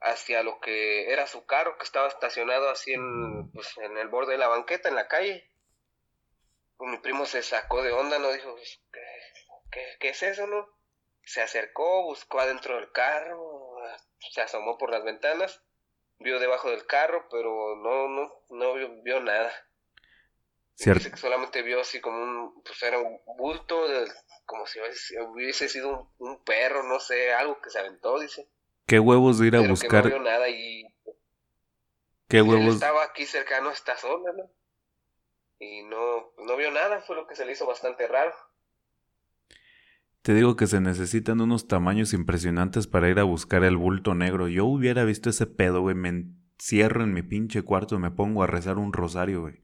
hacia 0.00 0.42
lo 0.42 0.60
que 0.60 1.12
era 1.12 1.26
su 1.26 1.44
carro 1.44 1.76
que 1.76 1.84
estaba 1.84 2.08
estacionado 2.08 2.70
así 2.70 2.92
en, 2.92 3.50
pues, 3.52 3.76
en 3.78 3.98
el 3.98 4.08
borde 4.08 4.32
de 4.32 4.38
la 4.38 4.48
banqueta, 4.48 4.88
en 4.88 4.94
la 4.94 5.08
calle. 5.08 5.50
mi 6.78 6.98
primo 6.98 7.26
se 7.26 7.42
sacó 7.42 7.82
de 7.82 7.92
onda, 7.92 8.18
no 8.18 8.32
dijo, 8.32 8.54
pues, 8.54 8.80
¿qué, 9.70 9.96
qué, 10.00 10.08
es 10.08 10.22
eso, 10.22 10.46
no? 10.46 10.66
Se 11.22 11.42
acercó, 11.42 12.04
buscó 12.04 12.40
adentro 12.40 12.76
del 12.76 12.90
carro, 12.92 13.76
se 14.30 14.40
asomó 14.40 14.78
por 14.78 14.90
las 14.90 15.04
ventanas, 15.04 15.62
vio 16.18 16.40
debajo 16.40 16.70
del 16.70 16.86
carro, 16.86 17.28
pero 17.30 17.76
no, 17.76 18.08
no, 18.08 18.44
no 18.48 19.02
vio, 19.02 19.20
nada. 19.20 19.52
Cierto. 20.74 21.14
solamente 21.18 21.60
vio 21.60 21.82
así 21.82 22.00
como 22.00 22.22
un, 22.22 22.62
pues 22.62 22.82
era 22.82 22.98
un 22.98 23.20
bulto, 23.36 23.86
como 24.46 24.66
si 24.66 24.80
hubiese 24.80 25.68
sido 25.68 25.90
un, 25.90 26.14
un 26.30 26.42
perro, 26.42 26.82
no 26.84 26.98
sé, 27.00 27.34
algo 27.34 27.60
que 27.60 27.68
se 27.68 27.80
aventó, 27.80 28.18
dice. 28.18 28.48
¿Qué 28.90 28.98
huevos 28.98 29.38
de 29.38 29.46
ir 29.46 29.54
a 29.54 29.60
buscar? 29.60 30.02
Que 30.02 30.10
no 30.10 30.16
vio 30.16 30.24
nada 30.24 30.48
y. 30.48 30.84
¿Qué 32.26 32.42
huevos? 32.42 32.74
estaba 32.74 33.04
aquí 33.04 33.24
cercano 33.24 33.68
a 33.68 33.72
esta 33.72 33.96
zona, 33.96 34.32
¿no? 34.32 34.50
Y 35.60 35.84
no, 35.84 36.32
no 36.38 36.56
vio 36.56 36.72
nada, 36.72 37.00
fue 37.02 37.14
lo 37.14 37.24
que 37.28 37.36
se 37.36 37.44
le 37.44 37.52
hizo 37.52 37.68
bastante 37.68 38.08
raro. 38.08 38.34
Te 40.22 40.34
digo 40.34 40.56
que 40.56 40.66
se 40.66 40.80
necesitan 40.80 41.40
unos 41.40 41.68
tamaños 41.68 42.12
impresionantes 42.12 42.88
para 42.88 43.08
ir 43.08 43.20
a 43.20 43.22
buscar 43.22 43.62
el 43.62 43.76
bulto 43.76 44.16
negro. 44.16 44.48
Yo 44.48 44.64
hubiera 44.64 45.04
visto 45.04 45.30
ese 45.30 45.46
pedo, 45.46 45.82
güey. 45.82 45.94
Me 45.94 46.08
encierro 46.08 47.04
en 47.04 47.14
mi 47.14 47.22
pinche 47.22 47.62
cuarto 47.62 47.94
y 47.94 47.98
me 47.98 48.10
pongo 48.10 48.42
a 48.42 48.48
rezar 48.48 48.76
un 48.76 48.92
rosario, 48.92 49.42
güey. 49.42 49.62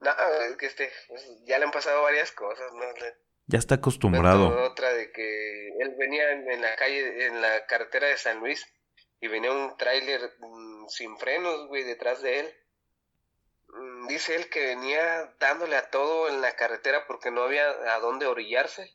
No, 0.00 0.10
es 0.50 0.56
que 0.56 0.66
este, 0.66 0.90
pues, 1.06 1.24
ya 1.46 1.60
le 1.60 1.66
han 1.66 1.70
pasado 1.70 2.02
varias 2.02 2.32
cosas, 2.32 2.72
¿no? 2.72 2.80
Ya 3.46 3.58
está 3.58 3.76
acostumbrado. 3.76 4.48
Otra 4.64 4.92
de 4.92 5.12
que 5.12 5.68
él 5.78 5.94
venía 5.98 6.30
en, 6.32 6.62
la 6.62 6.76
calle, 6.76 7.26
en 7.26 7.42
la 7.42 7.66
carretera 7.66 8.08
de 8.08 8.16
San 8.16 8.40
Luis, 8.40 8.66
y 9.20 9.28
venía 9.28 9.52
un 9.52 9.76
tráiler 9.76 10.20
mm, 10.38 10.88
sin 10.88 11.18
frenos, 11.18 11.66
güey, 11.68 11.84
detrás 11.84 12.22
de 12.22 12.40
él. 12.40 12.54
Mm, 13.68 14.06
dice 14.06 14.36
él 14.36 14.48
que 14.48 14.66
venía 14.66 15.34
dándole 15.38 15.76
a 15.76 15.90
todo 15.90 16.28
en 16.28 16.40
la 16.40 16.56
carretera 16.56 17.06
porque 17.06 17.30
no 17.30 17.42
había 17.42 17.68
a 17.94 17.98
dónde 18.00 18.26
orillarse. 18.26 18.94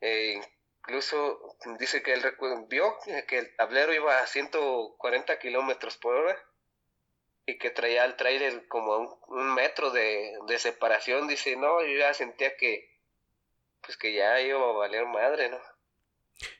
Eh, 0.00 0.40
incluso 0.78 1.56
dice 1.78 2.02
que 2.02 2.14
él 2.14 2.22
vio 2.68 2.96
que 3.26 3.38
el 3.38 3.54
tablero 3.56 3.92
iba 3.92 4.18
a 4.18 4.26
140 4.26 5.38
kilómetros 5.38 5.96
por 5.98 6.14
hora 6.14 6.36
y 7.46 7.58
que 7.58 7.70
traía 7.70 8.04
el 8.04 8.16
trailer 8.16 8.66
como 8.68 9.20
un, 9.28 9.54
metro 9.54 9.90
de, 9.90 10.38
separación. 10.58 11.26
Dice, 11.26 11.56
no, 11.56 11.82
yo 11.82 11.98
ya 11.98 12.14
sentía 12.14 12.56
que, 12.56 12.89
pues 13.84 13.96
que 13.96 14.12
ya 14.14 14.40
iba 14.40 14.58
a 14.58 14.72
valer 14.72 15.06
madre, 15.06 15.50
¿no? 15.50 15.58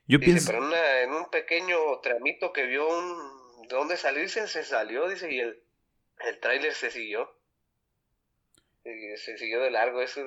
Yo 0.06 0.18
dice, 0.18 0.52
pero 0.52 0.76
en 1.02 1.12
un 1.12 1.30
pequeño 1.30 2.00
tramito 2.02 2.52
que 2.52 2.66
vio 2.66 2.86
un, 2.88 3.62
de 3.68 3.76
dónde 3.76 3.96
salirse, 3.96 4.46
se 4.48 4.64
salió, 4.64 5.08
dice, 5.08 5.32
y 5.32 5.38
el, 5.38 5.62
el 6.26 6.40
tráiler 6.40 6.74
se 6.74 6.90
siguió. 6.90 7.30
se 8.82 9.38
siguió 9.38 9.60
de 9.60 9.70
largo. 9.70 10.02
Eso, 10.02 10.20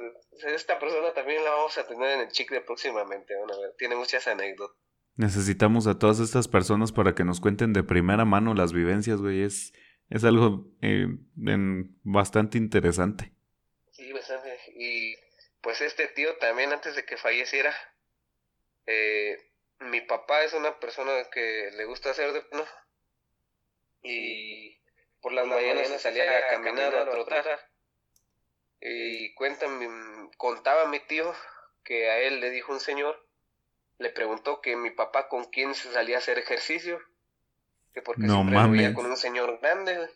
esta 0.48 0.80
persona 0.80 1.14
también 1.14 1.44
la 1.44 1.52
vamos 1.52 1.78
a 1.78 1.88
tener 1.88 2.12
en 2.12 2.20
el 2.22 2.30
chicle 2.30 2.62
próximamente. 2.62 3.34
tiene 3.78 3.96
muchas 3.96 4.28
anécdotas. 4.28 4.78
Necesitamos 5.16 5.86
a 5.86 6.00
todas 6.00 6.20
estas 6.20 6.48
personas 6.48 6.92
para 6.92 7.14
que 7.14 7.24
nos 7.24 7.40
cuenten 7.40 7.72
de 7.74 7.84
primera 7.84 8.26
mano 8.26 8.56
las 8.56 8.74
vivencias, 8.74 9.22
güey. 9.22 9.44
Es, 9.44 9.74
es 10.10 10.24
algo 10.24 10.72
eh, 10.82 11.06
bastante 12.04 12.58
interesante. 12.58 13.32
Sí, 13.92 14.12
bastante. 14.12 14.58
Y 14.76 15.14
pues 15.64 15.80
este 15.80 16.10
tío 16.10 16.36
también 16.38 16.74
antes 16.74 16.94
de 16.96 17.06
que 17.06 17.16
falleciera, 17.16 17.74
eh, 18.86 19.38
mi 19.80 20.02
papá 20.02 20.44
es 20.44 20.54
una 20.54 20.78
persona 20.78 21.12
que 21.32 21.72
le 21.72 21.86
gusta 21.86 22.12
hacer 22.12 22.34
de... 22.34 22.46
¿no? 22.52 22.66
Y 24.04 24.78
por 25.22 25.32
las 25.32 25.48
mañanas 25.48 25.88
se 25.88 26.00
salía 26.00 26.38
a 26.38 26.48
caminar, 26.50 26.94
a 26.94 27.10
trotar. 27.10 27.46
Y 28.82 29.34
cuentan, 29.36 30.30
contaba 30.36 30.86
mi 30.90 31.00
tío 31.00 31.34
que 31.86 32.10
a 32.10 32.20
él 32.20 32.42
le 32.42 32.50
dijo 32.50 32.74
un 32.74 32.82
señor, 32.82 33.26
le 34.00 34.10
preguntó 34.10 34.60
que 34.60 34.76
mi 34.76 34.92
papá 34.92 35.30
con 35.30 35.46
quién 35.46 35.76
se 35.76 35.94
salía 35.94 36.18
a 36.18 36.20
hacer 36.20 36.40
ejercicio, 36.40 37.00
que 37.94 38.02
porque 38.02 38.24
no 38.24 38.36
siempre 38.36 38.56
mames. 38.56 38.94
con 38.94 39.06
un 39.06 39.16
señor 39.16 39.60
grande. 39.62 40.10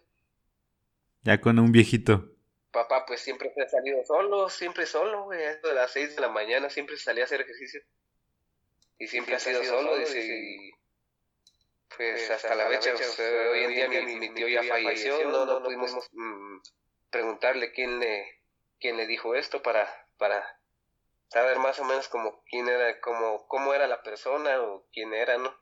Ya 1.21 1.39
con 1.39 1.57
un 1.57 1.71
viejito. 1.71 2.36
Papá 2.71 3.05
pues 3.05 3.21
siempre 3.21 3.53
ha 3.63 3.69
salido 3.69 4.03
solo, 4.05 4.49
siempre 4.49 4.85
solo, 4.85 5.23
güey, 5.23 5.43
a 5.43 5.59
las 5.73 5.91
seis 5.91 6.15
de 6.15 6.21
la 6.21 6.29
mañana 6.29 6.69
siempre 6.69 6.97
salía 6.97 7.23
a 7.23 7.25
hacer 7.25 7.41
ejercicio. 7.41 7.81
Y 8.99 9.07
siempre, 9.07 9.35
ha 9.35 9.39
sido, 9.39 9.63
solo, 9.63 9.95
dice, 9.97 10.71
pues, 11.95 12.29
hasta, 12.31 12.55
la 12.55 12.67
fecha, 12.67 12.93
hoy 13.51 13.63
en 13.63 13.69
día 13.71 13.89
mi, 13.89 14.33
tío 14.33 14.47
ya 14.47 14.63
falleció, 14.63 15.23
no, 15.29 15.45
no, 15.45 15.63
pudimos 15.63 16.09
mm, 16.11 16.57
preguntarle 17.09 17.71
quién 17.71 17.99
le, 17.99 18.41
quién 18.79 18.97
le 18.97 19.07
dijo 19.07 19.35
esto 19.35 19.61
para, 19.61 19.87
para 20.17 20.59
saber 21.29 21.59
más 21.59 21.79
o 21.79 21.85
menos 21.85 22.07
como 22.07 22.43
quién 22.45 22.67
era, 22.67 22.99
como, 23.01 23.47
cómo 23.47 23.73
era 23.73 23.87
la 23.87 24.01
persona 24.03 24.61
o 24.61 24.85
quién 24.91 25.13
era, 25.13 25.37
¿no? 25.37 25.55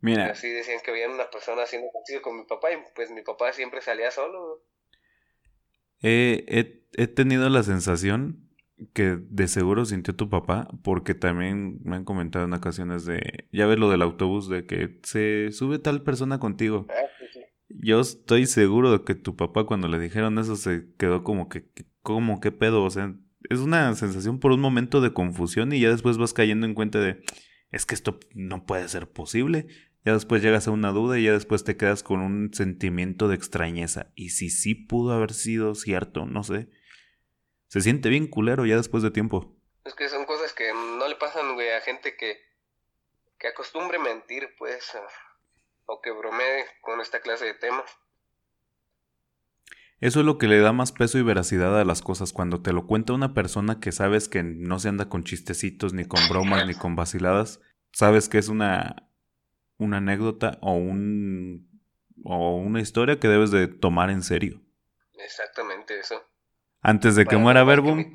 Mira. 0.00 0.26
Así 0.26 0.50
decían 0.50 0.80
que 0.80 0.90
había 0.90 1.08
una 1.08 1.30
persona 1.30 1.62
haciendo 1.62 1.88
ejercicio 1.88 2.22
con 2.22 2.36
mi 2.36 2.44
papá 2.44 2.72
y 2.72 2.76
pues 2.94 3.10
mi 3.10 3.22
papá 3.22 3.52
siempre 3.52 3.80
salía 3.80 4.10
solo. 4.10 4.62
He, 6.08 6.84
he 6.96 7.06
tenido 7.06 7.48
la 7.48 7.62
sensación 7.62 8.44
que 8.92 9.16
de 9.16 9.48
seguro 9.48 9.84
sintió 9.84 10.14
tu 10.14 10.28
papá, 10.28 10.68
porque 10.82 11.14
también 11.14 11.80
me 11.84 11.96
han 11.96 12.04
comentado 12.04 12.44
en 12.44 12.52
ocasiones 12.52 13.04
de, 13.04 13.46
ya 13.52 13.66
ves 13.66 13.78
lo 13.78 13.88
del 13.90 14.02
autobús, 14.02 14.48
de 14.48 14.66
que 14.66 14.98
se 15.02 15.50
sube 15.52 15.78
tal 15.78 16.02
persona 16.02 16.38
contigo. 16.38 16.86
Ah, 16.90 16.94
Yo 17.68 18.00
estoy 18.00 18.46
seguro 18.46 18.92
de 18.92 19.04
que 19.04 19.14
tu 19.14 19.36
papá 19.36 19.64
cuando 19.64 19.88
le 19.88 19.98
dijeron 19.98 20.38
eso 20.38 20.56
se 20.56 20.86
quedó 20.98 21.22
como 21.24 21.48
que, 21.48 21.66
como 22.02 22.40
qué 22.40 22.52
pedo, 22.52 22.82
o 22.84 22.90
sea, 22.90 23.14
es 23.48 23.60
una 23.60 23.94
sensación 23.94 24.38
por 24.38 24.52
un 24.52 24.60
momento 24.60 25.00
de 25.00 25.12
confusión 25.12 25.72
y 25.72 25.80
ya 25.80 25.90
después 25.90 26.18
vas 26.18 26.32
cayendo 26.32 26.66
en 26.66 26.74
cuenta 26.74 26.98
de, 26.98 27.22
es 27.70 27.86
que 27.86 27.94
esto 27.94 28.18
no 28.34 28.66
puede 28.66 28.88
ser 28.88 29.08
posible. 29.08 29.66
Ya 30.04 30.12
después 30.12 30.42
llegas 30.42 30.68
a 30.68 30.70
una 30.70 30.90
duda 30.90 31.18
y 31.18 31.24
ya 31.24 31.32
después 31.32 31.64
te 31.64 31.76
quedas 31.76 32.02
con 32.02 32.20
un 32.20 32.52
sentimiento 32.52 33.28
de 33.28 33.36
extrañeza. 33.36 34.12
Y 34.14 34.30
si 34.30 34.50
sí 34.50 34.74
pudo 34.74 35.12
haber 35.12 35.32
sido 35.32 35.74
cierto, 35.74 36.26
no 36.26 36.42
sé 36.42 36.68
se 37.74 37.80
siente 37.80 38.08
bien 38.08 38.28
culero 38.28 38.66
ya 38.66 38.76
después 38.76 39.02
de 39.02 39.10
tiempo. 39.10 39.52
Es 39.84 39.94
que 39.96 40.08
son 40.08 40.26
cosas 40.26 40.52
que 40.52 40.72
no 40.72 41.08
le 41.08 41.16
pasan, 41.16 41.54
güey, 41.54 41.70
a 41.70 41.80
gente 41.80 42.16
que, 42.16 42.38
que 43.36 43.48
acostumbre 43.48 43.98
mentir, 43.98 44.54
pues, 44.56 44.96
o 45.86 46.00
que 46.00 46.12
bromee 46.12 46.66
con 46.82 47.00
esta 47.00 47.18
clase 47.18 47.46
de 47.46 47.54
temas. 47.54 47.90
Eso 49.98 50.20
es 50.20 50.26
lo 50.26 50.38
que 50.38 50.46
le 50.46 50.60
da 50.60 50.72
más 50.72 50.92
peso 50.92 51.18
y 51.18 51.22
veracidad 51.22 51.76
a 51.80 51.84
las 51.84 52.00
cosas 52.00 52.32
cuando 52.32 52.62
te 52.62 52.72
lo 52.72 52.86
cuenta 52.86 53.12
una 53.12 53.34
persona 53.34 53.80
que 53.80 53.90
sabes 53.90 54.28
que 54.28 54.44
no 54.44 54.78
se 54.78 54.88
anda 54.88 55.08
con 55.08 55.24
chistecitos, 55.24 55.94
ni 55.94 56.04
con 56.04 56.20
bromas, 56.28 56.68
ni 56.68 56.74
con 56.74 56.94
vaciladas. 56.94 57.60
Sabes 57.92 58.28
que 58.28 58.38
es 58.38 58.46
una, 58.46 59.10
una 59.78 59.98
anécdota 59.98 60.58
o, 60.60 60.72
un, 60.72 61.68
o 62.24 62.56
una 62.56 62.80
historia 62.80 63.18
que 63.18 63.28
debes 63.28 63.50
de 63.50 63.68
tomar 63.68 64.10
en 64.10 64.22
serio. 64.22 64.60
Exactamente 65.14 65.98
eso. 65.98 66.22
Antes 66.80 67.16
de 67.16 67.24
que 67.24 67.36
muera 67.36 67.64
Verbum. 67.64 68.12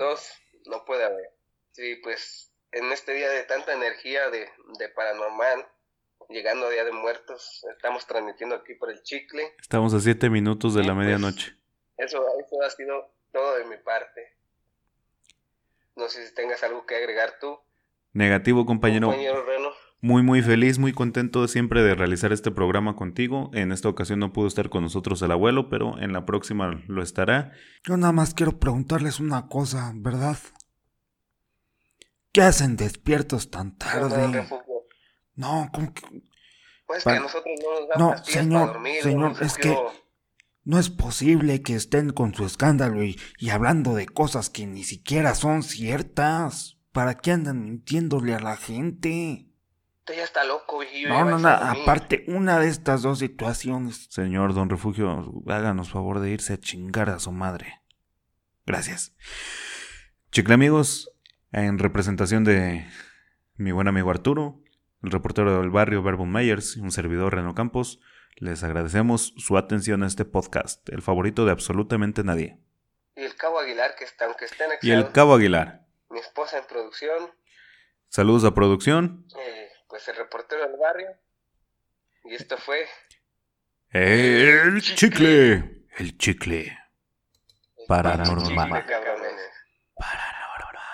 No 0.66 0.86
puede 0.86 1.04
haber. 1.04 1.32
Sí, 1.72 1.96
pues 2.04 2.54
en 2.72 2.92
este 2.92 3.14
día 3.14 3.30
de 3.30 3.44
tanta 3.44 3.74
energía 3.74 4.30
de, 4.30 4.48
de 4.78 4.90
paranormal, 4.90 5.66
llegando 6.30 6.68
a 6.68 6.70
Día 6.70 6.84
de 6.84 6.92
Muertos, 6.92 7.66
estamos 7.76 8.06
transmitiendo 8.06 8.56
aquí 8.56 8.76
por 8.76 8.92
el 8.92 9.02
chicle. 9.02 9.56
Estamos 9.60 9.94
a 9.94 10.00
siete 10.00 10.30
minutos 10.30 10.76
de 10.76 10.82
la 10.82 10.94
pues, 10.94 11.06
medianoche. 11.06 11.56
Eso, 11.98 12.24
eso 12.40 12.62
ha 12.64 12.70
sido 12.70 13.12
todo 13.32 13.58
de 13.58 13.66
mi 13.66 13.78
parte. 13.78 14.36
No 15.96 16.08
sé 16.08 16.28
si 16.28 16.34
tengas 16.34 16.64
algo 16.64 16.86
que 16.86 16.96
agregar 16.96 17.40
tú. 17.40 17.60
Negativo, 18.14 18.66
compañero. 18.66 19.08
Compañero 19.08 19.44
Reno. 19.46 19.72
Muy, 20.02 20.24
muy 20.24 20.42
feliz, 20.42 20.80
muy 20.80 20.94
contento 20.94 21.46
siempre 21.50 21.84
de 21.84 21.94
realizar 21.94 22.32
este 22.32 22.52
programa 22.52 22.96
contigo. 22.96 23.52
En 23.54 23.74
esta 23.74 23.90
ocasión 23.90 24.20
no 24.20 24.32
pudo 24.32 24.48
estar 24.48 24.70
con 24.70 24.84
nosotros 24.84 25.22
el 25.22 25.32
abuelo, 25.32 25.70
pero 25.70 26.00
en 26.00 26.14
la 26.14 26.26
próxima 26.26 26.82
lo 26.88 27.04
estará. 27.04 27.52
Yo 27.84 27.98
nada 27.98 28.14
más 28.14 28.34
quiero 28.34 28.60
preguntarles 28.60 29.20
una 29.20 29.48
cosa, 29.48 29.92
¿verdad? 29.96 30.38
¿Qué 32.32 32.42
hacen 32.42 32.78
despiertos 32.78 33.52
tan 33.52 33.78
tarde? 33.78 34.48
No, 35.36 35.70
¿cómo 35.74 35.94
que? 35.94 36.04
Pues 36.88 37.04
que 37.04 37.20
nosotros 37.20 37.54
no 37.98 38.10
nos 38.10 38.20
no, 38.20 38.24
señor, 38.24 38.74
dormir, 38.74 39.04
señor, 39.04 39.36
es 39.42 39.58
que 39.58 39.78
no 40.64 40.80
es 40.80 40.90
posible 40.90 41.62
que 41.62 41.76
estén 41.76 42.12
con 42.12 42.34
su 42.34 42.46
escándalo 42.46 43.04
y, 43.04 43.20
y 43.38 43.50
hablando 43.50 43.96
de 43.96 44.08
cosas 44.08 44.50
que 44.50 44.66
ni 44.66 44.84
siquiera 44.84 45.36
son 45.36 45.62
ciertas. 45.62 46.78
¿Para 46.92 47.16
qué 47.16 47.32
andan 47.32 47.64
mintiéndole 47.64 48.34
a 48.34 48.40
la 48.40 48.56
gente? 48.56 49.49
Ya 50.14 50.24
está 50.24 50.44
loco, 50.44 50.82
No, 51.08 51.26
no, 51.26 51.40
no, 51.40 51.50
aparte, 51.50 52.26
una 52.28 52.60
de 52.60 52.68
estas 52.68 53.02
dos 53.02 53.20
situaciones. 53.20 54.08
Señor 54.10 54.54
Don 54.54 54.70
Refugio, 54.70 55.44
háganos 55.48 55.92
favor 55.92 56.20
de 56.20 56.32
irse 56.32 56.54
a 56.54 56.60
chingar 56.60 57.10
a 57.10 57.20
su 57.20 57.32
madre. 57.32 57.82
Gracias. 58.66 59.16
Chicle 60.32 60.54
amigos, 60.54 61.12
en 61.52 61.80
representación 61.80 62.44
de 62.44 62.88
mi 63.56 63.72
buen 63.72 63.88
amigo 63.88 64.12
Arturo, 64.12 64.62
el 65.04 65.12
reportero 65.12 65.60
del 65.60 65.70
barrio 65.70 66.04
Verbum 66.04 66.30
Meyers 66.30 66.78
y 66.78 66.82
un 66.82 66.92
servidor 66.92 67.36
Reno 67.36 67.56
Campos, 67.56 68.00
les 68.36 68.64
agradecemos 68.64 69.34
su 69.38 69.58
atención 69.58 70.04
a 70.04 70.08
este 70.08 70.26
podcast, 70.26 70.88
el 70.90 71.02
favorito 71.02 71.46
de 71.46 71.52
absolutamente 71.52 72.24
nadie. 72.24 72.60
Y 73.16 73.24
el 73.24 73.36
Cabo 73.36 73.60
Aguilar, 73.60 73.96
que 73.98 74.06
está, 74.06 74.26
aunque 74.26 74.46
esté 74.46 74.64
en 74.66 74.72
Y 74.82 74.92
el 74.92 75.12
Cabo 75.12 75.34
Aguilar. 75.34 75.86
Mi 76.10 76.20
esposa 76.20 76.58
en 76.58 76.66
producción. 76.68 77.32
Saludos 78.08 78.46
a 78.46 78.54
producción. 78.54 79.26
Eh, 79.38 79.69
pues 79.90 80.08
el 80.08 80.16
reportero 80.16 80.62
del 80.68 80.78
barrio. 80.78 81.10
Y 82.24 82.36
esto 82.36 82.58
fue. 82.58 82.88
El 83.90 84.82
chicle. 84.82 85.88
El 85.98 86.18
chicle. 86.18 86.78
Paranormal. 87.88 88.86
Paranormal. 89.96 90.86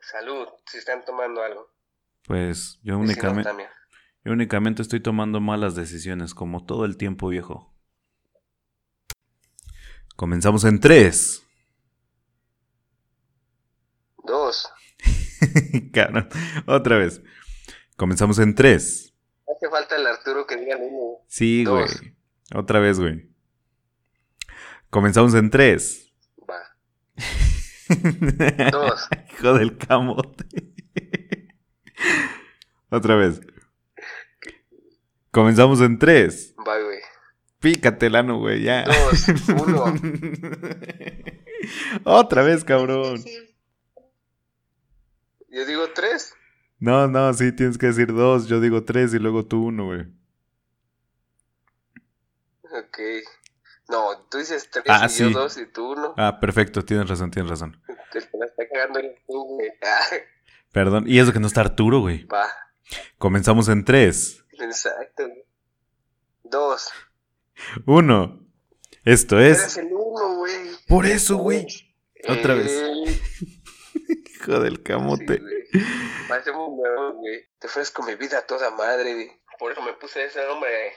Salud, 0.00 0.48
si 0.64 0.78
están 0.78 1.04
tomando 1.04 1.42
algo. 1.42 1.70
Pues 2.24 2.80
yo 2.82 2.98
únicamente. 2.98 3.68
Yo 4.24 4.32
únicamente 4.32 4.82
estoy 4.82 5.00
tomando 5.00 5.40
malas 5.40 5.76
decisiones, 5.76 6.34
como 6.34 6.64
todo 6.64 6.84
el 6.84 6.96
tiempo 6.96 7.28
viejo. 7.28 7.72
Comenzamos 10.16 10.64
en 10.64 10.80
3. 10.80 11.46
2. 14.24 14.72
Otra 16.66 16.98
vez. 16.98 17.22
Comenzamos 17.96 18.38
en 18.38 18.54
tres 18.54 19.14
Hace 19.48 19.70
falta 19.70 19.96
el 19.96 20.06
Arturo 20.06 20.46
que 20.46 20.56
diga 20.56 20.76
uno. 20.76 21.24
Sí, 21.28 21.64
güey. 21.64 21.86
Otra 22.54 22.80
vez, 22.80 22.98
güey. 23.00 23.28
Comenzamos 24.90 25.34
en 25.34 25.50
tres 25.50 26.12
Va. 26.48 26.76
2. 28.70 29.08
Hijo 29.32 29.54
del 29.54 29.78
camote. 29.78 30.44
Otra 32.90 33.16
vez. 33.16 33.40
Comenzamos 35.30 35.80
en 35.80 35.98
tres 35.98 36.54
Va, 36.58 36.78
güey. 36.78 36.98
Pícate 37.60 38.06
el 38.06 38.32
güey, 38.34 38.62
ya. 38.62 38.84
2, 38.84 39.28
1. 39.48 39.94
Otra 42.04 42.42
vez, 42.42 42.64
cabrón. 42.64 43.22
Yo 45.56 45.64
digo 45.64 45.88
tres. 45.94 46.34
No, 46.78 47.08
no, 47.08 47.32
sí, 47.32 47.50
tienes 47.52 47.78
que 47.78 47.86
decir 47.86 48.12
dos. 48.12 48.46
Yo 48.46 48.60
digo 48.60 48.84
tres 48.84 49.14
y 49.14 49.18
luego 49.18 49.46
tú 49.46 49.64
uno, 49.64 49.86
güey. 49.86 50.02
Ok. 52.64 52.98
No, 53.88 54.26
tú 54.30 54.36
dices 54.38 54.68
tres 54.70 54.84
Ah, 54.88 55.06
y 55.06 55.08
sí. 55.08 55.22
yo 55.22 55.30
dos 55.30 55.56
y 55.56 55.64
tú 55.66 55.92
uno. 55.92 56.12
Ah, 56.18 56.38
perfecto, 56.40 56.84
tienes 56.84 57.08
razón, 57.08 57.30
tienes 57.30 57.48
razón. 57.48 57.80
Te 58.12 58.20
la 58.38 58.44
está 58.46 58.64
cagando 58.70 58.98
el 58.98 59.14
güey. 59.26 59.70
Ah, 59.82 60.16
Perdón. 60.72 61.04
Y 61.06 61.18
eso 61.20 61.32
que 61.32 61.40
no 61.40 61.46
está 61.46 61.62
Arturo, 61.62 62.00
güey. 62.00 62.24
Va. 62.26 62.46
Comenzamos 63.16 63.68
en 63.70 63.84
tres. 63.84 64.44
Exacto. 64.60 65.26
güey. 65.26 65.44
Dos. 66.44 66.90
Uno. 67.86 68.46
Esto 69.04 69.38
Eres 69.38 69.64
es. 69.68 69.76
el 69.78 69.86
uno, 69.90 70.36
güey. 70.36 70.68
Por 70.86 71.06
eso, 71.06 71.36
güey. 71.38 71.66
Otra 72.28 72.54
vez. 72.54 72.70
Hijo 74.40 74.60
del 74.60 74.76
sí, 74.76 74.82
camote. 74.82 75.38
güey. 75.38 75.64
Parecemos 76.28 76.70
nuevos, 76.76 77.14
güey. 77.16 77.44
Te 77.58 77.66
ofrezco 77.66 78.02
mi 78.02 78.14
vida 78.14 78.38
a 78.38 78.46
toda 78.46 78.70
madre. 78.70 79.40
Por 79.58 79.72
eso 79.72 79.82
me 79.82 79.94
puse 79.94 80.24
ese 80.24 80.44
nombre 80.46 80.70